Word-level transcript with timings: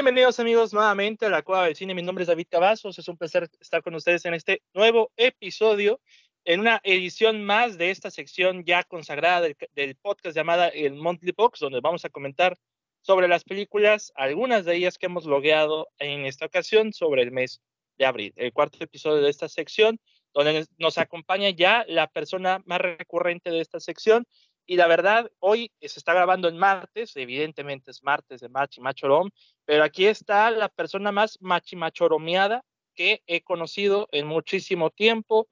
Bienvenidos 0.00 0.40
amigos 0.40 0.72
nuevamente 0.72 1.26
a 1.26 1.28
la 1.28 1.42
Cueva 1.42 1.66
del 1.66 1.76
Cine. 1.76 1.92
Mi 1.92 2.00
nombre 2.00 2.22
es 2.22 2.28
David 2.28 2.46
Cavazos. 2.48 2.98
Es 2.98 3.06
un 3.06 3.18
placer 3.18 3.50
estar 3.60 3.82
con 3.82 3.94
ustedes 3.94 4.24
en 4.24 4.32
este 4.32 4.62
nuevo 4.72 5.12
episodio, 5.14 6.00
en 6.46 6.60
una 6.60 6.80
edición 6.84 7.44
más 7.44 7.76
de 7.76 7.90
esta 7.90 8.10
sección 8.10 8.64
ya 8.64 8.82
consagrada 8.82 9.46
del, 9.74 9.96
podcast 9.96 10.34
llamada 10.34 10.68
el 10.68 10.94
Monthly 10.94 11.34
Box, 11.36 11.60
donde 11.60 11.80
vamos 11.82 12.06
a 12.06 12.08
comentar 12.08 12.56
sobre 13.02 13.28
las 13.28 13.44
películas, 13.44 14.10
algunas 14.14 14.64
de 14.64 14.76
ellas 14.76 14.96
que 14.96 15.04
hemos 15.04 15.26
logueado 15.26 15.88
en 15.98 16.24
esta 16.24 16.46
ocasión 16.46 16.94
sobre 16.94 17.20
el 17.20 17.30
mes 17.30 17.60
de 17.98 18.06
abril. 18.06 18.32
El 18.36 18.54
cuarto 18.54 18.82
episodio 18.82 19.20
de 19.20 19.28
esta 19.28 19.50
sección, 19.50 20.00
donde 20.32 20.64
nos 20.78 20.96
acompaña 20.96 21.50
ya 21.50 21.84
la 21.86 22.06
persona 22.06 22.62
más 22.64 22.80
recurrente 22.80 23.50
de 23.50 23.60
esta 23.60 23.80
sección, 23.80 24.26
y 24.70 24.76
la 24.76 24.86
verdad, 24.86 25.28
hoy 25.40 25.72
se 25.80 25.98
está 25.98 26.14
grabando 26.14 26.46
en 26.46 26.56
martes, 26.56 27.16
evidentemente 27.16 27.90
es 27.90 28.04
martes 28.04 28.40
de 28.40 28.48
Machi 28.48 28.80
Machorom, 28.80 29.28
pero 29.64 29.82
aquí 29.82 30.06
está 30.06 30.48
la 30.52 30.68
persona 30.68 31.10
más 31.10 31.38
machimachoromeada 31.40 32.62
que 32.94 33.20
he 33.26 33.42
conocido 33.42 34.06
en 34.12 34.28
muchísimo 34.28 34.90
tiempo. 34.90 35.48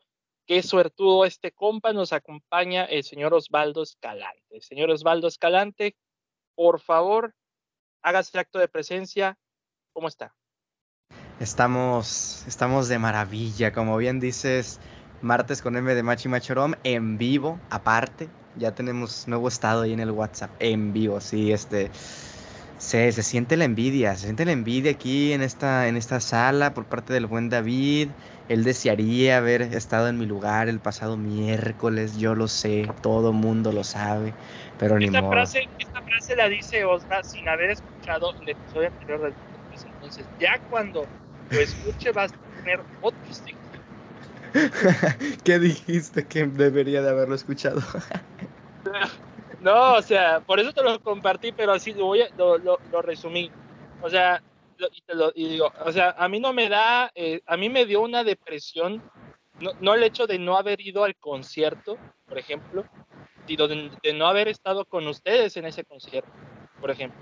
Qué 0.46 0.62
suertudo 0.62 1.24
este 1.24 1.50
compa, 1.50 1.92
nos 1.92 2.12
acompaña 2.12 2.84
el 2.84 3.02
señor 3.02 3.34
Osvaldo 3.34 3.82
Escalante. 3.82 4.60
Señor 4.60 4.88
Osvaldo 4.92 5.26
Escalante, 5.26 5.96
por 6.54 6.78
favor, 6.78 7.34
hágase 8.02 8.38
acto 8.38 8.60
de 8.60 8.68
presencia. 8.68 9.37
¿Cómo 9.92 10.06
está? 10.06 10.32
Estamos, 11.40 12.46
estamos 12.46 12.87
de 12.87 13.00
maravilla, 13.00 13.73
como 13.73 13.96
bien 13.96 14.21
dices, 14.21 14.78
martes 15.23 15.60
con 15.60 15.76
M 15.76 15.93
de 15.93 16.04
Machi 16.04 16.28
Machorom 16.28 16.74
en 16.84 17.18
vivo, 17.18 17.59
aparte. 17.68 18.37
Ya 18.59 18.74
tenemos 18.74 19.26
nuevo 19.28 19.48
estado 19.48 19.82
ahí 19.82 19.92
en 19.92 20.01
el 20.01 20.10
WhatsApp, 20.10 20.51
en 20.59 20.92
vivo, 20.92 21.20
sí, 21.20 21.52
este 21.52 21.90
se, 22.78 23.10
se, 23.10 23.23
siente 23.23 23.56
la 23.56 23.65
envidia, 23.65 24.15
se 24.15 24.24
siente 24.26 24.45
la 24.45 24.52
envidia 24.52 24.92
aquí 24.92 25.32
en 25.32 25.42
esta, 25.42 25.88
en 25.88 25.96
esta 25.96 26.20
sala 26.20 26.74
por 26.74 26.87
parte 26.87 27.12
del 27.12 27.26
buen 27.26 27.48
David. 27.48 28.10
Él 28.48 28.65
desearía 28.65 29.38
haber 29.38 29.62
estado 29.62 30.09
en 30.09 30.16
mi 30.16 30.26
lugar 30.26 30.68
el 30.68 30.80
pasado 30.80 31.16
miércoles, 31.16 32.16
yo 32.16 32.34
lo 32.34 32.48
sé, 32.48 32.88
todo 33.02 33.32
mundo 33.32 33.73
lo 33.73 33.84
sabe, 33.84 34.32
pero 34.78 34.98
ni 34.98 35.10
modo. 35.10 35.30
Frase, 35.30 35.68
esta 35.78 36.00
frase 36.02 36.37
la 36.37 36.48
dice 36.48 36.84
Oscar 36.84 37.24
sin 37.24 37.46
haber 37.48 37.70
escuchado 37.70 38.32
el 38.40 38.48
episodio 38.48 38.88
anterior 38.88 39.22
del 39.22 39.32
podcast. 39.32 39.87
Entonces, 39.87 40.26
ya 40.38 40.59
cuando 40.70 41.06
lo 41.50 41.60
escuche 41.60 42.12
vas 42.12 42.32
a 42.32 42.62
tener 42.62 42.80
otro 43.02 43.18
¿Qué 45.45 45.59
dijiste 45.59 46.26
que 46.26 46.46
debería 46.46 47.02
de 47.02 47.10
haberlo 47.10 47.34
escuchado? 47.34 47.82
No, 49.60 49.95
o 49.95 50.02
sea, 50.02 50.40
por 50.40 50.60
eso 50.60 50.73
te 50.73 50.82
lo 50.82 51.01
compartí, 51.02 51.51
pero 51.51 51.73
así 51.73 51.93
lo, 51.93 52.07
voy 52.07 52.23
a, 52.23 52.29
lo, 52.37 53.02
resumí. 53.02 53.51
O 54.02 54.09
sea, 54.09 54.40
y, 55.34 55.48
digo, 55.48 55.73
o 55.84 55.90
sea, 55.90 56.15
a 56.16 56.29
mí 56.29 56.38
no 56.38 56.52
me 56.52 56.68
da, 56.68 57.10
eh, 57.15 57.40
a 57.45 57.56
mí 57.56 57.68
me 57.68 57.84
dio 57.84 58.01
una 58.01 58.23
depresión, 58.23 59.02
no, 59.59 59.73
no, 59.80 59.95
el 59.95 60.04
hecho 60.04 60.29
de 60.29 60.38
no 60.38 60.56
haber 60.56 60.80
ido 60.80 61.02
al 61.02 61.16
concierto, 61.16 61.99
por 62.29 62.38
ejemplo, 62.38 62.84
sino 63.49 63.66
de, 63.66 63.90
de 64.00 64.12
no 64.12 64.28
haber 64.28 64.47
estado 64.47 64.84
con 64.84 65.09
ustedes 65.09 65.56
en 65.56 65.65
ese 65.65 65.84
concierto, 65.84 66.31
por 66.81 66.93
ejemplo. 66.93 67.21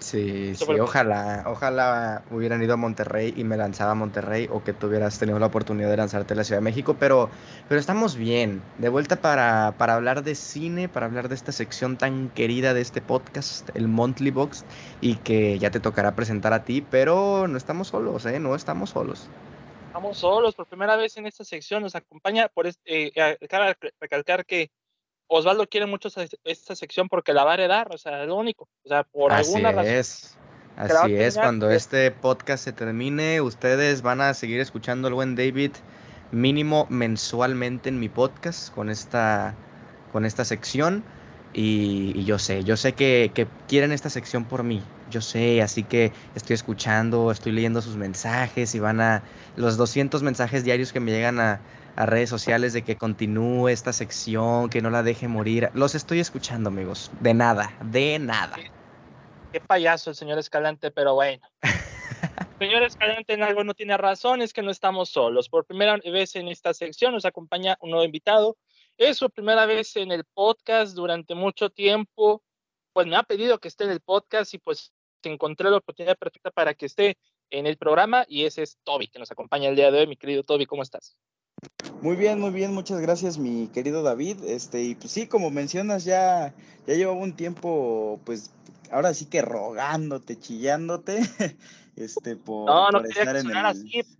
Sí, 0.00 0.54
sí, 0.54 0.64
ojalá, 0.80 1.44
ojalá 1.46 2.22
hubieran 2.30 2.62
ido 2.62 2.72
a 2.72 2.76
Monterrey 2.78 3.34
y 3.36 3.44
me 3.44 3.58
lanzaba 3.58 3.92
a 3.92 3.94
Monterrey 3.94 4.48
o 4.50 4.64
que 4.64 4.72
tuvieras 4.72 5.18
tenido 5.18 5.38
la 5.38 5.46
oportunidad 5.46 5.90
de 5.90 5.98
lanzarte 5.98 6.32
a 6.32 6.36
la 6.36 6.44
Ciudad 6.44 6.58
de 6.60 6.64
México, 6.64 6.96
pero, 6.98 7.28
pero 7.68 7.78
estamos 7.78 8.16
bien, 8.16 8.62
de 8.78 8.88
vuelta 8.88 9.16
para, 9.16 9.74
para 9.76 9.94
hablar 9.94 10.22
de 10.22 10.34
cine, 10.34 10.88
para 10.88 11.04
hablar 11.04 11.28
de 11.28 11.34
esta 11.34 11.52
sección 11.52 11.98
tan 11.98 12.30
querida 12.30 12.72
de 12.72 12.80
este 12.80 13.02
podcast, 13.02 13.68
el 13.74 13.88
Monthly 13.88 14.30
Box, 14.30 14.64
y 15.02 15.16
que 15.16 15.58
ya 15.58 15.70
te 15.70 15.80
tocará 15.80 16.16
presentar 16.16 16.54
a 16.54 16.64
ti, 16.64 16.80
pero 16.80 17.46
no 17.46 17.58
estamos 17.58 17.88
solos, 17.88 18.24
¿eh? 18.24 18.40
No 18.40 18.54
estamos 18.54 18.90
solos. 18.90 19.28
Estamos 19.88 20.16
solos, 20.16 20.54
por 20.54 20.66
primera 20.66 20.96
vez 20.96 21.16
en 21.18 21.26
esta 21.26 21.44
sección 21.44 21.82
nos 21.82 21.94
acompaña, 21.94 22.48
por 22.48 22.66
este, 22.66 23.12
eh, 23.14 23.38
recalcar 24.00 24.46
que 24.46 24.70
Osvaldo 25.32 25.68
quiere 25.68 25.86
mucho 25.86 26.08
esta 26.44 26.74
sección 26.74 27.08
porque 27.08 27.32
la 27.32 27.44
va 27.44 27.52
a 27.52 27.54
heredar, 27.54 27.94
o 27.94 27.98
sea, 27.98 28.22
es 28.22 28.28
lo 28.28 28.34
único. 28.34 28.68
O 28.84 28.88
sea, 28.88 29.04
por 29.04 29.32
Así 29.32 29.54
alguna 29.54 29.82
es. 29.84 30.36
Así 30.76 31.14
es, 31.14 31.36
cuando 31.36 31.70
este 31.70 32.10
podcast 32.10 32.64
se 32.64 32.72
termine, 32.72 33.40
ustedes 33.40 34.02
van 34.02 34.20
a 34.20 34.34
seguir 34.34 34.58
escuchando 34.60 35.06
al 35.06 35.14
buen 35.14 35.36
David 35.36 35.72
mínimo 36.32 36.86
mensualmente 36.90 37.90
en 37.90 38.00
mi 38.00 38.08
podcast 38.08 38.74
con 38.74 38.90
esta, 38.90 39.54
con 40.12 40.24
esta 40.24 40.44
sección. 40.44 41.04
Y, 41.52 42.24
yo 42.24 42.38
sé, 42.38 42.64
yo 42.64 42.76
sé 42.76 42.94
que, 42.94 43.30
que, 43.32 43.46
quieren 43.68 43.92
esta 43.92 44.10
sección 44.10 44.44
por 44.44 44.62
mí, 44.64 44.82
yo 45.10 45.20
sé, 45.20 45.62
así 45.62 45.82
que 45.82 46.12
estoy 46.34 46.54
escuchando, 46.54 47.30
estoy 47.30 47.52
leyendo 47.52 47.82
sus 47.82 47.96
mensajes 47.96 48.74
y 48.74 48.78
van 48.78 49.00
a 49.00 49.22
los 49.56 49.76
200 49.76 50.22
mensajes 50.22 50.64
diarios 50.64 50.92
que 50.92 51.00
me 51.00 51.10
llegan 51.10 51.40
a, 51.40 51.60
a 51.96 52.06
redes 52.06 52.30
sociales 52.30 52.72
de 52.72 52.82
que 52.82 52.96
continúe 52.96 53.68
esta 53.68 53.92
sección, 53.92 54.70
que 54.70 54.80
no 54.80 54.90
la 54.90 55.02
deje 55.02 55.28
morir. 55.28 55.70
Los 55.74 55.94
estoy 55.94 56.20
escuchando, 56.20 56.68
amigos. 56.68 57.10
De 57.20 57.34
nada, 57.34 57.72
de 57.82 58.18
nada. 58.18 58.56
Qué, 59.52 59.60
payaso 59.60 60.10
el 60.10 60.16
señor 60.16 60.38
Escalante, 60.38 60.90
pero 60.90 61.14
bueno. 61.14 61.42
señor 62.58 62.82
Escalante 62.82 63.34
en 63.34 63.42
algo 63.42 63.64
no 63.64 63.74
tiene 63.74 63.96
razón, 63.96 64.42
es 64.42 64.52
que 64.52 64.62
no 64.62 64.70
estamos 64.70 65.10
solos. 65.10 65.48
Por 65.48 65.66
primera 65.66 65.96
vez 65.96 66.36
en 66.36 66.48
esta 66.48 66.74
sección 66.74 67.12
nos 67.12 67.24
acompaña 67.24 67.76
un 67.80 67.90
nuevo 67.90 68.04
invitado. 68.04 68.56
Es 68.96 69.16
su 69.16 69.30
primera 69.30 69.66
vez 69.66 69.96
en 69.96 70.12
el 70.12 70.24
podcast 70.24 70.94
durante 70.94 71.34
mucho 71.34 71.70
tiempo. 71.70 72.42
Pues 72.92 73.06
me 73.06 73.16
ha 73.16 73.22
pedido 73.22 73.58
que 73.58 73.68
esté 73.68 73.84
en 73.84 73.90
el 73.90 74.00
podcast 74.00 74.52
y 74.54 74.58
pues 74.58 74.92
encontré 75.22 75.70
la 75.70 75.78
oportunidad 75.78 76.16
perfecta 76.16 76.50
para 76.50 76.74
que 76.74 76.86
esté 76.86 77.18
en 77.50 77.66
el 77.66 77.76
programa 77.76 78.24
y 78.28 78.44
ese 78.44 78.62
es 78.62 78.78
Toby, 78.84 79.08
que 79.08 79.18
nos 79.18 79.30
acompaña 79.30 79.68
el 79.68 79.76
día 79.76 79.90
de 79.90 80.00
hoy. 80.00 80.06
Mi 80.06 80.16
querido 80.16 80.42
Toby, 80.42 80.66
¿cómo 80.66 80.82
estás? 80.82 81.16
Muy 82.02 82.16
bien, 82.16 82.40
muy 82.40 82.50
bien, 82.50 82.72
muchas 82.72 83.00
gracias 83.00 83.38
mi 83.38 83.68
querido 83.68 84.02
David. 84.02 84.38
Este, 84.44 84.82
y 84.82 84.94
pues 84.94 85.12
sí, 85.12 85.26
como 85.26 85.50
mencionas, 85.50 86.04
ya, 86.04 86.54
ya 86.86 86.94
llevaba 86.94 87.18
un 87.18 87.36
tiempo, 87.36 88.20
pues 88.24 88.52
ahora 88.90 89.12
sí 89.12 89.26
que 89.26 89.42
rogándote, 89.42 90.38
chillándote, 90.38 91.20
este, 91.96 92.36
por, 92.36 92.66
no, 92.66 92.90
no 92.90 93.04
estar 93.04 93.36
en 93.36 93.50
el... 93.50 93.56
Así. 93.56 93.90
Pues, 93.92 94.18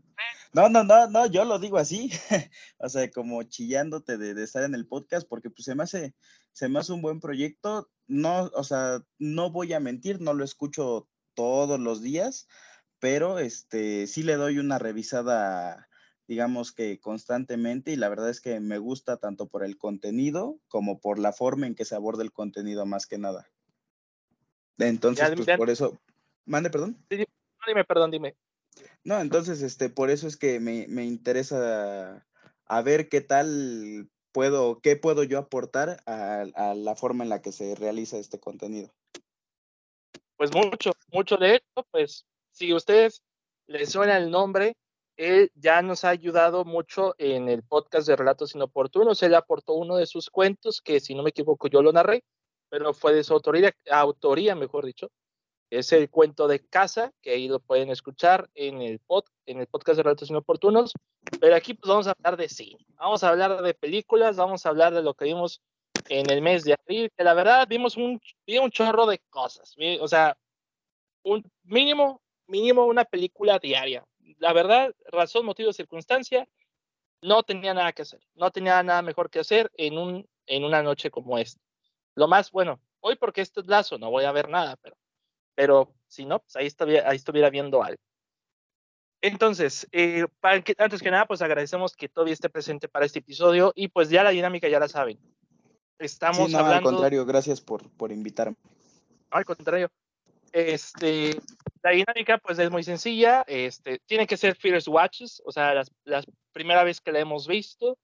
no, 0.53 0.69
no, 0.69 0.83
no, 0.85 1.09
no, 1.09 1.27
yo 1.27 1.45
lo 1.45 1.59
digo 1.59 1.79
así, 1.79 2.11
o 2.79 2.89
sea, 2.89 3.11
como 3.11 3.43
chillándote 3.45 4.19
de, 4.19 4.35
de, 4.35 4.45
estar 4.45 4.65
en 4.65 4.75
el 4.75 4.87
podcast, 4.87 5.27
porque 5.29 5.49
pues 5.49 5.65
se 5.65 5.75
me 5.75 5.85
hace, 5.85 6.15
se 6.53 6.69
me 6.69 6.81
hace 6.81 6.93
un 6.93 7.03
buen 7.03 7.21
proyecto, 7.21 7.89
no, 8.09 8.51
o 8.55 8.65
sea, 8.65 9.01
no 9.19 9.51
voy 9.51 9.73
a 9.73 9.81
mentir, 9.81 10.21
no 10.21 10.35
lo 10.35 10.45
escucho 10.45 11.09
todos 11.35 11.79
los 11.79 12.03
días, 12.03 12.49
pero 12.99 13.39
este, 13.39 14.09
sí 14.09 14.25
le 14.25 14.35
doy 14.35 14.59
una 14.59 14.79
revisada 14.79 15.89
digamos 16.31 16.71
que 16.71 17.01
constantemente 17.01 17.91
y 17.91 17.97
la 17.97 18.09
verdad 18.09 18.31
es 18.31 18.41
que 18.41 18.61
me 18.61 18.79
gusta 18.79 19.17
tanto 19.17 19.49
por 19.49 19.65
el 19.65 19.77
contenido 19.77 20.61
como 20.69 21.01
por 21.01 21.19
la 21.19 21.33
forma 21.33 21.67
en 21.67 21.75
que 21.75 21.85
se 21.85 21.97
aborda 21.97 22.23
el 22.23 22.31
contenido 22.31 22.87
más 22.87 23.09
que 23.09 23.19
nada. 23.19 23.51
Entonces, 24.79 25.29
pues 25.35 25.57
por 25.57 25.71
eso, 25.71 26.01
mande, 26.45 26.71
perdón. 26.71 27.05
dime, 27.11 27.85
perdón, 27.85 28.13
dime. 28.13 28.37
No, 29.03 29.21
entonces, 29.21 29.61
este, 29.61 29.91
por 29.91 30.09
eso 30.09 30.29
es 30.29 30.37
que 30.37 30.61
me, 30.61 30.87
me 30.87 31.05
interesa 31.05 32.25
a 32.65 32.83
ver 32.83 33.09
qué 33.09 33.23
tal 33.23 34.09
puedo, 34.31 34.79
qué 34.83 34.95
puedo 34.95 35.25
yo 35.25 35.37
aportar 35.37 36.01
a, 36.07 36.43
a, 36.55 36.75
la 36.75 36.95
forma 36.95 37.25
en 37.25 37.31
la 37.31 37.43
que 37.43 37.51
se 37.51 37.75
realiza 37.75 38.19
este 38.19 38.39
contenido. 38.39 38.95
Pues 40.37 40.55
mucho, 40.55 40.93
mucho 41.09 41.37
de 41.39 41.57
esto, 41.57 41.85
pues 41.91 42.25
si 42.53 42.71
a 42.71 42.77
ustedes 42.77 43.21
les 43.67 43.91
suena 43.91 44.17
el 44.17 44.31
nombre, 44.31 44.77
él 45.21 45.53
ya 45.55 45.83
nos 45.83 46.05
ha 46.05 46.09
ayudado 46.09 46.65
mucho 46.65 47.15
en 47.19 47.51
el 47.51 47.63
podcast 47.63 48.09
de 48.09 48.17
Relatos 48.17 48.55
Inoportunos. 48.55 49.23
Él 49.23 49.35
aportó 49.35 49.75
uno 49.75 49.97
de 49.97 50.07
sus 50.07 50.31
cuentos, 50.31 50.81
que 50.81 50.99
si 50.99 51.15
no 51.15 51.23
me 51.23 51.29
equivoco 51.29 51.69
yo 51.69 51.83
lo 51.83 51.93
narré, 51.93 52.25
pero 52.71 52.95
fue 52.95 53.13
de 53.13 53.23
su 53.23 53.35
autoría, 53.35 53.75
autoría 53.91 54.55
mejor 54.55 54.87
dicho. 54.87 55.11
Es 55.69 55.93
el 55.93 56.09
cuento 56.09 56.49
de 56.49 56.67
casa, 56.67 57.13
que 57.21 57.33
ahí 57.33 57.49
lo 57.49 57.61
pueden 57.61 57.91
escuchar 57.91 58.49
en 58.55 58.81
el, 58.81 58.99
pod, 58.99 59.25
en 59.45 59.61
el 59.61 59.67
podcast 59.67 59.99
de 59.99 60.05
Relatos 60.05 60.31
Inoportunos. 60.31 60.95
Pero 61.39 61.55
aquí 61.55 61.75
pues 61.75 61.91
vamos 61.91 62.07
a 62.07 62.13
hablar 62.13 62.39
de 62.39 62.49
cine, 62.49 62.87
vamos 62.97 63.23
a 63.23 63.29
hablar 63.29 63.61
de 63.61 63.75
películas, 63.75 64.39
vamos 64.39 64.65
a 64.65 64.71
hablar 64.71 64.95
de 64.95 65.03
lo 65.03 65.13
que 65.13 65.27
vimos 65.27 65.61
en 66.09 66.31
el 66.31 66.41
mes 66.41 66.65
de 66.65 66.73
abril, 66.81 67.13
que 67.15 67.25
la 67.25 67.35
verdad 67.35 67.69
vimos 67.69 67.99
un, 67.99 68.19
un 68.47 68.71
chorro 68.71 69.05
de 69.05 69.19
cosas. 69.29 69.77
O 70.01 70.09
sea, 70.09 70.35
un 71.25 71.45
mínimo, 71.65 72.23
mínimo 72.47 72.87
una 72.87 73.05
película 73.05 73.59
diaria 73.59 74.03
la 74.39 74.53
verdad, 74.53 74.95
razón, 75.11 75.47
motivo, 75.47 75.73
circunstancia, 75.73 76.49
no 77.23 77.43
tenía 77.43 77.75
nada 77.75 77.93
que 77.93 78.03
hacer. 78.03 78.21
No 78.35 78.51
tenía 78.51 78.83
nada 78.83 79.03
mejor 79.03 79.31
que 79.31 79.41
hacer 79.41 79.71
en, 79.77 79.99
un, 79.99 80.29
en 80.47 80.65
una 80.65 80.83
noche 80.83 81.11
como 81.11 81.39
esta. 81.39 81.61
Lo 82.15 82.29
más, 82.29 82.51
bueno, 82.51 82.81
hoy 83.01 83.17
porque 83.17 83.41
esto 83.41 83.61
es 83.61 83.67
lazo, 83.67 83.99
no 83.99 84.11
voy 84.11 84.25
a 84.25 84.33
ver 84.33 84.49
nada, 84.49 84.77
pero, 84.83 84.97
pero 85.55 85.95
si 86.09 86.25
no, 86.25 86.41
pues 86.41 86.57
ahí 86.57 86.67
estuviera, 86.67 87.09
ahí 87.09 87.17
estuviera 87.17 87.51
viendo 87.51 87.83
algo. 87.83 88.03
Entonces, 89.23 89.87
eh, 89.93 90.27
para 90.41 90.63
que, 90.63 90.75
antes 90.79 91.03
que 91.03 91.11
nada, 91.11 91.27
pues 91.27 91.43
agradecemos 91.43 91.95
que 91.95 92.09
todavía 92.09 92.33
esté 92.33 92.49
presente 92.49 92.89
para 92.89 93.05
este 93.05 93.19
episodio 93.19 93.73
y 93.75 93.89
pues 93.89 94.09
ya 94.09 94.23
la 94.23 94.31
dinámica 94.31 94.69
ya 94.69 94.81
la 94.81 94.89
saben. 94.89 95.19
Estamos 95.99 96.47
sí, 96.47 96.53
no, 96.53 96.59
hablando... 96.59 96.89
Al 96.89 96.95
contrario, 96.95 97.27
gracias 97.27 97.61
por, 97.61 97.91
por 97.91 98.11
invitarme. 98.11 98.57
Al 99.31 99.45
contrario. 99.45 99.91
Este, 100.53 101.39
La 101.83 101.93
dinámica 101.93 102.39
pues 102.39 102.59
es 102.59 102.71
muy 102.71 102.83
sencilla, 102.83 103.43
este, 103.47 104.01
tiene 104.07 104.27
que 104.27 104.37
ser 104.37 104.55
first 104.55 104.89
watches, 104.89 105.43
o 105.45 105.53
sea, 105.53 105.75
las 105.75 106.27
primera 106.53 106.85
vez 106.85 107.01
que 107.01 107.13
la 107.13 107.21
hemos 107.21 107.47
visto, 107.47 107.97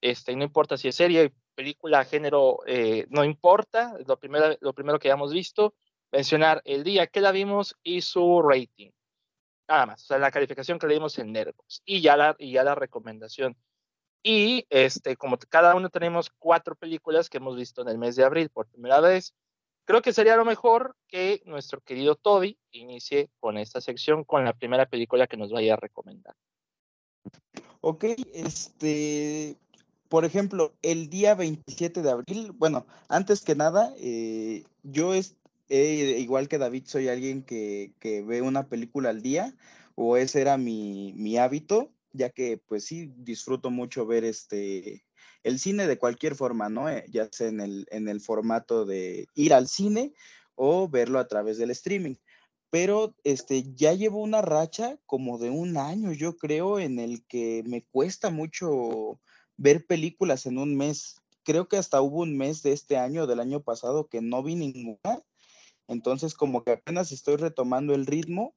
este, 0.00 0.34
no 0.34 0.44
importa 0.44 0.76
si 0.76 0.88
es 0.88 0.96
serie, 0.96 1.32
película, 1.54 2.04
género, 2.04 2.60
eh, 2.66 3.06
no 3.10 3.24
importa, 3.24 3.94
lo 4.06 4.18
primero, 4.18 4.56
lo 4.60 4.72
primero 4.72 4.98
que 4.98 5.08
hayamos 5.08 5.32
visto, 5.32 5.74
mencionar 6.10 6.62
el 6.64 6.84
día 6.84 7.06
que 7.06 7.20
la 7.20 7.32
vimos 7.32 7.76
y 7.82 8.00
su 8.00 8.42
rating. 8.42 8.90
Nada 9.68 9.86
más, 9.86 10.02
o 10.02 10.06
sea, 10.06 10.18
la 10.18 10.30
calificación 10.30 10.78
que 10.78 10.86
le 10.86 10.94
dimos 10.94 11.18
en 11.18 11.32
Nervos 11.32 11.82
y 11.84 12.00
ya 12.00 12.16
la, 12.16 12.34
y 12.38 12.52
ya 12.52 12.64
la 12.64 12.74
recomendación. 12.74 13.56
Y 14.22 14.66
este, 14.70 15.16
como 15.16 15.38
cada 15.38 15.74
uno 15.74 15.90
tenemos 15.90 16.30
cuatro 16.38 16.74
películas 16.74 17.30
que 17.30 17.38
hemos 17.38 17.56
visto 17.56 17.82
en 17.82 17.88
el 17.88 17.98
mes 17.98 18.16
de 18.16 18.24
abril 18.24 18.50
por 18.50 18.66
primera 18.66 19.00
vez, 19.00 19.34
creo 19.90 20.02
que 20.02 20.12
sería 20.12 20.36
lo 20.36 20.44
mejor 20.44 20.94
que 21.08 21.42
nuestro 21.46 21.80
querido 21.80 22.14
Toby 22.14 22.56
inicie 22.70 23.28
con 23.40 23.58
esta 23.58 23.80
sección, 23.80 24.22
con 24.22 24.44
la 24.44 24.52
primera 24.52 24.86
película 24.86 25.26
que 25.26 25.36
nos 25.36 25.50
vaya 25.50 25.74
a 25.74 25.76
recomendar. 25.76 26.36
Ok, 27.80 28.04
este, 28.32 29.56
por 30.08 30.24
ejemplo, 30.24 30.74
el 30.82 31.10
día 31.10 31.34
27 31.34 32.02
de 32.02 32.10
abril, 32.12 32.52
bueno, 32.52 32.86
antes 33.08 33.40
que 33.42 33.56
nada, 33.56 33.92
eh, 33.98 34.62
yo 34.84 35.12
es, 35.12 35.34
igual 35.68 36.46
que 36.46 36.58
David, 36.58 36.84
soy 36.86 37.08
alguien 37.08 37.42
que, 37.42 37.92
ve 38.00 38.42
una 38.42 38.68
película 38.68 39.10
al 39.10 39.22
día, 39.22 39.56
o 39.96 40.16
ese 40.16 40.40
era 40.40 40.56
mi, 40.56 41.14
mi, 41.16 41.36
hábito, 41.36 41.90
ya 42.12 42.30
que 42.30 42.58
pues 42.58 42.84
sí, 42.84 43.12
disfruto 43.16 43.72
mucho 43.72 44.06
ver 44.06 44.22
este, 44.22 45.04
el 45.42 45.58
cine 45.58 45.86
de 45.86 45.98
cualquier 45.98 46.34
forma, 46.34 46.68
¿no? 46.68 46.88
Eh, 46.88 47.04
ya 47.08 47.28
sea 47.30 47.48
en 47.48 47.60
el, 47.60 47.86
en 47.90 48.08
el 48.08 48.20
formato 48.20 48.84
de 48.84 49.26
ir 49.34 49.54
al 49.54 49.68
cine 49.68 50.12
o 50.54 50.88
verlo 50.88 51.18
a 51.18 51.28
través 51.28 51.58
del 51.58 51.70
streaming 51.70 52.16
pero 52.70 53.16
este 53.24 53.64
ya 53.74 53.92
llevo 53.94 54.22
una 54.22 54.42
racha 54.42 54.98
como 55.06 55.38
de 55.38 55.50
un 55.50 55.76
año, 55.76 56.12
yo 56.12 56.36
creo, 56.36 56.78
en 56.78 57.00
el 57.00 57.24
que 57.26 57.62
me 57.66 57.82
cuesta 57.82 58.30
mucho 58.30 59.20
ver 59.56 59.86
películas 59.86 60.46
en 60.46 60.56
un 60.56 60.76
mes. 60.76 61.16
Creo 61.42 61.68
que 61.68 61.76
hasta 61.76 62.00
hubo 62.00 62.20
un 62.20 62.36
mes 62.36 62.62
de 62.62 62.72
este 62.72 62.96
año, 62.96 63.26
del 63.26 63.40
año 63.40 63.60
pasado, 63.62 64.08
que 64.08 64.22
no 64.22 64.42
vi 64.42 64.54
ninguna. 64.54 65.20
Entonces, 65.88 66.34
como 66.34 66.62
que 66.62 66.72
apenas 66.72 67.10
estoy 67.10 67.36
retomando 67.36 67.92
el 67.92 68.06
ritmo 68.06 68.54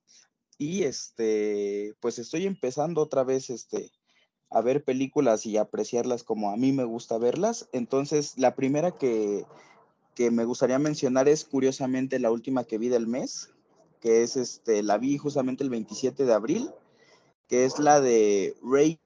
y 0.59 0.83
este, 0.83 1.95
pues 2.00 2.19
estoy 2.19 2.45
empezando 2.45 3.01
otra 3.01 3.24
vez 3.24 3.50
este, 3.50 3.91
a 4.53 4.61
ver 4.61 4.83
películas 4.83 5.45
y 5.45 5.57
apreciarlas 5.57 6.23
como 6.23 6.51
a 6.51 6.57
mí 6.57 6.71
me 6.71 6.83
gusta 6.83 7.17
verlas. 7.17 7.67
Entonces, 7.71 8.38
la 8.38 8.55
primera 8.55 8.91
que, 8.91 9.45
que 10.15 10.29
me 10.29 10.45
gustaría 10.45 10.77
mencionar 10.79 11.27
es 11.27 11.44
curiosamente 11.44 12.19
la 12.19 12.31
última 12.31 12.63
que 12.63 12.77
vi 12.77 12.88
del 12.88 13.07
mes, 13.07 13.50
que 14.00 14.21
es 14.21 14.38
este, 14.38 14.83
la 14.83 15.00
vi 15.00 15.17
justamente 15.17 15.63
el 15.63 15.71
27 15.71 16.25
de 16.25 16.33
abril, 16.33 16.69
que 17.47 17.65
es 17.65 17.79
la 17.79 18.00
de 18.00 18.55
Ray 18.61 19.00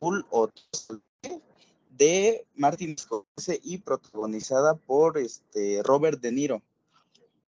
o 0.00 0.48
de 1.90 2.46
Martin 2.54 2.96
Scorsese 2.98 3.60
y 3.62 3.78
protagonizada 3.78 4.74
por 4.74 5.18
este 5.18 5.82
Robert 5.82 6.20
De 6.20 6.32
Niro. 6.32 6.62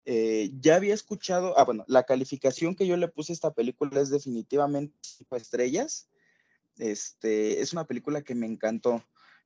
Eh, 0.05 0.51
ya 0.61 0.75
había 0.75 0.93
escuchado, 0.93 1.57
ah, 1.57 1.63
bueno, 1.63 1.83
la 1.87 2.03
calificación 2.03 2.75
que 2.75 2.85
yo 2.85 2.95
le 2.95 3.07
puse 3.07 3.31
a 3.31 3.35
esta 3.35 3.53
película 3.53 3.99
es 4.01 4.09
definitivamente 4.09 4.93
cinco 5.01 5.35
estrellas. 5.35 6.07
Este, 6.77 7.61
es 7.61 7.73
una 7.73 7.85
película 7.85 8.21
que 8.21 8.35
me 8.35 8.45
encantó. 8.45 9.03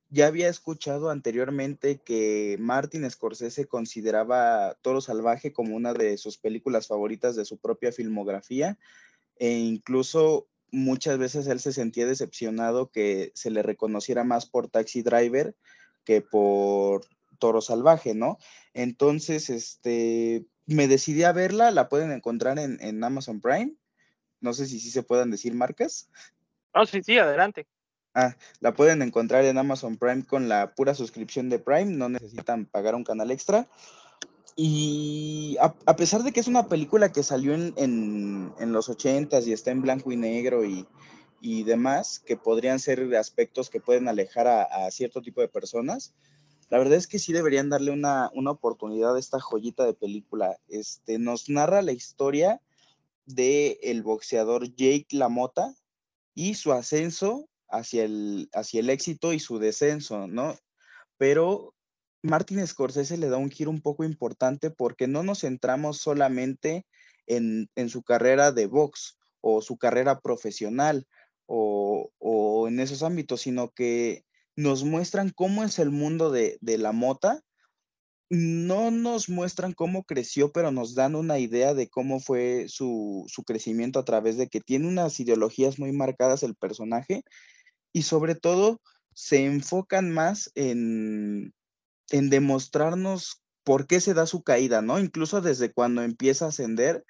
Ya 0.08 0.26
había 0.26 0.48
escuchado 0.48 1.10
anteriormente 1.10 1.98
que 1.98 2.56
Martin 2.58 3.08
Scorsese 3.08 3.66
consideraba 3.66 4.76
Toro 4.82 5.00
Salvaje 5.00 5.52
como 5.52 5.76
una 5.76 5.94
de 5.94 6.18
sus 6.18 6.36
películas 6.36 6.88
favoritas 6.88 7.36
de 7.36 7.44
su 7.44 7.58
propia 7.58 7.92
filmografía 7.92 8.76
e 9.36 9.50
incluso 9.52 10.48
muchas 10.72 11.18
veces 11.18 11.46
él 11.46 11.60
se 11.60 11.72
sentía 11.72 12.06
decepcionado 12.06 12.90
que 12.90 13.30
se 13.34 13.50
le 13.50 13.62
reconociera 13.62 14.24
más 14.24 14.46
por 14.46 14.68
Taxi 14.68 15.02
Driver 15.02 15.54
que 16.04 16.20
por 16.20 17.06
Toro 17.38 17.60
Salvaje, 17.60 18.14
¿no? 18.14 18.38
Entonces, 18.74 19.50
este, 19.50 20.46
me 20.66 20.88
decidí 20.88 21.24
a 21.24 21.32
verla, 21.32 21.70
la 21.70 21.88
pueden 21.88 22.12
encontrar 22.12 22.58
en, 22.58 23.04
Amazon 23.04 23.40
Prime. 23.40 23.74
No 24.40 24.52
sé 24.52 24.66
si 24.66 24.78
sí 24.78 24.90
se 24.90 25.02
puedan 25.02 25.30
decir 25.30 25.54
marcas. 25.54 26.08
Oh, 26.74 26.86
sí, 26.86 27.02
sí, 27.02 27.18
adelante. 27.18 27.66
Ah, 28.14 28.36
la 28.60 28.74
pueden 28.74 29.02
encontrar 29.02 29.44
en 29.44 29.58
Amazon 29.58 29.96
Prime 29.96 30.24
con 30.24 30.48
la 30.48 30.74
pura 30.74 30.94
suscripción 30.94 31.48
de 31.48 31.60
Prime, 31.60 31.86
no 31.86 32.08
necesitan 32.08 32.66
pagar 32.66 32.94
un 32.94 33.04
canal 33.04 33.30
extra. 33.30 33.68
Y 34.56 35.56
a, 35.60 35.96
pesar 35.96 36.22
de 36.22 36.32
que 36.32 36.40
es 36.40 36.48
una 36.48 36.68
película 36.68 37.12
que 37.12 37.22
salió 37.22 37.54
en, 37.54 37.72
en, 37.76 38.72
los 38.72 38.88
ochentas 38.88 39.46
y 39.46 39.52
está 39.52 39.70
en 39.70 39.80
blanco 39.80 40.12
y 40.12 40.16
negro 40.16 40.64
y, 40.64 40.86
y, 41.40 41.62
demás, 41.62 42.18
que 42.18 42.36
podrían 42.36 42.78
ser 42.78 43.14
aspectos 43.14 43.70
que 43.70 43.80
pueden 43.80 44.08
alejar 44.08 44.48
a, 44.48 44.90
cierto 44.90 45.22
tipo 45.22 45.40
de 45.40 45.48
personas, 45.48 46.14
la 46.68 46.78
verdad 46.78 46.98
es 46.98 47.06
que 47.06 47.18
sí 47.18 47.32
deberían 47.32 47.70
darle 47.70 47.90
una, 47.90 48.30
una, 48.34 48.50
oportunidad 48.50 49.16
a 49.16 49.18
esta 49.18 49.40
joyita 49.40 49.84
de 49.84 49.94
película. 49.94 50.56
Este, 50.68 51.18
nos 51.18 51.48
narra 51.48 51.80
la 51.82 51.92
historia 51.92 52.60
de 53.26 53.78
el 53.82 54.02
boxeador 54.02 54.74
Jake 54.74 55.06
LaMotta 55.12 55.74
y 56.34 56.54
su 56.54 56.72
ascenso 56.72 57.48
hacia 57.68 58.04
el, 58.04 58.48
hacia 58.52 58.80
el 58.80 58.90
éxito 58.90 59.32
y 59.32 59.40
su 59.40 59.58
descenso, 59.58 60.26
¿no? 60.26 60.56
Pero 61.18 61.74
Martin 62.22 62.66
Scorsese 62.66 63.16
le 63.16 63.28
da 63.28 63.36
un 63.38 63.50
giro 63.50 63.70
un 63.70 63.80
poco 63.80 64.04
importante 64.04 64.70
porque 64.70 65.06
no 65.06 65.22
nos 65.22 65.40
centramos 65.40 65.98
solamente 65.98 66.86
en, 67.26 67.68
su 67.88 68.02
carrera 68.02 68.52
de 68.52 68.66
box 68.66 69.18
o 69.40 69.62
su 69.62 69.78
carrera 69.78 70.20
profesional 70.20 71.06
o, 71.46 72.66
en 72.68 72.78
esos 72.80 73.02
ámbitos, 73.02 73.40
sino 73.42 73.70
que 73.70 74.24
nos 74.56 74.84
muestran 74.84 75.30
cómo 75.30 75.64
es 75.64 75.78
el 75.78 75.90
mundo 75.90 76.30
de, 76.30 76.58
la 76.60 76.92
mota. 76.92 77.40
No 78.30 78.90
nos 78.92 79.28
muestran 79.28 79.72
cómo 79.72 80.04
creció, 80.04 80.52
pero 80.52 80.70
nos 80.70 80.94
dan 80.94 81.16
una 81.16 81.38
idea 81.38 81.74
de 81.74 81.88
cómo 81.88 82.20
fue 82.20 82.66
su, 82.68 83.24
su 83.28 83.42
crecimiento 83.42 83.98
a 83.98 84.04
través 84.04 84.36
de 84.36 84.48
que 84.48 84.60
tiene 84.60 84.86
unas 84.86 85.18
ideologías 85.18 85.78
muy 85.78 85.92
marcadas 85.92 86.42
el 86.44 86.54
personaje 86.54 87.24
y 87.92 88.02
sobre 88.02 88.36
todo 88.36 88.80
se 89.14 89.44
enfocan 89.44 90.10
más 90.12 90.50
en, 90.54 91.52
en 92.10 92.30
demostrarnos 92.30 93.42
por 93.64 93.86
qué 93.86 94.00
se 94.00 94.14
da 94.14 94.26
su 94.26 94.42
caída, 94.42 94.82
¿no? 94.82 94.98
Incluso 94.98 95.40
desde 95.40 95.72
cuando 95.72 96.02
empieza 96.02 96.46
a 96.46 96.48
ascender, 96.48 97.04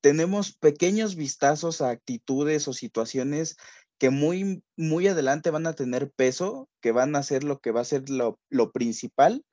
tenemos 0.00 0.56
pequeños 0.56 1.16
vistazos 1.16 1.80
a 1.80 1.90
actitudes 1.90 2.68
o 2.68 2.72
situaciones 2.72 3.56
que 3.98 4.10
muy, 4.10 4.64
muy 4.76 5.06
adelante 5.06 5.50
van 5.50 5.66
a 5.66 5.74
tener 5.74 6.10
peso, 6.10 6.68
que 6.80 6.92
van 6.92 7.14
a 7.14 7.22
ser 7.22 7.44
lo 7.44 7.60
que 7.60 7.70
va 7.70 7.82
a 7.82 7.84
ser 7.84 8.08
lo, 8.10 8.38
principal 8.72 9.44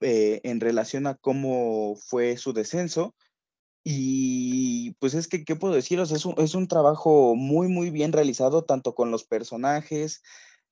eh, 0.00 0.40
en 0.44 0.60
relación 0.60 1.06
a 1.06 1.14
cómo 1.16 1.96
fue 1.96 2.36
su 2.36 2.52
descenso. 2.52 3.14
Y 3.84 4.92
pues 5.00 5.14
es 5.14 5.28
que, 5.28 5.44
¿qué 5.44 5.56
puedo 5.56 5.74
deciros? 5.74 6.12
Es 6.12 6.26
un, 6.26 6.34
es 6.38 6.54
un 6.54 6.68
trabajo 6.68 7.34
muy, 7.34 7.68
muy 7.68 7.90
bien 7.90 8.12
realizado, 8.12 8.64
tanto 8.64 8.94
con 8.94 9.10
los 9.10 9.24
personajes, 9.24 10.22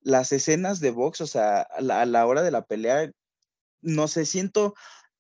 las 0.01 0.33
escenas 0.33 0.81
de 0.81 0.91
box, 0.91 1.21
o 1.23 1.27
sea, 1.27 1.63
a 1.63 2.07
la 2.07 2.27
hora 2.27 2.43
de 2.43 2.51
la 2.51 2.67
pelea, 2.67 3.11
no 3.81 4.09
sé, 4.09 4.27
siento 4.27 4.75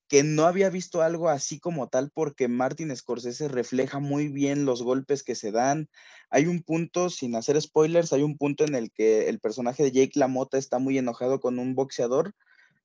que 0.08 0.22
no 0.22 0.46
había 0.46 0.70
visto 0.70 1.02
algo 1.02 1.28
así 1.28 1.58
como 1.58 1.88
tal 1.88 2.10
porque 2.12 2.48
Martin 2.48 2.94
Scorsese 2.96 3.48
refleja 3.48 3.98
muy 3.98 4.28
bien 4.28 4.64
los 4.64 4.82
golpes 4.82 5.22
que 5.22 5.34
se 5.34 5.50
dan. 5.50 5.88
Hay 6.30 6.46
un 6.46 6.62
punto, 6.62 7.10
sin 7.10 7.34
hacer 7.34 7.60
spoilers, 7.60 8.12
hay 8.12 8.22
un 8.22 8.36
punto 8.36 8.64
en 8.64 8.74
el 8.74 8.92
que 8.92 9.28
el 9.28 9.40
personaje 9.40 9.82
de 9.82 9.92
Jake 9.92 10.18
LaMotta 10.18 10.58
está 10.58 10.78
muy 10.78 10.98
enojado 10.98 11.40
con 11.40 11.58
un 11.58 11.74
boxeador 11.74 12.34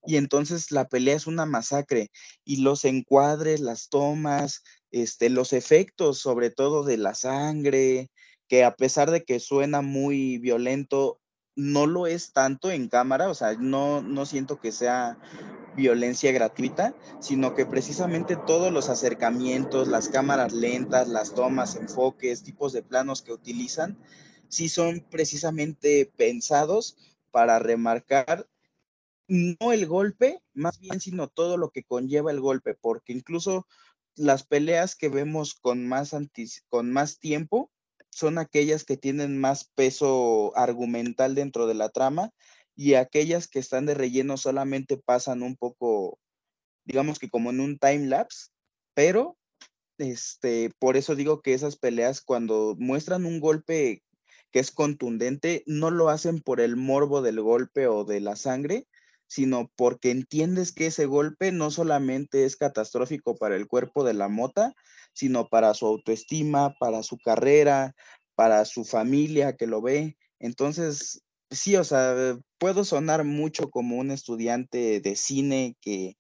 y 0.06 0.18
entonces 0.18 0.72
la 0.72 0.88
pelea 0.88 1.16
es 1.16 1.28
una 1.28 1.46
masacre 1.46 2.12
y 2.44 2.58
los 2.58 2.86
encuadres, 2.86 3.60
las 3.60 3.90
tomas, 3.90 4.64
este, 4.92 5.30
los 5.30 5.54
efectos 5.54 6.20
sobre 6.20 6.50
todo 6.50 6.84
de 6.84 6.98
la 6.98 7.14
sangre, 7.14 8.10
que 8.48 8.64
a 8.64 8.76
pesar 8.76 9.12
de 9.12 9.24
que 9.24 9.40
suena 9.40 9.82
muy 9.82 10.38
violento, 10.38 11.20
no 11.56 11.86
lo 11.86 12.08
es 12.08 12.34
tanto 12.34 12.72
en 12.72 12.88
cámara, 12.88 13.30
o 13.30 13.34
sea, 13.36 13.54
no, 13.54 14.02
no 14.02 14.26
siento 14.26 14.60
que 14.60 14.72
sea 14.72 15.18
violencia 15.76 16.32
gratuita, 16.32 16.96
sino 17.20 17.56
que 17.56 17.66
precisamente 17.66 18.36
todos 18.36 18.72
los 18.72 18.90
acercamientos, 18.90 19.88
las 19.88 20.10
cámaras 20.10 20.54
lentas, 20.54 21.08
las 21.08 21.34
tomas, 21.34 21.76
enfoques, 21.76 22.44
tipos 22.44 22.74
de 22.74 22.84
planos 22.84 23.22
que 23.22 23.32
utilizan, 23.32 23.98
sí 24.50 24.68
son 24.70 25.06
precisamente 25.10 26.12
pensados 26.18 26.98
para 27.32 27.60
remarcar 27.60 28.48
no 29.32 29.72
el 29.72 29.88
golpe, 29.88 30.42
más 30.54 30.78
bien, 30.78 31.00
sino 31.00 31.30
todo 31.30 31.56
lo 31.56 31.70
que 31.70 31.86
conlleva 31.86 32.32
el 32.32 32.42
golpe, 32.42 32.76
porque 32.76 33.14
incluso 33.14 33.66
las 34.18 34.44
peleas 34.44 34.94
que 34.94 35.08
vemos 35.08 35.56
con 35.56 35.88
más, 35.88 36.14
con 36.68 36.92
más 36.92 37.18
tiempo 37.18 37.72
son 38.10 38.38
aquellas 38.38 38.84
que 38.84 38.98
tienen 38.98 39.40
más 39.40 39.72
peso 39.74 40.52
argumental 40.58 41.34
dentro 41.34 41.66
de 41.66 41.76
la 41.76 41.88
trama 41.88 42.32
y 42.76 42.96
aquellas 42.96 43.48
que 43.48 43.60
están 43.60 43.86
de 43.86 43.94
relleno 43.94 44.36
solamente 44.36 44.98
pasan 44.98 45.44
un 45.44 45.56
poco, 45.56 46.20
digamos 46.84 47.18
que 47.18 47.30
como 47.30 47.52
en 47.52 47.62
un 47.62 47.80
time 47.80 48.08
lapse, 48.08 48.50
pero 48.94 49.38
este, 49.98 50.74
por 50.78 50.98
eso 50.98 51.16
digo 51.16 51.42
que 51.42 51.54
esas 51.54 51.78
peleas 51.78 52.20
cuando 52.20 52.76
muestran 52.78 53.26
un 53.26 53.40
golpe 53.40 54.04
que 54.52 54.60
es 54.60 54.72
contundente, 54.72 55.64
no 55.68 55.90
lo 55.90 56.10
hacen 56.10 56.42
por 56.42 56.60
el 56.60 56.76
morbo 56.76 57.22
del 57.22 57.40
golpe 57.40 57.88
o 57.88 58.04
de 58.04 58.20
la 58.20 58.36
sangre, 58.36 58.88
sino 59.32 59.72
porque 59.78 60.12
entiendes 60.12 60.74
que 60.74 60.88
ese 60.88 61.06
golpe 61.06 61.54
no 61.54 61.72
solamente 61.72 62.44
es 62.44 62.58
catastrófico 62.58 63.38
para 63.38 63.56
el 63.56 63.66
cuerpo 63.66 64.04
de 64.04 64.14
la 64.14 64.28
mota, 64.28 64.74
sino 65.14 65.48
para 65.48 65.74
su 65.74 65.86
autoestima, 65.86 66.76
para 66.82 67.02
su 67.02 67.18
carrera, 67.18 67.96
para 68.36 68.66
su 68.66 68.84
familia 68.84 69.56
que 69.56 69.68
lo 69.68 69.82
ve. 69.82 70.18
Entonces, 70.40 71.24
sí, 71.50 71.78
o 71.78 71.86
sea, 71.86 72.38
puedo 72.58 72.84
sonar 72.84 73.24
mucho 73.24 73.70
como 73.70 73.96
un 74.00 74.12
estudiante 74.12 75.00
de 75.00 75.16
cine 75.16 75.78
que, 75.80 76.18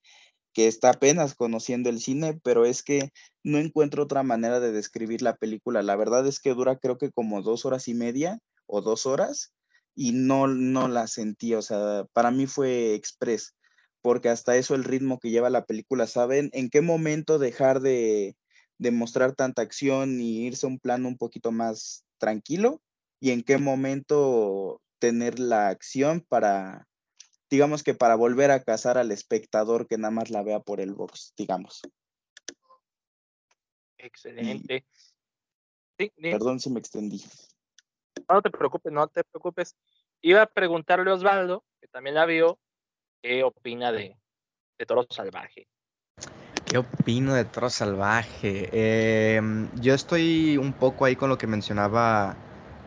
que 0.53 0.67
está 0.69 0.91
apenas 0.91 1.35
conociendo 1.35 1.89
el 1.89 1.99
cine, 1.99 2.39
pero 2.41 2.63
es 2.63 2.81
que 2.81 3.09
no 3.43 3.57
encuentro 3.57 4.03
otra 4.03 4.23
manera 4.23 4.61
de 4.61 4.71
describir 4.71 5.21
la 5.21 5.35
película. 5.35 5.83
La 5.83 5.97
verdad 5.97 6.25
es 6.27 6.39
que 6.39 6.53
dura 6.53 6.77
creo 6.77 6.97
que 6.97 7.11
como 7.11 7.41
dos 7.41 7.65
horas 7.65 7.89
y 7.89 7.93
media 7.93 8.39
o 8.67 8.81
dos 8.81 9.05
horas 9.05 9.51
y 9.95 10.13
no, 10.13 10.47
no 10.47 10.87
la 10.87 11.07
sentí, 11.07 11.53
o 11.53 11.61
sea, 11.61 12.05
para 12.13 12.31
mí 12.31 12.47
fue 12.47 12.95
express, 12.95 13.55
porque 14.01 14.29
hasta 14.29 14.55
eso 14.55 14.75
el 14.75 14.83
ritmo 14.83 15.19
que 15.19 15.29
lleva 15.29 15.49
la 15.49 15.65
película, 15.65 16.07
¿saben 16.07 16.49
en 16.53 16.69
qué 16.69 16.81
momento 16.81 17.39
dejar 17.39 17.81
de, 17.81 18.35
de 18.77 18.91
mostrar 18.91 19.35
tanta 19.35 19.61
acción 19.61 20.19
y 20.21 20.45
irse 20.45 20.65
a 20.65 20.69
un 20.69 20.79
plano 20.79 21.07
un 21.07 21.17
poquito 21.17 21.51
más 21.51 22.05
tranquilo? 22.17 22.81
¿Y 23.19 23.31
en 23.31 23.43
qué 23.43 23.57
momento 23.57 24.81
tener 24.97 25.39
la 25.39 25.67
acción 25.67 26.25
para, 26.27 26.87
digamos 27.49 27.83
que 27.83 27.93
para 27.93 28.15
volver 28.15 28.49
a 28.49 28.63
cazar 28.63 28.97
al 28.97 29.11
espectador 29.11 29.87
que 29.87 29.97
nada 29.97 30.11
más 30.11 30.29
la 30.29 30.41
vea 30.41 30.59
por 30.59 30.79
el 30.79 30.93
box, 30.93 31.33
digamos? 31.37 31.81
Excelente. 33.97 34.85
perdón 36.19 36.59
si 36.59 36.71
me 36.71 36.79
extendí. 36.79 37.23
No 38.31 38.41
te 38.41 38.49
preocupes, 38.49 38.91
no 38.93 39.07
te 39.07 39.23
preocupes. 39.25 39.75
Iba 40.21 40.43
a 40.43 40.45
preguntarle 40.45 41.11
a 41.11 41.15
Osvaldo, 41.15 41.65
que 41.81 41.87
también 41.87 42.15
la 42.15 42.25
vio, 42.25 42.59
qué 43.21 43.43
opina 43.43 43.91
de, 43.91 44.15
de 44.77 44.85
Toro 44.85 45.05
Salvaje. 45.09 45.67
¿Qué 46.65 46.77
opino 46.77 47.33
de 47.33 47.43
Toro 47.43 47.69
Salvaje? 47.69 48.69
Em, 49.35 49.67
yo 49.81 49.93
estoy 49.93 50.55
un 50.55 50.71
poco 50.71 51.03
ahí 51.03 51.17
con 51.17 51.27
lo 51.27 51.37
que 51.37 51.45
mencionaba 51.45 52.37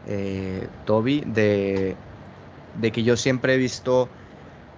eh, 0.06 0.66
Toby, 0.86 1.20
de, 1.26 1.94
de 2.80 2.92
que 2.92 3.02
yo 3.02 3.18
siempre 3.18 3.54
he 3.54 3.58
visto 3.58 4.08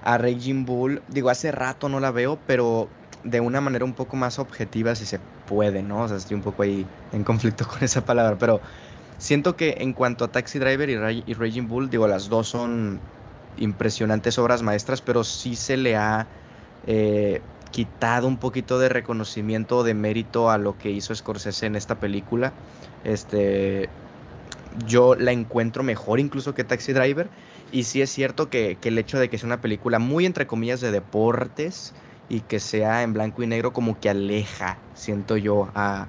a 0.03 0.19
Raging 0.19 0.65
Bull, 0.65 1.01
digo, 1.07 1.31
hace 1.31 1.53
rato 1.53 1.89
no 1.89 2.01
la 2.01 2.11
veo, 2.11 2.41
pero 2.47 2.89
de 3.23 3.41
una 3.41 3.61
manera 3.61 3.85
un 3.85 3.95
poco 3.95 4.17
más 4.17 4.41
objetiva 4.41 4.97
si 4.97 5.07
se 5.07 5.21
puede, 5.47 5.83
¿no? 5.83 6.03
O 6.03 6.09
sea, 6.09 6.17
estoy 6.17 6.35
un 6.35 6.43
poco 6.43 6.65
ahí 6.65 6.85
en 7.13 7.23
conflicto 7.23 7.67
con 7.69 7.85
esa 7.85 8.05
palabra, 8.05 8.37
pero 8.37 8.61
Siento 9.19 9.57
que 9.57 9.77
en 9.79 9.93
cuanto 9.93 10.25
a 10.25 10.29
Taxi 10.29 10.59
Driver 10.59 10.89
y, 10.91 11.35
Raging 11.35 11.69
Bull, 11.69 11.89
digo, 11.89 12.07
las 12.07 12.29
dos 12.29 12.49
son 12.49 13.01
impresionantes 13.57 14.39
obras 14.39 14.63
maestras, 14.63 15.01
pero 15.01 15.25
sí 15.25 15.57
se 15.57 15.77
le 15.77 15.97
ha 15.97 16.27
eh, 16.87 17.41
quitado 17.71 18.29
un 18.29 18.37
poquito 18.37 18.79
de 18.79 18.89
reconocimiento 18.89 19.79
o 19.79 19.85
de 19.85 19.95
mérito 19.95 20.51
a 20.51 20.59
lo 20.59 20.77
que 20.77 20.91
hizo 20.91 21.15
Scorsese 21.15 21.67
en 21.67 21.77
esta 21.77 21.95
película. 21.95 22.53
Este, 23.05 23.89
yo 24.87 25.15
la 25.15 25.33
encuentro 25.33 25.83
mejor 25.83 26.21
incluso 26.21 26.55
que 26.55 26.65
Taxi 26.65 26.93
Driver. 26.93 27.29
Y 27.73 27.85
sí 27.85 28.01
es 28.01 28.11
cierto 28.11 28.49
que, 28.49 28.77
que 28.81 28.91
el 28.91 28.99
hecho 28.99 29.19
de 29.19 29.29
que 29.29 29.39
sea 29.39 29.47
una 29.47 29.61
película 29.61 29.99
muy 29.99 30.25
entre 30.25 30.47
comillas 30.47 30.81
de 30.81 30.93
deportes 30.93 31.95
y 32.29 32.41
que 32.41 32.61
sea 32.61 33.03
en 33.03 33.13
blanco 33.13 33.43
y 33.43 33.47
negro 33.47 33.73
como 33.73 33.99
que 33.99 34.09
aleja, 34.09 34.79
siento 34.95 35.37
yo, 35.37 35.69
a, 35.75 36.07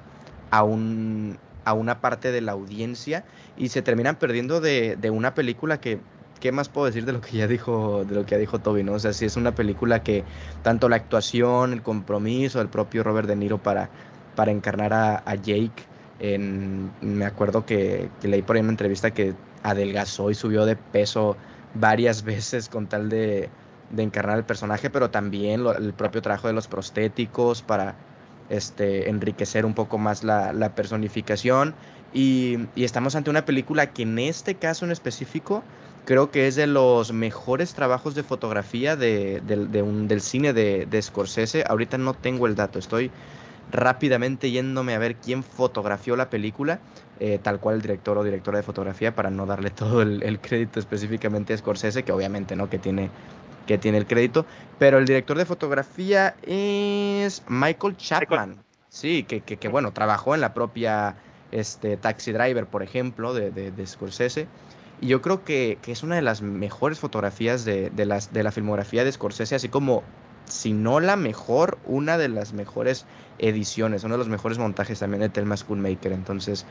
a 0.51 0.63
un 0.63 1.37
a 1.67 1.73
una 1.73 1.99
parte 1.99 2.31
de 2.31 2.39
la 2.39 2.53
audiencia 2.53 3.25
y 3.57 3.67
se 3.67 3.81
terminan 3.81 4.15
perdiendo 4.15 4.61
de, 4.61 4.97
una 5.11 5.35
película 5.35 5.81
que 5.81 5.99
¿qué 6.39 6.53
más 6.53 6.69
puedo 6.69 6.85
decir 6.85 7.03
de 7.03 7.11
lo 7.11 7.19
que 7.19 7.35
ya 7.35 7.45
dijo, 7.45 8.05
de 8.05 8.15
lo 8.15 8.25
que 8.25 8.35
ya 8.35 8.37
dijo 8.37 8.59
Toby, 8.59 8.83
¿no? 8.83 8.93
O 8.93 8.99
sea, 8.99 9.11
si 9.11 9.25
es 9.25 9.35
una 9.35 9.53
película 9.53 10.01
que 10.01 10.23
tanto 10.63 10.87
la 10.87 10.95
actuación, 10.95 11.73
el 11.73 11.81
compromiso 11.81 12.59
del 12.59 12.69
propio 12.69 13.03
Robert 13.03 13.27
De 13.27 13.35
Niro 13.35 13.57
para, 13.57 13.89
para 14.35 14.51
encarnar 14.51 14.93
a, 14.93 15.35
Jake, 15.35 15.83
en, 16.19 16.89
me 17.01 17.25
acuerdo 17.25 17.65
que, 17.65 18.09
leí 18.21 18.43
por 18.43 18.55
ahí 18.55 18.61
una 18.61 18.71
entrevista 18.71 19.11
que 19.11 19.33
adelgazó 19.63 20.31
y 20.31 20.35
subió 20.35 20.65
de 20.65 20.77
peso 20.77 21.35
varias 21.73 22.23
veces 22.31 22.69
con 22.69 22.87
tal 22.87 23.09
de, 23.09 23.49
encarnar 23.97 24.37
el 24.37 24.45
personaje, 24.45 24.89
pero 24.89 25.09
también 25.09 25.65
el 25.65 25.93
propio 25.93 26.21
trabajo 26.21 26.47
de 26.47 26.53
los 26.53 26.69
prostéticos 26.69 27.61
para 27.61 27.95
este, 28.49 29.09
enriquecer 29.09 29.65
un 29.65 29.73
poco 29.73 29.97
más 29.97 30.23
la, 30.23 30.71
personificación. 30.75 31.75
Y, 32.13 32.59
estamos 32.75 33.15
ante 33.15 33.29
una 33.29 33.45
película 33.45 33.91
que 33.91 34.03
en 34.03 34.19
este 34.19 34.55
caso 34.55 34.85
en 34.85 34.91
específico 34.91 35.63
creo 36.05 36.31
que 36.31 36.47
es 36.47 36.55
de 36.55 36.67
los 36.67 37.11
mejores 37.11 37.73
trabajos 37.73 38.15
de 38.15 38.23
fotografía 38.23 38.95
del 38.95 40.21
cine 40.21 40.53
de, 40.53 41.01
Scorsese. 41.01 41.63
Ahorita 41.67 41.97
no 41.97 42.13
tengo 42.13 42.47
el 42.47 42.55
dato, 42.55 42.79
estoy 42.79 43.11
rápidamente 43.69 44.49
yéndome 44.49 44.95
a 44.95 44.99
ver 44.99 45.17
quién 45.17 45.43
fotografió 45.43 46.15
la 46.15 46.29
película, 46.29 46.79
eh, 47.19 47.37
tal 47.43 47.59
cual 47.59 47.75
el 47.75 47.81
director 47.81 48.17
o 48.17 48.23
directora 48.23 48.59
de 48.59 48.63
fotografía, 48.63 49.13
para 49.13 49.29
no 49.29 49.45
darle 49.45 49.69
todo 49.71 50.01
el, 50.01 50.23
el, 50.23 50.39
crédito 50.39 50.79
específicamente 50.79 51.53
a 51.53 51.57
Scorsese, 51.57 52.03
que 52.03 52.13
obviamente 52.13 52.55
no, 52.55 52.69
que 52.69 52.79
tiene 52.79 53.09
que 53.67 53.77
tiene 53.77 53.99
el 53.99 54.07
crédito, 54.07 54.45
pero 54.79 54.97
el 54.97 55.05
director 55.05 55.37
de 55.37 55.45
fotografía 55.45 56.35
es 56.41 57.43
Michael 57.47 57.97
Chapman. 57.97 58.57
Sí, 58.89 59.23
que, 59.23 59.41
que, 59.41 59.67
bueno, 59.67 59.91
trabajó 59.91 60.33
en 60.33 60.41
la 60.41 60.53
propia 60.55 61.17
este, 61.51 61.97
Taxi 61.97 62.31
Driver, 62.31 62.65
por 62.65 62.81
ejemplo, 62.81 63.33
de, 63.33 63.51
de, 63.51 63.87
Scorsese. 63.87 64.47
Y 65.01 65.07
yo 65.07 65.21
creo 65.21 65.43
que, 65.43 65.77
que, 65.83 65.91
es 65.91 66.01
una 66.01 66.15
de 66.15 66.23
las 66.23 66.41
mejores 66.41 66.97
fotografías 66.97 67.63
de, 67.65 67.91
de, 67.91 68.05
las, 68.05 68.33
de 68.33 68.41
la 68.41 68.51
filmografía 68.51 69.03
de 69.03 69.11
Scorsese, 69.11 69.53
así 69.53 69.69
como, 69.69 70.01
si 70.45 70.73
no 70.73 70.99
la 70.99 71.15
mejor, 71.15 71.77
una 71.85 72.17
de 72.17 72.29
las 72.29 72.53
mejores 72.53 73.05
ediciones, 73.37 74.03
uno 74.03 74.15
de 74.15 74.19
los 74.19 74.29
mejores 74.29 74.57
montajes 74.57 74.99
también 74.99 75.21
de 75.21 75.29
Thelma 75.29 75.57
Schoonmaker. 75.57 76.11
Entonces, 76.11 76.65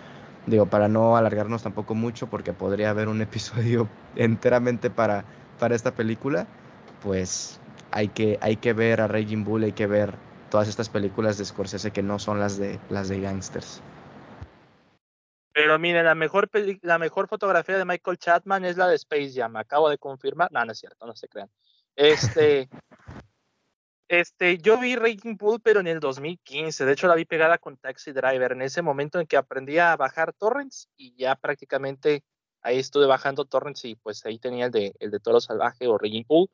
digo, 0.47 0.67
para 0.67 0.89
no 0.89 1.17
alargarnos 1.17 1.63
tampoco 1.63 1.95
mucho, 1.95 2.29
porque 2.29 2.53
podría 2.53 2.91
haber 2.91 3.09
un 3.09 3.21
episodio 3.23 3.89
enteramente 4.17 4.91
para, 4.91 5.25
para 5.59 5.75
esta 5.75 5.95
película, 5.95 6.47
pues 7.07 7.61
hay 7.93 8.09
que, 8.09 8.37
hay 8.43 8.57
que 8.57 8.73
ver 8.73 9.01
a 9.01 9.07
Raging 9.07 9.45
Bull, 9.45 9.63
hay 9.63 9.73
que 9.73 9.87
ver 9.87 10.17
todas 10.51 10.67
estas 10.67 10.89
películas 10.89 11.39
de 11.39 11.45
Scorsese 11.45 11.93
que 11.93 12.03
no 12.03 12.19
son 12.19 12.41
las 12.41 12.59
de 12.59 12.81
las 12.91 13.09
de 13.09 13.21
gangsters. 13.21 13.81
Pero 15.53 15.79
mire, 15.79 16.03
la 16.03 16.17
mejor, 16.17 16.51
la 16.83 16.99
mejor 16.99 17.29
fotografía 17.29 17.79
de 17.79 17.85
Michael 17.85 18.19
Chapman 18.19 18.65
es 18.65 18.77
la 18.77 18.89
de 18.89 18.97
Space 18.97 19.31
Jam. 19.33 19.55
Acabo 19.55 19.89
de 19.89 19.99
confirmar. 19.99 20.51
No, 20.51 20.65
no 20.65 20.73
es 20.73 20.79
cierto, 20.79 21.07
no 21.07 21.15
se 21.15 21.29
crean. 21.29 21.49
Este, 21.95 22.69
este, 24.09 24.59
yo 24.59 24.77
vi 24.79 24.97
Raging 24.97 25.37
Bull, 25.37 25.61
pero 25.63 25.79
en 25.79 25.87
el 25.87 26.01
2015. 26.01 26.85
De 26.85 26.93
hecho, 26.93 27.07
la 27.07 27.15
vi 27.15 27.25
pegada 27.25 27.57
con 27.59 27.77
Taxi 27.77 28.11
Driver. 28.11 28.51
En 28.51 28.63
ese 28.63 28.83
momento 28.83 29.21
en 29.21 29.29
que 29.29 29.37
aprendí 29.37 29.79
a 29.79 29.97
bajar 29.97 30.33
torrents 30.33 30.89
y 30.97 31.15
ya 31.17 31.37
prácticamente 31.37 32.25
ahí 32.63 32.81
estuve 32.81 33.07
bajando 33.07 33.45
torrents 33.45 33.85
y 33.85 33.95
pues 33.95 34.27
ahí 34.27 34.41
tenía 34.41 34.67
el 34.67 34.73
de, 34.73 34.93
el 34.99 35.13
de 35.13 35.21
Toro 35.21 35.41
Salvaje 35.41 35.87
o 35.87 35.97
Raging 35.97 36.25
Bull 36.27 36.51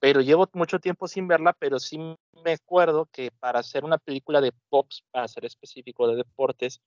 pero 0.00 0.22
llevo 0.22 0.48
mucho 0.54 0.80
tiempo 0.80 1.06
sin 1.06 1.28
verla, 1.28 1.52
pero 1.52 1.78
sí 1.78 1.98
me 2.42 2.52
acuerdo 2.52 3.06
que 3.12 3.30
para 3.30 3.60
hacer 3.60 3.84
una 3.84 3.98
película 3.98 4.40
de 4.40 4.52
pops, 4.70 5.04
para 5.10 5.28
ser 5.28 5.44
específico 5.44 6.08
de 6.08 6.16
deportes, 6.16 6.80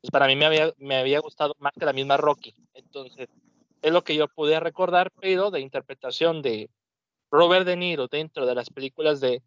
pues 0.00 0.10
para 0.10 0.26
mí 0.26 0.36
me 0.36 0.46
había, 0.46 0.72
me 0.78 0.96
había 0.96 1.20
gustado 1.20 1.54
más 1.58 1.72
que 1.78 1.84
la 1.84 1.92
misma 1.92 2.16
Rocky. 2.16 2.54
Entonces, 2.72 3.28
es 3.82 3.92
lo 3.92 4.04
que 4.04 4.14
yo 4.14 4.28
pude 4.28 4.58
recordar, 4.60 5.10
pero 5.20 5.50
de 5.50 5.60
interpretación 5.60 6.42
de 6.42 6.70
Robert 7.30 7.66
De 7.66 7.76
Niro 7.76 8.06
dentro 8.06 8.46
de 8.46 8.54
las 8.54 8.70
películas 8.70 9.20
de, 9.20 9.42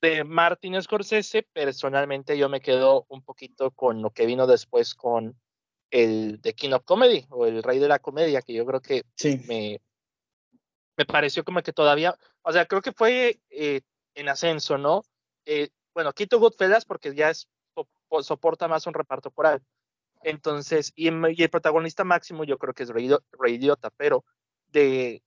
de 0.00 0.24
Martin 0.24 0.80
Scorsese, 0.82 1.46
personalmente 1.52 2.36
yo 2.36 2.48
me 2.48 2.60
quedo 2.60 3.06
un 3.08 3.22
poquito 3.22 3.70
con 3.70 4.02
lo 4.02 4.10
que 4.10 4.26
vino 4.26 4.48
después 4.48 4.94
con 4.94 5.36
el 5.90 6.40
The 6.42 6.54
King 6.54 6.72
of 6.72 6.84
Comedy 6.84 7.24
o 7.30 7.46
el 7.46 7.62
Rey 7.62 7.78
de 7.78 7.88
la 7.88 8.00
Comedia, 8.00 8.42
que 8.42 8.52
yo 8.52 8.66
creo 8.66 8.80
que 8.80 9.04
sí. 9.14 9.40
me, 9.46 9.80
me 10.96 11.04
pareció 11.04 11.44
como 11.44 11.62
que 11.62 11.72
todavía, 11.72 12.16
o 12.42 12.52
sea, 12.52 12.66
creo 12.66 12.82
que 12.82 12.92
fue 12.92 13.40
eh, 13.50 13.82
en 14.14 14.28
ascenso, 14.28 14.78
¿no? 14.78 15.02
Eh, 15.44 15.70
bueno, 15.94 16.12
quito 16.12 16.38
Goodfellas 16.38 16.84
porque 16.84 17.14
ya 17.14 17.30
es, 17.30 17.48
soporta 18.22 18.68
más 18.68 18.86
un 18.86 18.94
reparto 18.94 19.30
coral. 19.30 19.62
Entonces, 20.22 20.92
y, 20.94 21.08
el 21.08 21.50
protagonista 21.50 22.04
máximo 22.04 22.44
yo 22.44 22.58
creo 22.58 22.74
que 22.74 22.84
es 22.84 22.90
Rey, 22.90 23.10
Idiota, 23.48 23.90
pero 23.90 24.24
de 24.68 25.22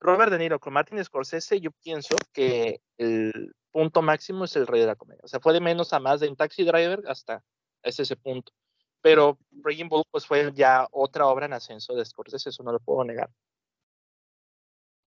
Robert 0.00 0.30
De 0.30 0.38
Niro 0.38 0.60
con 0.60 0.72
Martin 0.72 1.02
Scorsese, 1.02 1.60
yo 1.60 1.70
pienso 1.82 2.16
que 2.32 2.80
el 2.98 3.54
punto 3.70 4.02
máximo 4.02 4.44
es 4.44 4.56
el 4.56 4.66
Rey 4.66 4.80
de 4.80 4.86
la 4.86 4.96
Comedia. 4.96 5.22
O 5.24 5.28
sea, 5.28 5.40
fue 5.40 5.52
de 5.52 5.60
menos 5.60 5.92
a 5.92 6.00
más 6.00 6.20
de 6.20 6.28
un 6.28 6.36
Taxi 6.36 6.64
Driver 6.64 7.02
hasta 7.06 7.42
ese, 7.82 8.02
ese 8.02 8.16
punto. 8.16 8.52
Pero 9.00 9.38
Raging 9.62 9.88
Bull 9.88 10.04
pues 10.10 10.26
fue 10.26 10.52
ya 10.54 10.86
otra 10.90 11.26
obra 11.26 11.46
en 11.46 11.54
ascenso 11.54 11.94
de 11.94 12.04
Scorsese, 12.04 12.50
eso 12.50 12.62
no 12.62 12.72
lo 12.72 12.80
puedo 12.80 13.04
negar. 13.04 13.30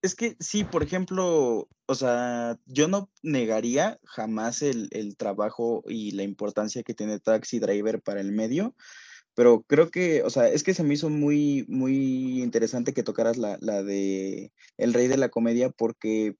Es 0.07 0.15
que 0.15 0.35
sí, 0.39 0.63
por 0.63 0.83
ejemplo, 0.83 1.67
o 1.85 1.95
sea, 1.95 2.57
yo 2.65 2.87
no 2.87 3.09
negaría 3.21 3.99
jamás 4.05 4.61
el, 4.61 4.89
trabajo 5.17 5.83
y 5.87 6.11
la 6.11 6.23
importancia 6.23 6.83
que 6.83 6.93
tiene 6.93 7.19
Taxi 7.19 7.59
Driver 7.59 8.01
para 8.01 8.21
el 8.21 8.31
medio, 8.31 8.75
pero 9.35 9.63
creo 9.63 9.91
que, 9.91 10.23
o 10.23 10.29
sea, 10.29 10.49
es 10.49 10.63
que 10.63 10.73
se 10.73 10.83
me 10.83 10.95
hizo 10.95 11.09
muy, 11.09 11.65
muy 11.67 12.41
interesante 12.41 12.93
que 12.93 13.03
tocaras 13.03 13.37
la, 13.37 13.57
la 13.61 13.83
de 13.83 14.51
El 14.77 14.93
Rey 14.93 15.07
de 15.07 15.17
la 15.17 15.29
Comedia, 15.29 15.69
porque, 15.69 16.35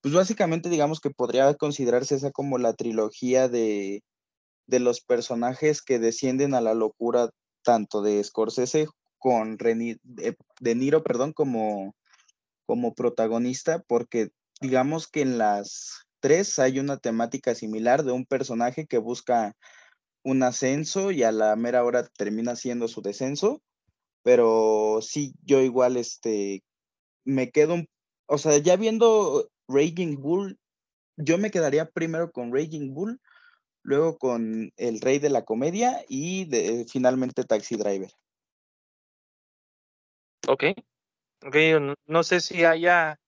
pues 0.00 0.14
básicamente 0.14 0.70
digamos 0.70 1.00
que 1.00 1.10
podría 1.10 1.54
considerarse 1.54 2.14
esa 2.14 2.30
como 2.30 2.58
la 2.58 2.74
trilogía 2.74 3.48
de, 3.48 4.02
de 4.66 4.80
los 4.80 5.00
personajes 5.00 5.82
que 5.82 5.98
descienden 5.98 6.54
a 6.54 6.60
la 6.60 6.74
locura 6.74 7.30
tanto 7.62 8.02
de 8.02 8.22
Scorsese 8.22 8.86
con 9.18 9.56
de, 9.56 10.74
Niro, 10.74 11.02
perdón, 11.02 11.32
como, 11.32 11.94
como 12.68 12.92
protagonista, 12.92 13.82
porque 13.88 14.28
digamos 14.60 15.08
que 15.08 15.22
en 15.22 15.38
las 15.38 16.02
tres 16.20 16.58
hay 16.58 16.78
una 16.78 16.98
temática 16.98 17.54
similar 17.54 18.04
de 18.04 18.12
un 18.12 18.26
personaje 18.26 18.86
que 18.86 18.98
busca 18.98 19.56
un 20.22 20.42
ascenso 20.42 21.10
y 21.10 21.22
a 21.22 21.32
la 21.32 21.56
mera 21.56 21.82
hora 21.82 22.06
termina 22.06 22.56
siendo 22.56 22.86
su 22.86 23.00
descenso, 23.00 23.62
pero 24.22 24.98
sí, 25.00 25.32
yo 25.42 25.62
igual, 25.62 25.96
este, 25.96 26.62
me 27.24 27.50
quedo, 27.50 27.76
o 28.26 28.36
sea, 28.36 28.58
ya 28.58 28.76
viendo 28.76 29.48
Raging 29.66 30.20
Bull, 30.20 30.58
yo 31.16 31.38
me 31.38 31.50
quedaría 31.50 31.88
primero 31.88 32.30
con 32.32 32.52
Raging 32.52 32.92
Bull, 32.92 33.18
luego 33.82 34.18
con 34.18 34.72
El 34.76 35.00
Rey 35.00 35.20
de 35.20 35.30
la 35.30 35.46
Comedia 35.46 36.04
y 36.06 36.44
de, 36.44 36.84
finalmente 36.86 37.44
Taxi 37.44 37.76
Driver. 37.76 38.10
Ok. 40.46 40.64
No 42.06 42.22
sé 42.22 42.40
si 42.40 42.64
haya 42.64 43.18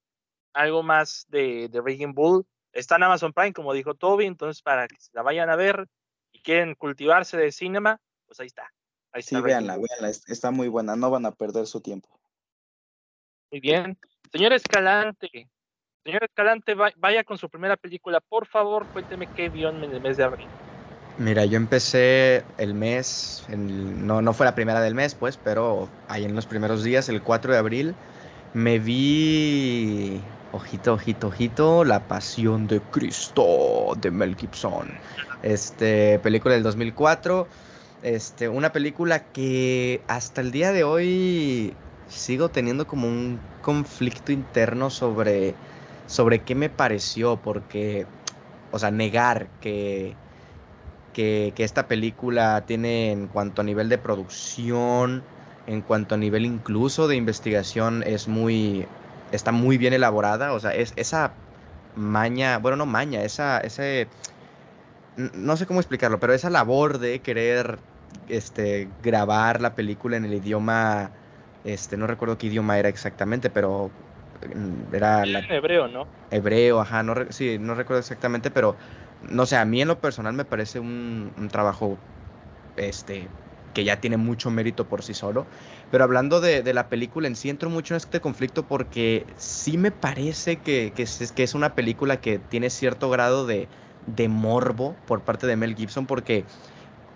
algo 0.53 0.83
más 0.83 1.25
de, 1.29 1.69
de 1.69 1.81
Raging 1.81 2.13
Bull. 2.13 2.45
Está 2.73 2.95
en 2.95 3.03
Amazon 3.03 3.33
Prime, 3.33 3.53
como 3.53 3.73
dijo 3.73 3.95
Toby, 3.95 4.25
entonces 4.25 4.61
para 4.61 4.87
que 4.87 4.95
se 4.99 5.11
la 5.13 5.21
vayan 5.21 5.49
a 5.49 5.55
ver 5.55 5.87
y 6.31 6.41
quieren 6.41 6.75
cultivarse 6.75 7.37
de 7.37 7.51
cinema, 7.51 7.99
pues 8.25 8.39
ahí 8.39 8.47
está. 8.47 8.71
Ahí 9.11 9.21
sí, 9.21 9.39
véanla, 9.41 9.77
véanla, 9.77 10.09
está 10.09 10.51
muy 10.51 10.69
buena, 10.69 10.95
no 10.95 11.09
van 11.09 11.25
a 11.25 11.31
perder 11.31 11.67
su 11.67 11.81
tiempo. 11.81 12.17
Muy 13.51 13.59
bien. 13.59 13.97
Señor 14.31 14.53
Escalante, 14.53 15.49
Señor 16.05 16.23
Escalante, 16.23 16.73
vaya 16.73 17.23
con 17.25 17.37
su 17.37 17.49
primera 17.49 17.75
película. 17.75 18.21
Por 18.21 18.47
favor, 18.47 18.87
cuénteme 18.93 19.27
qué 19.35 19.49
vio 19.49 19.69
en 19.69 19.83
el 19.83 20.01
mes 20.01 20.15
de 20.15 20.23
abril. 20.23 20.47
Mira, 21.17 21.45
yo 21.45 21.57
empecé 21.57 22.53
el 22.57 22.73
mes, 22.73 23.45
no, 23.47 24.21
no 24.21 24.33
fue 24.33 24.45
la 24.45 24.55
primera 24.55 24.81
del 24.81 24.95
mes, 24.95 25.13
pues, 25.15 25.37
pero 25.37 25.89
ahí 26.07 26.23
en 26.23 26.35
los 26.35 26.47
primeros 26.47 26.83
días, 26.83 27.09
el 27.09 27.21
4 27.21 27.51
de 27.51 27.59
abril, 27.59 27.95
me 28.53 28.79
vi, 28.79 30.35
ojito, 30.49 30.93
ojito, 30.93 31.27
ojito, 31.27 31.83
La 31.83 32.07
Pasión 32.07 32.65
de 32.67 32.81
Cristo 32.81 33.93
de 33.97 34.09
Mel 34.11 34.35
Gibson. 34.35 35.03
Este, 35.41 36.19
película 36.19 36.53
del 36.55 36.63
2004, 36.63 37.47
este, 38.01 38.49
una 38.49 38.71
película 38.71 39.31
que 39.31 40.05
hasta 40.07 40.41
el 40.41 40.51
día 40.51 40.71
de 40.71 40.83
hoy 40.83 41.83
sigo 42.05 42.51
teniendo 42.51 42.87
como 42.87 43.07
un 43.07 43.45
conflicto 43.61 44.31
interno 44.31 44.89
sobre 44.89 45.61
sobre 46.05 46.43
qué 46.43 46.55
me 46.55 46.69
pareció, 46.69 47.41
porque, 47.41 48.11
o 48.69 48.79
sea, 48.79 48.91
negar 48.91 49.53
que, 49.59 50.21
que, 51.13 51.53
esta 51.57 51.87
película 51.87 52.63
tiene 52.65 53.11
en 53.11 53.27
cuanto 53.27 53.61
a 53.61 53.65
nivel 53.65 53.89
de 53.89 53.97
producción, 53.97 55.23
en 55.67 55.81
cuanto 55.81 56.15
a 56.15 56.17
nivel 56.17 56.45
incluso 56.45 57.07
de 57.07 57.15
investigación, 57.15 58.03
es 58.05 58.27
muy, 58.27 58.85
está 59.31 59.51
muy 59.51 59.77
bien 59.77 59.93
elaborada, 59.93 60.53
o 60.53 60.59
sea, 60.59 60.73
es 60.73 60.93
esa 60.95 61.31
maña, 61.95 62.57
bueno, 62.57 62.77
no 62.77 62.85
maña, 62.85 63.23
esa, 63.23 63.59
ese, 63.59 64.07
no 65.33 65.57
sé 65.57 65.65
cómo 65.65 65.79
explicarlo, 65.79 66.19
pero 66.19 66.33
esa 66.33 66.49
labor 66.49 66.99
de 66.99 67.19
querer 67.19 67.79
este, 68.29 68.87
grabar 69.03 69.61
la 69.61 69.75
película 69.75 70.17
en 70.17 70.25
el 70.25 70.33
idioma, 70.33 71.11
este, 71.65 71.97
no 71.97 72.07
recuerdo 72.07 72.37
qué 72.37 72.47
idioma 72.47 72.77
era 72.79 72.89
exactamente, 72.89 73.49
pero 73.49 73.91
era 74.91 75.25
la... 75.25 75.39
hebreo, 75.39 75.87
¿no? 75.87 76.07
Hebreo, 76.31 76.79
ajá, 76.79 77.03
no, 77.03 77.13
sí, 77.29 77.57
no 77.59 77.75
recuerdo 77.75 77.99
exactamente, 77.99 78.49
pero 78.49 78.75
no 79.29 79.45
sé, 79.45 79.57
a 79.57 79.65
mí 79.65 79.81
en 79.81 79.87
lo 79.87 79.99
personal 79.99 80.33
me 80.33 80.45
parece 80.45 80.79
un, 80.79 81.31
trabajo 81.51 81.97
este, 82.77 83.27
que 83.73 83.83
ya 83.83 83.99
tiene 83.99 84.17
mucho 84.17 84.49
mérito 84.51 84.85
por 84.85 85.03
sí 85.03 85.13
solo. 85.13 85.45
Pero 85.91 86.03
hablando 86.03 86.41
de, 86.41 86.73
la 86.73 86.87
película 86.87 87.27
en 87.27 87.35
sí, 87.35 87.49
entro 87.49 87.69
mucho 87.69 87.93
en 87.93 87.97
este 87.97 88.21
conflicto 88.21 88.63
porque 88.65 89.25
sí 89.37 89.77
me 89.77 89.91
parece 89.91 90.57
que, 90.57 90.93
que, 90.95 91.03
es, 91.03 91.31
que 91.31 91.43
es 91.43 91.53
una 91.53 91.75
película 91.75 92.21
que 92.21 92.39
tiene 92.39 92.69
cierto 92.69 93.09
grado 93.09 93.45
de, 93.45 93.67
de 94.07 94.27
morbo 94.27 94.95
por 95.07 95.21
parte 95.21 95.47
de 95.47 95.55
Mel 95.55 95.75
Gibson 95.75 96.05
porque 96.05 96.45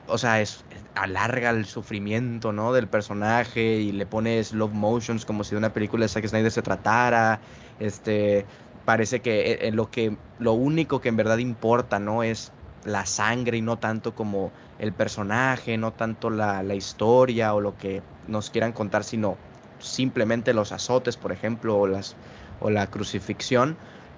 o 0.07 0.17
sea, 0.17 0.41
es, 0.41 0.63
alarga 0.95 1.49
el 1.49 1.65
sufrimiento, 1.65 2.51
¿no? 2.51 2.73
Del 2.73 2.87
personaje 2.87 3.79
y 3.79 3.91
le 3.91 4.05
pone 4.05 4.43
slow 4.43 4.69
motions 4.69 5.25
como 5.25 5.43
si 5.43 5.51
de 5.51 5.57
una 5.57 5.73
película 5.73 6.05
de 6.05 6.09
Zack 6.09 6.27
Snyder 6.27 6.51
se 6.51 6.61
tratara. 6.61 7.39
Este, 7.79 8.45
parece 8.85 9.21
que 9.21 9.59
eh, 9.61 9.71
lo 9.71 9.89
que 9.89 10.15
lo 10.39 10.53
único 10.53 11.01
que 11.01 11.09
en 11.09 11.17
verdad 11.17 11.39
importa, 11.39 11.99
¿no? 11.99 12.23
Es 12.23 12.51
la 12.85 13.05
sangre 13.05 13.57
y 13.57 13.61
no 13.61 13.77
tanto 13.77 14.13
como 14.13 14.51
el 14.79 14.93
personaje, 14.93 15.77
no 15.77 15.91
tanto 15.91 16.29
la, 16.29 16.61
la 16.63 16.75
historia 16.75 17.53
o 17.53 17.61
lo 17.61 17.77
que 17.77 18.01
nos 18.27 18.49
quieran 18.49 18.73
contar, 18.73 19.03
sino 19.03 19.37
simplemente 19.79 20.53
los 20.53 20.71
azotes, 20.71 21.17
por 21.17 21.31
ejemplo, 21.31 21.77
o, 21.77 21.87
las, 21.87 22.15
o 22.59 22.69
la 22.69 22.87
crucifixión. 22.87 23.75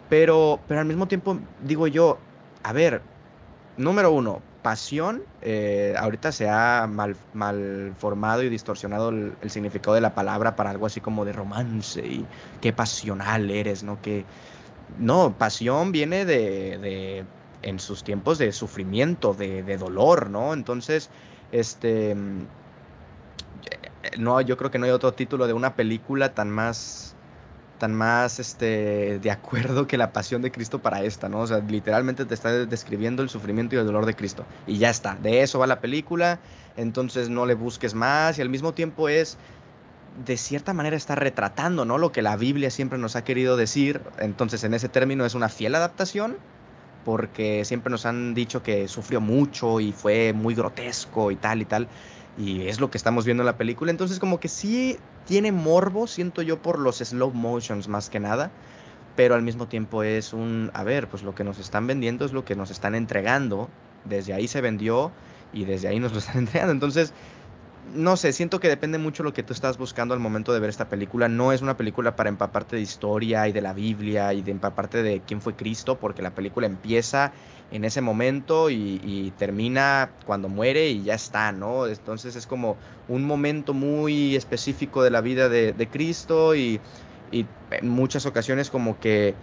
Pero, 0.09 0.59
pero 0.67 0.79
al 0.79 0.85
mismo 0.85 1.07
tiempo 1.07 1.37
digo 1.63 1.87
yo, 1.87 2.17
a 2.63 2.73
ver, 2.73 3.01
número 3.77 4.11
uno, 4.11 4.41
pasión, 4.61 5.23
eh, 5.41 5.95
ahorita 5.97 6.31
se 6.31 6.49
ha 6.49 6.87
mal, 6.89 7.15
mal 7.33 7.93
formado 7.97 8.43
y 8.43 8.49
distorsionado 8.49 9.09
el, 9.09 9.35
significado 9.49 9.95
de 9.95 10.01
la 10.01 10.13
palabra 10.13 10.55
para 10.55 10.71
algo 10.71 10.85
así 10.85 11.01
como 11.01 11.25
de 11.25 11.33
romance 11.33 12.05
y 12.05 12.25
qué 12.61 12.73
pasional 12.73 13.49
eres, 13.49 13.83
¿no? 13.83 14.01
Que, 14.01 14.25
no, 14.99 15.37
pasión 15.37 15.91
viene 15.91 16.25
de, 16.25 16.77
de 16.77 17.25
en 17.61 17.79
sus 17.79 18.03
tiempos 18.03 18.37
de 18.37 18.51
sufrimiento, 18.51 19.33
de, 19.33 19.63
de, 19.63 19.77
dolor, 19.77 20.29
¿no? 20.29 20.53
Entonces, 20.53 21.09
este, 21.51 22.15
no, 24.17 24.41
yo 24.41 24.57
creo 24.57 24.71
que 24.71 24.79
no 24.79 24.85
hay 24.85 24.91
otro 24.91 25.13
título 25.13 25.47
de 25.47 25.53
una 25.53 25.75
película 25.75 26.33
tan 26.33 26.49
más 26.49 27.15
tan 27.77 27.93
más 27.93 28.39
este, 28.39 29.19
de 29.19 29.31
acuerdo 29.31 29.87
que 29.87 29.97
la 29.97 30.11
pasión 30.11 30.41
de 30.41 30.51
Cristo 30.51 30.79
para 30.79 31.03
esta, 31.03 31.29
¿no? 31.29 31.41
O 31.41 31.47
sea, 31.47 31.59
literalmente 31.59 32.25
te 32.25 32.33
está 32.33 32.65
describiendo 32.65 33.21
el 33.23 33.29
sufrimiento 33.29 33.75
y 33.75 33.79
el 33.79 33.85
dolor 33.85 34.05
de 34.05 34.15
Cristo. 34.15 34.45
Y 34.65 34.77
ya 34.77 34.89
está, 34.89 35.15
de 35.15 35.41
eso 35.41 35.59
va 35.59 35.67
la 35.67 35.79
película, 35.79 36.39
entonces 36.75 37.29
no 37.29 37.45
le 37.45 37.53
busques 37.53 37.93
más 37.93 38.37
y 38.39 38.41
al 38.41 38.49
mismo 38.49 38.73
tiempo 38.73 39.09
es, 39.09 39.37
de 40.25 40.37
cierta 40.37 40.73
manera 40.73 40.95
está 40.95 41.15
retratando, 41.15 41.85
¿no? 41.85 41.97
Lo 41.97 42.11
que 42.11 42.21
la 42.21 42.35
Biblia 42.37 42.69
siempre 42.71 42.97
nos 42.97 43.15
ha 43.15 43.23
querido 43.23 43.57
decir, 43.57 44.01
entonces 44.19 44.63
en 44.63 44.73
ese 44.73 44.89
término 44.89 45.25
es 45.25 45.35
una 45.35 45.49
fiel 45.49 45.75
adaptación, 45.75 46.37
porque 47.05 47.63
siempre 47.65 47.91
nos 47.91 48.05
han 48.05 48.33
dicho 48.33 48.63
que 48.63 48.87
sufrió 48.87 49.21
mucho 49.21 49.79
y 49.79 49.93
fue 49.93 50.33
muy 50.33 50.55
grotesco 50.55 51.31
y 51.31 51.35
tal 51.35 51.61
y 51.61 51.65
tal 51.65 51.87
y 52.37 52.67
es 52.67 52.79
lo 52.79 52.91
que 52.91 52.97
estamos 52.97 53.25
viendo 53.25 53.43
en 53.43 53.47
la 53.47 53.57
película. 53.57 53.91
Entonces 53.91 54.19
como 54.19 54.39
que 54.39 54.47
sí 54.47 54.97
tiene 55.25 55.51
morbo, 55.51 56.07
siento 56.07 56.41
yo, 56.41 56.61
por 56.61 56.79
los 56.79 56.97
slow 56.97 57.31
motions 57.31 57.87
más 57.87 58.09
que 58.09 58.19
nada, 58.19 58.51
pero 59.15 59.35
al 59.35 59.41
mismo 59.41 59.67
tiempo 59.67 60.03
es 60.03 60.33
un, 60.33 60.69
a 60.73 60.83
ver, 60.83 61.07
pues 61.07 61.23
lo 61.23 61.33
que 61.33 61.43
nos 61.43 61.57
están 61.59 61.87
vendiendo 61.87 62.25
es 62.25 62.33
lo 62.33 62.45
que 62.45 62.55
nos 62.55 62.69
están 62.69 62.95
entregando, 62.95 63.69
desde 64.05 64.33
ahí 64.33 64.47
se 64.47 64.61
vendió 64.61 65.11
y 65.51 65.65
desde 65.65 65.87
ahí 65.87 65.99
nos 65.99 66.13
lo 66.13 66.19
están 66.19 66.37
entregando. 66.37 66.73
Entonces 66.73 67.13
no 67.93 68.17
sé, 68.17 68.33
siento 68.33 68.59
que 68.59 68.67
depende 68.67 68.97
mucho 68.97 69.23
lo 69.23 69.33
que 69.33 69.43
tú 69.43 69.53
estás 69.53 69.77
buscando 69.77 70.13
al 70.13 70.19
momento 70.19 70.53
de 70.53 70.59
ver 70.59 70.69
esta 70.69 70.89
película. 70.89 71.29
No 71.29 71.51
es 71.51 71.61
una 71.61 71.77
película 71.77 72.15
para 72.15 72.29
empaparte 72.29 72.75
de 72.75 72.81
historia 72.81 73.47
y 73.47 73.51
de 73.51 73.61
la 73.61 73.73
Biblia 73.73 74.33
y 74.33 74.41
de 74.41 74.51
empaparte 74.51 75.03
de 75.03 75.21
quién 75.21 75.41
fue 75.41 75.55
Cristo, 75.55 75.97
porque 75.97 76.21
la 76.21 76.31
película 76.31 76.67
empieza 76.67 77.31
en 77.71 77.85
ese 77.85 78.01
momento 78.01 78.69
y, 78.69 79.33
termina 79.37 80.09
cuando 80.25 80.49
muere 80.49 80.89
y 80.89 81.03
ya 81.03 81.13
está, 81.13 81.51
¿no? 81.51 81.87
Entonces 81.87 82.35
es 82.35 82.47
como 82.47 82.77
un 83.07 83.25
momento 83.25 83.73
muy 83.73 84.35
específico 84.35 85.03
de 85.03 85.11
la 85.11 85.21
vida 85.21 85.49
de, 85.49 85.89
Cristo 85.91 86.55
y, 86.55 86.79
en 87.31 87.89
muchas 87.89 88.25
ocasiones 88.25 88.69
como 88.69 88.99
que 88.99 89.35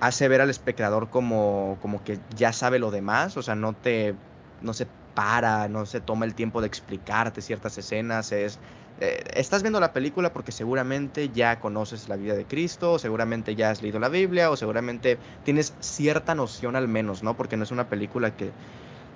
hace 0.00 0.28
ver 0.28 0.40
al 0.40 0.50
espectador 0.50 1.08
como, 1.08 1.78
como 1.80 2.02
que 2.02 2.18
ya 2.36 2.52
sabe 2.52 2.78
lo 2.78 2.90
demás, 2.90 3.36
o 3.36 3.42
sea, 3.42 3.54
no 3.54 3.72
te, 3.72 4.14
no 4.62 4.74
se 4.74 4.86
para, 5.16 5.66
no 5.66 5.84
se 5.84 6.00
toma 6.00 6.24
el 6.24 6.36
tiempo 6.36 6.60
de 6.60 6.68
explicarte 6.68 7.42
ciertas 7.42 7.76
escenas, 7.76 8.30
es... 8.30 8.60
Eh, 9.00 9.24
estás 9.34 9.62
viendo 9.62 9.80
la 9.80 9.92
película 9.92 10.32
porque 10.32 10.52
seguramente 10.52 11.28
ya 11.28 11.58
conoces 11.58 12.08
la 12.08 12.14
vida 12.16 12.34
de 12.34 12.44
Cristo, 12.44 12.92
o 12.92 12.98
seguramente 13.00 13.56
ya 13.56 13.70
has 13.70 13.82
leído 13.82 13.98
la 13.98 14.08
Biblia, 14.08 14.50
o 14.50 14.56
seguramente 14.56 15.18
tienes 15.44 15.74
cierta 15.80 16.36
noción 16.36 16.76
al 16.76 16.86
menos, 16.86 17.24
¿no? 17.24 17.36
Porque 17.36 17.56
no 17.56 17.64
es 17.64 17.72
una 17.72 17.88
película 17.88 18.36
que, 18.36 18.52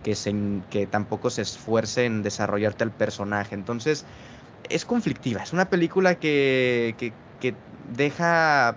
que, 0.02 0.16
se, 0.16 0.34
que 0.68 0.88
tampoco 0.88 1.30
se 1.30 1.42
esfuerce 1.42 2.04
en 2.04 2.22
desarrollarte 2.22 2.82
al 2.82 2.90
personaje. 2.90 3.54
Entonces, 3.54 4.04
es 4.68 4.84
conflictiva, 4.84 5.42
es 5.44 5.52
una 5.54 5.70
película 5.70 6.16
que, 6.16 6.96
que 6.98 7.14
que 7.40 7.54
deja 7.92 8.76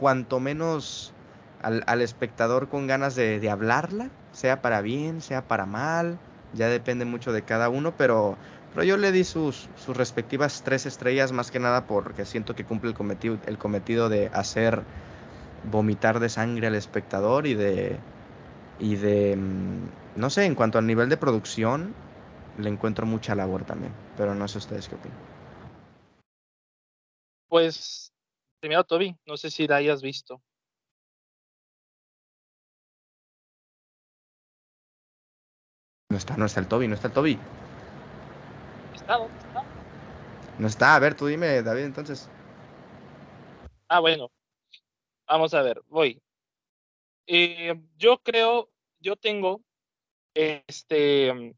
cuanto 0.00 0.40
menos 0.40 1.12
al, 1.60 2.00
espectador 2.02 2.68
con 2.68 2.86
ganas 2.86 3.14
de, 3.14 3.50
hablarla, 3.50 4.10
sea 4.32 4.62
para 4.62 4.80
bien, 4.80 5.20
sea 5.20 5.42
para 5.42 5.66
mal, 5.66 6.18
ya 6.54 6.68
depende 6.68 7.04
mucho 7.04 7.32
de 7.32 7.42
cada 7.42 7.68
uno, 7.68 7.94
pero, 7.96 8.36
pero 8.72 8.84
yo 8.84 8.96
le 8.96 9.12
di 9.12 9.24
sus, 9.24 9.68
sus 9.76 9.96
respectivas 9.96 10.62
tres 10.62 10.86
estrellas 10.86 11.32
más 11.32 11.50
que 11.50 11.58
nada 11.58 11.86
porque 11.86 12.24
siento 12.24 12.54
que 12.54 12.64
cumple 12.64 12.90
el 12.90 12.96
cometido, 12.96 13.38
el 13.46 13.58
cometido 13.58 14.08
de 14.08 14.30
hacer 14.32 14.82
vomitar 15.70 16.20
de 16.20 16.28
sangre 16.28 16.66
al 16.66 16.74
espectador 16.74 17.46
y 17.46 17.54
de, 17.54 17.98
y 18.78 18.96
de, 18.96 19.36
mm, 19.36 20.20
no 20.20 20.30
sé, 20.30 20.44
en 20.44 20.54
cuanto 20.54 20.78
al 20.78 20.86
nivel 20.86 21.08
de 21.08 21.16
producción, 21.16 21.94
le 22.58 22.68
encuentro 22.68 23.06
mucha 23.06 23.34
labor 23.34 23.64
también, 23.64 23.92
pero 24.16 24.34
no 24.34 24.46
sé 24.48 24.58
ustedes 24.58 24.88
qué 24.88 24.94
opinan. 24.94 25.18
Pues, 27.48 28.12
primero 28.60 28.84
Toby, 28.84 29.16
no 29.26 29.36
sé 29.36 29.50
si 29.50 29.66
la 29.66 29.76
hayas 29.76 30.02
visto. 30.02 30.40
No 36.14 36.18
está, 36.18 36.36
no 36.36 36.46
está 36.46 36.60
el 36.60 36.68
Toby, 36.68 36.86
no 36.86 36.94
está 36.94 37.08
el 37.08 37.12
Toby. 37.12 37.36
¿Está? 38.94 39.16
¿Dónde 39.16 39.36
está? 39.36 39.64
No 40.60 40.68
está, 40.68 40.94
a 40.94 40.98
ver, 41.00 41.16
tú 41.16 41.26
dime, 41.26 41.60
David, 41.60 41.82
entonces. 41.82 42.30
Ah, 43.88 43.98
bueno. 43.98 44.30
Vamos 45.26 45.52
a 45.54 45.62
ver, 45.62 45.82
voy. 45.88 46.22
Eh, 47.26 47.74
yo 47.96 48.18
creo, 48.18 48.70
yo 49.00 49.16
tengo, 49.16 49.64
este, 50.34 51.56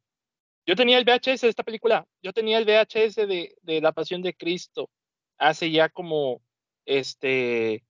yo 0.64 0.74
tenía 0.74 0.96
el 0.96 1.04
VHS 1.04 1.42
de 1.42 1.48
esta 1.50 1.62
película, 1.62 2.06
yo 2.22 2.32
tenía 2.32 2.56
el 2.56 2.64
VHS 2.64 3.26
de, 3.26 3.58
de 3.60 3.80
La 3.82 3.92
Pasión 3.92 4.22
de 4.22 4.32
Cristo 4.32 4.88
hace 5.36 5.70
ya 5.70 5.90
como, 5.90 6.40
este, 6.86 7.84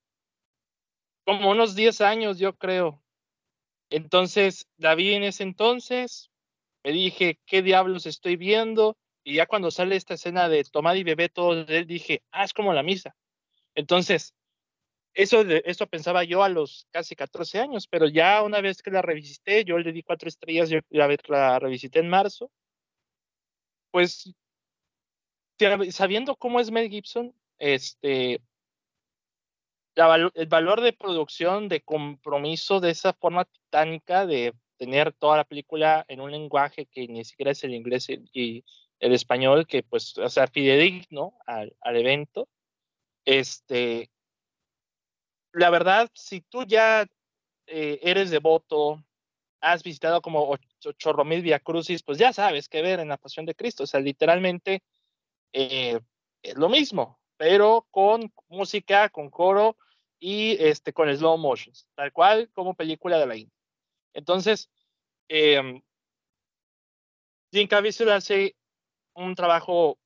como 1.24 1.48
unos 1.48 1.76
10 1.76 2.00
años, 2.00 2.40
yo 2.40 2.56
creo. 2.56 3.00
Entonces, 3.88 4.68
la 4.78 4.96
vi 4.96 5.12
en 5.12 5.22
ese 5.22 5.44
entonces, 5.44 6.32
me 6.86 6.92
dije, 6.92 7.40
¿qué 7.46 7.62
diablos 7.62 8.06
estoy 8.06 8.36
viendo? 8.36 8.96
Y 9.24 9.34
ya 9.34 9.46
cuando 9.46 9.72
sale 9.72 9.96
esta 9.96 10.14
escena 10.14 10.48
de 10.48 10.62
tomar 10.62 10.96
y 10.96 11.02
bebé 11.02 11.28
todo 11.28 11.66
él, 11.66 11.84
dije, 11.84 12.22
ah, 12.30 12.44
es 12.44 12.52
como 12.52 12.72
la 12.72 12.84
misa. 12.84 13.16
Entonces, 13.74 14.36
eso, 15.12 15.42
de, 15.42 15.64
eso 15.66 15.88
pensaba 15.88 16.22
yo 16.22 16.44
a 16.44 16.48
los 16.48 16.86
casi 16.92 17.16
14 17.16 17.58
años, 17.58 17.88
pero 17.88 18.06
ya 18.06 18.40
una 18.44 18.60
vez 18.60 18.82
que 18.82 18.92
la 18.92 19.02
revisité, 19.02 19.64
yo 19.64 19.78
le 19.78 19.90
di 19.90 20.04
cuatro 20.04 20.28
estrellas, 20.28 20.70
yo 20.70 20.78
la, 20.90 21.08
la 21.26 21.58
revisité 21.58 21.98
en 21.98 22.08
marzo, 22.08 22.52
pues 23.90 24.32
sabiendo 25.90 26.36
cómo 26.36 26.60
es 26.60 26.70
Mel 26.70 26.88
Gibson, 26.88 27.34
este, 27.58 28.40
el 29.96 30.46
valor 30.46 30.82
de 30.82 30.92
producción, 30.92 31.68
de 31.68 31.80
compromiso 31.80 32.78
de 32.78 32.90
esa 32.90 33.12
forma 33.12 33.44
titánica 33.44 34.24
de 34.24 34.54
tener 34.76 35.12
toda 35.12 35.36
la 35.38 35.44
película 35.44 36.04
en 36.08 36.20
un 36.20 36.30
lenguaje 36.30 36.86
que 36.86 37.08
ni 37.08 37.24
siquiera 37.24 37.52
es 37.52 37.64
el 37.64 37.74
inglés 37.74 38.08
y 38.08 38.64
el 38.98 39.12
español, 39.12 39.66
que 39.66 39.82
pues, 39.82 40.16
o 40.18 40.28
sea, 40.28 40.46
fidedigno 40.46 41.34
al, 41.46 41.76
al 41.80 41.96
evento, 41.96 42.48
este, 43.24 44.10
la 45.52 45.70
verdad, 45.70 46.10
si 46.14 46.42
tú 46.42 46.64
ya 46.64 47.06
eh, 47.66 47.98
eres 48.02 48.30
devoto, 48.30 49.02
has 49.60 49.82
visitado 49.82 50.20
como 50.20 50.56
chorro 50.98 51.24
mil 51.24 51.42
via 51.42 51.58
crucis, 51.58 52.02
pues 52.02 52.18
ya 52.18 52.32
sabes 52.32 52.68
qué 52.68 52.82
ver 52.82 53.00
en 53.00 53.08
la 53.08 53.16
pasión 53.16 53.46
de 53.46 53.54
Cristo. 53.54 53.84
O 53.84 53.86
sea, 53.86 54.00
literalmente 54.00 54.82
eh, 55.52 55.98
es 56.42 56.56
lo 56.56 56.68
mismo, 56.68 57.18
pero 57.36 57.86
con 57.90 58.32
música, 58.48 59.08
con 59.08 59.30
coro 59.30 59.76
y 60.18 60.62
este, 60.62 60.92
con 60.92 61.14
slow 61.14 61.36
motions, 61.38 61.88
tal 61.94 62.12
cual 62.12 62.50
como 62.52 62.74
película 62.74 63.18
de 63.18 63.26
la 63.26 63.36
India. 63.36 63.55
Entonces, 64.16 64.70
eh, 65.28 65.80
Jim 67.52 67.68
Caviezel 67.68 68.10
hace 68.10 68.56
un 69.14 69.34
trabajo 69.34 69.98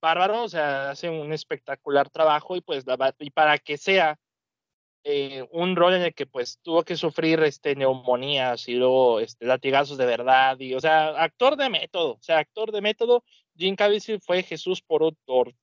bárbaro, 0.00 0.42
o 0.42 0.48
sea, 0.48 0.90
hace 0.90 1.08
un 1.08 1.32
espectacular 1.32 2.10
trabajo 2.10 2.56
y 2.56 2.60
pues 2.60 2.84
y 3.20 3.30
para 3.30 3.58
que 3.58 3.76
sea 3.78 4.18
eh, 5.04 5.46
un 5.52 5.76
rol 5.76 5.94
en 5.94 6.02
el 6.02 6.14
que 6.14 6.26
pues 6.26 6.58
tuvo 6.62 6.82
que 6.84 6.96
sufrir 6.96 7.40
este 7.44 7.76
neumonías 7.76 8.68
y 8.68 8.74
luego 8.74 9.20
este 9.20 9.46
latigazos 9.46 9.96
de 9.98 10.06
verdad 10.06 10.58
y 10.58 10.74
o 10.74 10.80
sea, 10.80 11.10
actor 11.22 11.56
de 11.56 11.70
método, 11.70 12.14
o 12.14 12.22
sea, 12.22 12.38
actor 12.38 12.72
de 12.72 12.80
método, 12.80 13.24
Jim 13.56 13.76
Caviezel 13.76 14.20
fue 14.20 14.42
Jesús 14.42 14.82
por, 14.82 15.14
por 15.24 15.54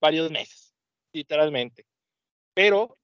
varios 0.00 0.30
meses, 0.30 0.74
literalmente. 1.12 1.84
Pero 2.54 2.98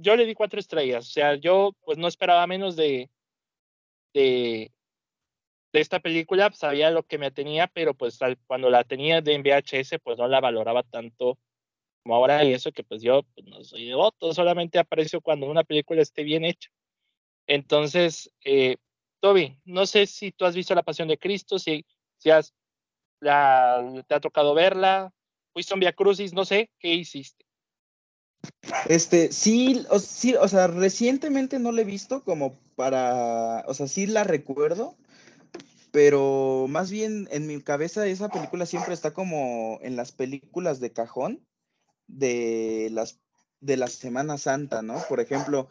yo 0.00 0.16
le 0.16 0.26
di 0.26 0.34
cuatro 0.34 0.60
estrellas, 0.60 1.08
o 1.08 1.10
sea, 1.10 1.34
yo 1.36 1.72
pues 1.84 1.98
no 1.98 2.08
esperaba 2.08 2.46
menos 2.46 2.76
de 2.76 3.10
de 4.14 4.72
de 5.72 5.80
esta 5.80 6.00
película, 6.00 6.50
sabía 6.52 6.90
lo 6.90 7.02
que 7.02 7.18
me 7.18 7.30
tenía, 7.30 7.66
pero 7.66 7.94
pues 7.94 8.18
cuando 8.46 8.70
la 8.70 8.84
tenía 8.84 9.20
de 9.20 9.34
en 9.34 9.42
VHS, 9.42 9.98
pues 10.02 10.16
no 10.18 10.26
la 10.26 10.40
valoraba 10.40 10.82
tanto 10.82 11.38
como 12.02 12.16
ahora 12.16 12.44
y 12.44 12.52
eso 12.54 12.72
que 12.72 12.84
pues 12.84 13.02
yo 13.02 13.24
pues, 13.34 13.46
no 13.46 13.62
soy 13.64 13.86
devoto, 13.86 14.32
solamente 14.32 14.78
aprecio 14.78 15.20
cuando 15.20 15.46
una 15.46 15.64
película 15.64 16.02
esté 16.02 16.22
bien 16.22 16.44
hecha. 16.44 16.70
Entonces, 17.46 18.32
eh, 18.44 18.76
Toby, 19.20 19.60
no 19.64 19.86
sé 19.86 20.06
si 20.06 20.32
tú 20.32 20.44
has 20.44 20.54
visto 20.54 20.74
La 20.74 20.82
Pasión 20.82 21.08
de 21.08 21.18
Cristo, 21.18 21.58
si, 21.58 21.84
si 22.18 22.30
has, 22.30 22.54
la, 23.20 24.04
te 24.06 24.14
ha 24.14 24.20
tocado 24.20 24.54
verla, 24.54 25.12
fuiste 25.52 25.74
un 25.74 25.80
Via 25.80 25.92
Crucis, 25.92 26.32
no 26.34 26.44
sé, 26.44 26.70
¿qué 26.78 26.94
hiciste? 26.94 27.45
Este, 28.88 29.32
sí, 29.32 29.84
o, 29.90 29.98
sí, 29.98 30.34
o 30.34 30.48
sea, 30.48 30.66
recientemente 30.66 31.58
no 31.58 31.72
la 31.72 31.82
he 31.82 31.84
visto 31.84 32.24
como 32.24 32.58
para, 32.74 33.64
o 33.66 33.74
sea, 33.74 33.88
sí 33.88 34.06
la 34.06 34.24
recuerdo, 34.24 34.96
pero 35.92 36.66
más 36.68 36.90
bien 36.90 37.28
en 37.30 37.46
mi 37.46 37.60
cabeza 37.62 38.06
esa 38.06 38.28
película 38.28 38.66
siempre 38.66 38.94
está 38.94 39.12
como 39.12 39.78
en 39.82 39.96
las 39.96 40.12
películas 40.12 40.80
de 40.80 40.92
cajón 40.92 41.46
de 42.06 42.88
las 42.92 43.20
de 43.60 43.76
la 43.76 43.88
Semana 43.88 44.38
Santa, 44.38 44.82
¿no? 44.82 45.02
Por 45.08 45.20
ejemplo, 45.20 45.68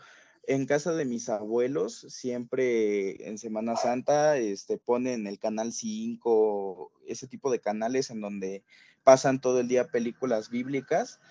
en 0.48 0.66
casa 0.66 0.94
de 0.94 1.06
mis 1.06 1.30
abuelos, 1.30 2.06
siempre 2.10 3.28
en 3.28 3.38
Semana 3.38 3.76
Santa 3.76 4.38
este, 4.38 4.78
ponen 4.78 5.28
el 5.28 5.40
canal 5.40 5.72
5, 5.72 6.92
ese 7.08 7.28
tipo 7.28 7.52
de 7.52 7.60
canales 7.60 8.10
en 8.10 8.22
donde 8.22 8.64
pasan 9.06 9.40
todo 9.40 9.62
el 9.62 9.70
día 9.70 9.88
películas 9.88 10.50
bíblicas 10.50 11.22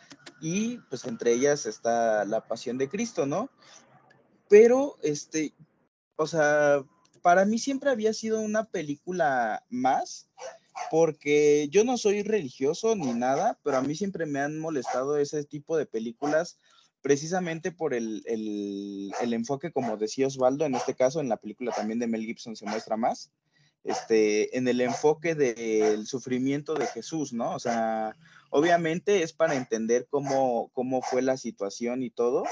y 0.40 0.78
pues 0.88 1.04
entre 1.04 1.32
ellas 1.32 1.66
está 1.66 2.24
la 2.24 2.46
Pasión 2.46 2.78
de 2.78 2.88
Cristo, 2.88 3.26
¿no? 3.26 3.50
Pero, 4.48 4.96
este, 5.02 5.52
o 6.16 6.26
sea, 6.26 6.84
para 7.20 7.44
mí 7.44 7.58
siempre 7.58 7.90
había 7.90 8.14
sido 8.14 8.40
una 8.40 8.64
película 8.64 9.64
más, 9.68 10.28
porque 10.90 11.68
yo 11.70 11.84
no 11.84 11.98
soy 11.98 12.22
religioso 12.22 12.94
ni 12.94 13.12
nada, 13.12 13.58
pero 13.64 13.76
a 13.78 13.82
mí 13.82 13.94
siempre 13.94 14.24
me 14.24 14.40
han 14.40 14.58
molestado 14.58 15.16
ese 15.18 15.44
tipo 15.44 15.76
de 15.76 15.86
películas 15.86 16.58
precisamente 17.02 17.72
por 17.72 17.92
el, 17.92 18.22
enfoque, 19.20 19.72
como 19.72 19.96
decía 19.96 20.26
Osvaldo, 20.26 20.64
en 20.64 20.74
este 20.74 20.94
caso, 20.94 21.20
en 21.20 21.28
la 21.28 21.36
película 21.36 21.72
también 21.72 21.98
de 21.98 22.06
Mel 22.06 22.24
Gibson 22.24 22.56
se 22.56 22.66
muestra 22.66 22.96
más, 22.96 23.30
este, 23.84 24.56
en 24.56 24.66
el 24.66 24.80
enfoque 24.80 25.34
del 25.34 26.06
sufrimiento 26.06 26.74
de 26.74 26.86
Jesús, 26.86 27.32
¿no? 27.32 27.54
O 27.54 27.58
sea, 27.58 28.16
obviamente 28.50 29.22
es 29.22 29.32
para 29.32 29.54
entender 29.54 30.06
cómo, 30.10 30.70
cómo 30.72 31.02
fue 31.02 31.22
la 31.22 31.36
situación 31.36 32.02
y 32.02 32.10
todo, 32.10 32.44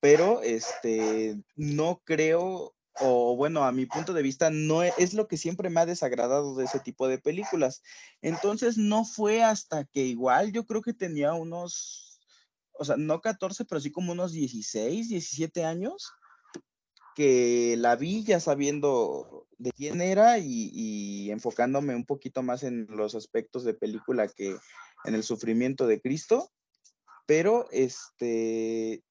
pero 0.00 0.42
este, 0.42 1.36
no 1.56 2.02
creo 2.04 2.74
o 3.00 3.36
bueno, 3.36 3.64
a 3.64 3.72
mi 3.72 3.86
punto 3.86 4.12
de 4.12 4.22
vista, 4.22 4.50
no 4.50 4.82
e, 4.82 4.92
es, 4.98 5.14
lo 5.14 5.26
que 5.26 5.36
siempre 5.36 5.70
me 5.70 5.80
ha 5.80 5.86
desagradado 5.86 6.54
de 6.54 6.64
ese 6.64 6.80
tipo 6.80 7.08
de 7.08 7.18
películas. 7.18 7.82
Entonces, 8.20 8.76
no 8.76 9.04
fue 9.04 9.42
hasta 9.42 9.84
que 9.84 10.00
igual 10.00 10.52
yo 10.52 10.66
creo 10.66 10.82
que 10.82 10.92
tenía 10.92 11.32
unos, 11.32 12.20
o 12.72 12.84
sea, 12.84 12.96
no 12.96 13.20
14, 13.20 13.64
pero 13.64 13.80
sí 13.80 13.90
como 13.90 14.12
unos 14.12 14.32
16, 14.32 15.08
17 15.08 15.64
años, 15.64 16.12
que 17.14 17.76
la 17.78 17.96
vi 17.96 18.24
ya 18.24 18.40
sabiendo 18.40 19.46
de 19.58 19.72
quién 19.72 20.00
era 20.00 20.38
y, 20.38 21.30
enfocándome 21.30 21.94
un 21.94 22.06
poquito 22.06 22.42
más 22.42 22.62
en 22.62 22.86
los 22.90 23.14
aspectos 23.14 23.64
de 23.64 23.74
película 23.74 24.26
que 24.28 24.56
en 25.04 25.14
el 25.14 25.22
sufrimiento 25.22 25.86
de 25.86 26.00
Cristo. 26.00 26.50
Pero 27.26 27.68
este, 27.70 29.04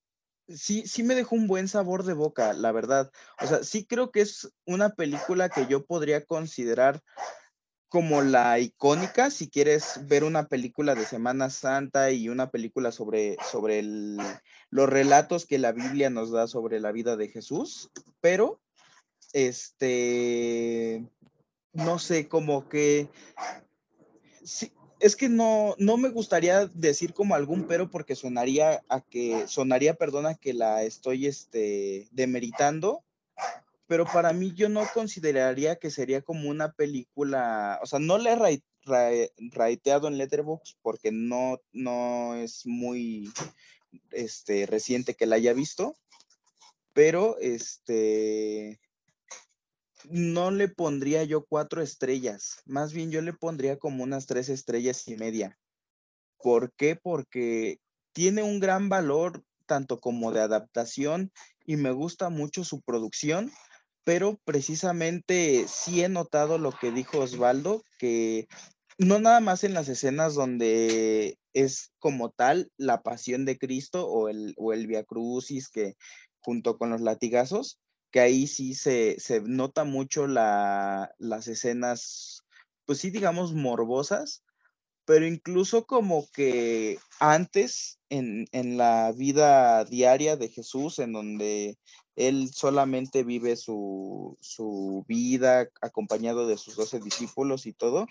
sí, 0.47 0.83
sí 0.85 1.03
me 1.03 1.15
dejó 1.15 1.35
un 1.35 1.47
buen 1.47 1.67
sabor 1.67 2.03
de 2.03 2.13
boca, 2.13 2.53
la 2.53 2.71
verdad. 2.71 3.11
O 3.41 3.47
sea, 3.47 3.63
sí 3.63 3.85
creo 3.85 4.11
que 4.11 4.21
es 4.21 4.51
una 4.65 4.89
película 4.89 5.49
que 5.49 5.67
yo 5.67 5.85
podría 5.85 6.25
considerar 6.25 7.01
como 7.89 8.21
la 8.21 8.59
icónica, 8.59 9.31
si 9.31 9.49
quieres 9.49 10.07
ver 10.07 10.23
una 10.23 10.47
película 10.47 10.93
de 10.93 11.05
Semana 11.05 11.49
Santa 11.49 12.11
y 12.11 12.29
una 12.29 12.51
película 12.51 12.91
sobre, 12.91 13.35
sobre 13.51 13.83
los 13.83 14.87
relatos 14.87 15.47
que 15.47 15.57
la 15.57 15.71
Biblia 15.71 16.11
nos 16.11 16.31
da 16.31 16.47
sobre 16.47 16.79
la 16.79 16.91
vida 16.91 17.17
de 17.17 17.29
Jesús, 17.29 17.89
pero, 18.21 18.61
este, 19.33 21.03
no 21.73 21.97
sé, 21.97 22.27
como 22.27 22.69
que, 22.69 23.09
sí, 24.43 24.71
es 24.99 25.15
que 25.15 25.29
no, 25.29 25.75
no 25.79 25.97
me 25.97 26.09
gustaría 26.09 26.67
decir 26.67 27.13
como 27.13 27.33
algún 27.33 27.65
pero 27.65 27.89
porque 27.89 28.15
sonaría 28.15 28.83
a 28.89 29.01
que, 29.01 29.47
sonaría, 29.47 29.95
perdona, 29.95 30.35
que 30.35 30.53
la 30.53 30.83
estoy 30.83 31.25
este, 31.25 32.07
demeritando, 32.11 33.03
pero 33.89 34.05
para 34.05 34.33
mí 34.33 34.53
yo 34.53 34.69
no 34.69 34.85
consideraría 34.93 35.77
que 35.77 35.89
sería 35.89 36.21
como 36.21 36.47
una 36.47 36.73
película, 36.73 37.79
o 37.81 37.87
sea, 37.87 37.97
no 37.97 38.19
la 38.19 38.33
he 38.33 38.61
raiteado 39.51 40.07
en 40.07 40.19
Letterboxd 40.19 40.75
porque 40.83 41.11
no, 41.11 41.59
no 41.71 42.35
es 42.35 42.67
muy 42.67 43.33
este, 44.11 44.67
reciente 44.67 45.15
que 45.15 45.25
la 45.25 45.37
haya 45.37 45.53
visto, 45.53 45.97
pero 46.93 47.39
este, 47.39 48.79
no 50.03 50.51
le 50.51 50.67
pondría 50.67 51.23
yo 51.23 51.43
cuatro 51.43 51.81
estrellas, 51.81 52.61
más 52.67 52.93
bien 52.93 53.09
yo 53.09 53.23
le 53.23 53.33
pondría 53.33 53.79
como 53.79 54.03
unas 54.03 54.27
tres 54.27 54.49
estrellas 54.49 55.07
y 55.07 55.15
media. 55.15 55.57
¿Por 56.37 56.73
qué? 56.73 56.95
Porque 56.95 57.79
tiene 58.13 58.43
un 58.43 58.59
gran 58.59 58.87
valor 58.87 59.43
tanto 59.65 59.99
como 59.99 60.31
de 60.31 60.41
adaptación 60.41 61.31
y 61.65 61.75
me 61.77 61.91
gusta 61.91 62.29
mucho 62.29 62.63
su 62.63 62.81
producción, 62.81 63.51
pero 64.03 64.39
precisamente 64.45 65.65
sí 65.67 66.03
he 66.03 66.09
notado 66.09 66.57
lo 66.57 66.71
que 66.71 66.91
dijo 66.91 67.19
Osvaldo, 67.19 67.83
que 67.97 68.47
no 68.97 69.19
nada 69.19 69.39
más 69.39 69.63
en 69.63 69.73
las 69.73 69.87
escenas 69.87 70.35
donde 70.35 71.37
es 71.53 71.91
como 71.99 72.31
tal 72.31 72.71
la 72.77 73.01
pasión 73.01 73.45
de 73.45 73.57
Cristo 73.57 74.07
o 74.07 74.29
el, 74.29 74.53
o 74.57 74.73
el 74.73 74.87
Via 74.87 75.03
Crucis 75.03 75.69
que 75.69 75.95
junto 76.41 76.77
con 76.77 76.89
los 76.89 77.01
latigazos, 77.01 77.79
que 78.11 78.19
ahí 78.19 78.47
sí 78.47 78.73
se, 78.73 79.17
nota 79.45 79.83
mucho 79.83 80.27
las 80.27 81.47
escenas, 81.47 82.43
pues 82.85 82.99
sí, 82.99 83.11
digamos, 83.11 83.53
morbosas, 83.53 84.43
pero 85.09 85.25
incluso 85.25 85.87
como 85.87 86.29
que 86.35 86.99
antes 87.19 87.97
en, 88.11 88.45
la 88.77 89.11
vida 89.11 89.83
diaria 89.85 90.37
de 90.37 90.49
Jesús, 90.49 90.99
en 90.99 91.13
donde 91.13 91.79
él 92.15 92.51
solamente 92.53 93.23
vive 93.23 93.55
su, 93.55 94.37
su 94.39 95.03
vida 95.07 95.67
acompañado 95.81 96.47
de 96.47 96.59
sus 96.59 96.75
doce 96.75 96.99
discípulos 96.99 97.65
y 97.65 97.73
todo, 97.73 98.05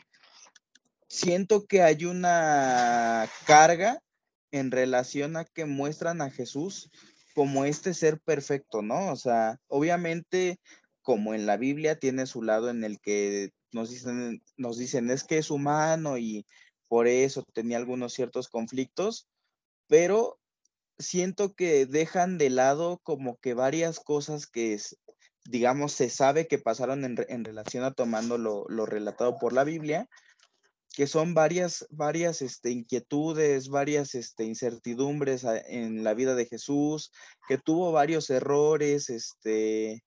siento 1.07 1.67
que 1.69 1.85
hay 1.85 2.05
una 2.05 3.31
carga 3.47 4.03
en 4.51 4.73
relación 4.73 5.37
a 5.37 5.45
que 5.45 5.67
muestran 5.67 6.21
a 6.21 6.33
Jesús 6.33 6.91
como 7.33 7.65
este 7.65 7.95
ser 7.95 8.19
perfecto, 8.19 8.83
¿no? 8.83 9.13
O 9.13 9.15
sea, 9.15 9.61
obviamente, 9.69 10.59
como 11.03 11.33
en 11.33 11.47
la 11.47 11.59
Biblia, 11.59 11.97
tiene 11.97 12.27
su 12.27 12.43
lado 12.43 12.71
en 12.71 12.83
el 12.83 12.99
que 12.99 13.53
nos 13.71 13.91
dicen, 13.91 14.43
nos 14.57 14.79
dicen 14.79 15.11
es 15.11 15.23
que 15.23 15.39
es 15.39 15.53
humano 15.53 16.19
y 16.19 16.45
por 16.89 17.07
eso 17.07 17.45
tenía 17.53 17.77
algunos 17.77 18.13
ciertos 18.15 18.49
conflictos, 18.49 19.29
pero 19.87 20.39
siento 20.99 21.55
que 21.55 21.87
dejan 21.87 22.39
de 22.39 22.51
lado 22.51 23.01
como 23.03 23.37
que 23.37 23.55
varias 23.55 24.01
cosas 24.01 24.47
que, 24.47 24.79
digamos, 25.45 25.93
se 25.93 26.11
sabe 26.11 26.49
que 26.49 26.59
pasaron 26.59 27.05
en, 27.05 27.45
relación 27.45 27.85
a 27.85 27.93
tomando 27.93 28.39
lo, 28.39 28.65
lo 28.69 28.87
relatado 28.87 29.39
por 29.39 29.53
la 29.53 29.65
Biblia, 29.65 30.09
que 30.99 31.07
son 31.07 31.33
varias, 31.35 31.87
varias 31.91 32.43
este, 32.43 32.71
inquietudes, 32.71 33.69
varias 33.69 34.17
este, 34.17 34.45
incertidumbres 34.45 35.45
en 35.45 36.03
la 36.03 36.15
vida 36.15 36.35
de 36.35 36.47
Jesús, 36.47 37.13
que 37.49 37.57
tuvo 37.57 37.93
varios 37.93 38.31
errores, 38.31 39.09
este, 39.09 40.03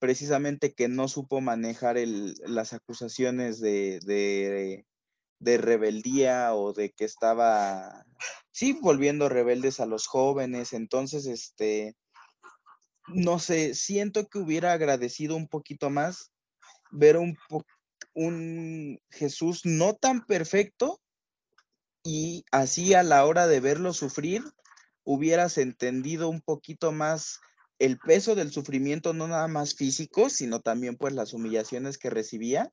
precisamente 0.00 0.74
que 0.74 0.88
no 0.88 1.06
supo 1.06 1.40
manejar 1.40 1.96
las 1.98 2.72
acusaciones 2.72 3.60
de, 3.60 4.00
de, 4.04 4.84
rebeldía 5.40 6.54
o 6.54 6.72
de 6.72 6.90
que 6.90 7.04
estaba, 7.04 8.04
sí, 8.52 8.78
volviendo 8.80 9.28
rebeldes 9.28 9.80
a 9.80 9.86
los 9.86 10.06
jóvenes. 10.06 10.72
Entonces, 10.72 11.26
este, 11.26 11.96
no 13.08 13.38
sé, 13.38 13.74
siento 13.74 14.26
que 14.28 14.38
hubiera 14.38 14.72
agradecido 14.72 15.36
un 15.36 15.48
poquito 15.48 15.90
más 15.90 16.32
ver 16.90 17.16
un, 17.16 17.36
un 18.14 18.98
Jesús 19.10 19.62
no 19.64 19.94
tan 19.94 20.24
perfecto 20.24 21.00
y 22.04 22.44
así 22.50 22.94
a 22.94 23.02
la 23.02 23.24
hora 23.24 23.46
de 23.46 23.60
verlo 23.60 23.92
sufrir, 23.92 24.42
hubieras 25.04 25.58
entendido 25.58 26.28
un 26.28 26.40
poquito 26.40 26.92
más 26.92 27.40
el 27.78 27.98
peso 27.98 28.34
del 28.34 28.52
sufrimiento, 28.52 29.14
no 29.14 29.26
nada 29.26 29.48
más 29.48 29.74
físico, 29.74 30.30
sino 30.30 30.60
también 30.60 30.96
pues 30.96 31.12
las 31.14 31.32
humillaciones 31.32 31.98
que 31.98 32.10
recibía 32.10 32.72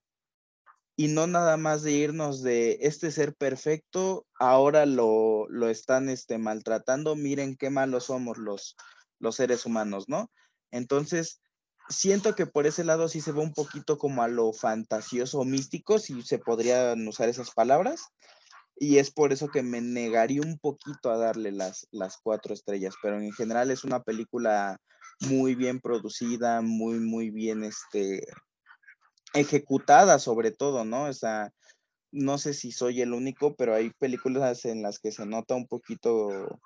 y 0.96 1.08
no 1.08 1.28
nada 1.28 1.58
más 1.58 1.84
de 1.84 1.94
irnos 1.94 2.44
de 2.44 2.80
este 2.82 3.12
ser 3.12 3.34
perfecto, 3.34 4.26
ahora 4.40 4.86
lo, 4.86 5.48
lo 5.50 5.70
están 5.70 6.10
este, 6.10 6.38
maltratando, 6.38 7.16
miren 7.16 7.56
qué 7.56 7.70
malos 7.70 8.06
somos 8.06 8.38
los, 8.38 8.76
los 9.20 9.36
seres 9.36 9.66
humanos, 9.66 10.06
¿no? 10.08 10.32
Entonces, 10.72 11.42
siento 11.90 12.36
que 12.36 12.46
por 12.46 12.66
ese 12.66 12.84
lado 12.84 13.08
sí 13.08 13.22
se 13.22 13.32
ve 13.32 13.42
un 13.42 13.54
poquito 13.54 13.98
como 13.98 14.24
a 14.24 14.28
lo 14.28 14.54
fantasioso 14.54 15.40
o 15.40 15.46
místico, 15.46 16.00
si 16.00 16.22
se 16.24 16.40
podrían 16.40 17.08
usar 17.08 17.30
esas 17.30 17.52
palabras. 17.52 18.08
Y 18.76 18.98
es 18.98 19.12
por 19.12 19.32
eso 19.32 19.50
que 19.50 19.62
me 19.62 19.80
negaría 19.82 20.42
un 20.42 20.58
poquito 20.58 21.12
a 21.12 21.18
darle 21.18 21.52
las, 21.52 21.88
las 21.92 22.18
cuatro 22.18 22.54
estrellas. 22.54 22.96
Pero 23.04 23.20
en 23.20 23.32
general 23.32 23.70
es 23.70 23.84
una 23.84 24.02
película 24.02 24.78
muy 25.28 25.54
bien 25.54 25.80
producida, 25.80 26.62
muy, 26.62 27.00
muy 27.00 27.30
bien 27.30 27.64
este, 27.64 28.24
ejecutada 29.34 30.20
sobre 30.20 30.52
todo, 30.52 30.86
¿no? 30.86 31.06
O 31.06 31.14
sea, 31.14 31.54
no 32.12 32.38
sé 32.38 32.54
si 32.54 32.72
soy 32.72 33.02
el 33.02 33.14
único, 33.14 33.56
pero 33.56 33.74
hay 33.74 33.92
películas 33.92 34.66
en 34.66 34.82
las 34.82 35.00
que 35.00 35.12
se 35.12 35.26
nota 35.26 35.56
un 35.56 35.68
poquito 35.68 36.60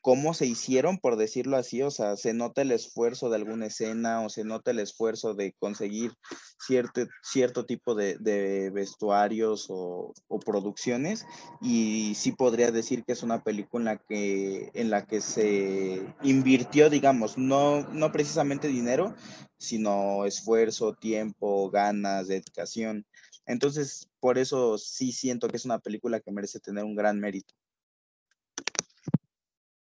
cómo 0.00 0.34
se 0.34 0.46
hicieron, 0.46 0.98
por 0.98 1.16
decirlo 1.16 1.56
así, 1.56 1.82
o 1.82 1.90
sea, 1.90 2.16
se 2.16 2.34
nota 2.34 2.62
el 2.62 2.72
esfuerzo 2.72 3.30
de 3.30 3.36
alguna 3.36 3.66
escena 3.66 4.20
o 4.22 4.28
se 4.28 4.44
nota 4.44 4.70
el 4.70 4.78
esfuerzo 4.78 5.34
de 5.34 5.54
conseguir 5.58 6.12
cierto, 6.58 7.06
cierto 7.22 7.66
tipo 7.66 7.94
de, 7.94 8.70
vestuarios 8.72 9.66
o, 9.68 10.12
producciones 10.44 11.26
y 11.60 12.14
sí 12.14 12.32
podría 12.32 12.70
decir 12.70 13.04
que 13.04 13.12
es 13.12 13.22
una 13.22 13.42
película 13.42 13.98
que, 13.98 14.70
en 14.74 14.90
la 14.90 15.04
que 15.04 15.20
se 15.20 16.06
invirtió, 16.22 16.90
digamos, 16.90 17.36
no, 17.36 17.82
no 17.88 18.12
precisamente 18.12 18.68
dinero, 18.68 19.14
sino 19.58 20.24
esfuerzo, 20.24 20.94
tiempo, 20.94 21.70
ganas, 21.70 22.28
dedicación. 22.28 23.04
Entonces, 23.46 24.08
por 24.20 24.38
eso 24.38 24.78
sí 24.78 25.12
siento 25.12 25.48
que 25.48 25.56
es 25.56 25.64
una 25.64 25.78
película 25.78 26.20
que 26.20 26.32
merece 26.32 26.60
tener 26.60 26.84
un 26.84 26.94
gran 26.94 27.18
mérito. 27.18 27.54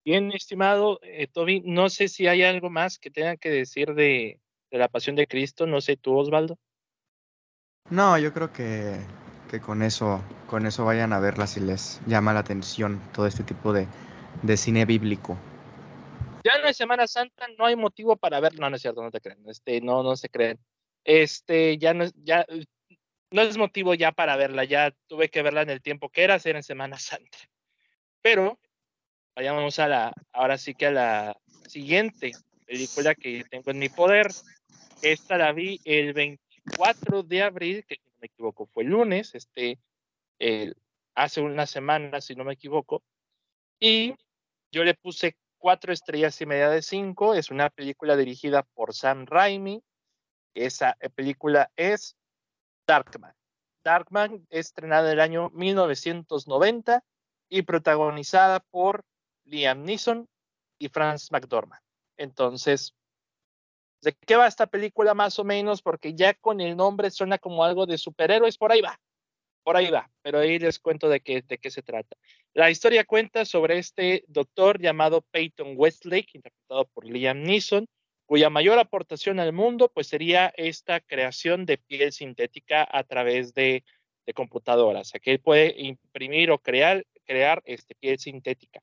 Bien, 0.03 0.31
estimado 0.31 0.99
eh, 1.03 1.27
Toby, 1.27 1.61
no 1.63 1.87
sé 1.89 2.07
si 2.07 2.25
hay 2.25 2.41
algo 2.41 2.71
más 2.71 2.97
que 2.97 3.11
tengan 3.11 3.37
que 3.37 3.49
decir 3.49 3.93
de, 3.93 4.39
la 4.71 4.87
pasión 4.87 5.15
de 5.15 5.27
Cristo, 5.27 5.67
no 5.67 5.79
sé 5.79 5.95
tú, 5.95 6.17
Osvaldo. 6.17 6.57
No, 7.91 8.17
yo 8.17 8.33
creo 8.33 8.51
que, 8.51 8.99
con 9.63 9.83
eso, 9.83 10.23
con 10.47 10.65
eso 10.65 10.85
vayan 10.85 11.13
a 11.13 11.19
verla 11.19 11.45
si 11.45 11.59
les 11.59 12.01
llama 12.07 12.33
la 12.33 12.39
atención 12.39 12.99
todo 13.13 13.27
este 13.27 13.43
tipo 13.43 13.73
de, 13.73 13.87
cine 14.57 14.85
bíblico. 14.85 15.37
Ya 16.43 16.59
no 16.59 16.67
es 16.67 16.77
Semana 16.77 17.05
Santa, 17.05 17.47
no 17.59 17.67
hay 17.67 17.75
motivo 17.75 18.15
para 18.15 18.39
verla, 18.39 18.61
no, 18.61 18.69
no 18.71 18.75
es 18.77 18.81
cierto, 18.81 19.03
no 19.03 19.11
te 19.11 19.21
creen, 19.21 19.47
este, 19.47 19.81
no, 19.81 20.01
no 20.01 20.15
se 20.15 20.29
creen. 20.29 20.57
Este, 21.03 21.77
ya 21.77 21.93
no, 21.93 22.05
ya, 22.23 22.43
no 23.29 23.41
es 23.43 23.55
motivo 23.55 23.93
ya 23.93 24.11
para 24.11 24.35
verla, 24.35 24.63
ya 24.63 24.95
tuve 25.05 25.29
que 25.29 25.43
verla 25.43 25.61
en 25.61 25.69
el 25.69 25.81
tiempo 25.83 26.09
que 26.09 26.23
era 26.23 26.35
hacer 26.35 26.55
en 26.55 26.63
Semana 26.63 26.97
Santa. 26.97 27.37
Pero 28.23 28.59
vayamos 29.35 29.79
a 29.79 29.87
la, 29.87 30.13
ahora 30.31 30.57
sí 30.57 30.73
que 30.73 30.87
a 30.87 30.91
la 30.91 31.37
siguiente 31.67 32.31
película 32.65 33.15
que 33.15 33.43
tengo 33.49 33.71
en 33.71 33.79
mi 33.79 33.89
poder. 33.89 34.27
Esta 35.01 35.37
la 35.37 35.51
vi 35.51 35.79
el 35.83 36.13
24 36.13 37.23
de 37.23 37.43
abril, 37.43 37.85
que 37.87 37.95
si 37.95 38.09
no 38.09 38.17
me 38.21 38.27
equivoco 38.27 38.65
fue 38.67 38.83
el 38.83 38.89
lunes, 38.89 39.33
este, 39.33 39.79
hace 41.15 41.41
una 41.41 41.65
semana, 41.65 42.21
si 42.21 42.35
no 42.35 42.43
me 42.43 42.53
equivoco. 42.53 43.03
Y 43.79 44.15
yo 44.71 44.83
le 44.83 44.93
puse 44.93 45.37
cuatro 45.57 45.91
estrellas 45.91 46.39
y 46.41 46.45
media 46.45 46.69
de 46.69 46.81
cinco. 46.81 47.33
Es 47.33 47.51
una 47.51 47.69
película 47.69 48.15
dirigida 48.15 48.63
por 48.63 48.93
Sam 48.93 49.25
Raimi. 49.25 49.83
Esa 50.53 50.97
película 51.15 51.71
es 51.75 52.15
Darkman. 52.87 53.33
Darkman, 53.83 54.45
estrenada 54.49 55.07
en 55.07 55.13
el 55.13 55.19
año 55.19 55.49
1990 55.51 57.03
y 57.49 57.63
protagonizada 57.63 58.59
por 58.59 59.03
Liam 59.51 59.83
Neeson 59.83 60.27
y 60.79 60.87
Franz 60.87 61.31
McDormand. 61.31 61.81
Entonces, 62.17 62.95
¿de 64.01 64.13
qué 64.13 64.35
va 64.35 64.47
esta 64.47 64.67
película 64.67 65.13
más 65.13 65.37
o 65.39 65.43
menos? 65.43 65.81
Porque 65.81 66.15
ya 66.15 66.33
con 66.33 66.61
el 66.61 66.75
nombre 66.77 67.11
suena 67.11 67.37
como 67.37 67.63
algo 67.63 67.85
de 67.85 67.97
superhéroes, 67.97 68.57
por 68.57 68.71
ahí 68.71 68.81
va, 68.81 68.99
por 69.63 69.75
ahí 69.75 69.91
va, 69.91 70.09
pero 70.21 70.39
ahí 70.39 70.57
les 70.57 70.79
cuento 70.79 71.09
de 71.09 71.19
qué, 71.19 71.41
de 71.41 71.57
qué 71.57 71.69
se 71.69 71.83
trata. 71.83 72.15
La 72.53 72.69
historia 72.69 73.03
cuenta 73.03 73.45
sobre 73.45 73.77
este 73.77 74.23
doctor 74.27 74.79
llamado 74.79 75.21
Peyton 75.31 75.73
Westlake, 75.75 76.31
interpretado 76.33 76.85
por 76.85 77.05
Liam 77.05 77.43
Neeson, 77.43 77.87
cuya 78.25 78.49
mayor 78.49 78.79
aportación 78.79 79.39
al 79.39 79.51
mundo 79.51 79.91
pues 79.93 80.07
sería 80.07 80.53
esta 80.55 81.01
creación 81.01 81.65
de 81.65 81.77
piel 81.77 82.13
sintética 82.13 82.87
a 82.89 83.03
través 83.03 83.53
de, 83.53 83.83
de 84.25 84.33
computadora, 84.33 85.01
o 85.01 85.19
que 85.19 85.31
él 85.31 85.39
puede 85.39 85.75
imprimir 85.81 86.49
o 86.51 86.59
crear, 86.59 87.05
crear 87.25 87.61
este, 87.65 87.93
piel 87.95 88.19
sintética. 88.19 88.81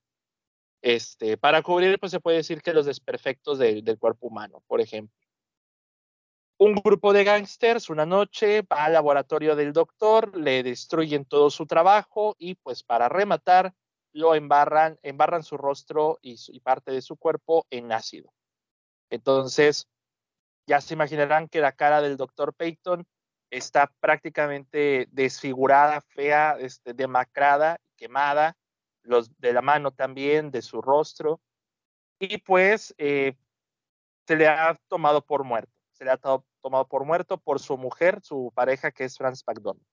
Este, 0.80 1.36
para 1.36 1.62
cubrir, 1.62 1.98
pues 1.98 2.12
se 2.12 2.20
puede 2.20 2.38
decir 2.38 2.62
que 2.62 2.72
los 2.72 2.86
desperfectos 2.86 3.58
del 3.58 3.98
cuerpo 3.98 4.28
humano, 4.28 4.62
por 4.66 4.80
ejemplo. 4.80 5.16
Un 6.60 6.74
grupo 6.74 7.12
de 7.12 7.22
gángsters 7.22 7.88
una 7.88 8.04
noche 8.04 8.62
va 8.62 8.84
al 8.84 8.92
laboratorio 8.92 9.54
del 9.54 9.72
doctor, 9.72 10.36
le 10.36 10.62
destruyen 10.62 11.24
todo 11.24 11.50
su 11.50 11.66
trabajo 11.66 12.34
y 12.38 12.56
pues 12.56 12.82
para 12.82 13.08
rematar 13.08 13.74
lo 14.12 14.34
embarran, 14.34 14.98
embarran 15.02 15.44
su 15.44 15.56
rostro 15.56 16.18
y, 16.20 16.36
y 16.48 16.60
parte 16.60 16.90
de 16.90 17.02
su 17.02 17.16
cuerpo 17.16 17.66
en 17.70 17.92
ácido. 17.92 18.32
Entonces, 19.10 19.86
ya 20.66 20.80
se 20.80 20.94
imaginarán 20.94 21.48
que 21.48 21.60
la 21.60 21.72
cara 21.72 22.02
del 22.02 22.16
doctor 22.16 22.54
Peyton 22.54 23.06
está 23.50 23.92
prácticamente 24.00 25.08
desfigurada, 25.10 26.00
fea, 26.00 26.56
este, 26.58 26.92
demacrada, 26.92 27.78
quemada, 27.96 28.56
de 29.38 29.52
la 29.52 29.62
mano 29.62 29.92
también, 29.92 30.50
de 30.50 30.62
su 30.62 30.80
rostro, 30.80 31.40
y 32.18 32.38
pues 32.38 32.94
eh, 32.98 33.36
se 34.26 34.36
le 34.36 34.48
ha 34.48 34.74
tomado 34.88 35.22
por 35.22 35.44
muerto, 35.44 35.72
se 35.92 36.04
le 36.04 36.10
ha 36.10 36.16
tomado 36.16 36.86
por 36.88 37.04
muerto 37.04 37.38
por 37.38 37.60
su 37.60 37.76
mujer, 37.76 38.20
su 38.22 38.52
pareja, 38.54 38.90
que 38.90 39.04
es 39.04 39.16
Franz 39.16 39.42
McDonald. 39.46 39.84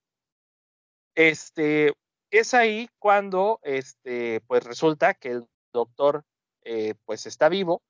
Este, 1.15 1.93
es 2.31 2.53
ahí 2.53 2.89
cuando, 2.99 3.59
este, 3.63 4.41
pues 4.47 4.63
resulta 4.63 5.13
que 5.13 5.31
el 5.31 5.47
doctor, 5.71 6.23
eh, 6.63 6.95
pues 7.05 7.25
está 7.25 7.47
vivo 7.47 7.81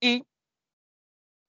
y 0.00 0.26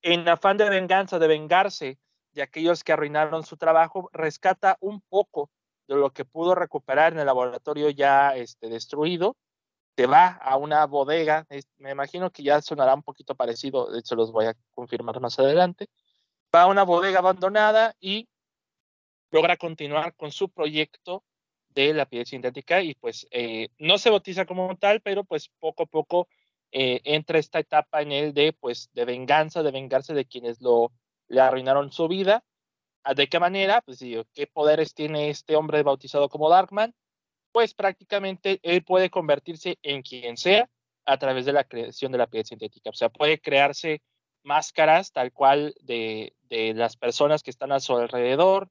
en 0.01 0.27
afán 0.29 0.57
de 0.57 0.69
venganza, 0.69 1.19
de 1.19 1.27
vengarse 1.27 1.99
de 2.31 2.41
aquellos 2.41 2.83
que 2.83 2.93
arruinaron 2.93 3.43
su 3.43 3.57
trabajo, 3.57 4.09
rescata 4.13 4.77
un 4.79 5.01
poco 5.01 5.49
de 5.89 5.95
lo 5.95 6.11
que 6.11 6.23
pudo 6.23 6.53
recuperar 6.53 7.13
en 7.13 7.19
el 7.19 7.25
laboratorio 7.25 7.89
ya 7.89 8.35
este, 8.35 8.69
destruido, 8.69 9.35
se 9.97 10.05
va 10.05 10.27
a 10.27 10.55
una 10.55 10.85
bodega, 10.85 11.47
me 11.79 11.91
imagino 11.91 12.31
que 12.31 12.43
ya 12.43 12.61
sonará 12.61 12.93
un 12.93 13.01
poquito 13.01 13.35
parecido, 13.35 13.91
de 13.91 13.99
hecho 13.99 14.15
los 14.15 14.31
voy 14.31 14.45
a 14.45 14.55
confirmar 14.69 15.19
más 15.19 15.39
adelante, 15.39 15.87
va 16.55 16.63
a 16.63 16.67
una 16.67 16.83
bodega 16.83 17.19
abandonada 17.19 17.95
y 17.99 18.29
logra 19.31 19.57
continuar 19.57 20.15
con 20.15 20.31
su 20.31 20.49
proyecto 20.49 21.23
de 21.69 21.93
la 21.93 22.05
piel 22.05 22.25
sintética 22.27 22.81
y 22.81 22.93
pues 22.93 23.27
eh, 23.31 23.69
no 23.79 23.97
se 23.97 24.11
bautiza 24.11 24.45
como 24.45 24.77
tal, 24.77 25.01
pero 25.01 25.23
pues 25.23 25.49
poco 25.59 25.83
a 25.83 25.87
poco 25.87 26.27
eh, 26.71 27.01
entra 27.03 27.39
esta 27.39 27.59
etapa 27.59 28.03
en 28.03 28.11
él 28.11 28.33
de 28.33 28.53
pues 28.53 28.89
de 28.93 29.05
venganza, 29.05 29.63
de 29.63 29.71
vengarse 29.71 30.13
de 30.13 30.25
quienes 30.25 30.61
lo 30.61 30.91
le 31.27 31.41
arruinaron 31.41 31.91
su 31.91 32.07
vida 32.07 32.43
¿De 33.15 33.27
qué 33.27 33.39
manera? 33.39 33.81
Pues 33.81 33.99
digo, 33.99 34.25
¿qué 34.33 34.47
poderes 34.47 34.93
tiene 34.93 35.29
este 35.29 35.55
hombre 35.55 35.83
bautizado 35.83 36.29
como 36.29 36.49
Darkman? 36.49 36.93
Pues 37.51 37.73
prácticamente 37.73 38.59
él 38.61 38.83
puede 38.83 39.09
convertirse 39.09 39.79
en 39.81 40.01
quien 40.01 40.37
sea 40.37 40.69
a 41.05 41.17
través 41.17 41.45
de 41.45 41.53
la 41.53 41.63
creación 41.63 42.11
de 42.11 42.17
la 42.19 42.27
piel 42.27 42.45
sintética. 42.45 42.91
O 42.91 42.93
sea, 42.93 43.09
puede 43.09 43.39
crearse 43.39 44.01
máscaras 44.43 45.11
tal 45.11 45.31
cual 45.31 45.73
de, 45.81 46.33
de 46.43 46.73
las 46.73 46.97
personas 46.97 47.41
que 47.41 47.49
están 47.49 47.71
a 47.71 47.79
su 47.79 47.95
alrededor. 47.97 48.69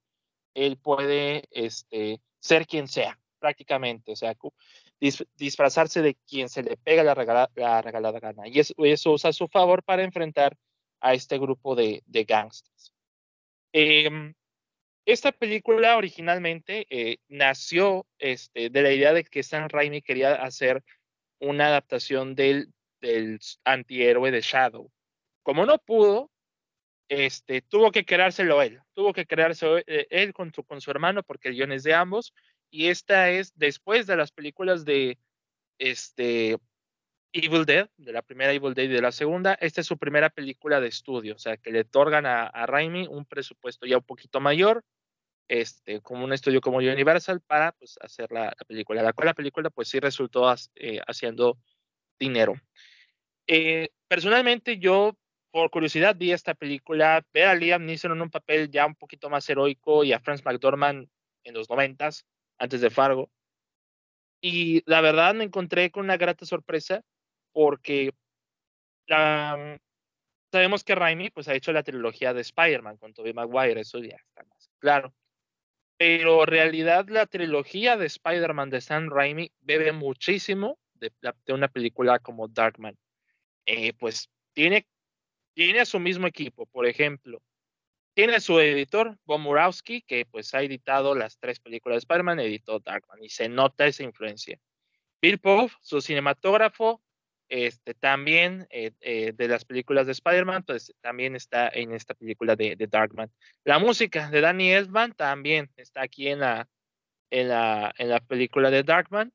Él 0.55 0.77
puede 0.77 1.45
este, 1.51 2.21
ser 2.39 2.67
quien 2.67 2.87
sea, 2.87 3.19
prácticamente. 3.41 4.13
O 4.13 4.17
sea, 4.17 4.37
disfrazarse 5.37 6.03
de 6.03 6.15
quien 6.15 6.49
se 6.49 6.63
le 6.63 6.77
pega 6.77 7.03
la 7.03 7.15
regalada 7.15 8.21
gana. 8.21 8.47
Y 8.47 8.61
eso, 8.61 8.75
eso 8.79 9.13
usa 9.13 9.31
a 9.31 9.33
su 9.33 9.49
favor 9.49 9.83
para 9.83 10.05
enfrentar 10.05 10.57
a 11.01 11.15
este 11.15 11.39
grupo 11.39 11.75
de, 11.75 12.03
de 12.07 12.25
gangsters. 12.25 12.93
Em, 13.73 14.35
esta 15.07 15.33
película 15.33 15.97
originalmente 15.97 16.87
eh, 16.91 17.19
nació 17.29 18.07
este, 18.19 18.71
de 18.71 18.83
la 18.83 18.93
idea 18.93 19.13
de 19.13 19.25
que 19.25 19.43
Sam 19.43 19.69
Raimi 19.69 20.03
quería 20.03 20.35
hacer 20.35 20.85
una 21.41 21.69
adaptación 21.69 22.35
del, 22.35 22.73
antihéroe 23.65 24.31
de 24.31 24.41
Shadow. 24.41 24.91
Como 25.43 25.65
no 25.65 25.79
pudo, 25.79 26.31
este, 27.09 27.63
tuvo 27.63 27.91
que 27.91 28.05
creárselo 28.05 28.61
él, 28.61 28.81
tuvo 28.93 29.13
que 29.13 29.27
creárselo 29.27 29.79
eh, 29.79 30.07
él 30.11 30.35
con 30.35 30.53
su, 30.53 30.65
con 30.65 30.81
su 30.81 30.91
hermano 30.91 31.23
porque 31.23 31.49
el 31.49 31.55
guion 31.55 31.73
es 31.73 31.85
de 31.85 31.95
ambos 31.95 32.35
y 32.71 32.89
esta 32.89 33.31
es 33.31 33.57
después 33.57 34.07
de 34.07 34.17
las 34.17 34.31
películas 34.31 34.85
de 34.85 35.19
este, 35.79 36.59
Evil 37.33 37.67
Dead, 37.67 37.89
de 37.97 38.13
la 38.13 38.23
primera 38.23 38.53
Evil 38.53 38.75
Dead 38.75 38.85
y 38.85 38.89
de 38.93 39.03
la 39.03 39.13
segunda. 39.13 39.55
Esta 39.55 39.81
es 39.81 39.87
su 39.87 39.99
primera 39.99 40.31
película 40.31 40.81
de 40.81 40.89
estudio, 40.89 41.35
o 41.35 41.39
sea, 41.39 41.57
que 41.57 41.71
le 41.71 41.81
otorgan 41.81 42.27
a, 42.27 42.47
a 42.47 42.67
Raimi 42.67 43.07
un 43.07 43.25
presupuesto 43.27 43.87
ya 43.87 43.99
un 43.99 44.05
poquito 44.05 44.41
mayor, 44.41 44.85
este, 45.49 46.01
como 46.01 46.25
un 46.25 46.33
estudio 46.33 46.61
como 46.61 46.79
Universal, 46.79 47.41
para 47.41 47.73
pues, 47.73 47.99
hacer 48.01 48.31
la, 48.31 48.55
película, 48.67 49.03
la 49.03 49.13
cual 49.13 49.27
la 49.27 49.35
película 49.35 49.71
pues 49.71 49.89
sí 49.89 49.99
resultó 49.99 50.55
eh, 50.75 51.01
haciendo 51.07 51.59
dinero. 52.19 52.55
Eh, 53.47 53.89
personalmente 54.09 54.79
yo, 54.79 55.17
por 55.51 55.71
curiosidad, 55.71 56.17
vi 56.17 56.33
esta 56.33 56.55
película, 56.55 57.25
ver 57.33 57.49
a 57.49 57.55
Liam 57.55 57.85
Neeson 57.85 58.13
en 58.13 58.23
un 58.23 58.31
papel 58.31 58.71
ya 58.71 58.87
un 58.87 58.95
poquito 58.95 59.31
más 59.31 59.49
heroico 59.49 60.05
y 60.05 60.13
a 60.13 60.21
Franz 60.21 60.45
McDormand 60.45 61.09
en 61.45 61.55
los 61.55 61.71
noventas, 61.71 62.27
antes 62.59 62.81
de 62.81 62.91
Fargo. 62.91 63.31
Y 64.41 64.83
la 64.89 65.01
verdad 65.01 65.35
me 65.35 65.45
encontré 65.45 65.91
con 65.91 66.05
una 66.05 66.17
grata 66.17 66.45
sorpresa 66.47 67.03
porque 67.59 68.13
mm, 69.09 69.75
sabemos 70.53 70.85
que 70.85 70.95
Raimi 70.95 71.31
pues, 71.31 71.49
ha 71.49 71.55
hecho 71.55 71.73
la 71.73 71.83
trilogía 71.83 72.33
de 72.33 72.43
Spider-Man 72.43 72.99
con 72.99 73.13
Tobey 73.13 73.33
Maguire, 73.33 73.81
eso 73.81 73.99
ya 73.99 74.15
está 74.15 74.45
más 74.45 74.71
claro. 74.79 75.13
Pero 75.97 76.43
en 76.43 76.47
realidad 76.47 77.09
la 77.09 77.27
trilogía 77.27 77.97
de 77.97 78.07
Spider-Man 78.07 78.71
de 78.71 78.81
Sam 78.81 79.11
Raimi 79.11 79.51
bebe 79.59 79.91
muchísimo 79.91 80.79
de, 80.95 81.11
de 81.21 81.53
una 81.53 81.67
película 81.67 82.21
como 82.21 82.47
Darkman. 82.47 82.97
Eh, 83.67 83.93
pues 83.95 84.31
tiene, 84.53 84.87
tiene 85.53 85.81
a 85.81 85.85
su 85.85 85.99
mismo 85.99 86.29
equipo, 86.29 86.65
por 86.67 86.87
ejemplo. 86.87 87.43
Tiene 88.15 88.39
su 88.39 88.61
editor, 88.61 89.19
Bob 89.25 89.41
Murawski, 89.41 90.03
que 90.03 90.27
pues 90.27 90.55
ha 90.55 90.63
editado 90.63 91.17
las 91.17 91.41
tres 91.41 91.59
películas 91.59 91.97
de 91.97 91.99
Spider-Man, 91.99 92.39
editó 92.39 92.79
Darkman 92.79 93.21
y 93.21 93.31
se 93.31 93.49
nota 93.49 93.85
esa 93.85 94.05
influencia. 94.05 94.61
Bill 95.21 95.41
Poff, 95.41 95.75
su 95.81 96.01
cinematógrafo, 96.01 97.03
este, 97.49 97.95
también 97.95 98.67
eh, 98.71 98.93
eh, 99.01 99.33
de 99.33 99.49
las 99.49 99.65
películas 99.65 100.07
de 100.07 100.13
Spider-Man, 100.13 100.65
pues 100.65 100.95
también 101.01 101.35
está 101.35 101.69
en 101.69 101.93
esta 101.93 102.15
película 102.15 102.57
de, 102.57 102.77
de, 102.77 102.87
Darkman. 102.87 103.33
La 103.65 103.79
música 103.79 104.31
de 104.31 104.41
Danny 104.41 104.71
Elfman 104.71 105.13
también 105.13 105.71
está 105.77 106.03
aquí 106.03 106.29
en 106.29 106.41
la, 106.41 106.69
en 107.31 107.49
la, 107.49 107.95
en 107.97 108.11
la 108.11 108.21
película 108.21 108.71
de 108.71 108.83
Darkman. 108.83 109.33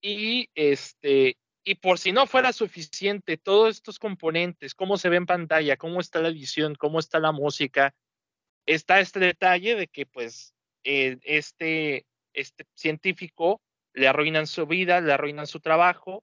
Y, 0.00 0.50
este, 0.54 1.36
y 1.64 1.74
por 1.76 1.98
si 1.98 2.12
no 2.12 2.26
fuera 2.26 2.52
suficiente, 2.52 3.36
todos 3.36 3.76
estos 3.76 3.98
componentes, 3.98 4.74
cómo 4.74 4.96
se 4.96 5.08
ve 5.08 5.16
en 5.16 5.26
pantalla, 5.26 5.76
cómo 5.76 6.00
está 6.00 6.20
la 6.20 6.28
edición, 6.28 6.76
cómo 6.76 7.00
está 7.00 7.18
la 7.18 7.32
música, 7.32 7.92
está 8.66 9.00
este 9.00 9.18
detalle 9.18 9.74
de 9.74 9.88
que 9.88 10.06
pues 10.06 10.54
eh, 10.84 11.18
este, 11.24 12.06
este 12.34 12.64
científico 12.74 13.60
le 13.94 14.06
arruinan 14.06 14.46
su 14.46 14.66
vida, 14.66 15.00
le 15.00 15.12
arruinan 15.12 15.48
su 15.48 15.58
trabajo, 15.58 16.22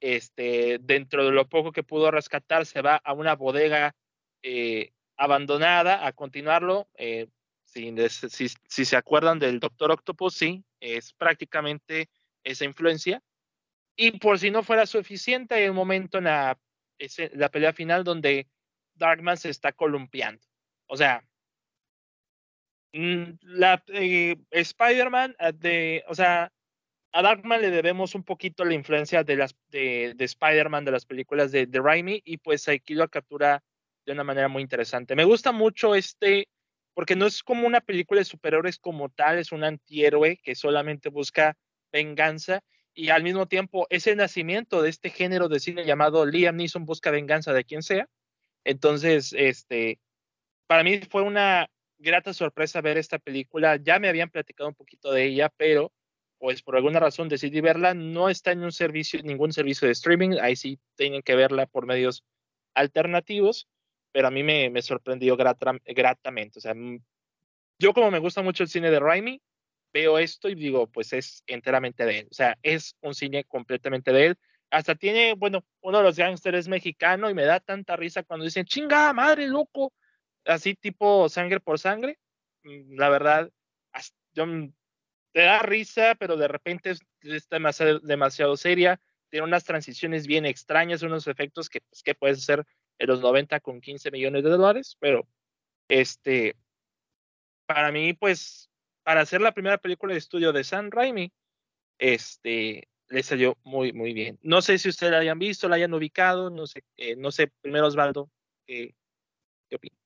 este, 0.00 0.78
dentro 0.80 1.24
de 1.24 1.32
lo 1.32 1.48
poco 1.48 1.72
que 1.72 1.82
pudo 1.82 2.10
rescatar, 2.10 2.66
se 2.66 2.82
va 2.82 2.96
a 2.96 3.12
una 3.12 3.34
bodega 3.34 3.94
eh, 4.42 4.92
abandonada 5.16 6.06
a 6.06 6.12
continuarlo. 6.12 6.88
Eh, 6.94 7.28
si, 7.64 7.94
si, 8.30 8.84
se 8.84 8.96
acuerdan 8.96 9.38
del 9.38 9.60
Doctor 9.60 9.90
Octopus, 9.90 10.34
sí, 10.34 10.64
es 10.80 11.12
prácticamente 11.12 12.08
esa 12.42 12.64
influencia. 12.64 13.22
Y 13.96 14.18
por 14.18 14.38
si 14.38 14.50
no 14.50 14.62
fuera 14.62 14.86
suficiente, 14.86 15.54
hay 15.54 15.68
un 15.68 15.76
momento 15.76 16.18
en 16.18 16.24
la, 16.24 16.58
pelea 17.52 17.72
final 17.72 18.04
donde 18.04 18.48
Darkman 18.94 19.36
se 19.36 19.50
está 19.50 19.72
columpiando. 19.72 20.40
O 20.86 20.96
sea, 20.96 21.22
mm, 22.92 23.32
la 23.42 23.82
eh, 23.88 24.36
Spider-Man, 24.50 25.36
de, 25.54 26.04
o 26.08 26.14
sea, 26.14 26.52
a 27.12 27.22
Darkman 27.22 27.62
le 27.62 27.70
debemos 27.70 28.14
un 28.14 28.22
poquito 28.22 28.64
la 28.64 28.74
influencia 28.74 29.24
de, 29.24 29.36
las, 29.36 29.56
de, 29.68 30.14
de 30.16 30.24
Spider-Man, 30.24 30.84
de 30.84 30.92
las 30.92 31.06
películas 31.06 31.52
de, 31.52 31.66
de 31.66 31.80
Raimi, 31.80 32.20
y 32.24 32.38
pues 32.38 32.68
aquí 32.68 32.94
lo 32.94 33.08
captura 33.08 33.62
de 34.06 34.12
una 34.12 34.24
manera 34.24 34.48
muy 34.48 34.62
interesante. 34.62 35.16
Me 35.16 35.24
gusta 35.24 35.52
mucho 35.52 35.94
este, 35.94 36.48
porque 36.94 37.16
no 37.16 37.26
es 37.26 37.42
como 37.42 37.66
una 37.66 37.80
película 37.80 38.20
de 38.20 38.24
superhéroes 38.24 38.78
como 38.78 39.08
tal, 39.08 39.38
es 39.38 39.52
un 39.52 39.64
antihéroe 39.64 40.38
que 40.42 40.54
solamente 40.54 41.08
busca 41.08 41.56
venganza, 41.92 42.62
y 42.94 43.10
al 43.10 43.22
mismo 43.22 43.46
tiempo 43.46 43.86
es 43.90 44.06
el 44.08 44.16
nacimiento 44.16 44.82
de 44.82 44.90
este 44.90 45.10
género 45.10 45.48
de 45.48 45.60
cine 45.60 45.84
llamado 45.84 46.26
Liam 46.26 46.56
Neeson 46.56 46.84
busca 46.84 47.12
venganza 47.12 47.52
de 47.52 47.64
quien 47.64 47.82
sea. 47.82 48.08
Entonces, 48.64 49.32
este, 49.38 50.00
para 50.66 50.82
mí 50.82 51.00
fue 51.08 51.22
una 51.22 51.70
grata 51.98 52.34
sorpresa 52.34 52.80
ver 52.80 52.98
esta 52.98 53.20
película. 53.20 53.76
Ya 53.76 54.00
me 54.00 54.08
habían 54.08 54.30
platicado 54.30 54.68
un 54.68 54.74
poquito 54.74 55.12
de 55.12 55.26
ella, 55.26 55.48
pero 55.56 55.92
pues 56.38 56.62
por 56.62 56.76
alguna 56.76 57.00
razón 57.00 57.28
decidí 57.28 57.60
verla. 57.60 57.94
No 57.94 58.28
está 58.28 58.52
en 58.52 58.62
un 58.62 58.72
servicio, 58.72 59.20
ningún 59.22 59.52
servicio 59.52 59.86
de 59.86 59.92
streaming. 59.92 60.38
Ahí 60.40 60.56
sí 60.56 60.78
tienen 60.96 61.22
que 61.22 61.34
verla 61.34 61.66
por 61.66 61.86
medios 61.86 62.24
alternativos, 62.74 63.68
pero 64.12 64.28
a 64.28 64.30
mí 64.30 64.42
me, 64.42 64.70
me 64.70 64.82
sorprendió 64.82 65.36
gratamente. 65.36 66.58
O 66.58 66.62
sea, 66.62 66.74
mm, 66.74 67.00
yo 67.78 67.92
como 67.92 68.10
me 68.10 68.18
gusta 68.18 68.42
mucho 68.42 68.62
el 68.62 68.68
cine 68.68 68.90
de 68.90 69.00
Raimi, 69.00 69.40
veo 69.92 70.18
esto 70.18 70.48
y 70.48 70.54
digo, 70.54 70.86
pues 70.88 71.12
es 71.12 71.42
enteramente 71.46 72.04
de 72.04 72.20
él. 72.20 72.28
O 72.30 72.34
sea, 72.34 72.58
es 72.62 72.96
un 73.00 73.14
cine 73.14 73.44
completamente 73.44 74.12
de 74.12 74.26
él. 74.26 74.36
Hasta 74.70 74.94
tiene, 74.94 75.34
bueno, 75.34 75.64
uno 75.80 75.98
de 75.98 76.04
los 76.04 76.16
gángsters 76.16 76.58
es 76.58 76.68
mexicano 76.68 77.30
y 77.30 77.34
me 77.34 77.44
da 77.44 77.60
tanta 77.60 77.96
risa 77.96 78.22
cuando 78.22 78.44
dicen, 78.44 78.64
chingada 78.64 79.12
madre, 79.12 79.46
loco. 79.46 79.92
Así 80.44 80.74
tipo 80.74 81.28
sangre 81.28 81.60
por 81.60 81.78
sangre. 81.78 82.18
Mm, 82.64 82.96
la 82.98 83.08
verdad, 83.08 83.50
yo, 84.32 84.46
mm, 84.46 84.72
te 85.32 85.42
da 85.42 85.60
risa, 85.60 86.14
pero 86.14 86.36
de 86.36 86.48
repente 86.48 86.90
es, 86.90 87.48
demasiado, 87.48 88.00
demasiado, 88.00 88.56
seria. 88.56 89.00
Tiene 89.30 89.44
unas 89.44 89.64
transiciones 89.64 90.26
bien 90.26 90.46
extrañas, 90.46 91.02
unos 91.02 91.26
efectos 91.26 91.68
que, 91.68 91.80
pues, 91.80 92.02
que 92.02 92.14
puedes 92.14 92.38
hacer 92.38 92.64
en 92.98 93.08
los 93.08 93.20
90 93.20 93.60
con 93.60 93.80
15 93.80 94.10
millones 94.10 94.42
de 94.42 94.50
dólares, 94.50 94.96
pero 94.98 95.28
este, 95.88 96.56
para 97.66 97.92
mí, 97.92 98.14
pues, 98.14 98.70
para 99.02 99.20
hacer 99.20 99.40
la 99.40 99.52
primera 99.52 99.78
película 99.78 100.12
de 100.12 100.18
estudio 100.18 100.52
de 100.52 100.64
Sam 100.64 100.90
Raimi, 100.90 101.32
este, 101.98 102.88
le 103.08 103.22
salió 103.22 103.56
muy, 103.64 103.92
muy 103.92 104.12
bien. 104.12 104.38
No 104.42 104.62
sé 104.62 104.78
si 104.78 104.88
ustedes 104.88 105.12
la 105.12 105.18
hayan 105.18 105.38
visto, 105.38 105.68
la 105.68 105.76
hayan 105.76 105.94
ubicado, 105.94 106.50
no 106.50 106.66
sé, 106.66 106.84
eh, 106.96 107.16
no 107.16 107.30
sé, 107.30 107.52
primero 107.60 107.86
Osvaldo, 107.86 108.30
¿qué, 108.66 108.94
qué 109.68 109.76
opina? 109.76 109.96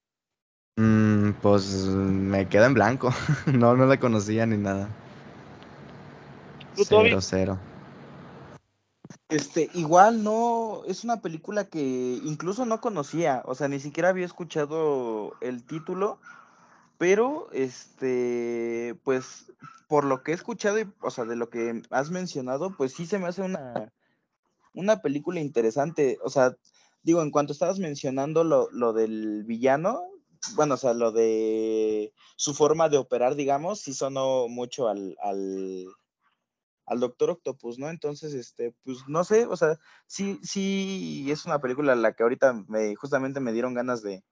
Mm, 0.77 1.33
pues 1.43 1.87
me 1.87 2.49
queda 2.49 2.67
en 2.67 2.75
blanco, 2.75 3.13
no, 3.47 3.77
no 3.77 3.87
la 3.87 3.99
conocía 3.99 4.47
ni 4.47 4.57
nada. 4.57 4.89
Cero, 6.75 7.21
cero. 7.21 7.59
Este, 9.29 9.71
igual 9.75 10.23
no, 10.23 10.83
es 10.87 11.05
una 11.05 11.21
película 11.21 11.65
que 11.65 11.81
incluso 12.23 12.67
no 12.67 12.81
conocía, 12.81 13.43
o 13.47 13.55
sea, 13.55 13.69
ni 13.69 13.81
siquiera 13.81 14.11
había 14.11 14.27
escuchado 14.27 15.35
el 15.41 15.65
título, 15.65 16.19
pero 16.99 17.49
este, 17.53 18.95
pues 19.05 19.53
por 19.89 20.05
lo 20.05 20.23
que 20.23 20.33
he 20.33 20.35
escuchado 20.35 20.81
y, 20.81 20.87
o 21.01 21.11
sea, 21.11 21.25
de 21.25 21.37
lo 21.37 21.49
que 21.49 21.83
has 21.91 22.11
mencionado, 22.11 22.75
pues 22.77 22.93
sí 22.93 23.07
se 23.07 23.19
me 23.19 23.27
hace 23.27 23.43
una, 23.43 23.93
una 24.75 25.01
película 25.01 25.41
interesante, 25.41 26.19
o 26.23 26.31
sea, 26.31 26.57
digo, 27.03 27.23
en 27.23 27.31
cuanto 27.31 27.53
estabas 27.53 27.79
mencionando 27.79 28.45
lo, 28.45 28.71
lo 28.71 28.93
del 28.93 29.45
villano, 29.45 30.03
bueno, 30.57 30.75
o 30.75 30.77
sea, 30.77 30.93
lo 30.93 31.13
de 31.13 32.13
su 32.37 32.53
forma 32.55 32.89
de 32.89 32.99
operar, 32.99 33.35
digamos, 33.35 33.81
sí 33.81 33.95
sonó 33.95 34.49
mucho 34.49 34.89
al, 34.89 35.17
al 35.23 35.87
al 36.87 37.01
Doctor 37.01 37.31
Octopus, 37.31 37.79
¿no? 37.79 37.91
Entonces, 37.91 38.35
este, 38.35 38.75
pues 38.85 38.99
no 39.09 39.25
sé, 39.25 39.47
o 39.47 39.57
sea, 39.57 39.79
sí, 40.07 40.39
sí 40.43 41.27
es 41.31 41.45
una 41.45 41.61
película 41.61 41.95
la 41.95 42.13
que 42.13 42.23
ahorita 42.23 42.53
me, 42.69 42.95
justamente 42.97 43.41
me 43.41 43.53
dieron 43.53 43.75
ganas 43.75 44.03
de, 44.03 44.25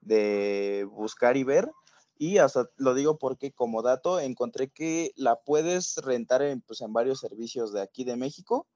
de 0.00 0.86
buscar 0.90 1.36
y 1.36 1.44
ver. 1.44 1.70
Y 2.18 2.38
hasta 2.38 2.68
lo 2.76 2.94
digo 2.94 3.18
porque 3.18 3.52
como 3.52 3.82
dato 3.82 4.20
encontré 4.20 4.68
que 4.68 5.10
la 5.16 5.40
puedes 5.40 5.96
rentar 5.96 6.42
en, 6.42 6.60
pues, 6.60 6.80
en 6.80 6.92
varios 6.92 7.18
servicios 7.18 7.72
de 7.72 7.82
aquí 7.82 8.04
de 8.04 8.16
México 8.16 8.66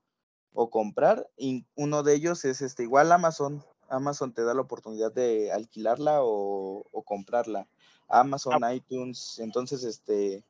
o 0.52 0.70
comprar. 0.70 1.28
Y 1.36 1.64
uno 1.76 2.02
de 2.02 2.14
ellos 2.14 2.44
es 2.44 2.62
este, 2.62 2.82
igual 2.82 3.12
Amazon. 3.12 3.64
Amazon 3.88 4.34
te 4.34 4.42
da 4.42 4.52
la 4.54 4.62
oportunidad 4.62 5.12
de 5.12 5.52
alquilarla 5.52 6.24
o, 6.24 6.84
o 6.90 7.02
comprarla. 7.04 7.68
Amazon, 8.08 8.64
ah. 8.64 8.74
iTunes. 8.74 9.38
Entonces, 9.38 9.84
este, 9.84 10.44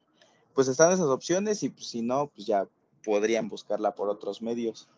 pues 0.57 0.69
están 0.69 0.91
esas 0.91 1.07
opciones 1.07 1.63
y 1.63 1.69
pues, 1.69 1.87
si 1.87 2.01
no, 2.01 2.29
pues 2.35 2.47
ya 2.47 2.67
podrían 3.05 3.49
buscarla 3.49 3.95
por 3.95 4.09
otros 4.09 4.41
medios. 4.41 4.89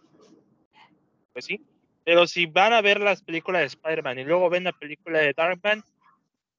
Pues 1.33 1.47
sí, 1.47 1.67
pero 2.05 2.29
si 2.29 2.47
van 2.47 2.73
a 2.73 2.81
ver 2.81 3.01
las 3.01 3.23
películas 3.23 3.63
de 3.63 3.67
Spider-Man 3.67 4.21
y 4.21 4.25
luego 4.25 4.49
ven 4.49 4.65
la 4.65 4.73
película 4.73 5.19
de 5.19 5.35
Darkman, 5.37 5.85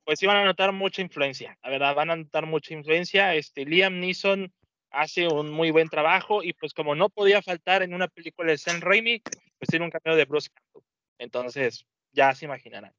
pues 0.03 0.19
sí 0.19 0.27
van 0.27 0.35
a 0.35 0.43
notar 0.43 0.73
mucha 0.73 1.01
influencia, 1.01 1.57
la 1.63 1.69
verdad, 1.69 1.95
van 1.95 2.11
a 2.11 2.17
notar 2.17 2.45
mucha 2.45 2.73
influencia. 2.73 3.33
Este, 3.35 3.65
Liam 3.65 4.01
Neeson 4.01 4.51
hace 4.91 5.29
un 5.29 5.49
muy 5.49 5.71
buen 5.71 5.87
trabajo 5.87 6.43
y 6.43 6.51
pues 6.51 6.73
como 6.73 6.93
no 6.93 7.07
podía 7.07 7.41
faltar 7.41 7.83
en 7.83 7.93
una 7.93 8.09
película 8.09 8.51
de 8.51 8.57
Sam 8.57 8.81
Raimi, 8.81 9.21
pues 9.21 9.69
tiene 9.69 9.85
un 9.85 9.91
cameo 9.91 10.17
de 10.17 10.25
Bruce 10.25 10.49
Campbell. 10.53 10.83
Entonces, 11.19 11.85
ya 12.11 12.35
se 12.35 12.45
imaginarán. 12.45 12.93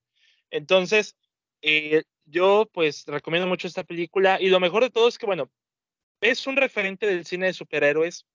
Entonces, 0.50 1.14
eh, 1.60 2.04
yo 2.24 2.70
pues 2.72 3.04
recomiendo 3.06 3.46
mucho 3.46 3.68
esta 3.68 3.84
película 3.84 4.40
y 4.40 4.48
lo 4.48 4.60
mejor 4.60 4.82
de 4.82 4.90
todo 4.90 5.08
es 5.08 5.18
que, 5.18 5.26
bueno, 5.26 5.50
es 6.20 6.46
un 6.46 6.56
referente 6.56 7.06
del 7.06 7.24
cine 7.24 7.46
de 7.46 7.52
superhéroes, 7.52 8.26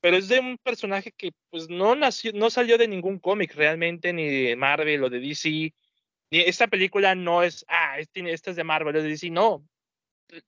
pero 0.00 0.16
es 0.16 0.28
de 0.28 0.38
un 0.38 0.58
personaje 0.58 1.12
que 1.12 1.32
pues 1.50 1.68
no 1.68 1.94
nació, 1.94 2.32
no 2.34 2.50
salió 2.50 2.76
de 2.76 2.88
ningún 2.88 3.18
cómic 3.18 3.54
realmente, 3.54 4.12
ni 4.12 4.28
de 4.28 4.56
Marvel 4.56 5.04
o 5.04 5.10
de 5.10 5.20
DC. 5.20 5.72
Ni 6.30 6.40
esta 6.40 6.66
película 6.66 7.14
no 7.14 7.42
es, 7.42 7.64
ah, 7.68 7.98
esta 7.98 8.50
es 8.50 8.56
de 8.56 8.64
Marvel 8.64 8.96
o 8.96 9.02
de 9.02 9.08
DC, 9.08 9.30
no. 9.30 9.66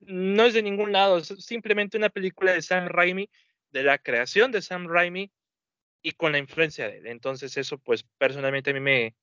No 0.01 0.44
es 0.44 0.55
de 0.55 0.62
ningún 0.62 0.92
lado, 0.92 1.18
es 1.18 1.28
simplemente 1.38 1.97
una 1.97 2.09
película 2.11 2.53
de 2.53 2.62
Sam 2.62 2.88
Raimi, 2.88 3.30
de 3.70 3.82
la 3.82 3.99
creación 3.99 4.53
de 4.53 4.62
Sam 4.62 4.88
Raimi 4.88 5.30
y 6.03 6.12
con 6.12 6.32
la 6.32 6.38
influencia 6.38 6.88
de 6.88 6.99
él. 6.99 7.07
Entonces 7.07 7.57
eso 7.57 7.78
pues 7.78 8.05
personalmente 8.18 8.70
a 8.70 8.74
mí 8.74 8.80
me, 8.80 9.14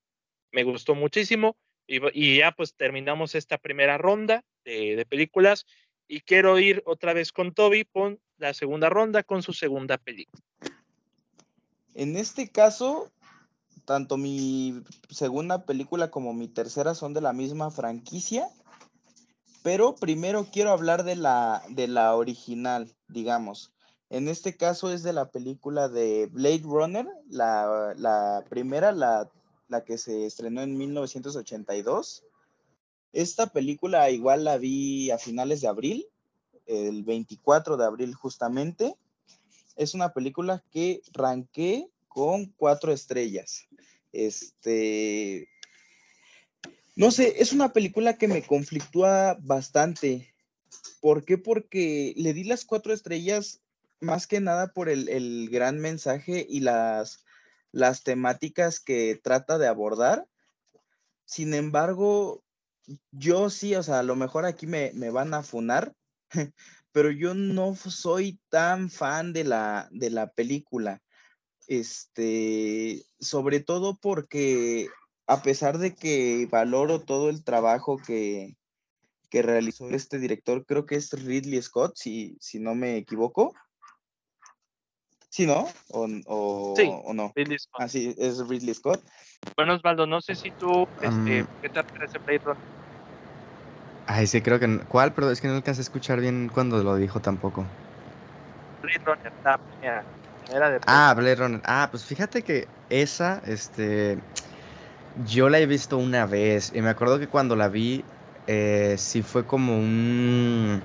me 0.51 0.63
gustó 0.63 0.95
muchísimo 0.95 1.57
y, 1.87 1.99
y 2.13 2.37
ya 2.37 2.51
pues 2.51 2.75
terminamos 2.75 3.35
esta 3.35 3.57
primera 3.57 3.97
ronda 3.97 4.43
de, 4.63 4.95
de 4.95 5.05
películas 5.05 5.65
y 6.07 6.21
quiero 6.21 6.59
ir 6.59 6.83
otra 6.85 7.13
vez 7.13 7.31
con 7.31 7.53
Toby 7.53 7.85
con 7.85 8.19
la 8.37 8.53
segunda 8.53 8.89
ronda, 8.89 9.23
con 9.23 9.41
su 9.41 9.53
segunda 9.53 9.97
película. 9.97 10.43
En 11.93 12.17
este 12.17 12.49
caso, 12.49 13.11
tanto 13.85 14.17
mi 14.17 14.81
segunda 15.09 15.65
película 15.65 16.09
como 16.11 16.33
mi 16.33 16.47
tercera 16.47 16.95
son 16.95 17.13
de 17.13 17.21
la 17.21 17.33
misma 17.33 17.71
franquicia, 17.71 18.47
pero 19.61 19.95
primero 19.95 20.47
quiero 20.51 20.71
hablar 20.71 21.03
de 21.03 21.15
la, 21.15 21.63
de 21.69 21.87
la 21.87 22.15
original, 22.15 22.93
digamos. 23.07 23.71
En 24.09 24.27
este 24.27 24.55
caso 24.55 24.91
es 24.91 25.03
de 25.03 25.13
la 25.13 25.31
película 25.31 25.87
de 25.87 26.27
Blade 26.31 26.61
Runner, 26.63 27.07
la, 27.29 27.93
la 27.97 28.43
primera, 28.49 28.91
la, 28.91 29.29
la 29.69 29.83
que 29.83 29.97
se 29.97 30.25
estrenó 30.25 30.61
en 30.61 30.77
1982. 30.77 32.23
Esta 33.13 33.47
película 33.47 34.09
igual 34.09 34.43
la 34.43 34.57
vi 34.57 35.11
a 35.11 35.19
finales 35.19 35.61
de 35.61 35.67
abril, 35.67 36.07
el 36.65 37.03
24 37.03 37.77
de 37.77 37.85
abril 37.85 38.15
justamente. 38.15 38.95
Es 39.75 39.93
una 39.93 40.13
película 40.13 40.63
que 40.71 41.01
ranqué 41.13 41.87
con 42.07 42.47
cuatro 42.57 42.91
estrellas. 42.91 43.67
Este, 44.11 45.47
no 46.95 47.11
sé, 47.11 47.41
es 47.41 47.53
una 47.53 47.71
película 47.71 48.17
que 48.17 48.27
me 48.27 48.41
conflictúa 48.43 49.37
bastante. 49.41 50.33
¿Por 50.99 51.23
qué? 51.23 51.37
Porque 51.37 52.13
le 52.17 52.33
di 52.33 52.43
las 52.43 52.65
cuatro 52.65 52.93
estrellas 52.93 53.61
más 53.99 54.27
que 54.27 54.39
nada 54.39 54.73
por 54.73 54.89
el, 54.89 55.07
el 55.09 55.49
gran 55.51 55.79
mensaje 55.79 56.45
y 56.49 56.59
las, 56.59 57.25
las 57.71 58.03
temáticas 58.03 58.79
que 58.79 59.19
trata 59.21 59.57
de 59.57 59.67
abordar. 59.67 60.27
Sin 61.25 61.53
embargo, 61.53 62.42
yo 63.11 63.49
sí, 63.49 63.75
o 63.75 63.83
sea, 63.83 63.99
a 63.99 64.03
lo 64.03 64.15
mejor 64.15 64.45
aquí 64.45 64.67
me, 64.67 64.91
van 65.09 65.33
a 65.33 65.43
funar, 65.43 65.93
pero 66.91 67.11
yo 67.11 67.33
no 67.33 67.75
soy 67.75 68.39
tan 68.49 68.89
fan 68.89 69.33
de 69.33 69.43
la, 69.43 69.87
de 69.91 70.09
la 70.09 70.31
película. 70.31 71.01
Este, 71.67 73.05
sobre 73.19 73.61
todo 73.61 73.97
porque 73.97 74.89
a 75.27 75.41
pesar 75.41 75.77
de 75.77 75.95
que 75.95 76.47
valoro 76.51 76.99
todo 76.99 77.29
el 77.29 77.43
trabajo 77.43 77.97
que, 77.97 78.57
que 79.29 79.41
realizó 79.41 79.89
este 79.89 80.19
director, 80.19 80.65
creo 80.65 80.85
que 80.85 80.95
es 80.95 81.11
Ridley 81.11 81.61
Scott, 81.61 81.95
si, 81.95 82.37
si 82.39 82.59
no 82.59 82.75
me 82.75 82.97
equivoco. 82.97 83.53
¿Sí, 85.33 85.47
no? 85.47 85.67
¿O, 85.89 86.07
o, 86.27 87.13
no? 87.15 87.33
Ridley 87.35 87.57
Scott. 87.57 87.81
Ah, 87.81 87.87
sí, 87.87 88.13
es 88.19 88.47
Ridley 88.47 88.71
Scott. 88.75 89.03
Bueno, 89.57 89.73
Osvaldo, 89.73 90.05
no 90.05 90.21
sé 90.21 90.35
si 90.35 90.51
tú, 90.51 90.85
este, 91.01 91.43
¿qué 91.59 91.69
te 91.69 91.83
parece 91.83 92.19
Blade 92.19 92.41
Runner? 92.45 92.63
Ay, 94.05 94.27
sí, 94.27 94.43
creo 94.43 94.59
que... 94.59 94.81
¿Cuál? 94.87 95.11
Pero 95.15 95.31
es 95.31 95.41
que 95.41 95.47
no 95.47 95.55
alcancé 95.55 95.81
a 95.81 95.89
escuchar 95.89 96.21
bien 96.21 96.49
cuando 96.53 96.83
lo 96.83 96.97
dijo 96.97 97.19
tampoco. 97.19 97.65
Blade 98.83 99.01
Runner, 99.03 99.33
la 99.43 100.05
Era 100.55 100.69
de 100.69 100.79
ah, 100.85 101.15
Blade 101.17 101.35
Runner. 101.35 101.61
Ah, 101.63 101.87
pues 101.89 102.05
fíjate 102.05 102.43
que 102.43 102.67
esa, 102.89 103.41
este... 103.47 104.19
Yo 105.15 105.49
la 105.49 105.59
he 105.59 105.65
visto 105.65 105.97
una 105.97 106.27
vez 106.27 106.71
y 106.75 106.81
me 106.83 106.89
acuerdo 106.89 107.17
que 107.17 107.27
cuando 107.27 107.55
la 107.55 107.69
vi, 107.69 108.05
eh, 108.45 108.97
sí 108.99 109.23
fue 109.23 109.47
como 109.47 109.79
un 109.79 110.83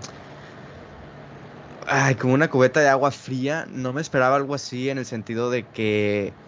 Ay, 1.91 2.16
como 2.16 2.34
una 2.34 2.51
cubeta 2.51 2.80
de 2.80 2.89
agua 2.89 3.11
fría. 3.11 3.66
No 3.70 3.93
me 3.95 4.01
esperaba 4.03 4.36
algo 4.36 4.55
así 4.55 4.91
en 4.91 4.99
el 4.99 5.07
sentido 5.07 5.51
de 5.51 5.70
que 5.70 6.39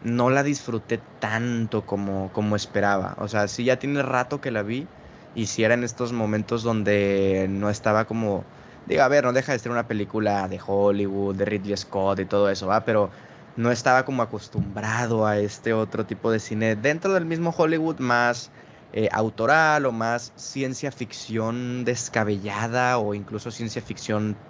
no 0.00 0.30
la 0.30 0.42
disfruté 0.42 0.98
tanto 1.18 1.84
como, 1.86 2.32
como 2.32 2.56
esperaba. 2.56 3.14
O 3.18 3.28
sea, 3.28 3.48
sí 3.48 3.64
ya 3.64 3.78
tiene 3.78 4.02
rato 4.02 4.40
que 4.40 4.50
la 4.50 4.62
vi. 4.62 4.94
Y 5.34 5.46
si 5.46 5.62
era 5.62 5.74
en 5.74 5.84
estos 5.84 6.12
momentos 6.12 6.62
donde 6.62 7.46
no 7.50 7.68
estaba 7.70 8.06
como. 8.06 8.50
Digo, 8.86 9.02
a 9.02 9.08
ver, 9.08 9.24
no 9.24 9.32
deja 9.34 9.52
de 9.52 9.58
ser 9.58 9.72
una 9.72 9.86
película 9.88 10.48
de 10.48 10.58
Hollywood, 10.64 11.36
de 11.36 11.44
Ridley 11.44 11.76
Scott 11.76 12.20
y 12.20 12.26
todo 12.26 12.48
eso, 12.48 12.66
¿va? 12.66 12.84
Pero 12.84 13.12
no 13.56 13.70
estaba 13.70 14.04
como 14.06 14.22
acostumbrado 14.22 15.26
a 15.26 15.38
este 15.38 15.74
otro 15.74 16.06
tipo 16.06 16.30
de 16.30 16.40
cine 16.40 16.76
dentro 16.76 17.12
del 17.12 17.26
mismo 17.26 17.50
Hollywood 17.56 17.98
más 18.00 18.54
eh, 18.92 19.08
autoral 19.12 19.84
o 19.86 19.92
más 19.92 20.32
ciencia 20.36 20.90
ficción 20.92 21.84
descabellada 21.84 22.98
o 22.98 23.14
incluso 23.14 23.50
ciencia 23.50 23.82
ficción 23.82 24.42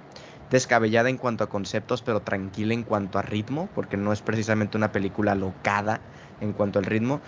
descabellada 0.51 1.09
en 1.11 1.17
cuanto 1.17 1.45
a 1.45 1.49
conceptos, 1.49 2.03
pero 2.03 2.21
tranquila 2.21 2.75
en 2.75 2.83
cuanto 2.83 3.19
a 3.19 3.23
ritmo, 3.23 3.69
porque 3.75 3.97
no 3.97 4.13
es 4.13 4.23
precisamente 4.23 4.77
una 4.77 4.93
película 4.93 5.35
locada 5.35 6.01
en 6.41 6.53
cuanto 6.53 6.79
al 6.79 6.85
ritmo. 6.85 7.21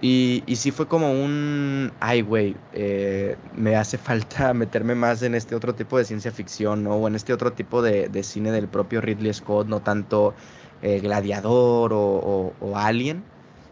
Y, 0.00 0.42
y 0.46 0.56
sí 0.56 0.70
fue 0.70 0.86
como 0.86 1.12
un, 1.12 1.90
ay, 2.00 2.20
güey, 2.20 2.56
eh, 2.74 3.36
me 3.56 3.76
hace 3.76 3.96
falta 3.96 4.52
meterme 4.54 4.94
más 4.94 5.22
en 5.22 5.34
este 5.34 5.54
otro 5.54 5.74
tipo 5.74 5.96
de 5.96 6.04
ciencia 6.04 6.30
ficción, 6.30 6.84
¿no? 6.84 6.96
O 6.96 7.08
en 7.08 7.14
este 7.14 7.32
otro 7.32 7.52
tipo 7.52 7.80
de, 7.80 8.08
de 8.08 8.22
cine 8.22 8.50
del 8.52 8.68
propio 8.68 9.00
Ridley 9.00 9.32
Scott, 9.32 9.66
no 9.68 9.80
tanto 9.80 10.34
eh, 10.82 11.00
Gladiador 11.00 11.92
o, 11.94 12.52
o, 12.60 12.76
Alien, 12.76 13.24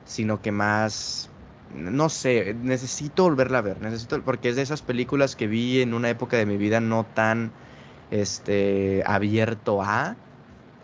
sino 0.06 0.40
que 0.40 0.52
más, 0.52 1.28
no 1.74 2.08
sé, 2.08 2.54
necesito 2.54 3.24
volverla 3.24 3.58
a 3.58 3.62
ver, 3.62 3.82
necesito, 3.82 4.22
porque 4.22 4.48
es 4.48 4.56
de 4.56 4.62
esas 4.62 4.80
películas 4.80 5.36
que 5.36 5.46
vi 5.46 5.82
en 5.82 5.92
una 5.92 6.08
época 6.08 6.38
de 6.38 6.46
mi 6.46 6.56
vida 6.56 6.80
no 6.80 7.04
tan 7.04 7.52
este, 8.12 9.02
abierto 9.06 9.82
a 9.82 10.14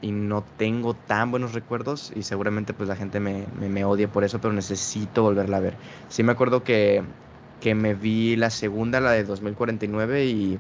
y 0.01 0.13
no 0.13 0.45
tengo 0.57 0.95
tan 0.95 1.31
buenos 1.31 1.53
recuerdos 1.53 2.13
y 2.15 2.23
seguramente 2.23 2.73
pues 2.73 2.89
la 2.89 2.97
gente 2.97 3.21
me, 3.21 3.45
me, 3.61 3.85
odia 3.85 4.09
por 4.09 4.25
eso, 4.25 4.41
pero 4.41 4.55
necesito 4.55 5.23
volverla 5.23 5.59
a 5.59 5.61
ver. 5.61 5.75
Sí 6.09 6.23
me 6.23 6.33
acuerdo 6.33 6.65
que, 6.65 7.03
que 7.61 7.75
me 7.75 7.95
vi 7.95 8.37
la 8.37 8.51
segunda, 8.51 9.01
la 9.01 9.13
de 9.13 9.25
2049 9.25 10.27
y, 10.27 10.59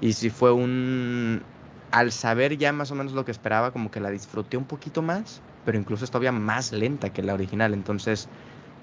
y 0.00 0.12
sí 0.12 0.30
fue 0.30 0.52
un... 0.52 1.42
Al 1.90 2.12
saber 2.12 2.56
ya 2.56 2.72
más 2.72 2.90
o 2.90 2.94
menos 2.94 3.12
lo 3.12 3.24
que 3.24 3.32
esperaba, 3.32 3.70
como 3.70 3.90
que 3.90 4.00
la 4.00 4.10
disfruté 4.10 4.56
un 4.56 4.64
poquito 4.64 5.02
más, 5.02 5.40
pero 5.66 5.78
incluso 5.78 6.04
es 6.04 6.10
todavía 6.10 6.32
más 6.32 6.72
lenta 6.72 7.10
que 7.10 7.22
la 7.22 7.34
original, 7.34 7.74
entonces 7.74 8.28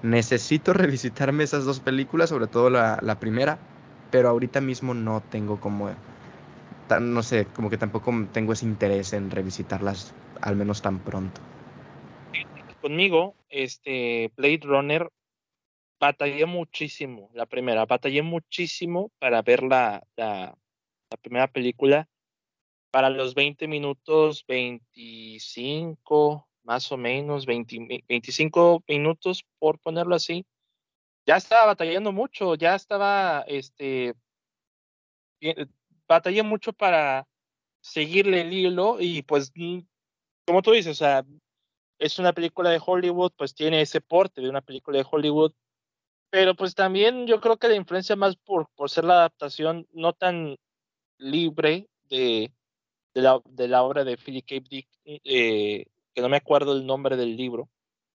necesito 0.02 0.72
revisitarme 0.74 1.44
esas 1.44 1.64
dos 1.64 1.80
películas, 1.80 2.28
sobre 2.28 2.46
todo 2.46 2.70
la, 2.70 2.98
la 3.02 3.18
primera, 3.18 3.58
pero 4.10 4.28
ahorita 4.28 4.60
mismo 4.60 4.94
no 4.94 5.22
tengo 5.30 5.58
como 5.58 5.90
no 6.98 7.22
sé, 7.22 7.46
como 7.46 7.70
que 7.70 7.76
tampoco 7.76 8.12
tengo 8.32 8.52
ese 8.52 8.66
interés 8.66 9.12
en 9.12 9.30
revisitarlas 9.30 10.14
al 10.40 10.56
menos 10.56 10.82
tan 10.82 10.98
pronto. 10.98 11.40
Conmigo, 12.80 13.34
este 13.50 14.32
Blade 14.36 14.60
Runner 14.62 15.10
batallé 16.00 16.46
muchísimo, 16.46 17.30
la 17.34 17.46
primera, 17.46 17.84
batallé 17.84 18.22
muchísimo 18.22 19.12
para 19.18 19.42
ver 19.42 19.62
la, 19.62 20.02
la, 20.16 20.56
primera 21.20 21.46
película. 21.46 22.08
Para 22.90 23.10
los 23.10 23.34
20 23.34 23.68
minutos, 23.68 24.44
25, 24.48 26.48
más 26.64 26.90
o 26.90 26.96
menos, 26.96 27.46
20, 27.46 28.04
25 28.08 28.82
minutos, 28.88 29.44
por 29.60 29.78
ponerlo 29.78 30.16
así, 30.16 30.44
ya 31.26 31.36
estaba 31.36 31.66
batallando 31.66 32.10
mucho, 32.10 32.56
ya 32.56 32.74
estaba 32.74 33.44
este, 33.46 34.14
batallé 36.10 36.42
mucho 36.42 36.72
para 36.72 37.26
seguirle 37.80 38.40
el 38.40 38.52
hilo 38.52 38.96
y 39.00 39.22
pues, 39.22 39.52
como 40.44 40.60
tú 40.60 40.72
dices, 40.72 40.92
o 40.92 40.94
sea, 40.94 41.24
es 41.98 42.18
una 42.18 42.32
película 42.32 42.70
de 42.70 42.80
Hollywood, 42.84 43.32
pues 43.36 43.54
tiene 43.54 43.80
ese 43.80 44.00
porte 44.00 44.40
de 44.40 44.50
una 44.50 44.60
película 44.60 44.98
de 44.98 45.06
Hollywood, 45.08 45.52
pero 46.30 46.54
pues 46.56 46.74
también 46.74 47.26
yo 47.26 47.40
creo 47.40 47.58
que 47.58 47.68
la 47.68 47.76
influencia 47.76 48.16
más 48.16 48.36
por, 48.36 48.68
por 48.74 48.90
ser 48.90 49.04
la 49.04 49.14
adaptación 49.14 49.86
no 49.92 50.12
tan 50.12 50.56
libre 51.18 51.88
de, 52.08 52.52
de, 53.14 53.22
la, 53.22 53.40
de 53.44 53.68
la 53.68 53.84
obra 53.84 54.02
de 54.02 54.16
Philip 54.16 54.44
K. 54.46 54.54
Dick, 54.68 54.88
eh, 55.04 55.86
que 56.12 56.22
no 56.22 56.28
me 56.28 56.38
acuerdo 56.38 56.72
el 56.76 56.86
nombre 56.86 57.16
del 57.16 57.36
libro, 57.36 57.68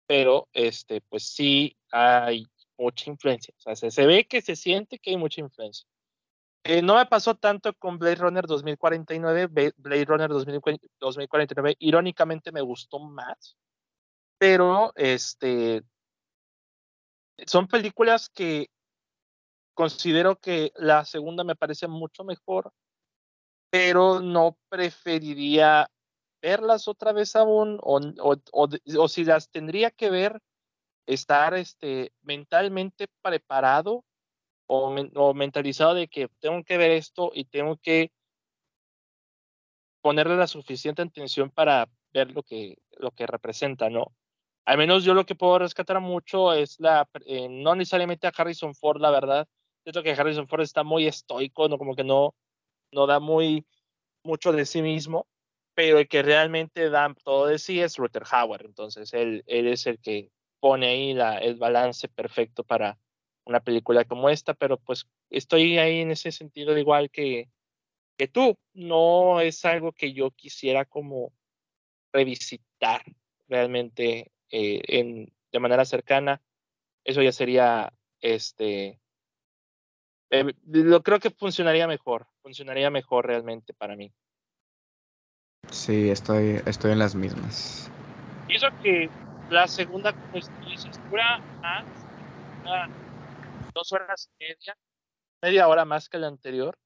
pero 0.07 0.47
este, 0.53 1.01
pues 1.01 1.27
sí 1.27 1.75
hay 1.91 2.47
mucha 2.77 3.09
influencia, 3.09 3.53
se, 3.75 3.91
se 3.91 4.05
ve 4.05 4.25
que 4.25 4.41
se 4.41 4.55
siente 4.55 4.97
que 4.97 5.11
hay 5.11 5.17
mucha 5.17 5.41
influencia. 5.41 5.90
Eh, 6.63 6.81
no 6.81 6.95
me 6.95 7.05
pasó 7.07 7.35
tanto 7.35 7.73
con 7.73 7.97
Blade 7.97 8.15
Runner 8.15 8.45
2049. 8.45 9.47
Blade 9.47 10.05
Runner 10.05 10.29
2049, 10.29 11.75
irónicamente, 11.79 12.51
me 12.51 12.61
gustó 12.61 12.99
más. 12.99 13.57
Pero 14.37 14.91
este, 14.95 15.83
son 17.45 17.67
películas 17.67 18.29
que 18.29 18.69
considero 19.73 20.39
que 20.39 20.71
la 20.75 21.05
segunda 21.05 21.43
me 21.43 21.55
parece 21.55 21.87
mucho 21.87 22.23
mejor, 22.23 22.71
pero 23.69 24.19
no 24.19 24.57
preferiría 24.69 25.89
verlas 26.41 26.87
otra 26.87 27.13
vez 27.13 27.35
aún, 27.35 27.79
o, 27.81 27.99
o, 28.21 28.69
o, 28.97 29.07
si 29.07 29.23
las 29.23 29.49
tendría 29.49 29.91
que 29.91 30.09
ver, 30.09 30.39
estar 31.05 31.53
este, 31.53 32.13
mentalmente 32.21 33.07
preparado 33.21 34.03
o, 34.73 35.33
mentalizado 35.33 35.93
de 35.95 36.07
que 36.07 36.29
tengo 36.39 36.63
que 36.63 36.77
ver 36.77 36.91
esto 36.91 37.31
y 37.33 37.43
tengo 37.45 37.75
que 37.77 38.11
ponerle 40.01 40.37
la 40.37 40.47
suficiente 40.47 41.01
atención 41.01 41.49
para 41.49 41.89
ver 42.13 42.31
lo 42.31 42.41
que, 42.43 42.77
lo 42.97 43.11
que 43.11 43.27
representa, 43.27 43.89
¿no? 43.89 44.13
Al 44.65 44.77
menos 44.77 45.03
yo 45.03 45.13
lo 45.13 45.25
que 45.25 45.35
puedo 45.35 45.59
rescatar 45.59 45.99
mucho 45.99 46.53
es 46.53 46.79
la, 46.79 47.07
eh, 47.25 47.49
no 47.49 47.75
necesariamente 47.75 48.27
a 48.27 48.33
Harrison 48.35 48.73
Ford, 48.73 49.01
la 49.01 49.11
verdad. 49.11 49.47
Siento 49.83 50.03
que 50.03 50.11
Harrison 50.11 50.47
Ford 50.47 50.61
está 50.61 50.83
muy 50.83 51.05
estoico, 51.07 51.67
¿no? 51.67 51.77
Como 51.77 51.95
que 51.95 52.03
no, 52.03 52.33
no 52.93 53.07
da 53.07 53.19
muy, 53.19 53.65
mucho 54.23 54.53
de 54.53 54.65
sí 54.65 54.81
mismo, 54.81 55.27
pero 55.73 55.99
el 55.99 56.07
que 56.07 56.23
realmente 56.23 56.89
da 56.89 57.13
todo 57.23 57.47
de 57.47 57.59
sí 57.59 57.81
es 57.81 57.97
Ruther 57.97 58.23
Hauer. 58.31 58.63
Entonces, 58.65 59.13
él, 59.13 59.43
él 59.47 59.67
es 59.67 59.85
el 59.87 59.99
que 59.99 60.31
pone 60.59 60.87
ahí 60.87 61.13
la, 61.13 61.39
el 61.39 61.55
balance 61.55 62.07
perfecto 62.07 62.63
para, 62.63 62.97
una 63.45 63.59
película 63.59 64.05
como 64.05 64.29
esta, 64.29 64.53
pero 64.53 64.77
pues 64.77 65.07
estoy 65.29 65.77
ahí 65.77 66.01
en 66.01 66.11
ese 66.11 66.31
sentido 66.31 66.77
igual 66.77 67.09
que, 67.09 67.49
que 68.17 68.27
tú. 68.27 68.57
No 68.73 69.41
es 69.41 69.65
algo 69.65 69.91
que 69.91 70.13
yo 70.13 70.31
quisiera 70.31 70.85
como 70.85 71.33
revisitar 72.13 73.03
realmente 73.47 74.31
eh, 74.49 74.81
en, 74.87 75.33
de 75.51 75.59
manera 75.59 75.85
cercana. 75.85 76.41
Eso 77.03 77.21
ya 77.21 77.31
sería, 77.31 77.91
este, 78.19 78.99
eh, 80.29 80.53
lo 80.67 81.01
creo 81.03 81.19
que 81.19 81.29
funcionaría 81.31 81.87
mejor, 81.87 82.27
funcionaría 82.41 82.89
mejor 82.89 83.27
realmente 83.27 83.73
para 83.73 83.95
mí. 83.95 84.11
Sí, 85.69 86.09
estoy, 86.09 86.61
estoy 86.65 86.91
en 86.91 86.99
las 86.99 87.15
mismas. 87.15 87.89
Y 88.47 88.55
eso 88.55 88.67
que 88.83 89.09
la 89.49 89.67
segunda, 89.67 90.13
dices, 90.33 90.99
dura 91.09 91.39
más, 91.61 91.85
dos 93.73 93.91
horas 93.93 94.29
y 94.37 94.45
media, 94.45 94.77
media 95.41 95.67
hora 95.67 95.85
más 95.85 96.09
que 96.09 96.17
la 96.17 96.27
anterior, 96.27 96.77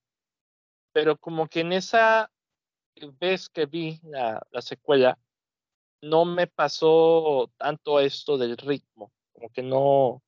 pero 0.93 1.17
como 1.17 1.47
que 1.47 1.61
en 1.61 1.73
esa 1.73 2.31
vez 3.19 3.49
que 3.49 3.65
vi 3.65 3.99
la, 4.03 4.45
la 4.51 4.61
secuela, 4.61 5.19
no 6.01 6.25
me 6.25 6.47
pasó 6.47 7.51
tanto 7.57 7.99
esto 7.99 8.37
del 8.37 8.57
ritmo, 8.57 9.11
como 9.33 9.49
que 9.49 9.61
no, 9.61 10.23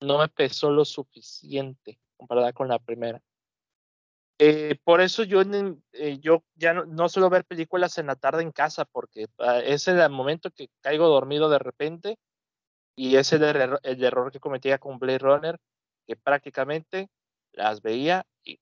no 0.00 0.18
me 0.18 0.28
pesó 0.28 0.70
lo 0.70 0.84
suficiente 0.84 1.98
comparada 2.16 2.52
con 2.52 2.68
la 2.68 2.78
primera. 2.78 3.20
Eh, 4.38 4.76
por 4.82 5.00
eso 5.00 5.22
yo, 5.22 5.40
eh, 5.92 6.18
yo 6.20 6.44
ya 6.54 6.74
no, 6.74 6.84
no, 6.84 7.08
suelo 7.08 7.30
ver 7.30 7.44
películas 7.44 7.98
en 7.98 8.06
la 8.06 8.16
tarde 8.16 8.42
en 8.42 8.50
casa, 8.50 8.84
porque 8.84 9.26
ah, 9.38 9.60
es 9.60 9.86
el 9.88 10.08
momento 10.10 10.50
que 10.50 10.68
caigo 10.80 11.06
dormido 11.08 11.48
de 11.48 11.58
repente 11.58 12.18
y 12.96 13.16
ese 13.16 13.36
es 13.36 13.42
el, 13.42 14.04
error 14.04 14.32
que 14.32 14.40
cometía 14.40 14.78
con 14.78 14.98
Blade 14.98 15.18
Runner, 15.18 15.58
que 16.06 16.16
prácticamente 16.16 17.08
las 17.52 17.82
veía 17.82 18.26
y 18.44 18.58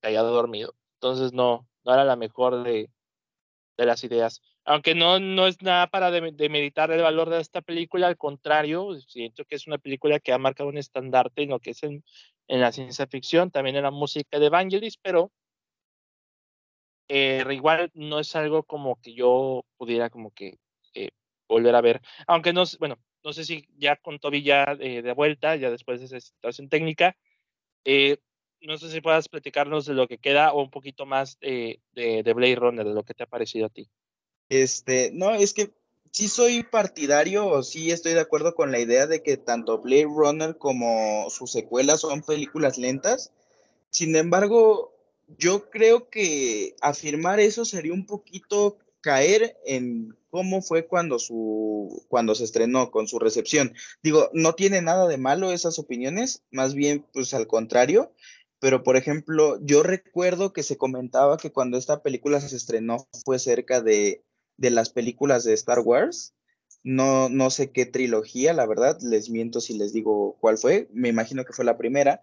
caía 0.00 0.22
dormido. 0.22 0.74
Entonces 0.94 1.32
no, 1.32 1.68
no 1.84 1.94
era 1.94 2.04
la 2.04 2.16
mejor 2.16 2.62
de, 2.62 2.90
de 3.76 3.86
las 3.86 4.04
ideas. 4.04 4.42
Aunque 4.64 4.94
no, 4.94 5.18
no 5.18 5.46
es 5.46 5.62
nada 5.62 5.86
para 5.86 6.10
demeritar 6.10 6.90
el 6.90 7.02
valor 7.02 7.30
de 7.30 7.40
esta 7.40 7.62
película, 7.62 8.06
al 8.06 8.18
contrario, 8.18 9.00
siento 9.00 9.44
que 9.44 9.56
es 9.56 9.66
una 9.66 9.78
película 9.78 10.20
que 10.20 10.32
ha 10.32 10.38
marcado 10.38 10.68
un 10.68 10.78
estandarte 10.78 11.42
en 11.42 11.50
lo 11.50 11.60
que 11.60 11.70
es 11.70 11.82
en, 11.82 12.04
en 12.48 12.60
la 12.60 12.72
ciencia 12.72 13.06
ficción, 13.06 13.50
también 13.50 13.76
en 13.76 13.84
la 13.84 13.90
música 13.90 14.38
de 14.38 14.46
Evangelis, 14.46 14.98
pero 14.98 15.30
eh, 17.08 17.44
igual 17.50 17.90
no 17.94 18.20
es 18.20 18.36
algo 18.36 18.62
como 18.62 19.00
que 19.00 19.14
yo 19.14 19.64
pudiera 19.78 20.10
como 20.10 20.30
que 20.32 20.58
eh, 20.94 21.10
volver 21.48 21.74
a 21.74 21.80
ver. 21.80 22.02
Aunque 22.26 22.52
no, 22.52 22.64
bueno, 22.78 22.98
no 23.24 23.32
sé 23.32 23.44
si 23.44 23.68
ya 23.76 23.96
con 23.96 24.18
Toby 24.18 24.42
ya 24.42 24.76
eh, 24.80 25.02
de 25.02 25.12
vuelta, 25.12 25.56
ya 25.56 25.70
después 25.70 26.00
de 26.00 26.06
esa 26.06 26.20
situación 26.20 26.68
técnica, 26.68 27.16
eh, 27.84 28.18
no 28.60 28.76
sé 28.78 28.90
si 28.90 29.00
puedas 29.00 29.28
platicarnos 29.28 29.86
de 29.86 29.94
lo 29.94 30.08
que 30.08 30.18
queda 30.18 30.52
o 30.52 30.62
un 30.62 30.70
poquito 30.70 31.06
más 31.06 31.38
de, 31.40 31.80
de, 31.92 32.22
de, 32.22 32.32
Blade 32.32 32.56
Runner, 32.56 32.86
de 32.86 32.94
lo 32.94 33.04
que 33.04 33.14
te 33.14 33.22
ha 33.22 33.26
parecido 33.26 33.66
a 33.66 33.70
ti. 33.70 33.88
Este, 34.48 35.10
no, 35.12 35.34
es 35.34 35.54
que 35.54 35.70
sí 36.10 36.28
soy 36.28 36.62
partidario 36.64 37.46
o 37.46 37.62
sí 37.62 37.90
estoy 37.90 38.14
de 38.14 38.20
acuerdo 38.20 38.54
con 38.54 38.72
la 38.72 38.80
idea 38.80 39.06
de 39.06 39.22
que 39.22 39.36
tanto 39.36 39.78
Blade 39.78 40.04
Runner 40.04 40.56
como 40.56 41.28
sus 41.30 41.52
secuelas 41.52 42.00
son 42.00 42.22
películas 42.22 42.78
lentas. 42.78 43.32
Sin 43.90 44.16
embargo, 44.16 44.94
yo 45.36 45.70
creo 45.70 46.08
que 46.08 46.74
afirmar 46.80 47.40
eso 47.40 47.64
sería 47.64 47.92
un 47.92 48.06
poquito 48.06 48.78
caer 49.00 49.56
en 49.64 50.16
cómo 50.30 50.62
fue 50.62 50.86
cuando 50.86 51.18
su 51.18 52.04
cuando 52.08 52.34
se 52.34 52.44
estrenó 52.44 52.90
con 52.90 53.08
su 53.08 53.18
recepción. 53.18 53.74
Digo, 54.02 54.30
no 54.32 54.54
tiene 54.54 54.82
nada 54.82 55.06
de 55.08 55.18
malo 55.18 55.52
esas 55.52 55.78
opiniones, 55.78 56.42
más 56.50 56.74
bien 56.74 57.04
pues 57.12 57.34
al 57.34 57.46
contrario, 57.46 58.12
pero 58.60 58.82
por 58.82 58.96
ejemplo, 58.96 59.58
yo 59.62 59.82
recuerdo 59.82 60.52
que 60.52 60.62
se 60.62 60.76
comentaba 60.76 61.36
que 61.36 61.52
cuando 61.52 61.78
esta 61.78 62.02
película 62.02 62.40
se 62.40 62.56
estrenó 62.56 63.08
fue 63.24 63.38
cerca 63.38 63.80
de, 63.80 64.24
de 64.56 64.70
las 64.70 64.90
películas 64.90 65.44
de 65.44 65.54
Star 65.54 65.80
Wars. 65.80 66.34
No, 66.84 67.28
no 67.28 67.50
sé 67.50 67.72
qué 67.72 67.86
trilogía, 67.86 68.52
la 68.52 68.66
verdad, 68.66 68.98
les 69.02 69.30
miento 69.30 69.60
si 69.60 69.76
les 69.76 69.92
digo 69.92 70.36
cuál 70.40 70.58
fue, 70.58 70.88
me 70.92 71.08
imagino 71.08 71.44
que 71.44 71.52
fue 71.52 71.64
la 71.64 71.76
primera. 71.76 72.22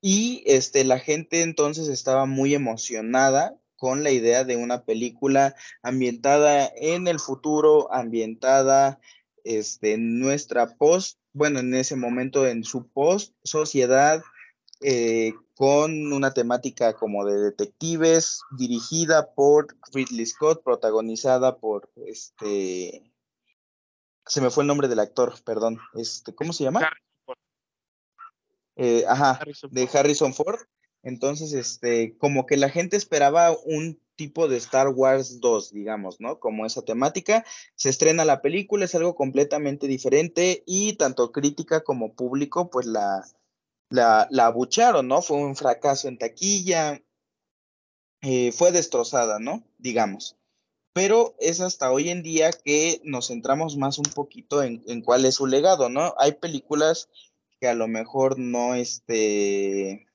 Y 0.00 0.42
este, 0.46 0.84
la 0.84 0.98
gente 0.98 1.42
entonces 1.42 1.88
estaba 1.88 2.24
muy 2.24 2.54
emocionada 2.54 3.59
con 3.80 4.04
la 4.04 4.10
idea 4.10 4.44
de 4.44 4.56
una 4.56 4.84
película 4.84 5.56
ambientada 5.82 6.70
en 6.76 7.08
el 7.08 7.18
futuro, 7.18 7.90
ambientada 7.90 9.00
este, 9.42 9.94
en 9.94 10.20
nuestra 10.20 10.76
post, 10.76 11.18
bueno, 11.32 11.60
en 11.60 11.72
ese 11.72 11.96
momento 11.96 12.46
en 12.46 12.62
su 12.62 12.88
post 12.88 13.34
sociedad, 13.42 14.22
eh, 14.82 15.32
con 15.54 16.12
una 16.12 16.34
temática 16.34 16.92
como 16.92 17.24
de 17.24 17.38
detectives, 17.38 18.42
dirigida 18.58 19.32
por 19.32 19.74
Ridley 19.94 20.26
Scott, 20.26 20.62
protagonizada 20.62 21.56
por 21.56 21.90
este, 22.06 23.10
se 24.26 24.42
me 24.42 24.50
fue 24.50 24.64
el 24.64 24.68
nombre 24.68 24.88
del 24.88 25.00
actor, 25.00 25.34
perdón, 25.42 25.78
este, 25.94 26.34
¿cómo 26.34 26.52
se 26.52 26.64
llama? 26.64 26.86
Eh, 28.76 29.04
ajá, 29.08 29.40
de 29.70 29.88
Harrison 29.90 30.34
Ford. 30.34 30.60
Entonces, 31.02 31.52
este, 31.52 32.16
como 32.18 32.46
que 32.46 32.56
la 32.56 32.68
gente 32.68 32.96
esperaba 32.96 33.56
un 33.64 33.98
tipo 34.16 34.48
de 34.48 34.58
Star 34.58 34.88
Wars 34.88 35.40
2, 35.40 35.72
digamos, 35.72 36.20
¿no? 36.20 36.40
Como 36.40 36.66
esa 36.66 36.82
temática. 36.82 37.44
Se 37.74 37.88
estrena 37.88 38.26
la 38.26 38.42
película, 38.42 38.84
es 38.84 38.94
algo 38.94 39.14
completamente 39.14 39.86
diferente 39.86 40.62
y 40.66 40.94
tanto 40.94 41.32
crítica 41.32 41.82
como 41.82 42.14
público, 42.14 42.68
pues 42.68 42.84
la, 42.84 43.24
la, 43.88 44.28
la 44.30 44.46
abucharon, 44.46 45.08
¿no? 45.08 45.22
Fue 45.22 45.38
un 45.38 45.56
fracaso 45.56 46.06
en 46.06 46.18
taquilla, 46.18 47.02
eh, 48.20 48.52
fue 48.52 48.72
destrozada, 48.72 49.38
¿no? 49.38 49.64
Digamos. 49.78 50.36
Pero 50.92 51.34
es 51.38 51.62
hasta 51.62 51.90
hoy 51.90 52.10
en 52.10 52.22
día 52.22 52.50
que 52.52 53.00
nos 53.04 53.28
centramos 53.28 53.78
más 53.78 53.96
un 53.96 54.04
poquito 54.14 54.62
en, 54.62 54.82
en 54.86 55.00
cuál 55.00 55.24
es 55.24 55.36
su 55.36 55.46
legado, 55.46 55.88
¿no? 55.88 56.14
Hay 56.18 56.32
películas 56.32 57.08
que 57.58 57.68
a 57.68 57.74
lo 57.74 57.88
mejor 57.88 58.38
no, 58.38 58.74
este, 58.74 60.06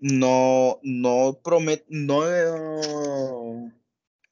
no, 0.00 0.80
no 0.82 1.40
prometen, 1.44 2.06
no 2.06 2.22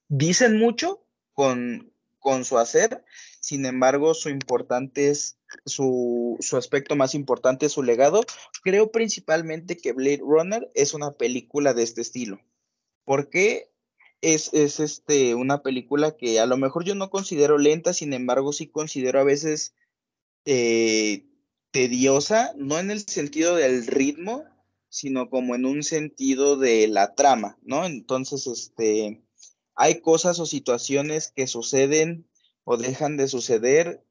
dicen 0.09 0.59
mucho 0.59 1.05
con, 1.33 1.93
con 2.19 2.45
su 2.45 2.59
hacer, 2.59 3.05
sin 3.41 3.67
embargo, 3.67 4.15
su 4.15 4.31
importante 4.31 5.11
es, 5.11 5.39
su, 5.65 6.37
su, 6.41 6.57
aspecto 6.57 6.97
más 6.97 7.15
importante 7.15 7.67
es 7.67 7.73
su 7.73 7.83
legado. 7.83 8.25
Creo 8.63 8.91
principalmente 8.91 9.77
que 9.77 9.93
Blade 9.93 10.21
Runner 10.23 10.71
es 10.75 10.95
una 10.95 11.13
película 11.13 11.75
de 11.75 11.83
este 11.83 12.01
estilo, 12.01 12.41
porque 13.05 13.71
es, 14.21 14.53
es 14.53 14.81
este, 14.81 15.35
una 15.35 15.63
película 15.63 16.17
que 16.17 16.41
a 16.41 16.47
lo 16.47 16.57
mejor 16.57 16.85
yo 16.85 16.95
no 16.95 17.11
considero 17.11 17.59
lenta, 17.59 17.93
sin 17.93 18.13
embargo, 18.13 18.53
sí 18.53 18.67
considero 18.67 19.21
a 19.21 19.25
veces 19.25 19.75
eh, 20.45 21.27
tediosa, 21.71 22.53
no 22.57 22.79
en 22.79 22.91
el 22.91 23.01
sentido 23.01 23.55
del 23.55 23.87
ritmo, 23.87 24.45
sino 24.89 25.29
como 25.31 25.55
en 25.55 25.65
un 25.65 25.83
sentido 25.83 26.57
de 26.57 26.89
la 26.89 27.15
trama, 27.15 27.59
¿no? 27.63 27.85
Entonces, 27.85 28.47
este, 28.47 29.23
hay 29.75 30.01
cosas 30.01 30.39
o 30.39 30.47
situaciones 30.47 31.33
que 31.35 31.47
suceden 31.47 32.29
o 32.65 32.77
dejan 32.77 33.17
de 33.17 33.29
suceder, 33.29 34.05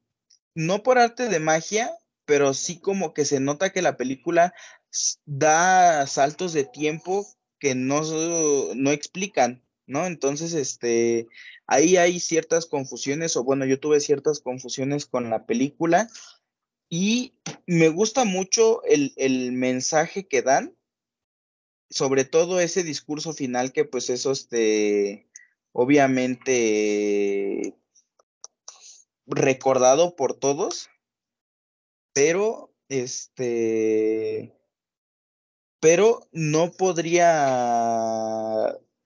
no 0.54 0.82
por 0.82 0.98
arte 0.98 1.28
de 1.28 1.40
magia, 1.40 1.92
pero 2.24 2.54
sí 2.54 2.80
como 2.80 3.14
que 3.14 3.24
se 3.24 3.40
nota 3.40 3.70
que 3.70 3.82
la 3.82 3.96
película 3.96 4.54
da 5.24 6.06
saltos 6.06 6.52
de 6.52 6.64
tiempo 6.64 7.26
que 7.58 7.74
no, 7.74 8.02
no 8.74 8.90
explican, 8.90 9.64
¿no? 9.86 10.06
Entonces, 10.06 10.52
este, 10.54 11.26
ahí 11.66 11.96
hay 11.96 12.20
ciertas 12.20 12.66
confusiones, 12.66 13.36
o 13.36 13.44
bueno, 13.44 13.64
yo 13.64 13.80
tuve 13.80 14.00
ciertas 14.00 14.40
confusiones 14.40 15.06
con 15.06 15.30
la 15.30 15.46
película 15.46 16.08
y 16.88 17.34
me 17.66 17.88
gusta 17.88 18.24
mucho 18.24 18.82
el, 18.84 19.12
el, 19.16 19.52
mensaje 19.52 20.26
que 20.26 20.42
dan, 20.42 20.76
sobre 21.90 22.24
todo 22.24 22.60
ese 22.60 22.82
discurso 22.82 23.32
final 23.32 23.72
que 23.72 23.84
pues 23.84 24.10
eso, 24.10 24.32
este, 24.32 25.28
obviamente 25.72 27.74
recordado 29.26 30.16
por 30.16 30.34
todos, 30.34 30.88
pero 32.12 32.74
este, 32.88 34.58
pero 35.80 36.28
no 36.32 36.72
podría, 36.72 37.28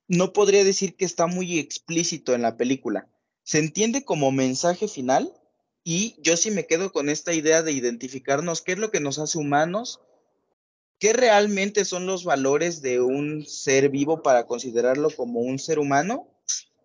no 0.09 0.33
podría 0.33 0.65
decir 0.65 0.97
que 0.97 1.05
está 1.05 1.27
muy 1.27 1.59
explícito 1.59 2.35
en 2.35 2.43
la 2.43 2.57
película. 2.57 3.09
Se 3.43 3.59
entiende 3.59 4.05
como 4.05 4.31
mensaje 4.31 4.89
final, 4.89 5.33
y 5.85 6.17
yo 6.23 6.37
sí 6.37 6.51
me 6.51 6.67
quedo 6.67 6.93
con 6.93 7.09
esta 7.09 7.33
idea 7.33 7.63
de 7.63 7.73
identificarnos 7.73 8.63
qué 8.63 8.73
es 8.73 8.79
lo 8.79 8.91
que 8.91 9.01
nos 9.01 9.19
hace 9.19 9.39
humanos, 9.39 10.01
qué 10.99 11.13
realmente 11.13 11.85
son 11.85 12.07
los 12.07 12.25
valores 12.25 12.83
de 12.83 13.01
un 13.01 13.45
ser 13.45 13.89
vivo 13.89 14.23
para 14.23 14.47
considerarlo 14.47 15.11
como 15.11 15.41
un 15.41 15.59
ser 15.59 15.81
humano 15.81 16.29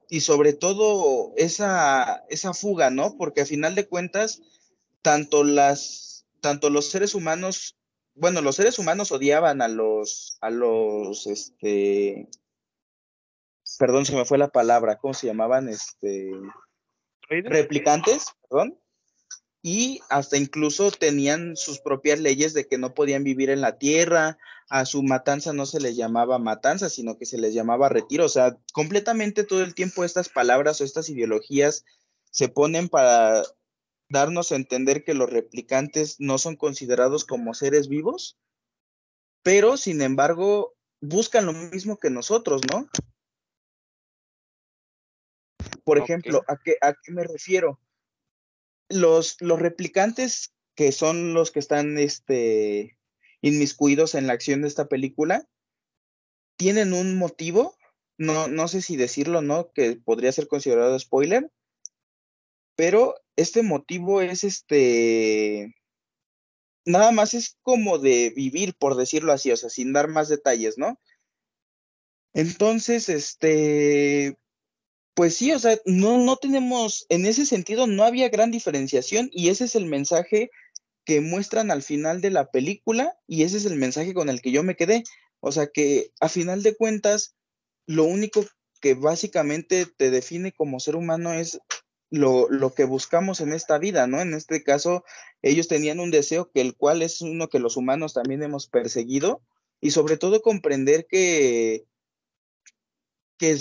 y 0.09 0.21
sobre 0.21 0.53
todo 0.53 1.33
esa, 1.37 2.25
esa 2.29 2.53
fuga, 2.53 2.89
¿no? 2.89 3.15
Porque 3.17 3.41
a 3.41 3.45
final 3.45 3.75
de 3.75 3.87
cuentas, 3.87 4.41
tanto, 5.03 5.43
las, 5.43 6.25
tanto 6.41 6.71
los 6.71 6.89
seres 6.89 7.13
humanos, 7.13 7.77
bueno, 8.15 8.41
los 8.41 8.55
seres 8.55 8.79
humanos 8.79 9.11
odiaban 9.11 9.61
a 9.61 9.67
los, 9.67 10.39
a 10.41 10.49
los, 10.49 11.27
este, 11.27 12.27
perdón, 13.77 14.05
se 14.07 14.15
me 14.15 14.25
fue 14.25 14.39
la 14.39 14.47
palabra, 14.47 14.97
¿cómo 14.97 15.13
se 15.13 15.27
llamaban? 15.27 15.69
Este, 15.69 16.31
replicantes, 17.29 18.33
perdón 18.49 18.79
y 19.61 19.99
hasta 20.09 20.37
incluso 20.37 20.91
tenían 20.91 21.55
sus 21.55 21.79
propias 21.79 22.19
leyes 22.19 22.53
de 22.53 22.67
que 22.67 22.77
no 22.77 22.93
podían 22.93 23.23
vivir 23.23 23.49
en 23.49 23.61
la 23.61 23.77
tierra, 23.77 24.37
a 24.69 24.85
su 24.85 25.03
matanza 25.03 25.53
no 25.53 25.65
se 25.65 25.79
les 25.79 25.95
llamaba 25.95 26.39
matanza, 26.39 26.89
sino 26.89 27.17
que 27.17 27.25
se 27.25 27.37
les 27.37 27.53
llamaba 27.53 27.89
retiro, 27.89 28.25
o 28.25 28.29
sea, 28.29 28.57
completamente 28.73 29.43
todo 29.43 29.63
el 29.63 29.73
tiempo 29.73 30.03
estas 30.03 30.29
palabras 30.29 30.79
o 30.79 30.83
estas 30.83 31.09
ideologías 31.09 31.85
se 32.31 32.49
ponen 32.49 32.89
para 32.89 33.43
darnos 34.09 34.51
a 34.51 34.55
entender 34.55 35.03
que 35.03 35.13
los 35.13 35.29
replicantes 35.29 36.17
no 36.19 36.37
son 36.37 36.55
considerados 36.55 37.25
como 37.25 37.53
seres 37.53 37.87
vivos, 37.87 38.37
pero 39.43 39.77
sin 39.77 40.01
embargo 40.01 40.75
buscan 41.01 41.45
lo 41.45 41.53
mismo 41.53 41.97
que 41.97 42.09
nosotros, 42.09 42.61
¿no? 42.71 42.89
Por 45.83 45.97
ejemplo, 45.97 46.43
¿a 46.47 46.57
qué, 46.57 46.75
¿a 46.81 46.93
qué 46.93 47.11
me 47.13 47.23
refiero? 47.23 47.79
Los, 48.89 49.37
los 49.41 49.59
replicantes, 49.59 50.53
que 50.75 50.91
son 50.91 51.33
los 51.33 51.51
que 51.51 51.59
están 51.59 51.97
este, 51.97 52.97
inmiscuidos 53.41 54.15
en 54.15 54.27
la 54.27 54.33
acción 54.33 54.61
de 54.61 54.67
esta 54.67 54.87
película, 54.87 55.47
tienen 56.57 56.93
un 56.93 57.17
motivo, 57.17 57.75
no, 58.17 58.47
no 58.47 58.67
sé 58.67 58.81
si 58.81 58.95
decirlo, 58.95 59.41
¿no? 59.41 59.71
Que 59.71 59.95
podría 59.95 60.31
ser 60.31 60.47
considerado 60.47 60.97
spoiler, 60.97 61.51
pero 62.75 63.15
este 63.35 63.63
motivo 63.63 64.21
es 64.21 64.43
este, 64.43 65.75
nada 66.85 67.11
más 67.11 67.33
es 67.33 67.57
como 67.61 67.99
de 67.99 68.31
vivir, 68.35 68.75
por 68.75 68.95
decirlo 68.95 69.33
así, 69.33 69.51
o 69.51 69.57
sea, 69.57 69.69
sin 69.69 69.93
dar 69.93 70.07
más 70.07 70.29
detalles, 70.29 70.77
¿no? 70.77 70.99
Entonces, 72.33 73.09
este, 73.09 74.37
pues 75.17 75.35
sí, 75.35 75.51
o 75.51 75.57
sea, 75.57 75.79
no, 75.85 76.19
no 76.19 76.37
tenemos, 76.37 77.07
en 77.09 77.25
ese 77.25 77.47
sentido 77.47 77.87
no 77.87 78.03
había 78.03 78.29
gran 78.29 78.51
diferenciación 78.51 79.31
y 79.33 79.49
ese 79.49 79.63
es 79.65 79.73
el 79.73 79.87
mensaje 79.87 80.51
que 81.05 81.21
muestran 81.21 81.71
al 81.71 81.81
final 81.81 82.21
de 82.21 82.29
la 82.29 82.51
película 82.51 83.17
y 83.25 83.41
ese 83.41 83.57
es 83.57 83.65
el 83.65 83.77
mensaje 83.77 84.13
con 84.13 84.29
el 84.29 84.43
que 84.43 84.51
yo 84.51 84.61
me 84.61 84.75
quedé. 84.75 85.03
O 85.39 85.51
sea 85.51 85.71
que 85.73 86.11
a 86.19 86.29
final 86.29 86.61
de 86.61 86.75
cuentas, 86.75 87.35
lo 87.87 88.03
único 88.03 88.45
que 88.79 88.93
básicamente 88.93 89.87
te 89.87 90.11
define 90.11 90.51
como 90.51 90.79
ser 90.79 90.95
humano 90.95 91.33
es 91.33 91.59
lo, 92.11 92.47
lo, 92.51 92.75
que 92.75 92.83
buscamos 92.83 93.41
en 93.41 93.53
esta 93.53 93.79
vida, 93.79 94.05
¿no? 94.05 94.21
En 94.21 94.35
este 94.35 94.61
caso, 94.61 95.03
ellos 95.41 95.67
tenían 95.67 95.99
un 95.99 96.11
deseo 96.11 96.51
que 96.51 96.61
el 96.61 96.75
cual 96.75 97.01
es 97.01 97.21
uno 97.21 97.49
que 97.49 97.57
los 97.57 97.75
humanos 97.75 98.13
también 98.13 98.43
hemos 98.43 98.67
perseguido 98.67 99.41
y 99.81 99.89
sobre 99.89 100.17
todo 100.17 100.43
comprender 100.43 101.07
que, 101.09 101.87
que 103.39 103.57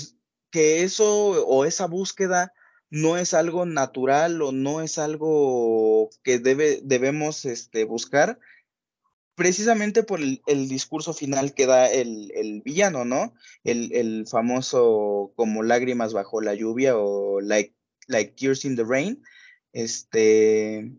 que 0.57 0.85
eso 0.85 1.47
o 1.47 1.67
esa 1.67 1.87
búsqueda 1.87 2.55
no 2.89 3.19
es 3.19 3.35
algo 3.35 3.67
natural 3.67 4.41
o 4.41 4.53
no 4.53 4.81
es 4.81 4.97
algo 4.97 6.09
que 6.23 6.39
debe, 6.39 6.81
debemos 6.83 7.45
este, 7.45 7.85
buscar, 7.85 8.39
precisamente 9.35 10.03
por 10.03 10.19
el, 10.19 10.69
discurso 10.71 11.13
final 11.13 11.53
que 11.53 11.67
da 11.67 11.91
el, 11.93 12.63
villano, 12.65 13.05
¿no? 13.05 13.35
El, 13.65 14.27
famoso 14.27 15.31
como 15.37 15.63
lágrimas 15.63 16.15
bajo 16.15 16.41
la 16.41 16.55
lluvia 16.55 16.97
o 16.97 17.43
like, 17.43 17.75
like 18.07 18.33
tears 18.33 18.65
in 18.65 18.77
the 18.77 18.85
rain, 18.85 19.23
este, 19.75 20.91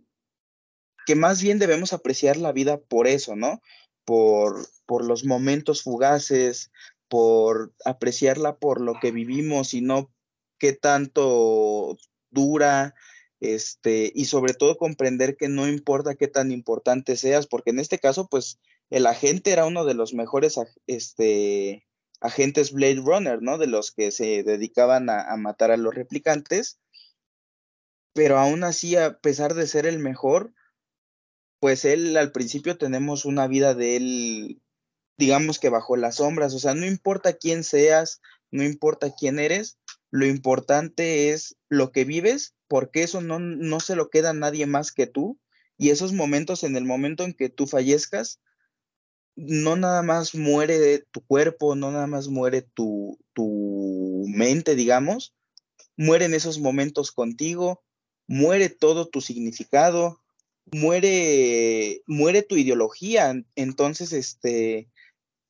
que 1.07 1.15
más 1.15 1.41
bien 1.41 1.57
debemos 1.57 1.93
apreciar 1.93 2.37
la 2.37 2.51
vida 2.51 2.77
por 2.77 3.07
eso, 3.07 3.35
¿no? 3.35 3.63
Por, 4.05 4.67
por 4.85 5.03
los 5.03 5.25
momentos 5.25 5.81
fugaces, 5.81 6.69
por 7.07 7.73
apreciarla 7.85 8.57
por 8.57 8.81
lo 8.81 8.95
que 9.01 9.11
vivimos 9.11 9.73
y 9.73 9.81
no 9.81 10.11
qué 10.59 10.73
tanto 10.73 11.97
dura, 12.29 12.95
este, 13.39 14.11
y 14.13 14.25
sobre 14.25 14.53
todo 14.53 14.77
comprender 14.77 15.37
que 15.37 15.47
no 15.49 15.67
importa 15.67 16.15
qué 16.15 16.27
tan 16.27 16.51
importante 16.51 17.15
seas, 17.15 17.47
porque 17.47 17.69
en 17.69 17.79
este 17.79 17.99
caso, 17.99 18.27
pues, 18.27 18.59
el 18.89 19.05
agente 19.05 19.51
era 19.51 19.65
uno 19.65 19.85
de 19.85 19.93
los 19.93 20.13
mejores 20.13 20.59
este, 20.87 21.85
agentes 22.21 22.71
Blade 22.71 23.01
Runner, 23.03 23.41
¿no? 23.41 23.57
De 23.57 23.67
los 23.67 23.91
que 23.91 24.11
se 24.11 24.43
dedicaban 24.43 25.09
a, 25.09 25.21
a 25.21 25.37
matar 25.37 25.71
a 25.71 25.77
los 25.77 25.93
replicantes, 25.93 26.79
pero 28.13 28.39
aún 28.39 28.63
así, 28.63 28.95
a 28.95 29.19
pesar 29.19 29.53
de 29.53 29.67
ser 29.67 29.85
el 29.85 29.99
mejor, 29.99 30.53
pues 31.59 31.85
él 31.85 32.17
al 32.17 32.31
principio 32.31 32.77
tenemos 32.77 33.25
una 33.25 33.47
vida 33.47 33.73
de 33.73 33.95
él, 33.97 34.61
digamos 35.17 35.59
que 35.59 35.69
bajo 35.69 35.97
las 35.97 36.15
sombras, 36.15 36.53
o 36.53 36.59
sea, 36.59 36.73
no 36.73 36.85
importa 36.85 37.33
quién 37.33 37.63
seas, 37.63 38.21
no 38.51 38.63
importa 38.63 39.13
quién 39.17 39.39
eres, 39.39 39.77
lo 40.11 40.25
importante 40.25 41.31
es 41.31 41.57
lo 41.69 41.91
que 41.91 42.05
vives, 42.05 42.55
porque 42.67 43.03
eso 43.03 43.21
no, 43.21 43.39
no 43.39 43.79
se 43.79 43.95
lo 43.95 44.09
queda 44.09 44.29
a 44.29 44.33
nadie 44.33 44.65
más 44.65 44.91
que 44.91 45.07
tú. 45.07 45.39
Y 45.77 45.89
esos 45.89 46.13
momentos, 46.13 46.63
en 46.63 46.75
el 46.75 46.85
momento 46.85 47.23
en 47.23 47.33
que 47.33 47.49
tú 47.49 47.67
fallezcas, 47.67 48.39
no 49.35 49.75
nada 49.75 50.01
más 50.01 50.33
muere 50.33 51.05
tu 51.11 51.21
cuerpo, 51.21 51.75
no 51.75 51.91
nada 51.91 52.07
más 52.07 52.27
muere 52.27 52.63
tu, 52.63 53.19
tu 53.33 54.25
mente, 54.27 54.75
digamos, 54.75 55.35
mueren 55.95 56.33
esos 56.33 56.59
momentos 56.59 57.11
contigo, 57.11 57.83
muere 58.27 58.69
todo 58.69 59.07
tu 59.07 59.21
significado, 59.21 60.21
muere, 60.71 62.01
muere 62.07 62.41
tu 62.41 62.55
ideología. 62.55 63.33
Entonces, 63.55 64.11
este, 64.13 64.89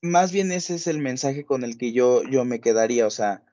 más 0.01 0.31
bien 0.31 0.51
ese 0.51 0.75
es 0.75 0.87
el 0.87 0.99
mensaje 0.99 1.45
con 1.45 1.63
el 1.63 1.77
que 1.77 1.91
yo, 1.91 2.23
yo 2.23 2.45
me 2.45 2.59
quedaría, 2.59 3.07
o 3.07 3.11
sea, 3.11 3.43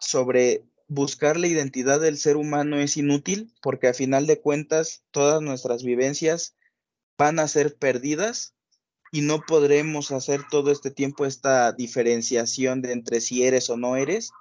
sobre 0.00 0.64
buscar 0.86 1.38
la 1.38 1.46
identidad 1.46 2.00
del 2.00 2.18
ser 2.18 2.36
humano 2.36 2.78
es 2.78 2.96
inútil 2.96 3.52
porque 3.62 3.88
a 3.88 3.94
final 3.94 4.26
de 4.26 4.40
cuentas 4.40 5.02
todas 5.10 5.40
nuestras 5.40 5.82
vivencias 5.82 6.56
van 7.16 7.38
a 7.38 7.48
ser 7.48 7.76
perdidas 7.76 8.54
y 9.10 9.22
no 9.22 9.40
podremos 9.46 10.10
hacer 10.10 10.42
todo 10.50 10.70
este 10.70 10.90
tiempo 10.90 11.24
esta 11.24 11.72
diferenciación 11.72 12.82
de 12.82 12.92
entre 12.92 13.20
si 13.20 13.44
eres 13.44 13.70
o 13.70 13.76
no 13.76 13.96
eres, 13.96 14.32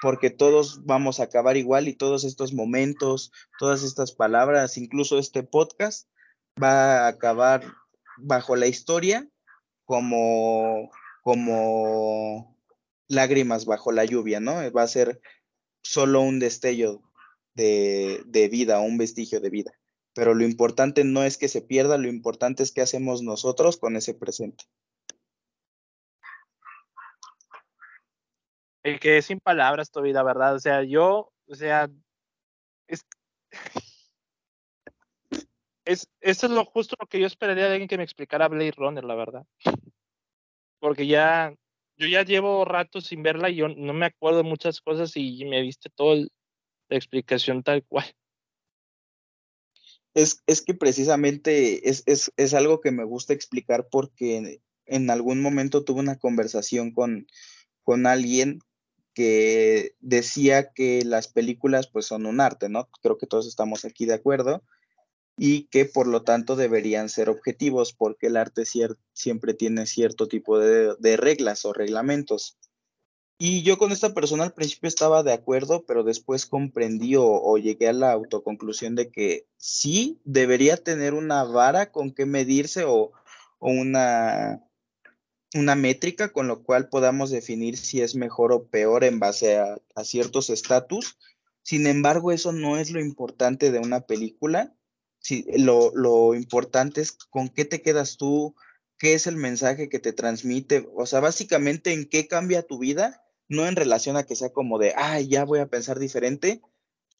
porque 0.00 0.30
todos 0.30 0.84
vamos 0.86 1.18
a 1.18 1.24
acabar 1.24 1.56
igual 1.56 1.88
y 1.88 1.94
todos 1.94 2.22
estos 2.24 2.52
momentos, 2.52 3.32
todas 3.58 3.82
estas 3.82 4.12
palabras, 4.12 4.78
incluso 4.78 5.18
este 5.18 5.42
podcast 5.42 6.08
va 6.62 7.00
a 7.00 7.08
acabar 7.08 7.64
bajo 8.16 8.54
la 8.54 8.68
historia 8.68 9.28
como 9.90 10.88
como 11.22 12.56
lágrimas 13.08 13.66
bajo 13.66 13.90
la 13.90 14.04
lluvia, 14.04 14.38
¿no? 14.38 14.54
Va 14.72 14.82
a 14.82 14.86
ser 14.86 15.20
solo 15.82 16.20
un 16.20 16.38
destello 16.38 17.02
de, 17.54 18.22
de 18.24 18.48
vida, 18.48 18.78
un 18.78 18.98
vestigio 18.98 19.40
de 19.40 19.50
vida. 19.50 19.72
Pero 20.14 20.34
lo 20.34 20.44
importante 20.44 21.02
no 21.02 21.24
es 21.24 21.36
que 21.36 21.48
se 21.48 21.60
pierda, 21.60 21.98
lo 21.98 22.06
importante 22.06 22.62
es 22.62 22.70
qué 22.70 22.82
hacemos 22.82 23.22
nosotros 23.22 23.78
con 23.78 23.96
ese 23.96 24.14
presente. 24.14 24.64
El 28.84 29.00
que 29.00 29.18
es 29.18 29.26
sin 29.26 29.40
palabras 29.40 29.90
tu 29.90 30.02
vida, 30.02 30.22
¿verdad? 30.22 30.54
O 30.54 30.60
sea, 30.60 30.84
yo, 30.84 31.32
o 31.48 31.54
sea, 31.56 31.90
es, 35.90 36.08
eso 36.20 36.46
es 36.46 36.52
lo 36.52 36.64
justo 36.64 36.94
lo 37.00 37.06
que 37.06 37.18
yo 37.18 37.26
esperaría 37.26 37.64
de 37.64 37.72
alguien 37.72 37.88
que 37.88 37.96
me 37.96 38.04
explicara 38.04 38.48
Blade 38.48 38.74
Runner, 38.76 39.04
la 39.04 39.16
verdad. 39.16 39.44
Porque 40.78 41.06
ya, 41.06 41.52
yo 41.96 42.06
ya 42.06 42.22
llevo 42.22 42.64
rato 42.64 43.00
sin 43.00 43.22
verla 43.22 43.50
y 43.50 43.56
yo 43.56 43.68
no 43.68 43.92
me 43.92 44.06
acuerdo 44.06 44.44
muchas 44.44 44.80
cosas 44.80 45.16
y 45.16 45.44
me 45.46 45.60
viste 45.62 45.90
toda 45.90 46.16
la 46.16 46.96
explicación 46.96 47.64
tal 47.64 47.84
cual. 47.84 48.06
Es, 50.14 50.42
es 50.46 50.62
que 50.62 50.74
precisamente 50.74 51.88
es, 51.88 52.04
es, 52.06 52.32
es, 52.36 52.54
algo 52.54 52.80
que 52.80 52.90
me 52.92 53.04
gusta 53.04 53.32
explicar 53.32 53.88
porque 53.90 54.60
en 54.86 55.10
algún 55.10 55.40
momento 55.42 55.84
tuve 55.84 56.00
una 56.00 56.18
conversación 56.18 56.92
con, 56.92 57.26
con 57.82 58.06
alguien 58.06 58.60
que 59.12 59.94
decía 60.00 60.72
que 60.72 61.04
las 61.04 61.28
películas 61.28 61.88
pues 61.88 62.06
son 62.06 62.26
un 62.26 62.40
arte, 62.40 62.68
¿no? 62.68 62.88
Creo 63.02 63.18
que 63.18 63.26
todos 63.26 63.46
estamos 63.46 63.84
aquí 63.84 64.06
de 64.06 64.14
acuerdo 64.14 64.62
y 65.42 65.68
que 65.68 65.86
por 65.86 66.06
lo 66.06 66.22
tanto 66.22 66.54
deberían 66.54 67.08
ser 67.08 67.30
objetivos 67.30 67.94
porque 67.94 68.26
el 68.26 68.36
arte 68.36 68.64
siempre 69.14 69.54
tiene 69.54 69.86
cierto 69.86 70.28
tipo 70.28 70.58
de, 70.58 71.16
reglas 71.16 71.64
o 71.64 71.72
reglamentos. 71.72 72.58
Y 73.38 73.62
yo 73.62 73.78
con 73.78 73.90
esta 73.90 74.12
persona 74.12 74.44
al 74.44 74.52
principio 74.52 74.88
estaba 74.88 75.22
de 75.22 75.32
acuerdo, 75.32 75.86
pero 75.86 76.04
después 76.04 76.44
comprendí 76.44 77.14
o, 77.16 77.56
llegué 77.56 77.88
a 77.88 77.94
la 77.94 78.12
autoconclusión 78.12 78.96
de 78.96 79.10
que 79.10 79.46
sí 79.56 80.20
debería 80.24 80.76
tener 80.76 81.14
una 81.14 81.42
vara 81.44 81.90
con 81.90 82.12
que 82.12 82.26
medirse 82.26 82.84
o, 82.84 83.12
una, 83.60 84.62
una 85.54 85.74
métrica 85.74 86.34
con 86.34 86.48
lo 86.48 86.64
cual 86.64 86.90
podamos 86.90 87.30
definir 87.30 87.78
si 87.78 88.02
es 88.02 88.14
mejor 88.14 88.52
o 88.52 88.66
peor 88.66 89.04
en 89.04 89.18
base 89.18 89.56
a, 89.56 89.78
a 89.94 90.04
ciertos 90.04 90.50
estatus. 90.50 91.16
Sin 91.62 91.86
embargo, 91.86 92.30
eso 92.30 92.52
no 92.52 92.76
es 92.76 92.90
lo 92.90 93.00
importante 93.00 93.70
de 93.70 93.78
una 93.78 94.02
película 94.02 94.76
Sí, 95.20 95.46
lo, 95.56 95.92
lo 95.94 96.34
importante 96.34 97.00
es 97.00 97.12
con 97.12 97.48
qué 97.48 97.64
te 97.64 97.82
quedas 97.82 98.16
tú, 98.16 98.54
qué 98.98 99.14
es 99.14 99.26
el 99.26 99.36
mensaje 99.36 99.88
que 99.88 99.98
te 99.98 100.12
transmite, 100.12 100.88
o 100.94 101.06
sea, 101.06 101.20
básicamente 101.20 101.92
en 101.92 102.06
qué 102.08 102.26
cambia 102.26 102.66
tu 102.66 102.78
vida, 102.78 103.22
no 103.48 103.66
en 103.66 103.76
relación 103.76 104.16
a 104.16 104.24
que 104.24 104.36
sea 104.36 104.50
como 104.50 104.78
de, 104.78 104.94
ay, 104.96 105.28
ya 105.28 105.44
voy 105.44 105.60
a 105.60 105.68
pensar 105.68 105.98
diferente, 105.98 106.62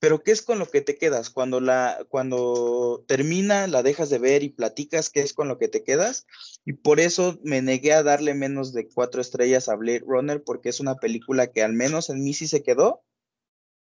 pero 0.01 0.23
qué 0.23 0.33
es 0.33 0.43
con 0.43 0.59
lo 0.59 0.69
que 0.69 0.81
te 0.81 0.97
quedas 0.97 1.31
cuando 1.31 1.61
la 1.61 2.05
cuando 2.09 3.05
termina 3.07 3.67
la 3.67 3.83
dejas 3.83 4.09
de 4.11 4.19
ver 4.19 4.43
y 4.43 4.49
platicas 4.49 5.11
qué 5.11 5.21
es 5.21 5.35
con 5.35 5.47
lo 5.47 5.59
que 5.59 5.69
te 5.69 5.85
quedas 5.85 6.27
y 6.65 6.73
por 6.73 7.01
eso 7.01 7.39
me 7.45 7.61
negué 7.61 7.93
a 7.93 8.03
darle 8.03 8.35
menos 8.35 8.73
de 8.73 8.89
cuatro 8.89 9.21
estrellas 9.21 9.69
a 9.69 9.77
Blade 9.77 10.03
Runner 10.07 10.43
porque 10.43 10.71
es 10.71 10.81
una 10.81 10.97
película 10.97 11.53
que 11.53 11.63
al 11.63 11.75
menos 11.75 12.09
en 12.09 12.25
mí 12.25 12.33
sí 12.33 12.49
se 12.49 12.63
quedó 12.63 13.05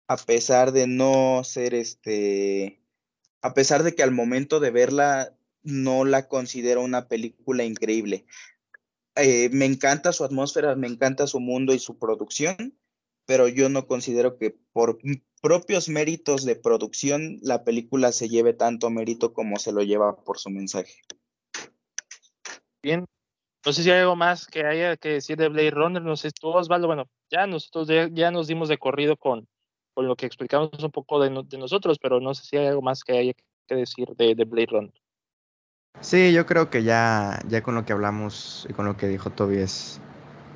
a 0.07 0.17
pesar 0.17 0.73
de 0.73 0.87
no 0.87 1.43
ser 1.43 1.75
este 1.75 2.81
a 3.45 3.53
pesar 3.53 3.83
de 3.83 3.95
que 3.95 4.03
al 4.03 4.11
momento 4.11 4.59
de 4.59 4.71
verla 4.71 5.37
no 5.63 6.07
la 6.07 6.29
considero 6.29 6.81
una 6.81 7.09
película 7.09 7.63
increíble. 7.63 8.25
Eh, 9.17 9.51
me 9.53 9.67
encanta 9.67 10.15
su 10.15 10.25
atmósfera, 10.25 10.75
me 10.77 10.87
encanta 10.87 11.27
su 11.27 11.41
mundo 11.41 11.75
y 11.75 11.79
su 11.79 11.99
producción, 11.99 12.75
pero 13.27 13.47
yo 13.47 13.69
no 13.69 13.87
considero 13.87 14.39
que 14.39 14.57
por 14.73 14.99
propios 15.43 15.91
méritos 15.91 16.47
de 16.47 16.57
producción 16.57 17.39
la 17.43 17.65
película 17.65 18.13
se 18.13 18.31
lleve 18.31 18.55
tanto 18.55 18.89
mérito 18.89 19.35
como 19.35 19.59
se 19.59 19.73
lo 19.73 19.83
lleva 19.83 20.25
por 20.25 20.39
su 20.39 20.49
mensaje. 20.49 21.03
Bien, 22.83 23.05
no 23.67 23.73
sé 23.75 23.83
si 23.83 23.91
hay 23.91 24.01
algo 24.01 24.17
más 24.17 24.47
que 24.47 24.65
haya 24.65 24.97
que 24.97 25.11
decir 25.11 25.37
de 25.37 25.51
Blade 25.51 25.71
Runner, 25.71 26.01
no 26.01 26.17
sé, 26.17 26.31
tú 26.31 26.49
Osvaldo, 26.49 26.87
bueno, 26.87 27.11
ya 27.31 27.47
nosotros 27.47 27.89
ya 28.15 28.31
nos 28.31 28.47
dimos 28.47 28.71
de 28.71 28.79
corrido 28.79 29.19
con, 29.19 29.47
con 29.95 30.09
lo 30.09 30.17
que 30.17 30.27
explicamos 30.27 30.71
un 30.83 30.91
poco 30.91 31.21
de, 31.21 31.31
nosotros, 31.31 31.99
pero 31.99 32.21
no 32.21 32.35
sé 32.35 32.45
si 32.45 32.57
hay 32.57 32.67
algo 32.67 32.83
más 32.83 33.05
que 33.05 33.17
haya 33.17 33.33
que 33.67 33.75
decir 33.75 34.09
de, 34.17 34.35
Blade 34.45 34.67
Runner. 34.67 34.93
Sí, 36.01 36.33
yo 36.33 36.45
creo 36.45 36.69
que 36.69 36.83
ya, 36.83 37.41
ya 37.49 37.63
con 37.63 37.77
lo 37.77 37.85
que 37.87 37.93
hablamos 37.93 38.67
y 38.69 38.73
con 38.75 38.85
lo 38.85 38.97
que 38.97 39.07
dijo 39.07 39.31
Toby 39.31 39.59
es, 39.59 40.01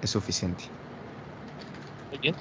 es 0.03 0.11
suficiente. 0.11 0.65
Muy 2.11 2.19
bien. 2.19 2.35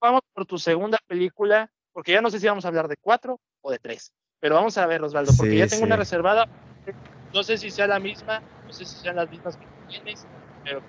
vamos 0.00 0.22
por 0.32 0.46
tu 0.46 0.58
segunda 0.58 0.98
película, 1.06 1.70
porque 1.92 2.12
ya 2.12 2.20
no 2.20 2.30
sé 2.30 2.38
si 2.40 2.46
vamos 2.46 2.64
a 2.64 2.68
hablar 2.68 2.88
de 2.88 2.96
cuatro 2.96 3.40
o 3.62 3.70
de 3.70 3.78
tres, 3.78 4.12
pero 4.38 4.54
vamos 4.54 4.78
a 4.78 4.86
ver, 4.86 5.02
Osvaldo, 5.02 5.32
porque 5.36 5.56
ya 5.56 5.66
tengo 5.66 5.84
una 5.84 5.96
reservada. 5.96 6.48
No 7.32 7.42
sé 7.42 7.58
si 7.58 7.70
sea 7.70 7.86
la 7.86 8.00
misma, 8.00 8.42
no 8.66 8.72
sé 8.72 8.84
si 8.84 8.96
sean 8.96 9.16
las 9.16 9.30
mismas 9.30 9.56
que 9.56 9.66
tienes, 9.88 10.26
pero 10.64 10.82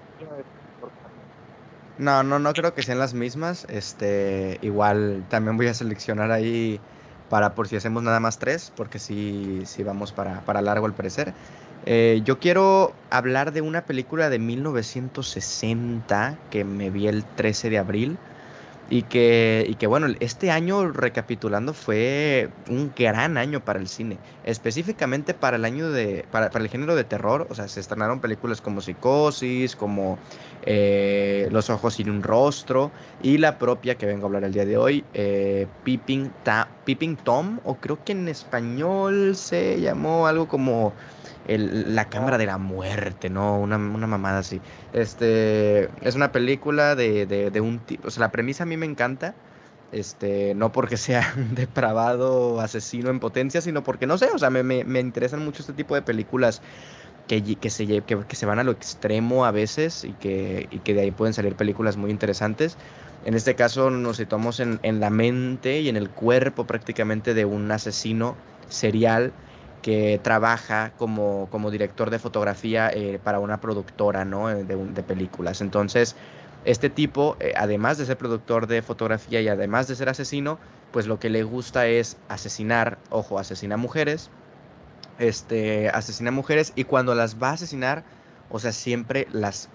no, 1.97 2.23
no, 2.23 2.39
no 2.39 2.53
creo 2.53 2.73
que 2.73 2.81
sean 2.83 2.99
las 2.99 3.13
mismas. 3.13 3.65
Este, 3.69 4.57
igual 4.61 5.25
también 5.29 5.57
voy 5.57 5.67
a 5.67 5.73
seleccionar 5.73 6.31
ahí 6.31 6.79
para 7.29 7.55
por 7.55 7.67
si 7.67 7.75
hacemos 7.75 8.03
nada 8.03 8.19
más 8.19 8.39
tres, 8.39 8.71
porque 8.75 8.99
sí, 8.99 9.61
sí 9.65 9.83
vamos 9.83 10.11
para, 10.11 10.41
para 10.45 10.61
largo 10.61 10.85
al 10.85 10.93
parecer. 10.93 11.33
Eh, 11.85 12.21
yo 12.23 12.39
quiero 12.39 12.93
hablar 13.09 13.53
de 13.53 13.61
una 13.61 13.85
película 13.85 14.29
de 14.29 14.39
1960 14.39 16.37
que 16.49 16.63
me 16.63 16.89
vi 16.91 17.07
el 17.07 17.23
13 17.25 17.69
de 17.69 17.77
abril. 17.79 18.19
Y 18.91 19.03
que, 19.03 19.65
y 19.69 19.75
que 19.75 19.87
bueno, 19.87 20.07
este 20.19 20.51
año 20.51 20.91
recapitulando 20.91 21.73
fue 21.73 22.49
un 22.69 22.91
gran 22.93 23.37
año 23.37 23.63
para 23.63 23.79
el 23.79 23.87
cine, 23.87 24.17
específicamente 24.43 25.33
para 25.33 25.55
el 25.55 25.63
año 25.63 25.89
de, 25.91 26.25
para, 26.29 26.47
el 26.47 26.67
género 26.67 26.97
de 26.97 27.05
terror, 27.05 27.47
o 27.49 27.55
sea, 27.55 27.69
se 27.69 27.79
estrenaron 27.79 28.19
películas 28.19 28.59
como 28.59 28.81
Psicosis, 28.81 29.77
como 29.77 30.19
eh, 30.63 31.47
Los 31.51 31.69
ojos 31.69 31.93
sin 31.93 32.09
un 32.09 32.21
rostro, 32.21 32.91
y 33.23 33.37
la 33.37 33.57
propia 33.57 33.95
que 33.95 34.05
vengo 34.05 34.23
a 34.23 34.27
hablar 34.27 34.43
el 34.43 34.51
día 34.51 34.65
de 34.65 34.75
hoy, 34.75 35.05
eh, 35.13 35.67
Peeping, 35.85 36.29
Tom, 37.23 37.59
o 37.63 37.75
creo 37.75 38.03
que 38.03 38.11
en 38.11 38.27
español 38.27 39.37
se 39.37 39.79
llamó 39.79 40.27
algo 40.27 40.49
como 40.49 40.91
la 41.47 42.09
cámara 42.09 42.37
de 42.37 42.45
la 42.45 42.57
muerte, 42.57 43.29
¿no? 43.29 43.59
Una, 43.59 43.77
mamada 43.77 44.39
así. 44.39 44.61
Este, 44.93 45.89
es 46.01 46.15
una 46.15 46.31
película 46.31 46.95
de, 46.95 47.51
un 47.61 47.79
tipo, 47.79 48.07
o 48.07 48.11
sea, 48.11 48.21
la 48.21 48.31
premisa 48.31 48.63
a 48.63 48.65
mí 48.65 48.77
me 48.77 48.85
encanta, 48.85 49.33
este, 49.91 50.53
no 50.55 50.71
porque 50.71 50.97
sea 50.97 51.33
un 51.35 51.55
depravado 51.55 52.59
asesino 52.61 53.09
en 53.09 53.19
potencia, 53.19 53.61
sino 53.61 53.83
porque, 53.83 54.07
no 54.07 54.17
sé, 54.17 54.29
o 54.33 54.37
sea, 54.37 54.49
me, 54.49 54.99
interesan 54.99 55.43
mucho 55.43 55.61
este 55.61 55.73
tipo 55.73 55.95
de 55.95 56.01
películas 56.01 56.61
que, 57.27 57.43
que, 57.55 57.69
se, 57.69 58.01
que, 58.01 58.35
se 58.35 58.45
van 58.45 58.59
a 58.59 58.63
lo 58.63 58.71
extremo 58.71 59.45
a 59.45 59.51
veces 59.51 60.03
y 60.03 60.13
que, 60.13 60.67
y 60.71 60.79
que 60.79 60.93
de 60.93 61.01
ahí 61.01 61.11
pueden 61.11 61.33
salir 61.33 61.55
películas 61.55 61.97
muy 61.97 62.11
interesantes. 62.11 62.77
En 63.25 63.35
este 63.35 63.55
caso 63.55 63.89
nos 63.89 64.17
situamos 64.17 64.59
en, 64.59 64.79
en 64.81 64.99
la 64.99 65.11
mente 65.11 65.79
y 65.81 65.89
en 65.89 65.95
el 65.95 66.09
cuerpo 66.09 66.65
prácticamente 66.65 67.33
de 67.33 67.45
un 67.45 67.71
asesino 67.71 68.35
serial 68.69 69.31
que 69.81 70.19
trabaja 70.21 70.93
como, 70.97 71.47
como 71.49 71.71
director 71.71 72.09
de 72.09 72.19
fotografía 72.19 72.89
eh, 72.93 73.19
para 73.23 73.39
una 73.39 73.59
productora 73.59 74.25
¿no? 74.25 74.49
Eh, 74.49 74.63
de, 74.63 75.03
películas. 75.03 75.61
Entonces, 75.61 76.15
este 76.65 76.89
tipo, 76.89 77.37
eh, 77.39 77.53
además 77.57 77.97
de 77.97 78.05
ser 78.05 78.17
productor 78.17 78.67
de 78.67 78.81
fotografía 78.81 79.41
y 79.41 79.47
además 79.47 79.87
de 79.87 79.95
ser 79.95 80.09
asesino, 80.09 80.59
pues 80.91 81.07
lo 81.07 81.19
que 81.19 81.29
le 81.29 81.43
gusta 81.43 81.87
es 81.87 82.17
asesinar, 82.27 82.97
ojo, 83.09 83.39
asesina 83.39 83.77
mujeres, 83.77 84.29
este, 85.17 85.89
asesina 85.89 86.31
mujeres 86.31 86.73
y 86.75 86.83
cuando 86.83 87.15
las 87.15 87.41
va 87.41 87.49
a 87.49 87.53
asesinar, 87.53 88.03
o 88.49 88.59
sea, 88.59 88.71
siempre 88.71 89.27
las 89.31 89.69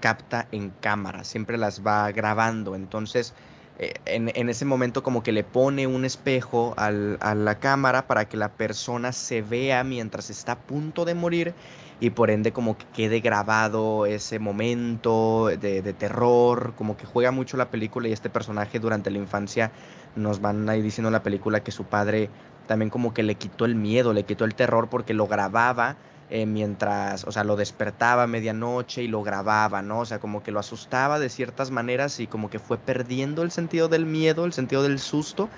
capta 0.00 0.48
en 0.50 0.70
cámara, 0.80 1.22
siempre 1.22 1.58
las 1.58 1.86
va 1.86 2.10
grabando. 2.10 2.74
Entonces, 2.74 3.34
eh, 3.78 3.94
en, 4.04 4.48
ese 4.48 4.64
momento 4.64 5.02
como 5.02 5.22
que 5.22 5.32
le 5.32 5.44
pone 5.44 5.86
un 5.86 6.04
espejo 6.04 6.74
a 6.76 6.90
la 6.90 7.58
cámara 7.58 8.06
para 8.06 8.26
que 8.26 8.36
la 8.36 8.50
persona 8.50 9.12
se 9.12 9.42
vea 9.42 9.82
mientras 9.84 10.30
está 10.30 10.52
a 10.52 10.58
punto 10.58 11.04
de 11.04 11.14
morir 11.14 11.54
y 12.02 12.10
por 12.10 12.30
ende 12.30 12.52
como 12.52 12.76
que 12.76 12.84
quede 12.92 13.20
grabado 13.20 14.06
ese 14.06 14.40
momento 14.40 15.46
de, 15.46 15.82
terror, 15.92 16.74
como 16.76 16.96
que 16.96 17.06
juega 17.06 17.30
mucho 17.30 17.56
la 17.56 17.70
película 17.70 18.08
y 18.08 18.12
este 18.12 18.28
personaje 18.28 18.80
durante 18.80 19.10
la 19.10 19.18
infancia 19.18 19.70
nos 20.16 20.40
van 20.40 20.68
ahí 20.68 20.82
diciendo 20.82 21.10
en 21.10 21.12
la 21.12 21.22
película 21.22 21.62
que 21.62 21.70
su 21.70 21.84
padre 21.84 22.28
también 22.66 22.90
como 22.90 23.14
que 23.14 23.22
le 23.22 23.36
quitó 23.36 23.64
el 23.64 23.76
miedo, 23.76 24.12
le 24.12 24.24
quitó 24.24 24.44
el 24.44 24.56
terror 24.56 24.88
porque 24.88 25.14
lo 25.14 25.28
grababa 25.28 25.96
eh, 26.34 26.46
mientras, 26.46 27.24
o 27.24 27.30
sea, 27.30 27.44
lo 27.44 27.56
despertaba 27.56 28.22
a 28.22 28.26
medianoche 28.26 29.02
y 29.02 29.06
lo 29.06 29.22
grababa, 29.22 29.82
¿no? 29.82 29.98
O 29.98 30.06
sea, 30.06 30.18
como 30.18 30.42
que 30.42 30.50
lo 30.50 30.60
asustaba 30.60 31.18
de 31.18 31.28
ciertas 31.28 31.70
maneras 31.70 32.20
y 32.20 32.26
como 32.26 32.48
que 32.48 32.58
fue 32.58 32.78
perdiendo 32.78 33.42
el 33.42 33.50
sentido 33.50 33.88
del 33.88 34.06
miedo, 34.06 34.46
el 34.46 34.54
sentido 34.54 34.82
del 34.82 34.98
susto 34.98 35.50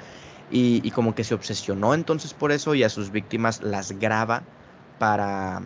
y, 0.50 0.90
como 0.90 1.14
que 1.14 1.22
se 1.22 1.34
obsesionó 1.34 1.94
entonces 1.94 2.34
por 2.34 2.50
eso 2.50 2.74
y 2.74 2.82
a 2.82 2.88
sus 2.88 3.12
víctimas 3.12 3.62
las 3.62 3.92
graba 4.00 4.42
para, 4.98 5.62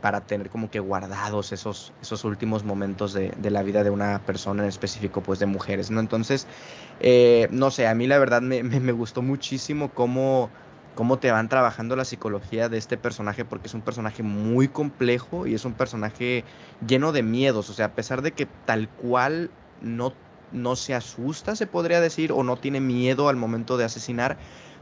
para 0.00 0.22
tener 0.22 0.50
como 0.50 0.72
que 0.72 0.80
guardados 0.80 1.52
esos, 1.52 1.92
esos 2.02 2.24
últimos 2.24 2.64
momentos 2.64 3.12
de, 3.12 3.32
la 3.50 3.62
vida 3.62 3.84
de 3.84 3.90
una 3.90 4.18
persona 4.18 4.64
en 4.64 4.70
específico, 4.70 5.20
pues 5.20 5.38
de 5.38 5.46
mujeres, 5.46 5.92
¿no? 5.92 6.00
Entonces, 6.00 6.48
eh, 6.98 7.46
no 7.52 7.70
sé, 7.70 7.86
a 7.86 7.94
mí 7.94 8.08
la 8.08 8.18
verdad 8.18 8.42
me, 8.42 8.64
me 8.64 8.90
gustó 8.90 9.22
muchísimo 9.22 9.90
cómo 9.94 10.50
cómo 10.98 11.20
te 11.20 11.30
van 11.30 11.48
trabajando 11.48 11.94
la 11.94 12.04
psicología 12.04 12.68
de 12.68 12.76
este 12.76 12.96
personaje, 12.96 13.44
porque 13.44 13.68
es 13.68 13.74
un 13.74 13.82
personaje 13.82 14.24
muy 14.24 14.66
complejo 14.66 15.46
y 15.46 15.54
es 15.54 15.64
un 15.64 15.74
personaje 15.74 16.42
lleno 16.88 17.12
de 17.12 17.22
miedos. 17.22 17.70
O 17.70 17.72
sea, 17.72 17.86
a 17.86 17.92
pesar 17.92 18.20
de 18.20 18.32
que 18.32 18.46
tal 18.66 18.88
cual 18.88 19.48
no, 19.80 20.12
no 20.50 20.74
se 20.74 20.96
asusta, 20.96 21.54
se 21.54 21.68
podría 21.68 22.00
decir, 22.00 22.32
o 22.32 22.42
no 22.42 22.56
tiene 22.56 22.80
miedo 22.80 23.28
al 23.28 23.36
momento 23.36 23.76
de 23.76 23.84
asesinar, 23.84 24.38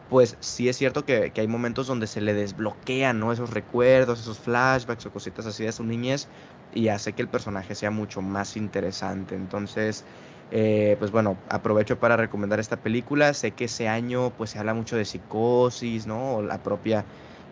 pues 0.08 0.38
sí 0.40 0.70
es 0.70 0.78
cierto 0.78 1.04
que, 1.04 1.32
que, 1.32 1.42
hay 1.42 1.48
momentos 1.48 1.86
donde 1.86 2.06
se 2.06 2.22
le 2.22 2.32
desbloquean 2.32 3.20
¿no? 3.20 3.30
esos 3.30 3.50
recuerdos, 3.50 4.20
esos 4.20 4.38
flashbacks 4.38 5.04
o 5.04 5.10
cositas 5.10 5.44
así 5.44 5.64
de 5.64 5.72
su 5.72 5.84
niñez 5.84 6.28
y 6.72 6.88
hace 6.88 7.12
que 7.12 7.20
el 7.20 7.28
personaje 7.28 7.74
sea 7.74 7.90
mucho 7.90 8.22
más 8.22 8.56
interesante. 8.56 9.34
Entonces, 9.34 10.06
eh, 10.50 10.96
pues 10.98 11.10
bueno, 11.10 11.36
aprovecho 11.48 11.98
para 11.98 12.16
recomendar 12.16 12.60
esta 12.60 12.76
película. 12.76 13.34
Sé 13.34 13.52
que 13.52 13.64
ese 13.64 13.88
año 13.88 14.30
pues 14.30 14.50
se 14.50 14.58
habla 14.58 14.74
mucho 14.74 14.96
de 14.96 15.04
psicosis, 15.04 16.06
¿no? 16.06 16.36
O 16.36 16.42
la 16.42 16.62
propia 16.62 17.04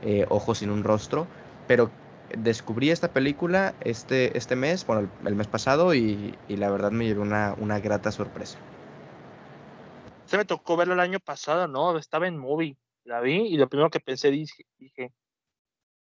eh, 0.03 0.27
Ojos 0.29 0.59
sin 0.59 0.71
un 0.71 0.85
rostro, 0.85 1.27
pero 1.67 1.91
descubrí 2.37 2.91
esta 2.91 3.09
película 3.09 3.75
este, 3.81 4.37
este 4.37 4.57
mes, 4.57 4.87
bueno, 4.87 5.09
el, 5.25 5.35
mes 5.35 5.47
pasado 5.47 5.95
y, 5.95 6.37
la 6.49 6.71
verdad 6.71 6.91
me 6.91 7.07
llevé 7.07 7.21
una, 7.21 7.55
una 7.59 7.79
grata 7.81 8.11
sorpresa. 8.11 8.59
Se 10.27 10.37
me 10.37 10.45
tocó 10.45 10.77
verlo 10.77 10.95
el 10.95 11.01
año 11.01 11.21
pasado, 11.21 11.69
¿no? 11.69 11.97
Estaba 11.97 12.27
en 12.27 12.39
movie, 12.39 12.77
la 13.05 13.21
vi 13.21 13.47
y 13.47 13.57
lo 13.57 13.69
primero 13.69 13.91
que 13.91 14.01
pensé 14.01 14.31
dije, 14.31 14.65
dije, 14.79 15.13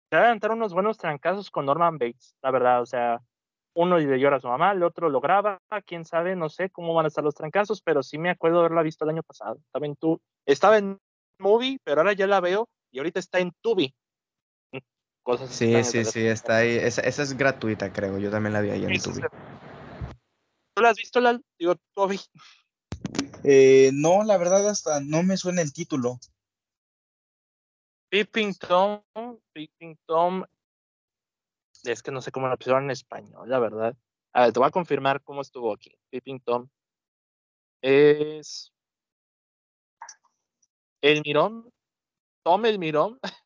se 0.09 0.15
van 0.17 0.25
a 0.25 0.39
dar 0.39 0.51
unos 0.51 0.73
buenos 0.73 0.97
trancazos 0.97 1.49
con 1.49 1.65
Norman 1.65 1.97
Bates, 1.97 2.36
la 2.41 2.51
verdad, 2.51 2.82
o 2.82 2.86
sea, 2.86 3.21
uno 3.74 3.97
le 3.97 4.19
llora 4.19 4.38
a 4.38 4.41
su 4.41 4.47
mamá, 4.47 4.72
el 4.72 4.84
otro 4.84 5.09
lo 5.09 5.22
graba, 5.22 5.59
quién 5.86 6.05
sabe, 6.05 6.36
no 6.36 6.49
sé 6.49 6.69
cómo 6.69 6.93
van 6.93 7.05
a 7.05 7.07
estar 7.07 7.24
los 7.24 7.36
trancazos, 7.36 7.82
pero 7.82 8.03
sí 8.03 8.17
me 8.17 8.30
acuerdo 8.30 8.59
de 8.59 8.65
haberla 8.65 8.84
visto 8.84 9.05
el 9.05 9.11
año 9.11 9.24
pasado. 9.24 9.57
Estaba 9.65 9.86
en, 9.86 9.95
tu, 9.95 10.19
estaba 10.45 10.78
en 10.78 10.99
Movie, 11.39 11.80
pero 11.84 12.01
ahora 12.01 12.13
ya 12.13 12.28
la 12.28 12.39
veo 12.39 12.67
y 12.91 12.99
ahorita 12.99 13.19
está 13.19 13.39
en 13.39 13.51
Tubi. 13.61 13.93
Cosas 15.24 15.49
sí, 15.51 15.84
sí, 15.84 16.03
sí, 16.03 16.26
está 16.26 16.57
ahí. 16.57 16.76
Esa, 16.76 17.01
es 17.01 17.38
gratuita, 17.38 17.93
creo. 17.93 18.17
Yo 18.17 18.32
también 18.32 18.53
la 18.53 18.61
vi 18.61 18.72
ahí 18.72 18.86
en 18.86 19.01
Tubi. 19.01 19.22
¿Tú 20.74 20.82
la 20.82 20.89
has 20.89 20.97
visto, 20.97 21.19
la, 21.19 21.39
digo, 21.59 21.76
Tubi? 21.93 22.19
Eh, 23.43 23.91
no, 23.93 24.24
la 24.24 24.38
verdad 24.38 24.67
hasta 24.67 24.99
no 24.99 25.24
me 25.24 25.38
suena 25.38 25.61
el 25.61 25.74
título. 25.74 26.19
Peeping 28.09 28.55
Tom, 28.55 29.01
Peeping 29.53 29.97
Tom 30.05 30.43
es 31.84 32.03
que 32.03 32.11
no 32.11 32.21
sé 32.21 32.32
cómo 32.32 32.47
lo 32.47 32.57
pusieron 32.57 32.86
en 32.86 32.91
español, 32.91 33.49
la 33.49 33.59
verdad. 33.59 33.95
A 34.34 34.43
ver, 34.43 34.53
te 34.53 34.59
voy 34.59 34.67
a 34.67 34.71
confirmar 34.71 35.21
cómo 35.23 35.41
estuvo 35.41 35.73
aquí. 35.73 35.91
Peeping 36.09 36.39
Tom. 36.41 36.67
Es. 37.82 38.71
El 41.01 41.21
Mirón. 41.25 41.71
Tom 42.43 42.65
el 42.65 42.79
Mirón. 42.79 43.19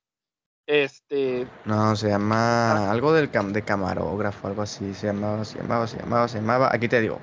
Este. 0.67 1.47
No, 1.65 1.95
se 1.95 2.09
llama 2.09 2.89
algo 2.89 3.13
del 3.13 3.29
de 3.53 3.63
camarógrafo, 3.63 4.47
algo 4.47 4.63
así. 4.63 4.95
Se 4.95 5.05
llamaba, 5.05 5.45
se 5.45 5.59
llamaba, 5.59 5.85
se 5.85 5.99
llamaba, 5.99 6.27
se 6.27 6.39
llamaba. 6.39 6.73
Aquí 6.73 6.87
te 6.87 7.01
digo. 7.01 7.19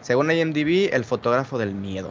Según 0.00 0.30
IMDb, 0.30 0.88
el 0.94 1.04
fotógrafo 1.04 1.58
del 1.58 1.74
miedo. 1.74 2.10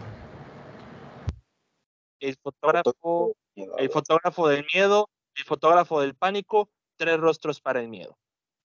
El 2.19 2.35
fotógrafo, 2.35 3.35
el 3.55 3.89
fotógrafo 3.89 4.47
del 4.47 4.63
miedo, 4.71 5.09
el 5.35 5.43
fotógrafo 5.43 6.01
del 6.01 6.13
pánico, 6.13 6.69
tres 6.97 7.17
rostros 7.17 7.61
para 7.61 7.79
el 7.79 7.87
miedo. 7.87 8.19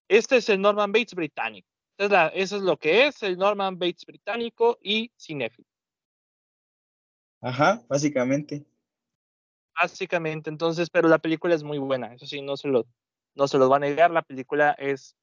Este 0.09 0.37
es 0.37 0.49
el 0.49 0.61
Norman 0.61 0.93
Bates 0.93 1.15
británico. 1.15 1.69
eso 1.99 2.57
es 2.57 2.63
lo 2.63 2.77
que 2.77 3.07
es 3.07 3.23
el 3.23 3.39
Norman 3.39 3.79
Bates 3.79 4.05
británico 4.07 4.79
y 4.83 5.11
cinéfilo. 5.19 5.67
Ajá, 7.41 7.83
básicamente. 7.89 8.65
Básicamente, 9.75 10.51
entonces, 10.51 10.89
pero 10.89 11.09
la 11.09 11.19
película 11.19 11.55
es 11.55 11.63
muy 11.63 11.79
buena, 11.79 12.15
eso 12.15 12.27
sí, 12.27 12.41
no 12.41 12.57
se 12.57 12.69
lo, 12.69 12.87
no 13.35 13.49
se 13.49 13.59
lo 13.59 13.69
va 13.69 13.77
a 13.77 13.81
negar, 13.81 14.11
la 14.11 14.23
película 14.23 14.71
es, 14.79 15.17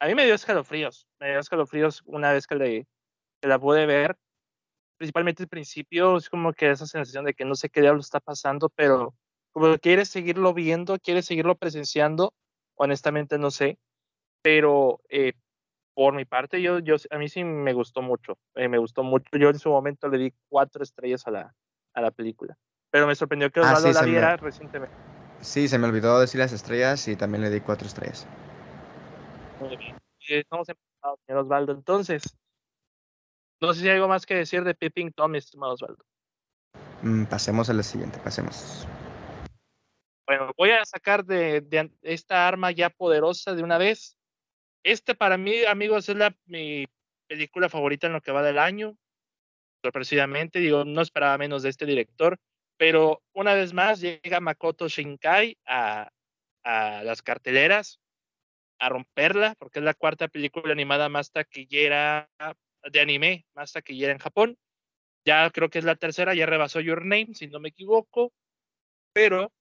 a 0.00 0.06
mí 0.06 0.14
me 0.14 0.24
dio 0.24 0.34
escalofríos, 0.34 1.06
me 1.20 1.28
dio 1.28 1.38
escalofríos 1.38 2.02
una 2.06 2.32
vez 2.32 2.46
que, 2.46 2.54
le, 2.54 2.86
que 3.40 3.48
la 3.48 3.58
pude 3.58 3.84
ver, 3.86 4.16
principalmente 4.96 5.42
al 5.42 5.48
principio, 5.48 6.16
es 6.16 6.30
como 6.30 6.52
que 6.52 6.70
esa 6.70 6.86
sensación 6.86 7.26
de 7.26 7.34
que 7.34 7.44
no 7.44 7.54
sé 7.54 7.68
qué 7.68 7.80
diablo 7.80 8.00
está 8.00 8.18
pasando, 8.18 8.70
pero 8.70 9.14
como 9.52 9.76
quieres 9.78 10.08
seguirlo 10.08 10.54
viendo, 10.54 10.98
quieres 10.98 11.26
seguirlo 11.26 11.54
presenciando, 11.56 12.32
honestamente 12.74 13.38
no 13.38 13.50
sé, 13.50 13.78
pero 14.42 15.00
eh, 15.08 15.32
por 15.94 16.14
mi 16.14 16.24
parte, 16.24 16.60
yo, 16.60 16.78
yo, 16.80 16.96
a 17.10 17.18
mí 17.18 17.28
sí 17.28 17.44
me 17.44 17.72
gustó 17.72 18.02
mucho, 18.02 18.38
eh, 18.54 18.68
me 18.68 18.78
gustó 18.78 19.02
mucho. 19.02 19.26
Yo 19.38 19.50
en 19.50 19.58
su 19.58 19.70
momento 19.70 20.08
le 20.08 20.18
di 20.18 20.34
cuatro 20.48 20.82
estrellas 20.82 21.26
a 21.26 21.30
la, 21.30 21.54
a 21.94 22.00
la 22.00 22.10
película, 22.10 22.56
pero 22.90 23.06
me 23.06 23.14
sorprendió 23.14 23.50
que 23.50 23.60
ah, 23.60 23.74
Osvaldo 23.74 23.92
la 23.92 24.02
viera 24.02 24.36
recientemente. 24.36 24.94
Sí, 25.40 25.68
se 25.68 25.78
me 25.78 25.86
olvidó 25.86 26.20
decir 26.20 26.40
las 26.40 26.52
estrellas 26.52 27.06
y 27.08 27.16
también 27.16 27.42
le 27.42 27.50
di 27.50 27.60
cuatro 27.60 27.86
estrellas. 27.86 28.26
Muy 29.60 29.76
bien. 29.76 29.96
Estamos 30.28 30.68
empezando, 30.68 31.18
señor 31.26 31.42
Osvaldo. 31.42 31.72
Entonces, 31.72 32.22
no 33.60 33.74
sé 33.74 33.80
si 33.80 33.88
hay 33.88 33.96
algo 33.96 34.08
más 34.08 34.24
que 34.24 34.34
decir 34.34 34.62
de 34.64 34.74
Pipping 34.74 35.10
Tom, 35.12 35.34
estimado 35.34 35.74
Osvaldo. 35.74 36.04
Mm, 37.02 37.24
pasemos 37.24 37.68
a 37.68 37.72
la 37.72 37.82
siguiente, 37.82 38.18
pasemos. 38.22 38.86
Bueno, 40.26 40.52
voy 40.56 40.70
a 40.70 40.84
sacar 40.84 41.24
de, 41.24 41.60
de, 41.60 41.90
esta 42.02 42.46
arma 42.46 42.70
ya 42.70 42.88
poderosa 42.90 43.54
de 43.54 43.64
una 43.64 43.78
vez 43.78 44.16
este 44.84 45.14
para 45.14 45.36
mí, 45.36 45.64
amigos, 45.64 46.08
es 46.08 46.16
la, 46.16 46.36
mi 46.46 46.86
película 47.28 47.68
favorita 47.68 48.06
en 48.06 48.14
lo 48.14 48.20
que 48.20 48.32
va 48.32 48.42
del 48.42 48.58
año. 48.58 48.96
sorpresivamente, 49.82 50.60
digo, 50.60 50.84
no 50.84 51.02
esperaba 51.02 51.38
menos 51.38 51.62
de 51.62 51.70
este 51.70 51.86
director, 51.86 52.38
pero 52.76 53.22
una 53.32 53.54
vez 53.54 53.72
más 53.72 54.00
llega 54.00 54.40
Makoto 54.40 54.88
Shinkai 54.88 55.58
a, 55.66 56.10
a 56.64 57.02
las 57.04 57.22
carteleras 57.22 58.00
a 58.78 58.88
romperla, 58.88 59.54
porque 59.58 59.78
es 59.78 59.84
la 59.84 59.94
cuarta 59.94 60.28
película 60.28 60.72
animada 60.72 61.08
más 61.08 61.30
taquillera 61.30 62.28
de 62.90 63.00
anime, 63.00 63.46
más 63.54 63.72
taquillera 63.72 64.12
en 64.12 64.18
Japón. 64.18 64.58
Ya 65.24 65.48
creo 65.50 65.70
que 65.70 65.78
es 65.78 65.84
la 65.84 65.94
tercera, 65.94 66.34
ya 66.34 66.46
rebasó 66.46 66.80
Your 66.80 67.04
Name, 67.04 67.34
si 67.34 67.46
no 67.46 67.60
me 67.60 67.68
equivoco. 67.68 68.32
Pero 69.12 69.52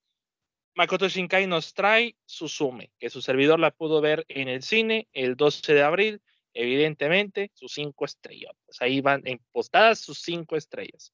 Makoto 0.74 1.10
Shinkai 1.10 1.48
nos 1.48 1.74
trae 1.74 2.16
Suzume, 2.26 2.92
que 2.98 3.10
su 3.10 3.22
servidor 3.22 3.60
la 3.60 3.72
pudo 3.72 4.00
ver 4.00 4.26
en 4.30 4.48
el 4.48 4.64
cine 4.64 5.08
el 5.12 5.36
12 5.36 5.74
de 5.74 5.84
abril. 5.84 6.22
Evidentemente, 6.54 7.52
sus 7.54 7.74
cinco 7.74 8.06
estrellas. 8.06 8.54
Ahí 8.80 9.02
van 9.02 9.24
postadas 9.52 10.00
sus 10.00 10.22
cinco 10.22 10.56
estrellas. 10.56 11.14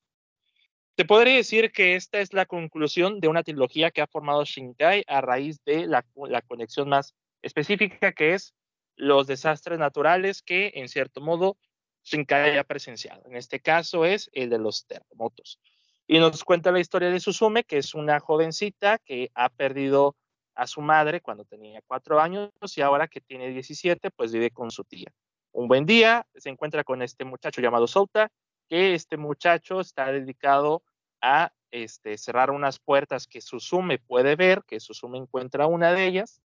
Te 0.96 1.06
podría 1.06 1.36
decir 1.36 1.72
que 1.72 1.96
esta 1.96 2.20
es 2.20 2.34
la 2.34 2.48
conclusión 2.48 3.20
de 3.20 3.28
una 3.28 3.44
trilogía 3.44 3.92
que 3.92 4.02
ha 4.02 4.08
formado 4.08 4.44
Shinkai 4.46 5.04
a 5.08 5.22
raíz 5.22 5.64
de 5.64 5.86
la, 5.86 6.04
la 6.28 6.42
conexión 6.42 6.90
más 6.90 7.14
específica 7.44 8.14
que 8.14 8.34
es 8.34 8.56
los 8.96 9.28
desastres 9.28 9.78
naturales 9.78 10.42
que, 10.42 10.72
en 10.74 10.90
cierto 10.90 11.22
modo, 11.22 11.58
Shinkai 12.04 12.58
ha 12.58 12.64
presenciado. 12.64 13.22
En 13.26 13.36
este 13.36 13.60
caso 13.60 14.06
es 14.06 14.30
el 14.34 14.50
de 14.50 14.58
los 14.58 14.88
terremotos. 14.88 15.60
Y 16.08 16.20
nos 16.20 16.44
cuenta 16.46 16.72
la 16.72 16.80
historia 16.80 17.10
de 17.10 17.20
Susume, 17.20 17.66
que 17.66 17.78
es 17.78 17.94
una 17.94 18.20
jovencita 18.20 18.98
que 19.00 19.30
ha 19.36 19.50
perdido 19.50 20.16
a 20.56 20.66
su 20.66 20.82
madre 20.82 21.22
cuando 21.22 21.44
tenía 21.44 21.82
cuatro 21.86 22.20
años 22.20 22.52
y 22.76 22.82
ahora 22.82 23.08
que 23.08 23.22
tiene 23.22 23.50
17, 23.50 24.10
pues 24.12 24.32
vive 24.32 24.50
con 24.52 24.72
su 24.72 24.86
tía. 24.86 25.14
Un 25.52 25.68
buen 25.68 25.86
día 25.86 26.26
se 26.36 26.50
encuentra 26.50 26.84
con 26.84 27.02
este 27.02 27.26
muchacho 27.26 27.62
llamado 27.62 27.88
Souta, 27.88 28.32
que 28.68 28.94
este 28.94 29.18
muchacho 29.18 29.82
está 29.82 30.12
dedicado 30.12 30.82
a 31.22 31.52
este, 31.72 32.18
cerrar 32.18 32.52
unas 32.52 32.80
puertas 32.80 33.28
que 33.28 33.42
Susume 33.42 34.00
puede 34.00 34.36
ver, 34.36 34.64
que 34.66 34.80
Susume 34.80 35.18
encuentra 35.18 35.68
una 35.68 35.92
de 35.92 36.06
ellas, 36.06 36.42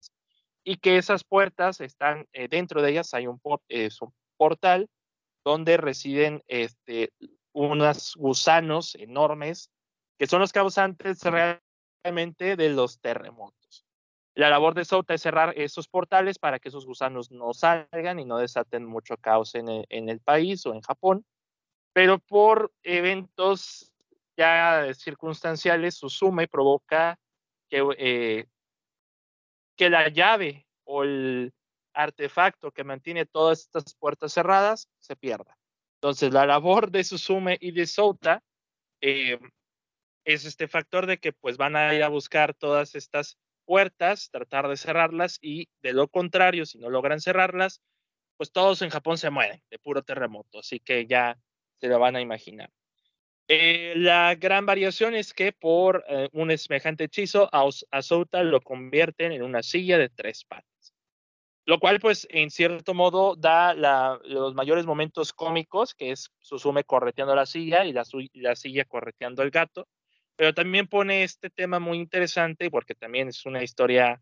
y 0.64 0.76
que 0.76 0.96
esas 0.96 1.24
puertas 1.24 1.80
están, 1.80 2.26
eh, 2.32 2.48
dentro 2.48 2.82
de 2.82 2.90
ellas 2.90 3.14
hay 3.14 3.26
un, 3.26 3.40
portal 4.36 4.88
donde 5.44 5.76
residen 5.76 6.42
este, 6.46 7.12
unos 7.52 8.14
gusanos 8.16 8.94
enormes 8.94 9.70
que 10.18 10.26
son 10.26 10.40
los 10.40 10.52
causantes 10.52 11.20
realmente 11.22 12.56
de 12.56 12.68
los 12.70 13.00
terremotos. 13.00 13.84
La 14.34 14.50
labor 14.50 14.74
de 14.74 14.84
Souta 14.84 15.14
es 15.14 15.22
cerrar 15.22 15.54
esos 15.56 15.88
portales 15.88 16.38
para 16.38 16.58
que 16.58 16.68
esos 16.68 16.86
gusanos 16.86 17.30
no 17.30 17.52
salgan 17.52 18.20
y 18.20 18.24
no 18.24 18.38
desaten 18.38 18.84
mucho 18.84 19.16
caos 19.16 19.54
en 19.54 20.08
el 20.08 20.20
país 20.20 20.64
o 20.66 20.74
en 20.74 20.80
Japón 20.80 21.24
pero 21.92 22.18
por 22.18 22.72
eventos 22.82 23.92
ya 24.36 24.92
circunstanciales, 24.94 25.96
Susume 25.96 26.48
provoca 26.48 27.18
que, 27.68 27.84
eh, 27.98 28.46
que 29.76 29.90
la 29.90 30.08
llave 30.08 30.66
o 30.84 31.02
el 31.02 31.52
artefacto 31.92 32.70
que 32.70 32.84
mantiene 32.84 33.26
todas 33.26 33.60
estas 33.60 33.94
puertas 33.94 34.32
cerradas 34.32 34.88
se 34.98 35.16
pierda. 35.16 35.58
Entonces, 36.00 36.32
la 36.32 36.46
labor 36.46 36.90
de 36.90 37.04
Susume 37.04 37.58
y 37.60 37.72
de 37.72 37.86
Souta 37.86 38.42
eh, 39.02 39.38
es 40.24 40.46
este 40.46 40.66
factor 40.66 41.04
de 41.04 41.18
que 41.18 41.34
pues 41.34 41.58
van 41.58 41.76
a 41.76 41.94
ir 41.94 42.02
a 42.02 42.08
buscar 42.08 42.54
todas 42.54 42.94
estas 42.94 43.36
puertas, 43.66 44.30
tratar 44.30 44.66
de 44.68 44.78
cerrarlas 44.78 45.38
y 45.42 45.68
de 45.82 45.92
lo 45.92 46.08
contrario, 46.08 46.64
si 46.64 46.78
no 46.78 46.88
logran 46.88 47.20
cerrarlas, 47.20 47.82
pues 48.38 48.50
todos 48.50 48.80
en 48.80 48.88
Japón 48.88 49.18
se 49.18 49.28
mueren 49.28 49.62
de 49.70 49.78
puro 49.78 50.02
terremoto. 50.02 50.60
Así 50.60 50.80
que 50.80 51.06
ya 51.06 51.38
se 51.78 51.88
lo 51.88 51.98
van 51.98 52.16
a 52.16 52.22
imaginar. 52.22 52.70
Eh, 53.46 53.92
la 53.96 54.36
gran 54.36 54.64
variación 54.64 55.14
es 55.14 55.34
que 55.34 55.52
por 55.52 56.02
eh, 56.08 56.30
un 56.32 56.56
semejante 56.56 57.04
hechizo 57.04 57.50
a, 57.52 58.00
Souta 58.00 58.42
lo 58.42 58.62
convierten 58.62 59.32
en 59.32 59.42
una 59.42 59.62
silla 59.62 59.98
de 59.98 60.08
tres 60.08 60.46
patas. 60.46 60.69
Lo 61.70 61.78
cual, 61.78 62.00
pues, 62.00 62.26
en 62.30 62.50
cierto 62.50 62.94
modo 62.94 63.36
da 63.36 63.74
los 64.24 64.54
mayores 64.56 64.86
momentos 64.86 65.32
cómicos, 65.32 65.94
que 65.94 66.10
es 66.10 66.32
Susume 66.40 66.82
correteando 66.82 67.32
la 67.36 67.46
silla 67.46 67.84
y 67.84 67.92
la, 67.92 68.02
la 68.32 68.56
silla 68.56 68.84
correteando 68.86 69.44
el 69.44 69.52
gato. 69.52 69.86
Pero 70.34 70.52
también 70.52 70.88
pone 70.88 71.22
este 71.22 71.48
tema 71.48 71.78
muy 71.78 71.98
interesante, 71.98 72.72
porque 72.72 72.96
también 72.96 73.28
es 73.28 73.46
una 73.46 73.62
historia 73.62 74.20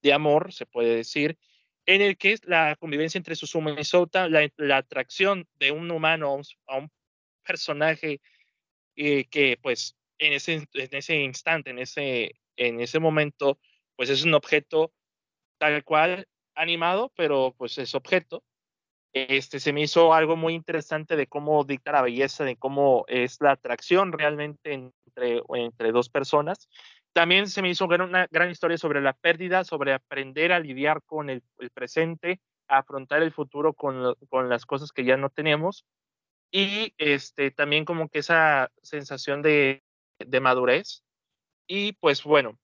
de 0.00 0.14
amor, 0.14 0.54
se 0.54 0.64
puede 0.64 0.96
decir, 0.96 1.36
en 1.84 2.00
el 2.00 2.16
que 2.16 2.32
es 2.32 2.46
la 2.46 2.76
convivencia 2.76 3.18
entre 3.18 3.36
Suzume 3.36 3.78
y 3.78 3.84
Souta, 3.84 4.26
la, 4.30 4.76
atracción 4.78 5.46
de 5.58 5.70
un 5.70 5.90
humano 5.90 6.34
a 6.66 6.78
un, 6.78 6.90
personaje 7.46 8.22
eh, 8.96 9.26
que 9.26 9.58
pues 9.60 9.98
en 10.16 10.32
ese, 10.32 10.66
en 10.72 10.94
ese 10.96 11.16
instante, 11.16 11.68
en 11.68 11.80
ese, 11.80 12.36
en 12.56 12.80
ese 12.80 13.00
momento, 13.00 13.58
pues 13.96 14.08
es 14.08 14.24
un 14.24 14.32
objeto 14.32 14.94
tal 15.58 15.84
cual 15.84 16.26
animado, 16.54 17.12
pero 17.16 17.54
pues 17.56 17.78
es 17.78 17.94
objeto. 17.94 18.42
Este, 19.12 19.60
se 19.60 19.72
me 19.72 19.82
hizo 19.82 20.12
algo 20.12 20.36
muy 20.36 20.54
interesante 20.54 21.14
de 21.14 21.28
cómo 21.28 21.62
dicta 21.64 21.92
la 21.92 22.02
belleza, 22.02 22.44
de 22.44 22.56
cómo 22.56 23.04
es 23.06 23.40
la 23.40 23.52
atracción 23.52 24.12
realmente 24.12 24.72
entre, 24.72 25.42
entre 25.54 25.92
dos 25.92 26.08
personas 26.08 26.68
también 27.14 27.48
se 27.48 27.62
me 27.62 27.70
hizo 27.70 27.86
una 27.86 28.26
gran 28.30 28.50
historia 28.50 28.76
sobre 28.76 29.00
la 29.00 29.12
pérdida, 29.12 29.64
sobre 29.64 29.94
aprender 29.94 30.52
a 30.52 30.58
lidiar 30.58 31.00
con 31.04 31.30
el, 31.30 31.42
presente, 31.72 32.40
afrontar 32.66 33.22
el 33.22 33.32
futuro 33.32 33.72
con, 33.72 34.16
con, 34.28 34.48
las 34.48 34.66
cosas 34.66 34.90
que 34.90 35.04
ya 35.04 35.16
no 35.16 35.30
tenemos. 35.30 35.86
Y 36.50 36.92
este, 36.98 37.52
también 37.52 37.84
como 37.84 38.08
que 38.08 38.18
esa 38.18 38.70
sensación 38.82 39.42
de, 39.42 39.84
de 40.18 40.40
madurez. 40.40 41.04
Y 41.68 41.92
pues 41.92 42.24
bueno, 42.24 42.58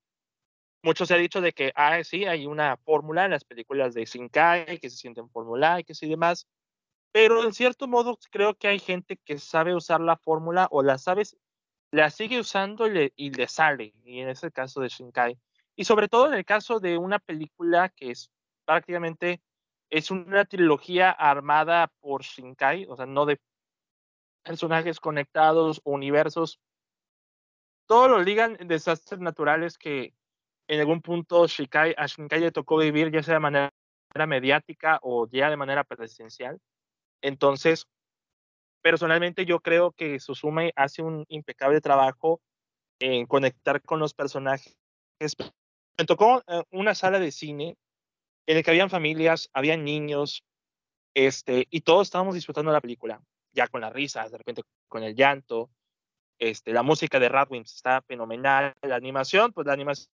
mucho 0.83 1.07
se 1.07 1.15
ha 1.15 1.19
dicho 1.19 1.41
de 1.41 1.53
que, 1.53 1.73
ah, 1.75 2.03
sí, 2.05 2.25
hay 2.25 2.47
una 2.47 2.77
fórmula 2.79 3.25
en 3.25 3.33
las 3.33 3.45
películas 3.45 3.95
de 3.95 4.05
Shinkai, 4.05 4.79
que 4.79 4.91
se 4.91 4.97
sienten 4.97 5.29
fórmula 5.31 5.81
y 5.81 6.09
demás. 6.09 6.47
Pero 7.13 7.45
en 7.45 7.53
cierto 7.53 7.89
modo 7.89 8.19
creo 8.31 8.55
que 8.55 8.69
hay 8.69 8.79
gente 8.79 9.17
que 9.25 9.39
sabe 9.39 9.75
usar 9.75 10.01
la 10.01 10.17
fórmula 10.17 10.69
o 10.71 10.83
la 10.83 10.99
sabe 10.99 11.25
la 11.93 12.11
sigue 12.11 12.39
usando 12.39 12.87
y 12.87 12.91
le, 12.91 13.13
y 13.17 13.31
le 13.31 13.49
sale, 13.49 13.93
y 14.05 14.21
en 14.21 14.29
ese 14.29 14.53
caso 14.53 14.81
de 14.81 14.89
Shinkai. 14.89 15.39
Y 15.75 15.85
sobre 15.85 16.09
todo 16.09 16.29
en 16.29 16.35
el 16.35 16.45
caso 16.45 16.79
de 16.79 16.97
una 16.99 17.19
película 17.19 17.89
que 17.89 18.13
es 18.13 18.31
prácticamente, 18.65 19.43
es 19.91 20.11
una 20.11 20.45
trilogía 20.45 21.11
armada 21.11 21.89
por 22.01 22.23
Shinkai, 22.23 22.87
o 22.89 22.97
sea, 22.97 23.07
no 23.07 23.27
de 23.27 23.41
personajes 24.43 25.01
conectados, 25.01 25.81
universos, 25.85 26.61
todo 27.87 28.07
lo 28.07 28.23
ligan 28.23 28.57
desastres 28.69 29.21
naturales 29.21 29.77
que 29.77 30.15
en 30.71 30.79
algún 30.79 31.03
punto 31.03 31.49
Shinkai, 31.49 31.97
a 31.99 32.07
Shinkai 32.07 32.41
le 32.41 32.53
tocó 32.53 32.77
vivir, 32.77 33.11
ya 33.11 33.25
sea 33.25 33.35
de 33.35 33.41
manera 33.41 33.73
mediática 34.29 35.01
o 35.03 35.27
ya 35.27 35.51
de 35.51 35.57
manera 35.57 35.83
presencial. 35.83 36.61
Entonces, 37.23 37.89
personalmente 38.81 39.45
yo 39.45 39.59
creo 39.59 39.91
que 39.91 40.21
Susume 40.21 40.73
hace 40.77 41.03
un 41.03 41.25
impecable 41.29 41.81
trabajo 41.81 42.41
en 43.01 43.27
conectar 43.27 43.83
con 43.83 43.99
los 43.99 44.15
personajes. 44.15 44.77
Me 45.99 46.07
tocó 46.07 46.45
eh, 46.47 46.63
una 46.71 46.95
sala 46.95 47.19
de 47.19 47.33
cine 47.33 47.77
en 48.47 48.57
la 48.57 48.63
que 48.63 48.71
habían 48.71 48.91
familias, 48.91 49.51
habían 49.53 49.85
niños, 49.85 50.45
este, 51.15 51.67
y 51.69 51.81
todos 51.81 52.07
estábamos 52.07 52.37
disfrutando 52.37 52.71
la 52.71 52.81
película, 52.81 53.21
ya 53.53 53.67
con 53.67 53.81
las 53.81 53.93
risas, 53.93 54.31
de 54.31 54.39
repente 54.39 54.63
con 54.87 55.03
el 55.03 55.17
llanto, 55.17 55.69
este, 56.39 56.73
la 56.73 56.85
música 56.85 57.19
de 57.19 57.29
Radwimps 57.29 57.75
está 57.75 58.03
fenomenal, 58.03 58.73
la 58.83 58.95
animación, 58.95 59.53
pues 59.53 59.67
la 59.67 59.73
animación 59.73 60.09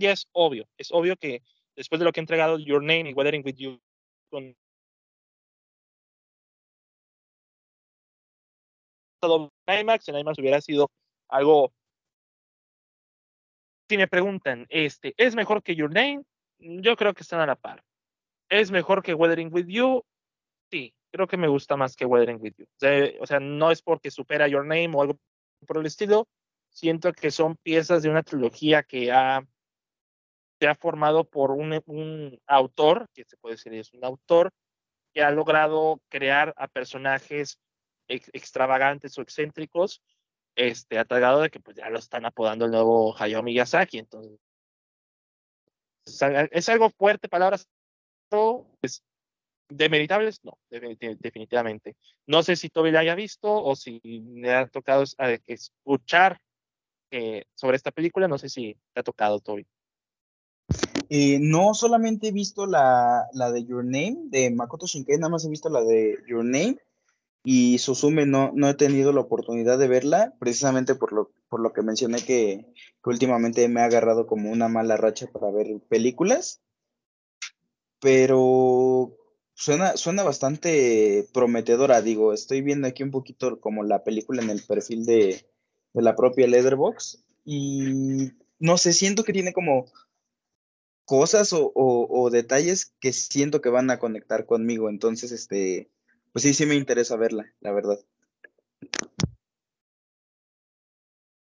ya 0.00 0.12
es 0.12 0.26
obvio, 0.32 0.66
es 0.76 0.90
obvio 0.92 1.16
que 1.16 1.42
después 1.76 1.98
de 1.98 2.04
lo 2.04 2.12
que 2.12 2.20
ha 2.20 2.22
entregado 2.22 2.58
Your 2.58 2.82
Name 2.82 3.10
y 3.10 3.14
Weathering 3.14 3.42
With 3.44 3.56
You 3.56 3.80
con 4.30 4.54
en 9.22 9.80
IMAX, 9.80 10.08
en 10.08 10.18
IMAX 10.18 10.38
hubiera 10.38 10.60
sido 10.60 10.90
algo. 11.28 11.72
Si 13.88 13.96
me 13.96 14.08
preguntan, 14.08 14.66
este, 14.68 15.14
¿es 15.16 15.34
mejor 15.34 15.62
que 15.62 15.76
Your 15.76 15.92
Name? 15.92 16.22
Yo 16.58 16.96
creo 16.96 17.14
que 17.14 17.22
están 17.22 17.40
a 17.40 17.46
la 17.46 17.56
par. 17.56 17.84
¿Es 18.48 18.70
mejor 18.70 19.02
que 19.02 19.14
Weathering 19.14 19.52
with 19.52 19.66
You? 19.66 20.02
Sí, 20.70 20.94
creo 21.10 21.26
que 21.26 21.36
me 21.36 21.48
gusta 21.48 21.76
más 21.76 21.94
que 21.94 22.06
Weathering 22.06 22.40
with 22.40 22.54
You. 22.56 22.66
O 23.20 23.26
sea, 23.26 23.40
no 23.40 23.70
es 23.70 23.82
porque 23.82 24.10
supera 24.10 24.48
Your 24.48 24.64
Name 24.64 24.90
o 24.94 25.02
algo 25.02 25.18
por 25.66 25.78
el 25.78 25.86
estilo. 25.86 26.26
Siento 26.70 27.12
que 27.12 27.30
son 27.30 27.56
piezas 27.56 28.02
de 28.02 28.08
una 28.08 28.22
trilogía 28.22 28.82
que 28.82 29.12
ha, 29.12 29.46
se 30.62 30.68
ha 30.68 30.76
formado 30.76 31.24
por 31.24 31.50
un, 31.50 31.82
un 31.86 32.40
autor, 32.46 33.08
que 33.12 33.24
se 33.24 33.36
puede 33.36 33.56
decir 33.56 33.74
es 33.74 33.92
un 33.94 34.04
autor, 34.04 34.52
que 35.12 35.20
ha 35.20 35.32
logrado 35.32 36.00
crear 36.08 36.54
a 36.56 36.68
personajes 36.68 37.58
extravagantes 38.06 39.18
o 39.18 39.22
excéntricos, 39.22 40.04
este, 40.54 41.00
atagado 41.00 41.40
de 41.40 41.50
que 41.50 41.58
pues 41.58 41.78
ya 41.78 41.90
lo 41.90 41.98
están 41.98 42.26
apodando 42.26 42.66
el 42.66 42.70
nuevo 42.70 43.12
Hayao 43.18 43.42
Miyazaki, 43.42 43.98
entonces 43.98 44.38
es 46.52 46.68
algo 46.68 46.90
fuerte, 46.90 47.28
palabras, 47.28 47.68
pues, 48.28 49.02
demeritables, 49.68 50.44
no, 50.44 50.56
definitivamente. 50.70 51.96
No 52.28 52.44
sé 52.44 52.54
si 52.54 52.68
Toby 52.68 52.92
la 52.92 53.00
haya 53.00 53.16
visto 53.16 53.52
o 53.52 53.74
si 53.74 54.00
le 54.04 54.54
ha 54.54 54.68
tocado 54.68 55.02
escuchar 55.44 56.38
eh, 57.10 57.46
sobre 57.52 57.76
esta 57.76 57.90
película, 57.90 58.28
no 58.28 58.38
sé 58.38 58.48
si 58.48 58.76
te 58.92 59.00
ha 59.00 59.02
tocado, 59.02 59.40
Toby. 59.40 59.66
Eh, 61.14 61.40
no 61.42 61.74
solamente 61.74 62.28
he 62.28 62.32
visto 62.32 62.64
la, 62.64 63.28
la, 63.34 63.52
de 63.52 63.66
Your 63.66 63.84
Name 63.84 64.16
de 64.30 64.50
Makoto 64.50 64.86
Shinkai, 64.86 65.18
nada 65.18 65.28
más 65.28 65.44
he 65.44 65.50
visto 65.50 65.68
la 65.68 65.82
de 65.84 66.16
Your 66.26 66.42
Name 66.42 66.78
y 67.44 67.76
Susume 67.80 68.24
no, 68.24 68.50
no 68.54 68.70
he 68.70 68.72
tenido 68.72 69.12
la 69.12 69.20
oportunidad 69.20 69.78
de 69.78 69.88
verla, 69.88 70.32
precisamente 70.40 70.94
por 70.94 71.12
lo, 71.12 71.30
por 71.50 71.60
lo 71.60 71.74
que 71.74 71.82
mencioné 71.82 72.24
que, 72.24 72.64
últimamente 73.04 73.68
me 73.68 73.82
ha 73.82 73.84
agarrado 73.84 74.26
como 74.26 74.50
una 74.50 74.68
mala 74.68 74.96
racha 74.96 75.26
para 75.30 75.50
ver 75.50 75.82
películas, 75.86 76.62
pero 78.00 79.14
suena, 79.52 79.98
suena 79.98 80.22
bastante 80.22 81.28
prometedora, 81.34 82.00
digo, 82.00 82.32
estoy 82.32 82.62
viendo 82.62 82.88
aquí 82.88 83.02
un 83.02 83.10
poquito 83.10 83.60
como 83.60 83.84
la 83.84 84.02
película 84.02 84.40
en 84.42 84.48
el 84.48 84.62
perfil 84.62 85.04
de, 85.04 85.46
de 85.92 86.02
la 86.02 86.16
propia 86.16 86.46
Leatherbox 86.46 87.22
y 87.44 88.30
no 88.58 88.78
sé, 88.78 88.94
siento 88.94 89.24
que 89.24 89.34
tiene 89.34 89.52
como 89.52 89.84
cosas 91.04 91.50
o, 91.52 92.30
detalles 92.30 92.94
que 93.00 93.12
siento 93.12 93.60
que 93.60 93.68
van 93.68 93.90
a 93.90 93.98
conectar 93.98 94.46
conmigo. 94.46 94.88
Entonces, 94.88 95.32
este, 95.32 95.90
pues 96.32 96.42
sí, 96.42 96.54
sí 96.54 96.66
me 96.66 96.74
interesa 96.74 97.16
verla, 97.16 97.52
la 97.60 97.72
verdad. 97.72 97.98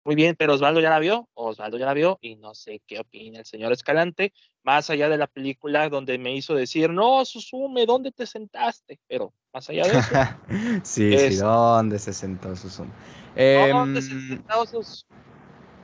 Muy 0.04 0.16
bien, 0.16 0.34
pero 0.36 0.54
Osvaldo 0.54 0.80
ya 0.80 0.90
la 0.90 0.98
vio, 0.98 1.28
Osvaldo 1.34 1.78
ya 1.78 1.86
la 1.86 1.94
vio 1.94 2.18
y 2.20 2.34
no 2.34 2.56
sé 2.56 2.82
qué 2.88 2.98
opina 2.98 3.38
el 3.38 3.46
señor 3.46 3.70
Escalante, 3.70 4.32
más 4.64 4.90
allá 4.90 5.08
de 5.08 5.16
la 5.16 5.28
película 5.28 5.88
donde 5.88 6.18
me 6.18 6.34
hizo 6.34 6.56
decir, 6.56 6.90
no, 6.90 7.24
Susume, 7.24 7.86
¿dónde 7.86 8.10
te 8.10 8.26
sentaste? 8.26 8.98
Pero 9.06 9.32
más 9.52 9.70
allá 9.70 9.86
de 9.86 9.98
eso. 9.98 10.10
sí, 10.82 11.16
sí, 11.16 11.36
¿dónde 11.36 12.00
se 12.00 12.12
sentó 12.12 12.56
Susume? 12.56 12.90
¿Dónde 13.36 14.02
se 14.02 14.10
em, 14.10 14.28
sentó 14.28 14.66
Susume? 14.66 15.22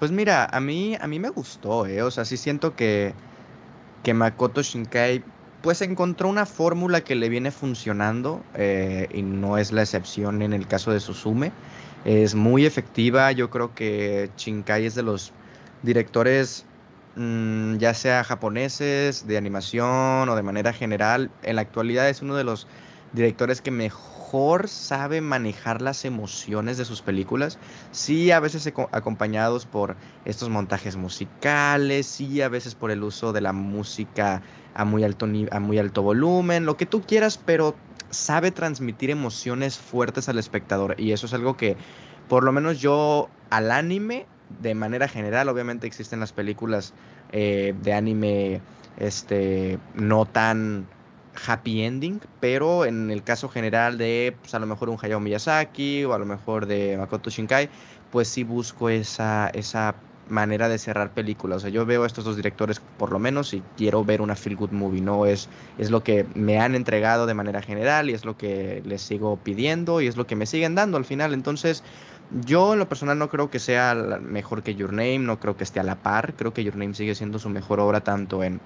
Pues 0.01 0.11
mira, 0.11 0.47
a 0.47 0.61
mí, 0.61 0.97
a 1.01 1.07
mí 1.07 1.21
me 1.21 1.29
gustó, 1.29 1.87
¿eh? 1.87 2.03
O 2.03 2.11
sea, 2.11 2.25
sí 2.25 2.37
siento 2.37 2.75
que 2.75 3.15
que 4.09 4.15
Makoto 4.15 4.63
Shinkai 4.63 5.23
pues 5.61 5.83
encontró 5.83 6.31
una 6.31 6.47
fórmula 6.47 7.03
que 7.03 7.15
le 7.15 7.29
viene 7.29 7.51
funcionando 7.51 8.43
eh, 8.55 9.07
y 9.13 9.21
no 9.21 9.59
es 9.59 9.71
la 9.71 9.83
excepción 9.83 10.41
en 10.41 10.55
el 10.55 10.67
caso 10.67 10.93
de 10.93 10.99
Suzume. 10.99 11.53
Es 12.07 12.35
muy 12.35 12.65
efectiva, 12.65 13.31
yo 13.33 13.51
creo 13.51 13.75
que 13.75 14.31
Shinkai 14.39 14.87
es 14.87 14.95
de 14.95 15.03
los 15.03 15.35
directores 15.83 16.65
mm, 17.17 17.77
ya 17.77 17.93
sea 17.93 18.25
japoneses, 18.25 19.27
de 19.27 19.37
animación 19.37 20.27
o 20.27 20.35
de 20.35 20.43
manera 20.43 20.73
general, 20.73 21.31
en 21.43 21.57
la 21.57 21.61
actualidad 21.61 22.09
es 22.09 22.23
uno 22.23 22.35
de 22.35 22.45
los 22.45 22.67
directores 23.13 23.61
que 23.61 23.71
mejor 23.71 24.18
sabe 24.67 25.21
manejar 25.21 25.81
las 25.81 26.05
emociones 26.05 26.77
de 26.77 26.85
sus 26.85 27.01
películas. 27.01 27.59
Sí, 27.93 28.31
a 28.31 28.41
veces 28.41 28.71
acompañados 28.93 29.65
por 29.65 29.97
estos 30.25 30.51
montajes 30.51 30.97
musicales, 30.97 32.07
sí, 32.07 32.43
a 32.43 32.49
veces 32.49 32.75
por 32.75 32.91
el 32.91 33.03
uso 33.03 33.33
de 33.33 33.41
la 33.41 33.53
música 33.53 34.43
a 34.75 34.85
muy 34.85 35.03
alto, 35.05 35.27
a 35.51 35.61
muy 35.61 35.79
alto 35.79 36.03
volumen, 36.03 36.67
lo 36.67 36.77
que 36.77 36.87
tú 36.87 37.03
quieras, 37.03 37.39
pero 37.43 37.75
sabe 38.11 38.51
transmitir 38.51 39.11
emociones 39.11 39.79
fuertes 39.79 40.29
al 40.29 40.39
espectador. 40.39 40.95
Y 40.99 41.13
eso 41.13 41.27
es 41.27 41.33
algo 41.33 41.57
que, 41.57 41.77
por 42.29 42.45
lo 42.45 42.53
menos 42.53 42.81
yo 42.81 43.29
al 43.51 43.71
anime, 43.71 44.27
de 44.61 44.75
manera 44.75 45.09
general, 45.09 45.49
obviamente 45.49 45.87
existen 45.87 46.21
las 46.21 46.33
películas 46.33 46.93
eh, 47.33 47.75
de 47.83 47.93
anime 47.93 48.61
este, 48.99 49.79
no 49.95 50.27
tan 50.27 50.87
happy 51.47 51.83
ending, 51.83 52.21
pero 52.41 52.85
en 52.85 53.11
el 53.11 53.23
caso 53.23 53.49
general 53.49 53.99
de 53.99 54.37
pues, 54.41 54.55
a 54.55 54.59
lo 54.59 54.67
mejor 54.67 54.89
un 54.89 54.99
Hayao 55.01 55.21
Miyazaki 55.21 56.05
o 56.05 56.15
a 56.15 56.19
lo 56.19 56.27
mejor 56.27 56.67
de 56.67 56.97
Makoto 56.97 57.31
Shinkai, 57.31 57.69
pues 58.11 58.29
sí 58.29 58.45
busco 58.45 58.89
esa, 58.89 59.51
esa 59.51 59.95
manera 60.29 60.69
de 60.69 60.79
cerrar 60.79 61.13
películas. 61.13 61.59
O 61.59 61.61
sea, 61.61 61.71
yo 61.71 61.87
veo 61.87 62.05
a 62.05 62.07
estos 62.07 62.25
dos 62.25 62.37
directores 62.37 62.81
por 62.99 63.13
lo 63.13 63.19
menos 63.19 63.55
y 63.55 63.63
quiero 63.77 64.05
ver 64.05 64.21
una 64.21 64.37
feel 64.37 64.57
good 64.57 64.71
movie, 64.71 65.01
¿no? 65.01 65.27
Es, 65.27 65.49
es 65.79 65.91
lo 65.91 66.03
que 66.03 66.27
me 66.35 66.61
han 66.61 66.75
entregado 66.75 67.27
de 67.27 67.35
manera 67.35 67.63
general 67.63 68.11
y 68.11 68.15
es 68.15 68.25
lo 68.25 68.37
que 68.37 68.83
les 68.85 69.03
sigo 69.03 69.37
pidiendo 69.37 70.01
y 70.01 70.07
es 70.07 70.17
lo 70.17 70.27
que 70.27 70.37
me 70.37 70.47
siguen 70.47 70.75
dando 70.75 70.97
al 70.97 71.05
final. 71.05 71.33
Entonces, 71.35 71.83
yo 72.45 72.75
en 72.75 72.79
lo 72.79 72.89
personal 72.89 73.19
no 73.19 73.29
creo 73.29 73.51
que 73.51 73.59
sea 73.59 73.95
mejor 74.21 74.63
que 74.63 74.75
Your 74.75 74.93
Name, 74.93 75.21
no 75.21 75.41
creo 75.41 75.57
que 75.57 75.65
esté 75.65 75.81
a 75.81 75.85
la 75.85 75.97
par, 75.97 76.35
creo 76.35 76.53
que 76.53 76.65
Your 76.65 76.77
Name 76.77 76.95
sigue 76.95 77.15
siendo 77.15 77.39
su 77.39 77.49
mejor 77.49 77.81
obra 77.81 78.01
tanto 78.01 78.43
en 78.45 78.61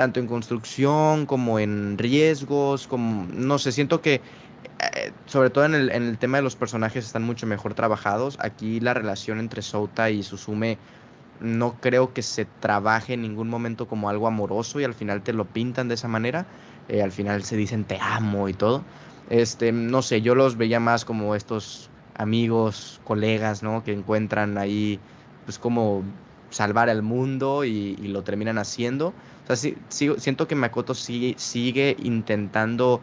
tanto 0.00 0.18
en 0.18 0.26
construcción 0.26 1.26
como 1.26 1.58
en 1.58 1.98
riesgos, 1.98 2.86
como, 2.86 3.26
no 3.34 3.58
sé, 3.58 3.70
siento 3.70 4.00
que 4.00 4.14
eh, 4.14 5.12
sobre 5.26 5.50
todo 5.50 5.66
en 5.66 5.74
el, 5.74 6.16
tema 6.16 6.38
de 6.38 6.42
los 6.42 6.56
personajes 6.56 7.04
están 7.04 7.22
mucho 7.22 7.46
mejor 7.46 7.74
trabajados. 7.74 8.38
Aquí 8.40 8.80
la 8.80 8.94
relación 8.94 9.38
entre 9.38 9.60
Souta 9.60 10.08
y 10.08 10.22
Susume 10.22 10.78
no 11.38 11.78
creo 11.82 12.14
que 12.14 12.22
se 12.22 12.46
trabaje 12.46 13.12
en 13.12 13.20
ningún 13.20 13.50
momento 13.50 13.86
como 13.86 14.08
algo 14.08 14.26
amoroso 14.26 14.80
y 14.80 14.84
al 14.84 14.94
final 14.94 15.20
te 15.20 15.34
lo 15.34 15.44
pintan 15.44 15.88
de 15.88 15.96
esa 15.96 16.08
manera. 16.08 16.46
Eh, 16.88 17.02
al 17.02 17.12
final 17.12 17.42
se 17.42 17.56
dicen 17.58 17.84
te 17.84 17.98
amo 18.00 18.48
y 18.48 18.54
todo. 18.54 18.82
Este, 19.28 19.70
no 19.70 20.00
sé, 20.00 20.22
yo 20.22 20.34
los 20.34 20.56
veía 20.56 20.80
más 20.80 21.04
como 21.04 21.34
estos 21.34 21.90
amigos, 22.16 23.02
colegas, 23.04 23.62
¿no? 23.62 23.84
Que 23.84 23.92
encuentran 23.92 24.56
ahí, 24.56 24.98
pues 25.44 25.58
como 25.58 26.02
salvar 26.50 26.90
al 26.90 27.02
mundo 27.02 27.64
y, 27.64 27.96
lo 27.96 28.22
terminan 28.22 28.58
haciendo. 28.58 29.08
O 29.08 29.46
sea, 29.46 29.56
sí, 29.56 29.76
siento 29.88 30.46
que 30.46 30.54
Makoto 30.54 30.94
sigue, 30.94 31.34
sigue 31.38 31.96
intentando 32.02 33.00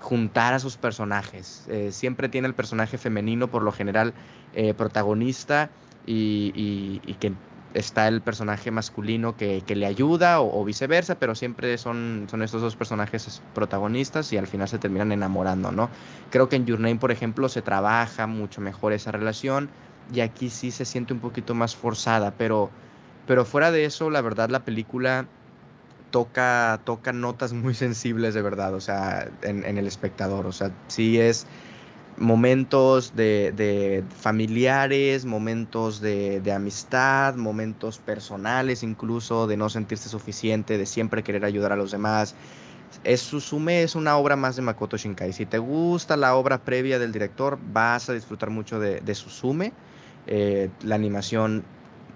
juntar 0.00 0.54
a 0.54 0.58
sus 0.58 0.76
personajes. 0.76 1.64
Eh, 1.68 1.90
siempre 1.90 2.28
tiene 2.28 2.46
el 2.46 2.54
personaje 2.54 2.98
femenino, 2.98 3.48
por 3.48 3.62
lo 3.62 3.72
general, 3.72 4.12
eh, 4.54 4.74
protagonista 4.74 5.70
y, 6.06 7.00
que 7.20 7.32
está 7.72 8.06
el 8.06 8.20
personaje 8.20 8.70
masculino 8.70 9.36
que, 9.36 9.62
le 9.66 9.86
ayuda 9.86 10.40
o, 10.40 10.64
viceversa, 10.64 11.16
pero 11.16 11.34
siempre 11.34 11.76
son, 11.78 12.28
estos 12.42 12.62
dos 12.62 12.76
personajes 12.76 13.42
protagonistas 13.54 14.32
y 14.32 14.36
al 14.36 14.46
final 14.46 14.68
se 14.68 14.78
terminan 14.78 15.10
enamorando, 15.10 15.72
¿no? 15.72 15.88
Creo 16.30 16.48
que 16.48 16.56
en 16.56 16.66
Your 16.66 16.80
Name, 16.80 16.96
por 16.96 17.10
ejemplo, 17.10 17.48
se 17.48 17.62
trabaja 17.62 18.26
mucho 18.26 18.60
mejor 18.60 18.92
esa 18.92 19.10
relación 19.10 19.70
y 20.12 20.20
aquí 20.20 20.50
sí 20.50 20.70
se 20.70 20.84
siente 20.84 21.12
un 21.12 21.20
poquito 21.20 21.54
más 21.54 21.74
forzada, 21.76 22.32
pero, 22.36 22.70
pero 23.26 23.44
fuera 23.44 23.70
de 23.70 23.84
eso, 23.84 24.10
la 24.10 24.20
verdad, 24.20 24.50
la 24.50 24.64
película 24.64 25.26
toca, 26.10 26.80
toca 26.84 27.12
notas 27.12 27.52
muy 27.52 27.74
sensibles 27.86 28.34
de 28.34 28.42
verdad, 28.42 28.74
o 28.74 28.80
sea, 28.80 29.28
en, 29.42 29.64
el 29.64 29.86
espectador, 29.86 30.46
o 30.46 30.52
sea, 30.52 30.70
sí 30.86 31.18
es 31.18 31.46
momentos 32.16 33.16
de, 33.16 34.04
familiares, 34.16 35.24
momentos 35.24 36.00
de, 36.00 36.52
amistad, 36.54 37.34
momentos 37.34 37.98
personales 37.98 38.84
incluso, 38.84 39.48
de 39.48 39.56
no 39.56 39.68
sentirse 39.68 40.08
suficiente, 40.08 40.78
de 40.78 40.86
siempre 40.86 41.24
querer 41.24 41.44
ayudar 41.44 41.72
a 41.72 41.76
los 41.76 41.90
demás. 41.90 42.36
Es, 43.02 43.20
Susume 43.20 43.82
es 43.82 43.96
una 43.96 44.16
obra 44.16 44.36
más 44.36 44.54
de 44.54 44.62
Makoto 44.62 44.96
Shinkai. 44.96 45.32
Si 45.32 45.46
te 45.46 45.58
gusta 45.58 46.16
la 46.16 46.36
obra 46.36 46.58
previa 46.58 47.00
del 47.00 47.10
director, 47.10 47.58
vas 47.72 48.08
a 48.08 48.12
disfrutar 48.12 48.50
mucho 48.50 48.78
de, 48.78 49.00
de 49.00 49.14
Susume. 49.16 49.72
Eh, 50.26 50.70
la 50.82 50.94
animación, 50.94 51.64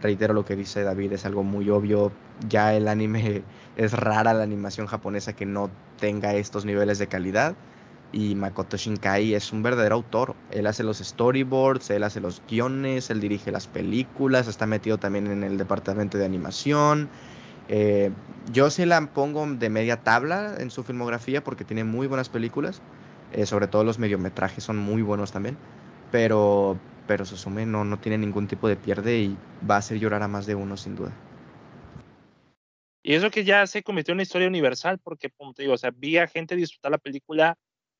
reitero 0.00 0.34
lo 0.34 0.44
que 0.44 0.56
dice 0.56 0.82
David, 0.82 1.12
es 1.12 1.24
algo 1.24 1.42
muy 1.42 1.70
obvio. 1.70 2.12
Ya 2.48 2.74
el 2.74 2.88
anime 2.88 3.42
es 3.76 3.92
rara 3.92 4.34
la 4.34 4.42
animación 4.42 4.86
japonesa 4.86 5.34
que 5.34 5.46
no 5.46 5.70
tenga 5.98 6.34
estos 6.34 6.64
niveles 6.64 6.98
de 6.98 7.08
calidad. 7.08 7.54
Y 8.10 8.34
Makoto 8.34 8.78
Shinkai 8.78 9.34
es 9.34 9.52
un 9.52 9.62
verdadero 9.62 9.96
autor. 9.96 10.34
Él 10.50 10.66
hace 10.66 10.82
los 10.82 10.98
storyboards, 10.98 11.90
él 11.90 12.04
hace 12.04 12.20
los 12.20 12.42
guiones, 12.48 13.10
él 13.10 13.20
dirige 13.20 13.52
las 13.52 13.66
películas, 13.66 14.48
está 14.48 14.66
metido 14.66 14.96
también 14.98 15.26
en 15.26 15.44
el 15.44 15.58
departamento 15.58 16.16
de 16.16 16.24
animación. 16.24 17.10
Eh, 17.68 18.10
yo 18.50 18.70
se 18.70 18.86
la 18.86 19.00
pongo 19.12 19.46
de 19.46 19.68
media 19.68 19.98
tabla 20.02 20.54
en 20.58 20.70
su 20.70 20.84
filmografía 20.84 21.44
porque 21.44 21.64
tiene 21.64 21.84
muy 21.84 22.06
buenas 22.06 22.30
películas. 22.30 22.80
Eh, 23.30 23.44
sobre 23.44 23.68
todo 23.68 23.84
los 23.84 23.98
mediometrajes 23.98 24.64
son 24.64 24.78
muy 24.78 25.02
buenos 25.02 25.32
también. 25.32 25.58
Pero, 26.10 26.80
pero 27.08 27.24
Susume 27.24 27.66
no, 27.66 27.84
no 27.84 27.98
tiene 27.98 28.18
ningún 28.18 28.46
tipo 28.46 28.68
de 28.68 28.76
pierde 28.76 29.18
y 29.18 29.36
va 29.68 29.76
a 29.76 29.78
hacer 29.78 29.98
llorar 29.98 30.22
a 30.22 30.28
más 30.28 30.46
de 30.46 30.54
uno 30.54 30.76
sin 30.76 30.94
duda. 30.94 31.12
Y 33.02 33.14
eso 33.14 33.30
que 33.30 33.44
ya 33.44 33.66
se 33.66 33.82
convirtió 33.82 34.12
en 34.12 34.16
una 34.16 34.22
historia 34.22 34.46
universal, 34.46 34.98
porque, 34.98 35.30
como 35.30 35.54
te 35.54 35.62
digo, 35.62 35.74
o 35.74 35.78
sea, 35.78 35.90
vi 35.90 36.18
a 36.18 36.28
gente 36.28 36.54
disfrutar 36.54 36.92
la 36.92 36.98
película 36.98 37.56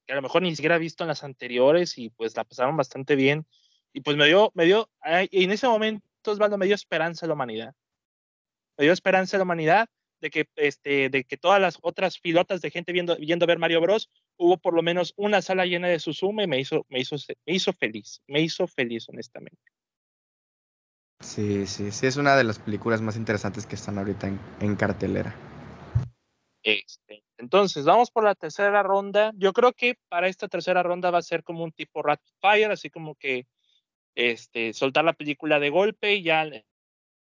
que 0.06 0.12
a 0.12 0.16
lo 0.16 0.22
mejor 0.22 0.42
ni 0.42 0.54
siquiera 0.54 0.74
ha 0.74 0.78
visto 0.78 1.02
en 1.02 1.08
las 1.08 1.24
anteriores 1.24 1.96
y 1.96 2.10
pues 2.10 2.36
la 2.36 2.44
pasaron 2.44 2.76
bastante 2.76 3.16
bien. 3.16 3.46
Y 3.94 4.02
pues 4.02 4.16
me 4.18 4.26
dio, 4.26 4.52
me 4.54 4.66
dio, 4.66 4.90
en 5.02 5.50
ese 5.50 5.66
momento, 5.66 6.04
Osvaldo, 6.26 6.58
me 6.58 6.66
dio 6.66 6.74
esperanza 6.74 7.24
a 7.24 7.28
la 7.28 7.34
humanidad. 7.34 7.74
Me 8.76 8.84
dio 8.84 8.92
esperanza 8.92 9.36
a 9.36 9.38
la 9.38 9.44
humanidad 9.44 9.88
de 10.20 10.30
que, 10.30 10.48
este, 10.56 11.08
de 11.08 11.24
que 11.24 11.36
todas 11.36 11.60
las 11.60 11.78
otras 11.82 12.18
pilotas 12.18 12.60
de 12.60 12.70
gente 12.70 12.92
viendo, 12.92 13.16
viendo 13.16 13.46
ver 13.46 13.58
Mario 13.58 13.80
Bros, 13.80 14.10
hubo 14.36 14.58
por 14.58 14.74
lo 14.74 14.82
menos 14.82 15.14
una 15.16 15.42
sala 15.42 15.66
llena 15.66 15.88
de 15.88 16.00
Suzume 16.00 16.44
y 16.44 16.46
me 16.46 16.60
hizo, 16.60 16.86
me 16.88 17.00
hizo, 17.00 17.16
me 17.46 17.54
hizo 17.54 17.72
feliz, 17.72 18.22
me 18.26 18.40
hizo 18.40 18.66
feliz, 18.66 19.08
honestamente. 19.08 19.62
Sí, 21.20 21.66
sí, 21.66 21.90
sí, 21.90 22.06
es 22.06 22.16
una 22.16 22.36
de 22.36 22.44
las 22.44 22.58
películas 22.58 23.00
más 23.00 23.16
interesantes 23.16 23.66
que 23.66 23.74
están 23.74 23.98
ahorita 23.98 24.30
en, 24.60 24.76
cartelera. 24.76 25.34
Este, 26.62 27.24
Entonces, 27.38 27.84
vamos 27.84 28.10
por 28.10 28.24
la 28.24 28.34
tercera 28.34 28.82
ronda. 28.82 29.32
Yo 29.36 29.52
creo 29.52 29.72
que 29.72 29.98
para 30.08 30.28
esta 30.28 30.46
tercera 30.48 30.82
ronda 30.82 31.10
va 31.10 31.18
a 31.18 31.22
ser 31.22 31.42
como 31.42 31.64
un 31.64 31.72
tipo 31.72 32.02
rapid 32.02 32.30
fire, 32.40 32.70
así 32.70 32.88
como 32.88 33.16
que 33.16 33.46
este, 34.14 34.72
soltar 34.72 35.04
la 35.04 35.12
película 35.12 35.58
de 35.58 35.70
golpe 35.70 36.14
y 36.14 36.22
ya 36.22 36.48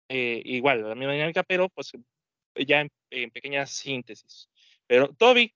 eh, 0.08 0.42
igual, 0.44 0.82
la 0.88 0.94
misma 0.94 1.12
dinámica, 1.12 1.42
pero 1.42 1.68
pues 1.68 1.92
ya 2.66 2.82
en, 2.82 2.90
en, 3.10 3.30
pequeñas 3.30 3.70
síntesis. 3.70 4.48
Pero 4.86 5.08
Toby, 5.14 5.54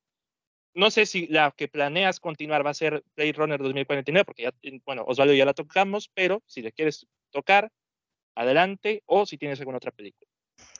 no 0.74 0.90
sé 0.90 1.06
si 1.06 1.26
la 1.26 1.52
que 1.56 1.68
planeas 1.68 2.20
continuar 2.20 2.64
va 2.64 2.70
a 2.70 2.74
ser 2.74 3.04
Blade 3.16 3.32
Runner 3.32 3.60
2049, 3.60 4.24
porque 4.24 4.42
ya, 4.42 4.52
bueno, 4.84 5.04
Osvaldo 5.06 5.34
ya 5.34 5.44
la 5.44 5.54
tocamos, 5.54 6.10
pero 6.14 6.42
si 6.46 6.62
le 6.62 6.72
quieres 6.72 7.06
tocar, 7.30 7.70
adelante, 8.34 9.02
o 9.06 9.26
si 9.26 9.36
tienes 9.36 9.58
alguna 9.60 9.78
otra 9.78 9.90
película. 9.90 10.28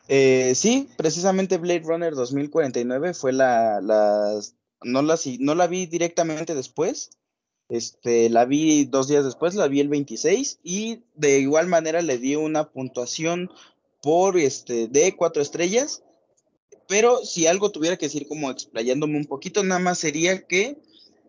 Eh, 0.09 0.55
sí, 0.55 0.89
precisamente 0.97 1.59
Blade 1.59 1.83
Runner 1.85 2.15
2049 2.15 3.15
fue 3.15 3.33
la, 3.33 3.81
la 3.81 4.41
no, 4.83 5.03
la, 5.03 5.19
no 5.39 5.55
la 5.55 5.67
vi 5.67 5.87
directamente 5.87 6.55
después, 6.55 7.11
este, 7.69 8.29
la 8.31 8.45
vi 8.45 8.85
dos 8.85 9.09
días 9.09 9.25
después, 9.25 9.55
la 9.55 9.69
vi 9.69 9.81
el 9.81 9.89
26 9.89 10.59
y 10.65 11.05
de 11.15 11.39
igual 11.39 11.69
manera 11.69 12.03
le 12.03 12.19
di 12.19 12.35
una 12.35 12.71
puntuación 12.71 13.51
por 14.03 14.37
este, 14.37 14.89
de 14.89 15.15
cuatro 15.15 15.43
estrellas, 15.43 16.03
pero 16.91 17.25
si 17.25 17.47
algo 17.47 17.71
tuviera 17.71 17.97
que 17.97 18.07
decir 18.07 18.27
como 18.27 18.51
explayándome 18.51 19.17
un 19.17 19.27
poquito, 19.27 19.63
nada 19.63 19.79
más 19.79 19.99
sería 19.99 20.45
que 20.49 20.77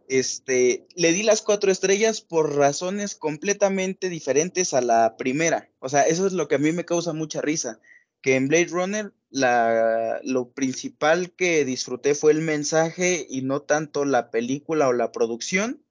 este, 0.08 0.88
le 0.96 1.14
di 1.14 1.22
las 1.22 1.44
cuatro 1.44 1.72
estrellas 1.72 2.20
por 2.22 2.56
razones 2.56 3.14
completamente 3.14 4.10
diferentes 4.10 4.74
a 4.74 4.82
la 4.82 5.18
primera. 5.18 5.70
O 5.78 5.88
sea, 5.88 6.02
eso 6.02 6.26
es 6.26 6.34
lo 6.34 6.48
que 6.48 6.56
a 6.56 6.58
mí 6.58 6.72
me 6.72 6.84
causa 6.84 7.14
mucha 7.14 7.42
risa 7.42 7.80
que 8.24 8.38
en 8.38 8.48
Blade 8.48 8.70
Runner 8.72 9.14
la, 9.30 10.20
lo 10.24 10.50
principal 10.50 11.32
que 11.32 11.64
disfruté 11.64 12.16
fue 12.16 12.32
el 12.32 12.42
mensaje 12.42 13.28
y 13.30 13.44
no 13.44 13.62
tanto 13.62 14.04
la 14.04 14.32
película 14.32 14.88
o 14.88 14.94
la 14.94 15.12
producción. 15.12 15.84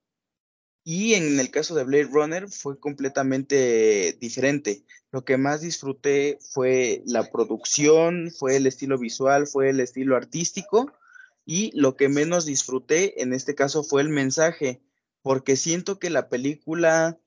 Y 0.83 1.15
en 1.15 1.39
el 1.39 1.51
caso 1.51 1.75
de 1.75 1.85
Blade 1.85 2.09
Runner 2.11 2.49
fue 2.49 2.79
completamente 2.79 4.17
diferente. 4.21 4.85
Lo 5.13 5.25
que 5.25 5.37
más 5.37 5.61
disfruté 5.61 6.39
fue 6.41 7.03
la 7.05 7.31
producción, 7.31 8.31
fue 8.31 8.57
el 8.57 8.67
estilo 8.67 8.99
visual, 8.99 9.47
fue 9.47 9.71
el 9.71 9.81
estilo 9.81 10.17
artístico. 10.17 10.93
Y 11.45 11.71
lo 11.79 11.97
que 11.97 12.09
menos 12.09 12.47
disfruté 12.47 13.23
en 13.23 13.33
este 13.33 13.55
caso 13.55 13.83
fue 13.83 14.03
el 14.03 14.09
mensaje, 14.09 14.81
porque 15.23 15.57
siento 15.57 15.99
que 15.99 16.11
la 16.11 16.29
película 16.29 17.19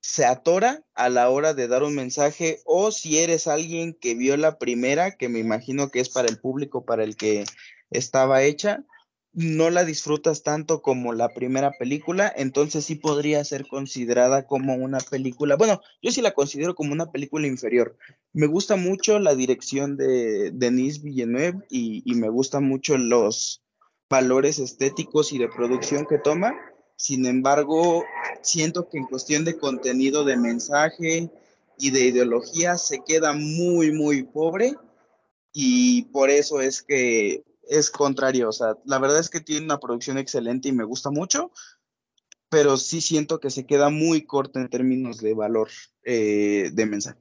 se 0.00 0.24
atora 0.24 0.82
a 0.94 1.08
la 1.08 1.28
hora 1.28 1.54
de 1.54 1.68
dar 1.68 1.82
un 1.82 1.94
mensaje 1.94 2.60
o 2.64 2.90
si 2.90 3.18
eres 3.18 3.46
alguien 3.46 3.94
que 3.94 4.14
vio 4.14 4.36
la 4.36 4.58
primera, 4.58 5.12
que 5.12 5.28
me 5.28 5.38
imagino 5.38 5.90
que 5.90 6.00
es 6.00 6.08
para 6.08 6.28
el 6.28 6.38
público 6.38 6.84
para 6.84 7.04
el 7.04 7.16
que 7.16 7.44
estaba 7.90 8.42
hecha, 8.42 8.84
no 9.32 9.70
la 9.70 9.84
disfrutas 9.84 10.42
tanto 10.42 10.82
como 10.82 11.12
la 11.12 11.32
primera 11.34 11.72
película, 11.78 12.32
entonces 12.36 12.84
sí 12.84 12.96
podría 12.96 13.44
ser 13.44 13.66
considerada 13.66 14.46
como 14.46 14.74
una 14.74 14.98
película, 14.98 15.56
bueno, 15.56 15.80
yo 16.02 16.10
sí 16.10 16.20
la 16.20 16.32
considero 16.32 16.74
como 16.74 16.92
una 16.92 17.12
película 17.12 17.46
inferior. 17.46 17.96
Me 18.32 18.46
gusta 18.46 18.76
mucho 18.76 19.18
la 19.18 19.34
dirección 19.34 19.96
de 19.96 20.50
Denis 20.52 21.02
Villeneuve 21.02 21.64
y, 21.70 22.02
y 22.04 22.14
me 22.16 22.28
gustan 22.28 22.64
mucho 22.64 22.98
los 22.98 23.62
valores 24.08 24.58
estéticos 24.58 25.32
y 25.32 25.38
de 25.38 25.48
producción 25.48 26.06
que 26.06 26.18
toma, 26.18 26.54
sin 27.00 27.24
embargo, 27.24 28.04
siento 28.42 28.90
que 28.90 28.98
en 28.98 29.06
cuestión 29.06 29.46
de 29.46 29.56
contenido, 29.56 30.22
de 30.24 30.36
mensaje 30.36 31.30
y 31.78 31.90
de 31.92 32.04
ideología 32.04 32.76
se 32.76 33.02
queda 33.06 33.32
muy, 33.32 33.90
muy 33.90 34.22
pobre 34.24 34.74
y 35.50 36.02
por 36.12 36.28
eso 36.28 36.60
es 36.60 36.82
que 36.82 37.42
es 37.70 37.90
contrario. 37.90 38.48
O 38.48 38.52
sea, 38.52 38.76
la 38.84 38.98
verdad 38.98 39.20
es 39.20 39.30
que 39.30 39.40
tiene 39.40 39.64
una 39.64 39.78
producción 39.78 40.18
excelente 40.18 40.68
y 40.68 40.72
me 40.72 40.84
gusta 40.84 41.10
mucho, 41.10 41.52
pero 42.50 42.76
sí 42.76 43.00
siento 43.00 43.40
que 43.40 43.48
se 43.48 43.64
queda 43.64 43.88
muy 43.88 44.26
corta 44.26 44.60
en 44.60 44.68
términos 44.68 45.18
de 45.18 45.34
valor 45.34 45.70
eh, 46.02 46.70
de 46.72 46.86
mensaje. 46.86 47.20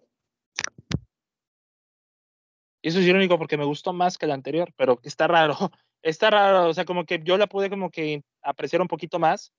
Eso 2.81 2.99
es 2.99 3.05
irónico 3.05 3.37
porque 3.37 3.57
me 3.57 3.65
gustó 3.65 3.93
más 3.93 4.17
que 4.17 4.25
la 4.25 4.33
anterior, 4.33 4.73
pero 4.75 4.99
está 5.03 5.27
raro. 5.27 5.55
Está 6.01 6.29
raro, 6.29 6.69
o 6.69 6.73
sea, 6.73 6.85
como 6.85 7.03
que 7.03 7.19
yo 7.25 7.37
la 7.37 7.47
pude 7.47 7.69
como 7.69 7.91
que 7.91 8.23
apreciar 8.41 8.81
un 8.81 8.87
poquito 8.87 9.19
más, 9.19 9.51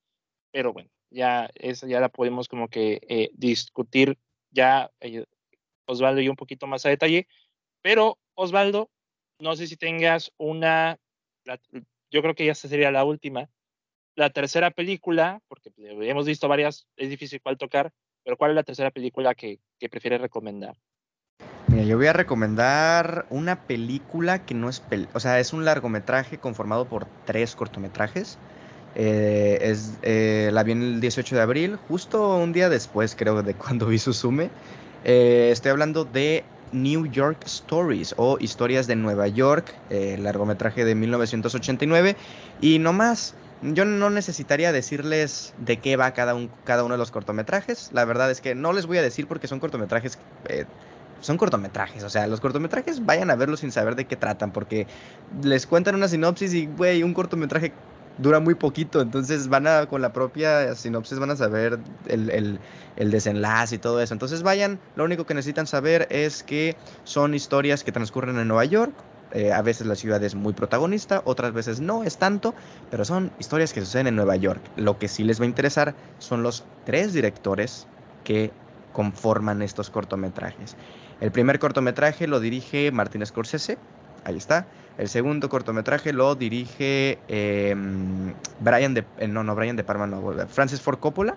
pero 0.51 0.73
bueno, 0.73 0.89
ya, 1.11 1.51
eso 1.55 1.87
ya 1.87 2.01
la 2.01 2.09
podemos 2.09 2.49
como 2.49 2.69
que 2.69 2.99
eh, 3.11 3.29
discutir 3.35 4.17
ya 4.51 4.91
eh, 5.01 5.27
Osvaldo 5.85 6.23
y 6.23 6.31
un 6.31 6.37
poquito 6.37 6.67
más 6.67 6.87
a 6.87 6.89
detalle, 6.89 7.29
pero 7.83 8.17
Osvaldo, 8.33 8.89
no 9.41 9.57
sé 9.57 9.67
si 9.67 9.77
tengas 9.77 10.33
una, 10.37 10.99
yo 12.11 12.23
creo 12.23 12.35
que 12.35 12.47
ya 12.47 12.55
sería 12.55 12.91
la 12.91 13.05
última, 13.05 13.49
la 14.15 14.31
tercera 14.31 14.71
película, 14.71 15.41
porque 15.49 15.71
pues, 15.71 15.89
hemos 16.01 16.27
visto 16.27 16.49
varias, 16.49 16.87
es 16.97 17.09
difícil 17.09 17.41
cuál 17.43 17.59
tocar, 17.59 17.93
pero 18.23 18.37
¿cuál 18.37 18.53
es 18.53 18.55
la 18.57 18.63
tercera 18.63 18.91
película 18.91 19.35
que, 19.35 19.61
que 19.79 19.89
prefieres 19.89 20.21
recomendar? 20.21 20.77
Mira, 21.69 21.85
yo 21.85 21.97
voy 21.97 22.09
a 22.09 22.13
recomendar 22.13 23.27
una 23.31 23.67
película 23.67 24.45
que 24.45 24.55
no 24.55 24.69
es, 24.69 24.83
o 25.15 25.21
sea, 25.21 25.39
es 25.39 25.53
un 25.53 25.65
largometraje 25.65 26.39
conformado 26.39 26.87
por 26.87 27.07
tres 27.25 27.55
cortometrajes. 27.55 28.39
Eh, 28.97 29.59
es, 29.63 29.97
eh, 30.03 30.51
la 30.53 30.65
vi 30.65 30.73
el 30.73 31.01
18 31.01 31.37
de 31.37 31.43
abril, 31.43 31.77
justo 31.77 32.37
un 32.37 32.53
día 32.53 32.69
después 32.69 33.15
creo 33.15 33.43
de 33.43 33.55
cuando 33.55 33.87
vi 33.87 33.99
Suzume. 33.99 34.51
Eh, 35.05 35.51
estoy 35.53 35.71
hablando 35.71 36.05
de 36.05 36.45
New 36.73 37.07
York 37.07 37.43
Stories 37.47 38.15
o 38.17 38.39
Historias 38.41 38.87
de 38.87 38.97
Nueva 38.97 39.29
York, 39.29 39.75
largometraje 39.91 40.85
de 40.85 40.95
1989. 40.95 42.17
Y 42.61 42.79
no 42.79 42.93
más, 42.93 43.35
yo 43.63 43.85
no 43.85 44.11
necesitaría 44.11 44.73
decirles 44.73 45.55
de 45.59 45.79
qué 45.79 45.97
va 45.97 46.13
cada, 46.13 46.35
un, 46.35 46.51
cada 46.65 46.85
uno 46.85 46.95
de 46.95 46.99
los 46.99 47.11
cortometrajes. 47.11 47.91
La 47.93 48.05
verdad 48.05 48.31
es 48.31 48.41
que 48.41 48.55
no 48.55 48.73
les 48.73 48.87
voy 48.87 48.99
a 48.99 49.03
decir 49.03 49.27
porque 49.27 49.49
son 49.49 49.61
cortometrajes 49.61 50.19
son 51.21 51.37
cortometrajes, 51.37 52.03
o 52.03 52.11
sea, 52.11 52.27
los 52.27 52.41
cortometrajes 52.41 53.05
vayan 53.05 53.31
a 53.31 53.37
verlos 53.37 53.61
sin 53.61 53.73
saber 53.73 53.95
de 53.95 54.07
qué 54.07 54.17
tratan, 54.17 54.53
porque 54.53 54.87
les 55.43 55.67
cuentan 55.67 55.95
una 55.95 56.09
sinopsis 56.09 56.55
y, 56.55 56.67
güey, 56.67 57.03
un 57.03 57.15
cortometraje 57.15 57.73
dura 58.21 58.41
muy 58.41 58.55
poquito, 58.55 59.01
entonces 59.01 59.49
van 59.49 59.67
a, 59.67 59.87
con 59.87 60.03
la 60.03 60.13
propia 60.13 60.75
sinopsis 60.75 61.19
van 61.19 61.31
a 61.31 61.37
saber 61.37 61.79
el, 62.07 62.61
desenlace 62.97 63.77
y 63.77 63.79
todo 63.79 64.01
eso. 64.01 64.15
Entonces 64.15 64.43
vayan, 64.43 64.79
lo 64.97 65.05
único 65.05 65.25
que 65.25 65.35
necesitan 65.35 65.67
saber 65.67 66.07
es 66.11 66.43
que 66.43 66.77
son 67.05 67.35
historias 67.35 67.83
que 67.83 67.93
transcurren 67.93 68.39
en 68.39 68.49
Nueva 68.49 68.65
York. 68.65 68.93
Eh, 69.33 69.53
a 69.53 69.63
veces 69.63 69.87
la 69.87 69.95
ciudad 69.95 70.23
es 70.25 70.35
muy 70.35 70.53
protagonista, 70.53 71.23
otras 71.25 71.53
veces 71.53 71.81
no 71.81 72.03
es 72.03 72.19
tanto, 72.19 72.53
pero 72.91 73.05
son 73.05 73.31
historias 73.39 73.73
que 73.73 73.81
suceden 73.81 74.09
en 74.09 74.17
Nueva 74.17 74.37
York. 74.37 74.61
Lo 74.77 74.99
que 74.99 75.07
sí 75.09 75.23
les 75.23 75.41
va 75.41 75.45
a 75.45 75.49
interesar 75.49 75.95
son 76.19 76.43
los 76.43 76.65
tres 76.85 77.13
directores 77.13 77.87
que 78.25 78.51
conforman 78.93 79.63
estos 79.63 79.89
cortometrajes. 79.89 80.77
El 81.21 81.31
primer 81.31 81.59
cortometraje 81.59 82.27
lo 82.27 82.41
dirige 82.41 82.91
Martín 82.91 83.25
Scorsese, 83.25 83.79
ahí 84.25 84.37
está. 84.37 84.67
El 85.01 85.09
segundo 85.09 85.49
cortometraje 85.49 86.13
lo 86.13 86.35
dirige 86.35 87.19
em, 87.27 88.35
Brian 88.61 88.93
de, 88.93 89.07
eh, 89.17 89.29
no, 89.29 89.43
no, 89.43 89.55
Brian 89.55 89.75
de 89.75 89.83
Parma, 89.83 90.07
no, 90.07 90.21
Francis 90.47 90.83
Ford 90.83 90.99
Coppola. 90.99 91.37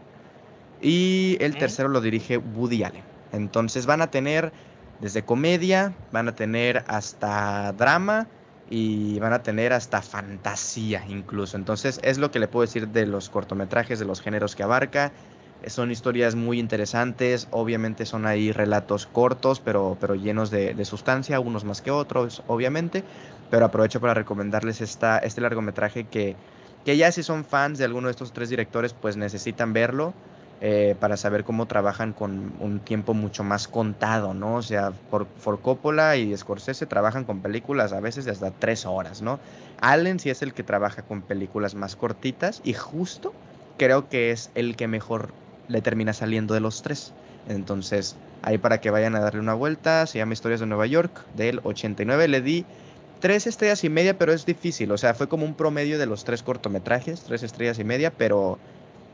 Y 0.82 1.38
el 1.40 1.56
tercero 1.56 1.88
lo 1.88 2.02
dirige 2.02 2.38
Woody 2.38 2.84
Allen. 2.84 3.04
Entonces 3.32 3.86
van 3.86 4.02
a 4.02 4.08
tener 4.08 4.52
desde 5.00 5.24
comedia, 5.24 5.94
van 6.12 6.28
a 6.28 6.36
tener 6.36 6.84
hasta 6.88 7.72
drama 7.72 8.28
y 8.70 9.18
van 9.20 9.32
a 9.32 9.44
tener 9.44 9.72
hasta 9.72 10.02
fantasía 10.02 11.06
incluso. 11.08 11.56
Entonces 11.56 12.02
es 12.04 12.18
lo 12.18 12.32
que 12.32 12.40
le 12.40 12.50
puedo 12.50 12.66
decir 12.66 12.90
de 12.90 13.06
los 13.06 13.30
cortometrajes, 13.30 13.98
de 13.98 14.04
los 14.04 14.20
géneros 14.20 14.58
que 14.58 14.64
abarca. 14.64 15.14
Son 15.68 15.90
historias 15.90 16.36
muy 16.36 16.60
interesantes, 16.60 17.48
obviamente 17.52 18.06
son 18.06 18.26
ahí 18.26 18.52
relatos 18.52 19.06
cortos, 19.06 19.62
pero, 19.62 19.96
pero 20.02 20.16
llenos 20.16 20.52
de, 20.52 20.74
de 20.74 20.84
sustancia, 20.84 21.40
unos 21.40 21.64
más 21.64 21.82
que 21.82 21.90
otros, 21.90 22.44
obviamente 22.48 23.06
pero 23.54 23.68
aprovecho 23.68 24.02
para 24.02 24.16
recomendarles 24.16 24.82
esta, 24.82 25.20
este 25.20 25.40
largometraje 25.40 26.06
que, 26.06 26.36
que 26.84 26.98
ya 26.98 27.12
si 27.12 27.22
son 27.22 27.46
fans 27.46 27.78
de 27.78 27.86
alguno 27.86 28.08
de 28.08 28.12
estos 28.14 28.34
tres 28.34 28.50
directores, 28.50 28.96
pues 28.96 29.16
necesitan 29.16 29.74
verlo 29.74 30.16
eh, 30.60 30.96
para 31.00 31.18
saber 31.18 31.44
cómo 31.44 31.68
trabajan 31.68 32.14
con 32.14 32.52
un 32.60 32.80
tiempo 32.80 33.14
mucho 33.14 33.44
más 33.44 33.68
contado, 33.68 34.34
¿no? 34.34 34.56
O 34.56 34.64
sea, 34.64 34.90
por, 35.12 35.28
por 35.28 35.62
Coppola 35.62 36.18
y 36.18 36.36
Scorsese 36.36 36.88
trabajan 36.88 37.26
con 37.26 37.42
películas 37.42 37.94
a 37.94 38.00
veces 38.00 38.26
de 38.26 38.32
hasta 38.32 38.50
tres 38.50 38.88
horas, 38.88 39.22
¿no? 39.22 39.40
Allen 39.82 40.20
sí 40.20 40.32
es 40.32 40.42
el 40.42 40.56
que 40.56 40.64
trabaja 40.64 41.04
con 41.04 41.22
películas 41.22 41.76
más 41.76 41.96
cortitas 41.96 42.60
y 42.64 42.74
justo 42.74 43.36
creo 43.78 44.10
que 44.10 44.32
es 44.32 44.50
el 44.56 44.76
que 44.76 44.88
mejor 44.88 45.32
le 45.68 45.84
termina 45.84 46.14
saliendo 46.14 46.56
de 46.56 46.60
los 46.60 46.82
tres. 46.82 47.14
Entonces, 47.48 48.16
ahí 48.42 48.58
para 48.58 48.82
que 48.82 48.90
vayan 48.90 49.16
a 49.16 49.20
darle 49.20 49.42
una 49.42 49.54
vuelta, 49.54 50.08
se 50.08 50.18
llama 50.18 50.34
Historias 50.34 50.60
de 50.60 50.66
Nueva 50.66 50.88
York, 50.88 51.24
del 51.36 51.60
89 51.64 52.28
le 52.28 52.42
di 52.42 52.66
tres 53.24 53.48
estrellas 53.48 53.86
y 53.86 53.90
media, 53.90 54.18
pero 54.18 54.34
es 54.34 54.46
difícil. 54.46 54.92
O 54.92 54.98
sea, 54.98 55.14
fue 55.14 55.30
como 55.30 55.46
un 55.46 55.56
promedio 55.56 55.98
de 55.98 56.06
los 56.06 56.26
tres 56.26 56.44
cortometrajes, 56.44 57.24
tres 57.24 57.42
estrellas 57.42 57.80
y 57.80 57.86
media, 57.86 58.12
pero, 58.12 58.60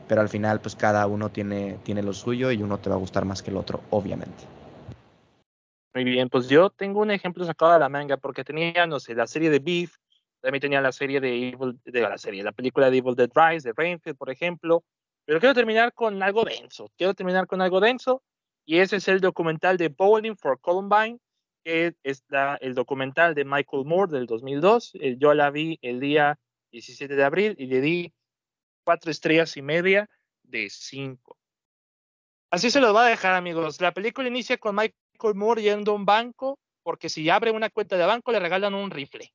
pero 0.08 0.20
al 0.20 0.28
final, 0.28 0.60
pues 0.60 0.74
cada 0.74 1.06
uno 1.06 1.28
tiene, 1.28 1.78
tiene 1.84 2.02
lo 2.02 2.12
suyo 2.12 2.50
y 2.50 2.60
uno 2.60 2.78
te 2.78 2.90
va 2.90 2.96
a 2.96 2.98
gustar 2.98 3.24
más 3.24 3.40
que 3.40 3.52
el 3.52 3.56
otro, 3.56 3.82
obviamente. 3.90 4.42
Muy 5.94 6.02
bien, 6.02 6.28
pues 6.28 6.48
yo 6.48 6.70
tengo 6.70 6.98
un 6.98 7.12
ejemplo 7.12 7.44
sacado 7.44 7.74
de 7.74 7.78
la 7.78 7.88
manga 7.88 8.16
porque 8.16 8.42
tenía, 8.42 8.84
no 8.88 8.98
sé, 8.98 9.14
la 9.14 9.28
serie 9.28 9.48
de 9.48 9.60
Beef, 9.60 9.94
También 10.40 10.60
tenía 10.60 10.80
la 10.80 10.90
serie 10.90 11.20
de 11.20 11.50
Evil, 11.50 11.78
de 11.84 12.00
la 12.00 12.18
serie, 12.18 12.42
la 12.42 12.50
película 12.50 12.90
de 12.90 12.96
Evil 12.96 13.14
Dead 13.14 13.30
Rise, 13.32 13.68
de 13.68 13.74
Rainfield, 13.76 14.18
por 14.18 14.30
ejemplo. 14.30 14.82
Pero 15.24 15.38
quiero 15.38 15.54
terminar 15.54 15.92
con 15.92 16.20
algo 16.20 16.42
denso. 16.42 16.90
Quiero 16.98 17.14
terminar 17.14 17.46
con 17.46 17.62
algo 17.62 17.78
denso. 17.78 18.24
Y 18.64 18.78
ese 18.78 18.96
es 18.96 19.06
el 19.06 19.20
documental 19.20 19.76
de 19.76 19.86
Bowling 19.88 20.34
for 20.34 20.58
Columbine, 20.60 21.20
que 21.64 21.94
es 22.02 22.24
el 22.60 22.74
documental 22.74 23.34
de 23.34 23.44
Michael 23.44 23.84
Moore 23.84 24.12
del 24.12 24.26
2002. 24.26 24.92
Eh, 24.94 25.16
yo 25.18 25.34
la 25.34 25.50
vi 25.50 25.78
el 25.82 26.00
día 26.00 26.38
17 26.72 27.14
de 27.14 27.24
abril 27.24 27.54
y 27.58 27.66
le 27.66 27.80
di 27.80 28.12
cuatro 28.84 29.10
estrellas 29.10 29.56
y 29.56 29.62
media 29.62 30.08
de 30.42 30.68
cinco. 30.70 31.36
Así 32.50 32.70
se 32.70 32.80
los 32.80 32.94
va 32.94 33.06
a 33.06 33.10
dejar, 33.10 33.34
amigos. 33.34 33.80
La 33.80 33.92
película 33.92 34.28
inicia 34.28 34.58
con 34.58 34.74
Michael 34.74 35.34
Moore 35.34 35.62
yendo 35.62 35.92
a 35.92 35.94
un 35.94 36.04
banco, 36.04 36.58
porque 36.82 37.08
si 37.08 37.28
abre 37.30 37.52
una 37.52 37.70
cuenta 37.70 37.96
de 37.96 38.06
banco 38.06 38.32
le 38.32 38.40
regalan 38.40 38.74
un 38.74 38.90
rifle 38.90 39.32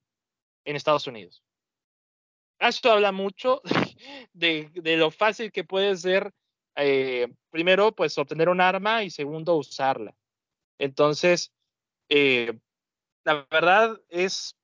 en 0.66 0.76
Estados 0.76 1.08
Unidos. 1.08 1.44
Esto 2.60 2.92
habla 2.92 3.12
mucho 3.12 3.62
de, 4.34 4.70
lo 4.98 5.12
fácil 5.12 5.52
que 5.52 5.64
puede 5.64 5.96
ser, 5.96 6.32
eh, 6.76 7.28
primero, 7.50 7.94
pues 7.94 8.18
obtener 8.18 8.50
un 8.50 8.62
arma 8.62 9.04
y 9.04 9.10
segundo, 9.10 9.56
usarla. 9.56 10.16
Entonces, 10.78 11.54
eh, 12.10 12.60
la 13.24 13.48
verdad 13.50 14.00
es 14.10 14.56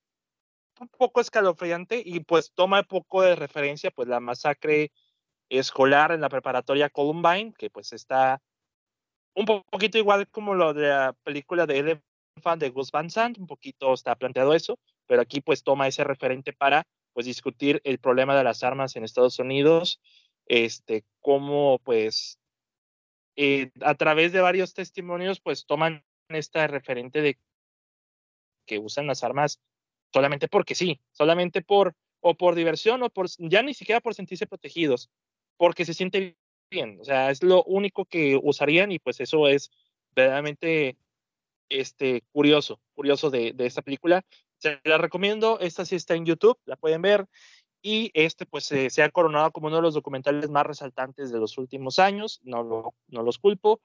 un 0.79 0.87
poco 0.87 1.21
escalofriante 1.21 2.01
y 2.03 2.21
pues 2.21 2.51
toma 2.53 2.83
poco 2.83 3.21
de 3.21 3.35
referencia 3.35 3.91
pues 3.91 4.07
la 4.07 4.19
masacre 4.19 4.91
escolar 5.49 6.11
en 6.11 6.21
la 6.21 6.29
preparatoria 6.29 6.89
Columbine, 6.89 7.53
que 7.57 7.69
pues 7.69 7.93
está 7.93 8.41
un 9.35 9.45
poquito 9.45 9.97
igual 9.97 10.27
como 10.29 10.55
lo 10.55 10.73
de 10.73 10.89
la 10.89 11.13
película 11.23 11.65
de 11.65 11.79
Elephant 11.79 12.59
de 12.61 12.69
Gus 12.69 12.91
Van 12.91 13.09
Sant, 13.09 13.37
un 13.37 13.47
poquito 13.47 13.93
está 13.93 14.15
planteado 14.15 14.53
eso, 14.53 14.79
pero 15.07 15.21
aquí 15.21 15.41
pues 15.41 15.63
toma 15.63 15.87
ese 15.87 16.03
referente 16.03 16.53
para 16.53 16.83
pues 17.13 17.25
discutir 17.25 17.81
el 17.83 17.99
problema 17.99 18.35
de 18.37 18.43
las 18.43 18.63
armas 18.63 18.95
en 18.95 19.03
Estados 19.03 19.39
Unidos, 19.39 19.99
este, 20.47 21.03
cómo 21.19 21.79
pues 21.83 22.39
eh, 23.35 23.71
a 23.81 23.95
través 23.95 24.31
de 24.31 24.41
varios 24.41 24.73
testimonios 24.73 25.39
pues 25.39 25.65
toman 25.65 26.03
esta 26.35 26.67
referente 26.67 27.21
de 27.21 27.37
que 28.65 28.79
usan 28.79 29.07
las 29.07 29.23
armas 29.23 29.59
solamente 30.13 30.47
porque 30.47 30.75
sí, 30.75 30.99
solamente 31.11 31.61
por 31.61 31.95
o 32.19 32.35
por 32.35 32.55
diversión 32.55 33.01
o 33.03 33.09
por 33.09 33.27
ya 33.37 33.63
ni 33.63 33.73
siquiera 33.73 33.99
por 34.01 34.13
sentirse 34.13 34.47
protegidos, 34.47 35.09
porque 35.57 35.85
se 35.85 35.93
siente 35.93 36.37
bien, 36.69 36.99
o 37.01 37.03
sea, 37.03 37.31
es 37.31 37.43
lo 37.43 37.63
único 37.63 38.05
que 38.05 38.39
usarían 38.41 38.91
y 38.91 38.99
pues 38.99 39.19
eso 39.19 39.47
es 39.47 39.71
verdaderamente 40.15 40.97
este 41.69 42.23
curioso, 42.31 42.79
curioso 42.93 43.29
de, 43.29 43.53
de 43.53 43.65
esta 43.65 43.81
película. 43.81 44.23
Se 44.57 44.79
la 44.83 44.97
recomiendo, 44.97 45.59
esta 45.59 45.85
sí 45.85 45.95
está 45.95 46.15
en 46.15 46.25
YouTube, 46.25 46.59
la 46.65 46.75
pueden 46.75 47.01
ver 47.01 47.27
y 47.81 48.11
este 48.13 48.45
pues 48.45 48.65
se 48.65 49.03
ha 49.03 49.09
coronado 49.09 49.51
como 49.51 49.67
uno 49.67 49.77
de 49.77 49.81
los 49.81 49.95
documentales 49.95 50.49
más 50.49 50.65
resaltantes 50.65 51.31
de 51.31 51.39
los 51.39 51.57
últimos 51.57 51.97
años, 51.97 52.39
no, 52.43 52.61
lo, 52.61 52.93
no 53.07 53.23
los 53.23 53.39
culpo 53.39 53.81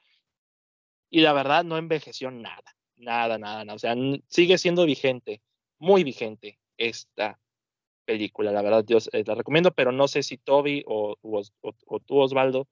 y 1.10 1.20
la 1.20 1.32
verdad 1.32 1.64
no 1.64 1.76
envejeció 1.78 2.30
nada, 2.30 2.76
nada, 2.96 3.38
nada, 3.38 3.64
nada, 3.64 3.74
o 3.74 3.78
sea, 3.78 3.94
sigue 4.28 4.58
siendo 4.58 4.84
vigente, 4.86 5.42
muy 5.78 6.04
vigente 6.04 6.58
esta 6.76 7.38
película, 8.04 8.52
la 8.52 8.62
verdad, 8.62 8.84
yo 8.86 8.98
eh, 9.12 9.24
la 9.26 9.34
recomiendo, 9.34 9.72
pero 9.72 9.92
no 9.92 10.08
sé 10.08 10.22
si 10.22 10.38
Toby 10.38 10.84
o, 10.86 11.16
o, 11.22 12.00
tú, 12.00 12.18
Osvaldo, 12.18 12.68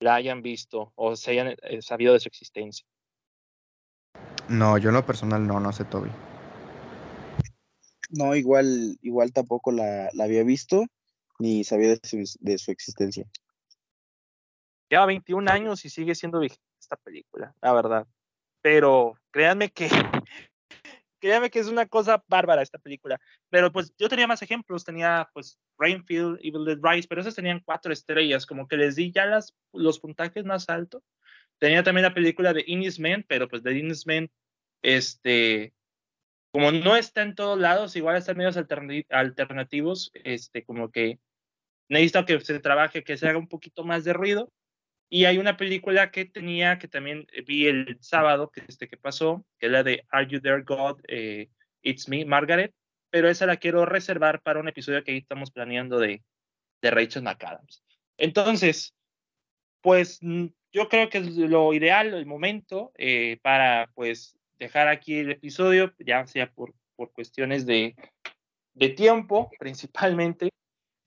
la 0.00 0.14
hayan 0.14 0.42
visto 0.42 0.92
o 0.94 1.16
se 1.16 1.32
hayan 1.32 1.48
eh, 1.62 1.82
sabido 1.82 2.12
de 2.12 2.20
su 2.20 2.28
existencia. 2.28 2.86
No, 4.48 4.78
yo 4.78 4.88
en 4.88 4.96
lo 4.96 5.06
personal 5.06 5.46
no, 5.46 5.60
no 5.60 5.72
sé 5.72 5.84
Toby. 5.84 6.10
No, 8.10 8.34
igual, 8.34 8.98
igual 9.02 9.32
tampoco 9.32 9.70
la, 9.70 10.08
la 10.12 10.24
había 10.24 10.42
visto 10.42 10.84
ni 11.38 11.64
sabía 11.64 11.88
de 11.88 12.00
su, 12.02 12.38
de 12.40 12.58
su 12.58 12.70
existencia. 12.70 13.26
Lleva 14.90 15.06
21 15.06 15.50
años 15.50 15.84
y 15.84 15.90
sigue 15.90 16.14
siendo 16.14 16.40
vigente 16.40 16.69
esta 16.90 16.96
película, 16.96 17.54
la 17.62 17.72
verdad. 17.72 18.06
Pero 18.62 19.14
créanme 19.30 19.70
que 19.70 19.88
créanme 21.20 21.50
que 21.50 21.60
es 21.60 21.68
una 21.68 21.86
cosa 21.86 22.24
bárbara 22.26 22.62
esta 22.62 22.78
película. 22.78 23.20
Pero 23.48 23.70
pues 23.70 23.94
yo 23.96 24.08
tenía 24.08 24.26
más 24.26 24.42
ejemplos, 24.42 24.84
tenía 24.84 25.28
pues 25.32 25.58
Rainfield, 25.78 26.38
Evil 26.42 26.64
Dead 26.64 26.78
Rise, 26.82 27.06
pero 27.08 27.20
esas 27.20 27.34
tenían 27.34 27.62
cuatro 27.64 27.92
estrellas, 27.92 28.46
como 28.46 28.66
que 28.66 28.76
les 28.76 28.96
di 28.96 29.12
ya 29.12 29.26
las, 29.26 29.54
los 29.72 30.00
puntajes 30.00 30.44
más 30.44 30.68
altos. 30.68 31.02
Tenía 31.58 31.82
también 31.82 32.04
la 32.04 32.14
película 32.14 32.52
de 32.52 32.64
Ines 32.66 32.98
Men, 32.98 33.24
pero 33.28 33.48
pues 33.48 33.62
de 33.62 33.78
Ines 33.78 34.06
Men, 34.06 34.30
este, 34.82 35.74
como 36.52 36.72
no 36.72 36.96
está 36.96 37.22
en 37.22 37.34
todos 37.34 37.58
lados, 37.58 37.94
igual 37.96 38.16
están 38.16 38.38
medios 38.38 38.56
alternativos, 38.56 40.10
este, 40.14 40.64
como 40.64 40.90
que 40.90 41.20
necesito 41.88 42.24
que 42.24 42.40
se 42.40 42.60
trabaje, 42.60 43.04
que 43.04 43.16
se 43.18 43.28
haga 43.28 43.38
un 43.38 43.48
poquito 43.48 43.84
más 43.84 44.04
de 44.04 44.14
ruido. 44.14 44.50
Y 45.12 45.24
hay 45.24 45.38
una 45.38 45.56
película 45.56 46.12
que 46.12 46.24
tenía, 46.24 46.78
que 46.78 46.86
también 46.86 47.26
vi 47.44 47.66
el 47.66 47.98
sábado, 48.00 48.50
que, 48.50 48.62
este, 48.66 48.88
que 48.88 48.96
pasó, 48.96 49.44
que 49.58 49.66
es 49.66 49.72
la 49.72 49.82
de 49.82 50.06
Are 50.10 50.26
You 50.26 50.40
There, 50.40 50.62
God? 50.62 51.00
Eh, 51.08 51.50
It's 51.82 52.08
Me, 52.08 52.24
Margaret, 52.24 52.72
pero 53.10 53.28
esa 53.28 53.46
la 53.46 53.56
quiero 53.56 53.84
reservar 53.86 54.40
para 54.42 54.60
un 54.60 54.68
episodio 54.68 55.02
que 55.02 55.10
ahí 55.10 55.18
estamos 55.18 55.50
planeando 55.50 55.98
de, 55.98 56.22
de 56.80 56.90
Rachel 56.90 57.22
McAdams. 57.22 57.82
Entonces, 58.18 58.94
pues 59.80 60.18
mm, 60.20 60.46
yo 60.72 60.88
creo 60.88 61.08
que 61.08 61.18
es 61.18 61.36
lo 61.36 61.74
ideal, 61.74 62.14
el 62.14 62.26
momento 62.26 62.92
eh, 62.96 63.38
para 63.42 63.90
pues 63.94 64.38
dejar 64.58 64.88
aquí 64.88 65.18
el 65.18 65.32
episodio, 65.32 65.92
ya 65.98 66.26
sea 66.26 66.52
por, 66.52 66.72
por 66.94 67.12
cuestiones 67.12 67.66
de, 67.66 67.96
de 68.74 68.88
tiempo 68.90 69.50
principalmente, 69.58 70.50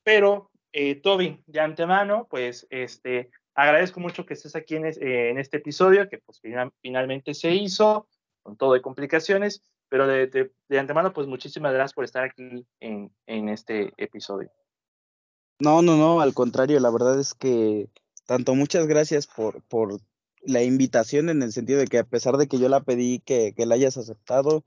pero 0.03 0.51
eh, 0.73 0.95
Toby, 0.95 1.39
de 1.45 1.59
antemano, 1.59 2.27
pues 2.29 2.67
este, 2.69 3.29
agradezco 3.55 3.99
mucho 3.99 4.25
que 4.25 4.33
estés 4.33 4.55
aquí 4.55 4.75
en, 4.75 4.85
en 4.85 5.37
este 5.37 5.57
episodio, 5.57 6.09
que 6.09 6.19
pues 6.19 6.41
finalmente 6.81 7.33
se 7.33 7.53
hizo, 7.53 8.07
con 8.41 8.57
todo 8.57 8.73
de 8.73 8.81
complicaciones, 8.81 9.61
pero 9.89 10.07
de, 10.07 10.27
de, 10.27 10.51
de, 10.69 10.79
antemano, 10.79 11.13
pues 11.13 11.27
muchísimas 11.27 11.73
gracias 11.73 11.93
por 11.93 12.03
estar 12.03 12.23
aquí 12.23 12.65
en, 12.79 13.11
en 13.27 13.49
este 13.49 13.93
episodio. 13.97 14.51
No, 15.59 15.81
no, 15.81 15.97
no, 15.97 16.19
al 16.19 16.33
contrario, 16.33 16.79
la 16.79 16.89
verdad 16.89 17.19
es 17.19 17.33
que 17.33 17.89
tanto 18.25 18.55
muchas 18.55 18.87
gracias 18.87 19.27
por, 19.27 19.61
por 19.63 19.99
la 20.41 20.63
invitación 20.63 21.29
en 21.29 21.41
el 21.41 21.53
sentido 21.53 21.79
de 21.79 21.87
que 21.87 21.99
a 21.99 22.03
pesar 22.03 22.37
de 22.37 22.47
que 22.47 22.57
yo 22.57 22.69
la 22.69 22.81
pedí 22.81 23.19
que, 23.19 23.53
que 23.55 23.65
la 23.65 23.75
hayas 23.75 23.97
aceptado, 23.97 24.63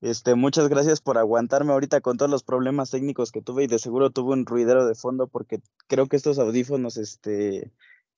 este, 0.00 0.34
muchas 0.34 0.68
gracias 0.68 1.00
por 1.00 1.18
aguantarme 1.18 1.72
ahorita 1.72 2.00
con 2.00 2.16
todos 2.16 2.30
los 2.30 2.42
problemas 2.42 2.90
técnicos 2.90 3.32
que 3.32 3.42
tuve 3.42 3.64
y 3.64 3.66
de 3.66 3.78
seguro 3.78 4.10
tuve 4.10 4.32
un 4.32 4.46
ruidero 4.46 4.86
de 4.86 4.94
fondo 4.94 5.26
porque 5.28 5.60
creo 5.88 6.06
que 6.06 6.16
estos 6.16 6.38
audífonos 6.38 6.96
este, 6.96 7.70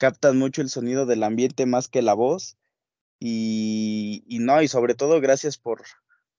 captan 0.02 0.36
mucho 0.36 0.62
el 0.62 0.68
sonido 0.68 1.06
del 1.06 1.22
ambiente 1.22 1.64
más 1.64 1.86
que 1.86 2.02
la 2.02 2.14
voz. 2.14 2.56
Y, 3.20 4.24
y 4.26 4.40
no, 4.40 4.60
y 4.60 4.66
sobre 4.66 4.96
todo 4.96 5.20
gracias 5.20 5.58
por, 5.58 5.84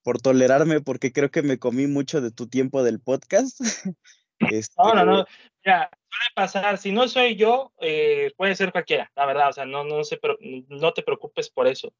por 0.02 0.20
tolerarme 0.20 0.82
porque 0.82 1.14
creo 1.14 1.30
que 1.30 1.40
me 1.40 1.58
comí 1.58 1.86
mucho 1.86 2.20
de 2.20 2.30
tu 2.30 2.46
tiempo 2.46 2.82
del 2.82 3.00
podcast. 3.00 3.62
este, 4.50 4.74
no, 4.84 4.94
no, 4.94 5.04
no. 5.06 5.26
Ya, 5.64 5.88
suele 6.10 6.30
pasar. 6.34 6.76
Si 6.76 6.92
no 6.92 7.08
soy 7.08 7.36
yo, 7.36 7.72
eh, 7.80 8.32
puede 8.36 8.54
ser 8.54 8.70
cualquiera, 8.70 9.10
la 9.16 9.24
verdad. 9.24 9.48
O 9.48 9.52
sea, 9.54 9.64
no, 9.64 9.82
no, 9.82 10.02
pero 10.20 10.36
no 10.68 10.92
te 10.92 11.02
preocupes 11.02 11.48
por 11.48 11.66
eso. 11.66 11.90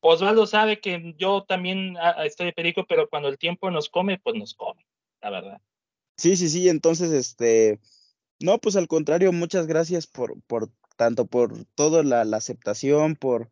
Osvaldo 0.00 0.48
sabe 0.48 0.80
que 0.80 1.14
yo 1.16 1.44
también 1.44 1.96
ah, 1.98 2.16
ah, 2.16 2.26
estoy 2.26 2.46
de 2.46 2.54
perico, 2.54 2.86
pero 2.88 3.08
cuando 3.08 3.28
el 3.28 3.38
tiempo 3.38 3.70
nos 3.70 3.88
come, 3.88 4.18
pues 4.18 4.34
nos 4.34 4.54
come, 4.54 4.84
la 5.22 5.30
verdad. 5.30 5.60
Sí, 6.16 6.36
sí, 6.36 6.48
sí. 6.48 6.68
Entonces, 6.68 7.12
este, 7.12 7.78
no, 8.40 8.58
pues 8.58 8.74
al 8.74 8.88
contrario, 8.88 9.30
muchas 9.30 9.68
gracias 9.68 10.08
por, 10.08 10.42
por 10.48 10.70
tanto 10.96 11.26
por 11.26 11.64
toda 11.74 12.02
la, 12.02 12.22
aceptación, 12.36 13.16
por, 13.16 13.50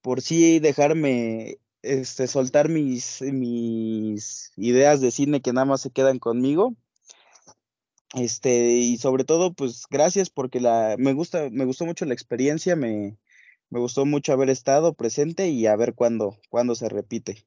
por 0.00 0.20
sí 0.22 0.58
dejarme 0.58 1.58
este, 1.82 2.26
soltar 2.26 2.68
mis, 2.68 3.22
mis 3.22 4.52
ideas 4.56 5.00
de 5.00 5.10
cine 5.10 5.40
que 5.40 5.52
nada 5.52 5.66
más 5.66 5.80
se 5.82 5.90
quedan 5.90 6.18
conmigo. 6.18 6.74
Este, 8.14 8.70
y 8.72 8.96
sobre 8.96 9.24
todo, 9.24 9.52
pues 9.52 9.84
gracias 9.90 10.30
porque 10.30 10.60
la, 10.60 10.96
me 10.98 11.12
gusta, 11.12 11.48
me 11.50 11.66
gustó 11.66 11.84
mucho 11.84 12.06
la 12.06 12.14
experiencia, 12.14 12.74
me, 12.74 13.18
me 13.70 13.80
gustó 13.80 14.06
mucho 14.06 14.32
haber 14.32 14.50
estado 14.50 14.94
presente 14.94 15.48
y 15.48 15.66
a 15.66 15.76
ver 15.76 15.94
cuándo, 15.94 16.36
cuándo 16.48 16.74
se 16.74 16.88
repite. 16.88 17.46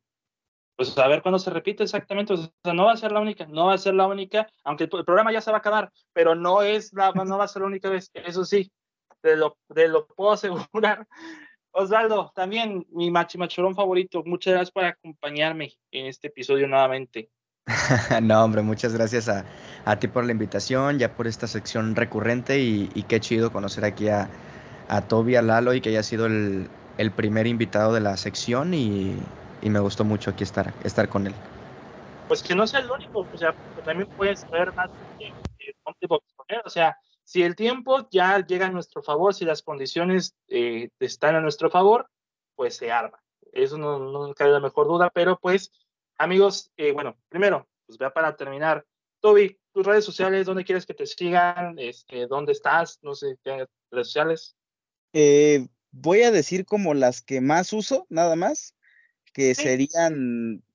Pues 0.76 0.98
a 0.98 1.08
ver 1.08 1.22
cuándo 1.22 1.38
se 1.38 1.50
repite 1.50 1.84
exactamente, 1.84 2.34
o 2.34 2.38
sea, 2.38 2.74
no 2.74 2.86
va 2.86 2.94
a 2.94 2.98
ser 2.98 3.12
la 3.12 3.20
única, 3.20 3.46
no 3.46 3.68
va 3.68 3.74
a 3.74 3.78
ser 3.78 3.94
la 3.94 4.08
única, 4.08 4.48
aunque 4.64 4.86
el, 4.86 4.90
programa 4.90 5.32
ya 5.32 5.42
se 5.42 5.52
va 5.52 5.58
a 5.58 5.60
acabar, 5.60 5.92
pero 6.14 6.34
no 6.34 6.64
es 6.64 6.94
la, 6.94 7.12
no 7.12 7.38
va 7.38 7.44
a 7.44 7.48
ser 7.48 7.62
la 7.62 7.68
única 7.68 7.90
vez, 7.90 8.10
eso 8.14 8.46
sí, 8.46 8.72
de 9.24 9.38
lo, 9.38 9.58
de 9.70 9.88
lo 9.88 10.08
puedo 10.08 10.32
asegurar. 10.34 11.08
Osvaldo, 11.74 12.32
también 12.36 12.86
mi 12.92 13.12
machimachorón 13.12 13.76
favorito, 13.76 14.24
muchas 14.26 14.54
gracias 14.54 14.72
por 14.72 14.84
acompañarme 14.84 15.74
en 15.92 16.06
este 16.08 16.28
episodio 16.28 16.68
nuevamente. 16.68 17.30
no, 18.22 18.44
hombre, 18.44 18.62
muchas 18.62 18.94
gracias 18.94 19.30
a, 19.30 19.46
a, 19.86 19.98
ti 19.98 20.08
por 20.08 20.26
la 20.26 20.34
invitación, 20.34 21.00
ya 21.00 21.16
por 21.16 21.28
esta 21.28 21.48
sección 21.48 21.96
recurrente 21.96 22.60
y, 22.60 22.90
y 22.94 23.04
qué 23.04 23.20
chido 23.22 23.54
conocer 23.54 23.86
aquí 23.86 24.10
a, 24.10 24.30
a 24.90 25.02
Toby, 25.02 25.38
a 25.38 25.42
Lalo 25.42 25.74
y 25.74 25.80
que 25.80 25.90
haya 25.90 26.04
sido 26.04 26.26
el, 26.26 26.70
el 26.98 27.12
primer 27.12 27.48
invitado 27.48 27.94
de 27.94 28.02
la 28.02 28.18
sección 28.18 28.74
y, 28.74 29.16
y, 29.62 29.70
me 29.70 29.80
gustó 29.80 30.04
mucho 30.04 30.32
aquí 30.32 30.44
estar, 30.44 30.74
estar 30.84 31.08
con 31.08 31.28
él. 31.28 31.34
pues 32.28 32.44
que 32.44 32.54
no 32.54 32.68
sea 32.68 32.82
el 32.82 32.92
único, 32.92 33.26
o 33.34 33.38
sea, 33.38 33.54
también 33.86 34.10
puedes 34.18 34.50
ver 34.50 34.74
más 34.74 34.90
de, 35.20 35.32
o 36.66 36.70
sea, 36.70 36.98
si 37.32 37.44
el 37.44 37.56
tiempo 37.56 38.10
ya 38.12 38.46
llega 38.46 38.66
a 38.66 38.72
nuestro 38.72 39.02
favor, 39.02 39.34
si 39.34 39.46
las 39.46 39.62
condiciones 39.62 40.36
eh, 40.50 40.90
están 41.00 41.36
a 41.36 41.40
nuestro 41.40 41.70
favor, 41.70 42.10
pues 42.56 42.76
se 42.76 42.92
arma. 42.92 43.24
Eso 43.54 43.78
no, 43.78 44.00
no 44.00 44.34
cabe 44.34 44.52
la 44.52 44.60
mejor 44.60 44.86
duda, 44.86 45.10
pero 45.14 45.40
pues, 45.40 45.72
amigos, 46.18 46.74
eh, 46.76 46.92
bueno, 46.92 47.18
primero, 47.30 47.70
pues 47.86 47.98
vea 47.98 48.10
para 48.10 48.36
terminar. 48.36 48.86
Toby, 49.22 49.58
tus 49.72 49.86
redes 49.86 50.04
sociales, 50.04 50.46
¿dónde 50.46 50.66
quieres 50.66 50.86
que 50.86 50.94
te 50.94 51.06
sigan? 51.06 51.80
Este, 51.80 52.28
¿Dónde 52.28 52.52
estás? 52.52 53.00
No 53.02 53.16
sé, 53.16 53.38
redes 53.46 53.70
sociales. 53.92 54.58
Eh, 55.14 55.70
voy 55.92 56.24
a 56.24 56.32
decir 56.32 56.66
como 56.66 56.94
las 56.94 57.22
que 57.22 57.40
más 57.40 57.72
uso, 57.72 58.08
nada 58.10 58.36
más, 58.36 58.76
que 59.32 59.56
serían, 59.56 60.66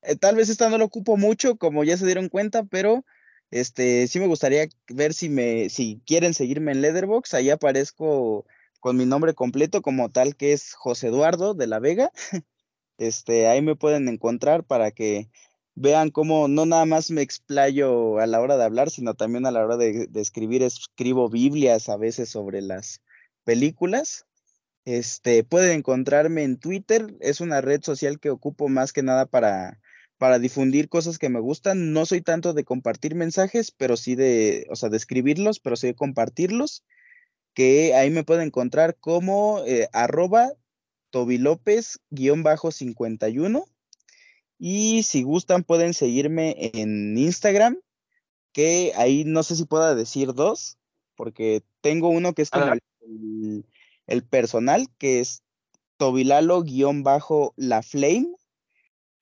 eh, 0.00 0.16
tal 0.16 0.36
vez 0.36 0.48
esta 0.48 0.70
no 0.70 0.78
lo 0.78 0.86
ocupo 0.86 1.18
mucho, 1.18 1.56
como 1.56 1.84
ya 1.84 1.98
se 1.98 2.06
dieron 2.06 2.30
cuenta, 2.30 2.64
pero 2.64 3.04
este, 3.50 4.08
sí 4.08 4.18
me 4.18 4.26
gustaría 4.26 4.68
ver 4.88 5.14
si 5.14 5.28
me, 5.28 5.68
si 5.68 6.00
quieren 6.06 6.34
seguirme 6.34 6.72
en 6.72 6.82
Leatherbox, 6.82 7.34
ahí 7.34 7.50
aparezco 7.50 8.46
con 8.80 8.96
mi 8.96 9.06
nombre 9.06 9.34
completo 9.34 9.82
como 9.82 10.10
tal 10.10 10.36
que 10.36 10.52
es 10.52 10.74
José 10.74 11.08
Eduardo 11.08 11.54
de 11.54 11.66
la 11.66 11.78
Vega. 11.78 12.12
Este, 12.98 13.46
ahí 13.46 13.60
me 13.60 13.76
pueden 13.76 14.08
encontrar 14.08 14.64
para 14.64 14.90
que 14.90 15.28
vean 15.74 16.10
cómo 16.10 16.48
no 16.48 16.64
nada 16.64 16.86
más 16.86 17.10
me 17.10 17.20
explayo 17.20 18.18
a 18.18 18.26
la 18.26 18.40
hora 18.40 18.56
de 18.56 18.64
hablar, 18.64 18.88
sino 18.88 19.12
también 19.12 19.44
a 19.44 19.50
la 19.50 19.62
hora 19.62 19.76
de, 19.76 20.06
de 20.06 20.20
escribir, 20.22 20.62
escribo 20.62 21.28
Biblias 21.28 21.90
a 21.90 21.98
veces 21.98 22.30
sobre 22.30 22.62
las 22.62 23.02
películas. 23.44 24.24
Este, 24.86 25.44
pueden 25.44 25.80
encontrarme 25.80 26.44
en 26.44 26.58
Twitter, 26.58 27.16
es 27.20 27.42
una 27.42 27.60
red 27.60 27.82
social 27.82 28.18
que 28.18 28.30
ocupo 28.30 28.68
más 28.68 28.94
que 28.94 29.02
nada 29.02 29.26
para, 29.26 29.78
para 30.18 30.38
difundir 30.38 30.88
cosas 30.88 31.18
que 31.18 31.28
me 31.28 31.40
gustan. 31.40 31.92
No 31.92 32.06
soy 32.06 32.22
tanto 32.22 32.54
de 32.54 32.64
compartir 32.64 33.14
mensajes, 33.14 33.70
pero 33.70 33.96
sí 33.96 34.14
de, 34.14 34.66
o 34.70 34.76
sea, 34.76 34.88
de 34.88 34.96
escribirlos, 34.96 35.60
pero 35.60 35.76
sí 35.76 35.88
de 35.88 35.94
compartirlos, 35.94 36.84
que 37.54 37.94
ahí 37.94 38.10
me 38.10 38.24
pueden 38.24 38.46
encontrar 38.48 38.96
como 38.96 39.62
eh, 39.66 39.88
arroba 39.92 40.52
tobilopez-51. 41.10 43.64
Y 44.58 45.02
si 45.02 45.22
gustan, 45.22 45.64
pueden 45.64 45.94
seguirme 45.94 46.70
en 46.74 47.16
Instagram, 47.18 47.78
que 48.52 48.92
ahí 48.96 49.24
no 49.24 49.42
sé 49.42 49.56
si 49.56 49.64
pueda 49.66 49.94
decir 49.94 50.32
dos, 50.32 50.78
porque 51.14 51.62
tengo 51.82 52.08
uno 52.08 52.32
que 52.32 52.40
es 52.42 52.50
como 52.50 52.72
el, 54.06 54.22
personal, 54.24 54.88
que 54.98 55.20
es 55.20 55.42
Tobilalo-La 55.98 57.82
Flame. 57.82 58.28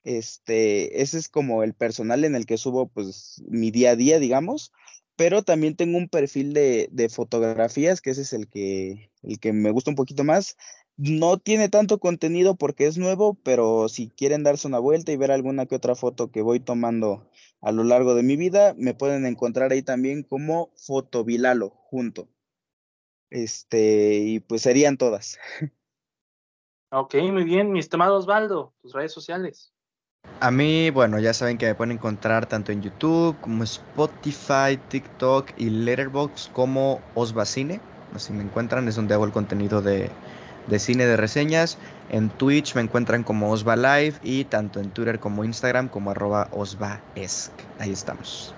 Este, 0.04 1.02
ese 1.02 1.18
es 1.18 1.28
como 1.28 1.62
el 1.62 1.74
personal 1.74 2.24
en 2.24 2.34
el 2.36 2.46
que 2.46 2.58
subo 2.58 2.88
pues 2.88 3.42
mi 3.48 3.70
día 3.70 3.92
a 3.92 3.96
día, 3.96 4.18
digamos. 4.18 4.72
Pero 5.16 5.42
también 5.42 5.76
tengo 5.76 5.96
un 5.96 6.08
perfil 6.08 6.52
de, 6.52 6.88
de 6.92 7.08
fotografías, 7.08 8.00
que 8.00 8.10
ese 8.10 8.22
es 8.22 8.32
el 8.32 8.48
que, 8.48 9.10
el 9.22 9.38
que 9.38 9.52
me 9.52 9.70
gusta 9.70 9.90
un 9.90 9.96
poquito 9.96 10.24
más. 10.24 10.56
No 10.96 11.38
tiene 11.38 11.68
tanto 11.68 11.98
contenido 11.98 12.56
porque 12.56 12.86
es 12.86 12.98
nuevo, 12.98 13.34
pero 13.42 13.88
si 13.88 14.10
quieren 14.10 14.42
darse 14.42 14.68
una 14.68 14.78
vuelta 14.78 15.12
y 15.12 15.16
ver 15.16 15.30
alguna 15.32 15.66
que 15.66 15.76
otra 15.76 15.94
foto 15.94 16.30
que 16.30 16.42
voy 16.42 16.60
tomando 16.60 17.30
a 17.60 17.72
lo 17.72 17.82
largo 17.84 18.14
de 18.14 18.22
mi 18.22 18.36
vida, 18.36 18.74
me 18.76 18.94
pueden 18.94 19.24
encontrar 19.26 19.72
ahí 19.72 19.82
también 19.82 20.22
como 20.22 20.72
Fotovilalo 20.76 21.70
junto. 21.70 22.28
Este, 23.30 24.18
y 24.18 24.40
pues 24.40 24.62
serían 24.62 24.96
todas. 24.96 25.38
Ok, 26.90 27.16
muy 27.32 27.42
bien, 27.42 27.72
mi 27.72 27.80
estimado 27.80 28.16
Osvaldo, 28.16 28.72
tus 28.80 28.92
redes 28.92 29.12
sociales. 29.12 29.73
A 30.44 30.50
mí, 30.50 30.90
bueno, 30.90 31.18
ya 31.18 31.32
saben 31.32 31.56
que 31.56 31.64
me 31.64 31.74
pueden 31.74 31.92
encontrar 31.92 32.44
tanto 32.44 32.70
en 32.70 32.82
YouTube 32.82 33.34
como 33.40 33.64
Spotify, 33.64 34.78
TikTok 34.88 35.52
y 35.56 35.70
Letterboxd 35.70 36.52
como 36.52 37.00
Osvacine. 37.14 37.80
Así 38.14 38.34
me 38.34 38.42
encuentran, 38.42 38.86
es 38.86 38.96
donde 38.96 39.14
hago 39.14 39.24
el 39.24 39.32
contenido 39.32 39.80
de, 39.80 40.10
de 40.66 40.78
cine 40.78 41.06
de 41.06 41.16
reseñas. 41.16 41.78
En 42.10 42.28
Twitch 42.28 42.74
me 42.74 42.82
encuentran 42.82 43.22
como 43.22 43.50
Osva 43.50 43.74
Live 43.74 44.16
y 44.22 44.44
tanto 44.44 44.80
en 44.80 44.90
Twitter 44.90 45.18
como 45.18 45.44
Instagram 45.44 45.88
como 45.88 46.10
arroba 46.10 46.48
Osvaesc. 46.52 47.52
Ahí 47.78 47.92
estamos. 47.92 48.54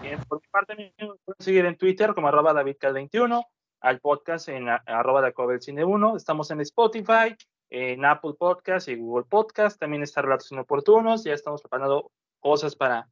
Bien, 0.00 0.18
por 0.28 0.40
mi 0.40 0.48
parte 0.50 0.74
me 0.76 0.92
pueden 0.96 1.40
seguir 1.40 1.66
en 1.66 1.76
Twitter 1.76 2.14
como 2.14 2.28
arroba 2.28 2.54
DavidCal21 2.54 3.44
al 3.82 4.00
podcast 4.00 4.48
en 4.48 4.68
arroba 4.68 5.30
Cine 5.60 5.84
1. 5.84 6.16
Estamos 6.16 6.50
en 6.50 6.62
Spotify, 6.62 7.36
en 7.70 8.04
Apple 8.04 8.34
Podcast 8.38 8.88
y 8.88 8.96
Google 8.96 9.24
Podcast. 9.28 9.78
También 9.78 10.02
está 10.02 10.22
Relatos 10.22 10.52
Inoportunos. 10.52 11.24
Ya 11.24 11.32
estamos 11.32 11.62
preparando 11.62 12.12
cosas 12.40 12.76
para, 12.76 13.08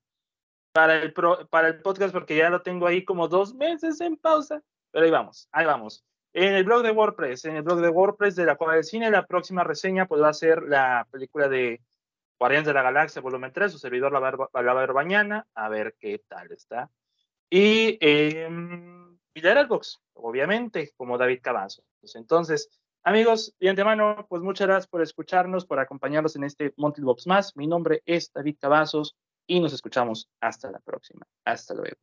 para, 0.72 1.02
el 1.02 1.12
para 1.12 1.68
el 1.68 1.80
podcast 1.80 2.12
porque 2.12 2.36
ya 2.36 2.50
lo 2.50 2.62
tengo 2.62 2.86
ahí 2.86 3.04
como 3.04 3.28
dos 3.28 3.54
meses 3.54 4.00
en 4.00 4.16
pausa. 4.16 4.62
Pero 4.90 5.04
ahí 5.04 5.10
vamos, 5.10 5.48
ahí 5.52 5.66
vamos. 5.66 6.04
En 6.32 6.54
el 6.54 6.64
blog 6.64 6.82
de 6.82 6.90
WordPress, 6.90 7.44
en 7.46 7.56
el 7.56 7.62
blog 7.62 7.80
de 7.80 7.88
WordPress 7.88 8.36
de 8.36 8.44
la 8.44 8.56
Cueva 8.56 8.74
del 8.74 8.84
Cine, 8.84 9.10
la 9.10 9.26
próxima 9.26 9.64
reseña 9.64 10.06
pues 10.06 10.20
va 10.20 10.28
a 10.28 10.34
ser 10.34 10.62
la 10.62 11.06
película 11.10 11.48
de 11.48 11.80
Guardianes 12.38 12.66
de 12.66 12.74
la 12.74 12.82
Galaxia, 12.82 13.22
volumen 13.22 13.52
3, 13.52 13.72
su 13.72 13.78
servidor 13.78 14.12
la 14.12 14.20
va, 14.20 14.48
a 14.52 14.74
ver 14.74 14.92
mañana, 14.92 15.46
a 15.54 15.68
ver 15.68 15.96
qué 15.98 16.22
tal 16.28 16.52
está. 16.52 16.90
Y 17.50 17.98
eh, 18.00 18.48
y 19.38 19.40
Letterboxd, 19.40 20.00
obviamente, 20.14 20.92
como 20.96 21.16
David 21.16 21.40
Cavazos. 21.40 21.84
Entonces, 22.14 22.68
amigos, 23.04 23.54
de 23.58 23.68
antemano, 23.68 24.26
pues 24.28 24.42
muchas 24.42 24.66
gracias 24.66 24.86
por 24.86 25.02
escucharnos, 25.02 25.66
por 25.66 25.78
acompañarnos 25.78 26.36
en 26.36 26.44
este 26.44 26.72
Monty 26.76 27.02
más. 27.26 27.56
Mi 27.56 27.66
nombre 27.66 28.02
es 28.06 28.32
David 28.32 28.56
Cavazos 28.60 29.16
y 29.46 29.60
nos 29.60 29.72
escuchamos 29.72 30.28
hasta 30.40 30.70
la 30.70 30.80
próxima. 30.80 31.26
Hasta 31.44 31.74
luego. 31.74 31.96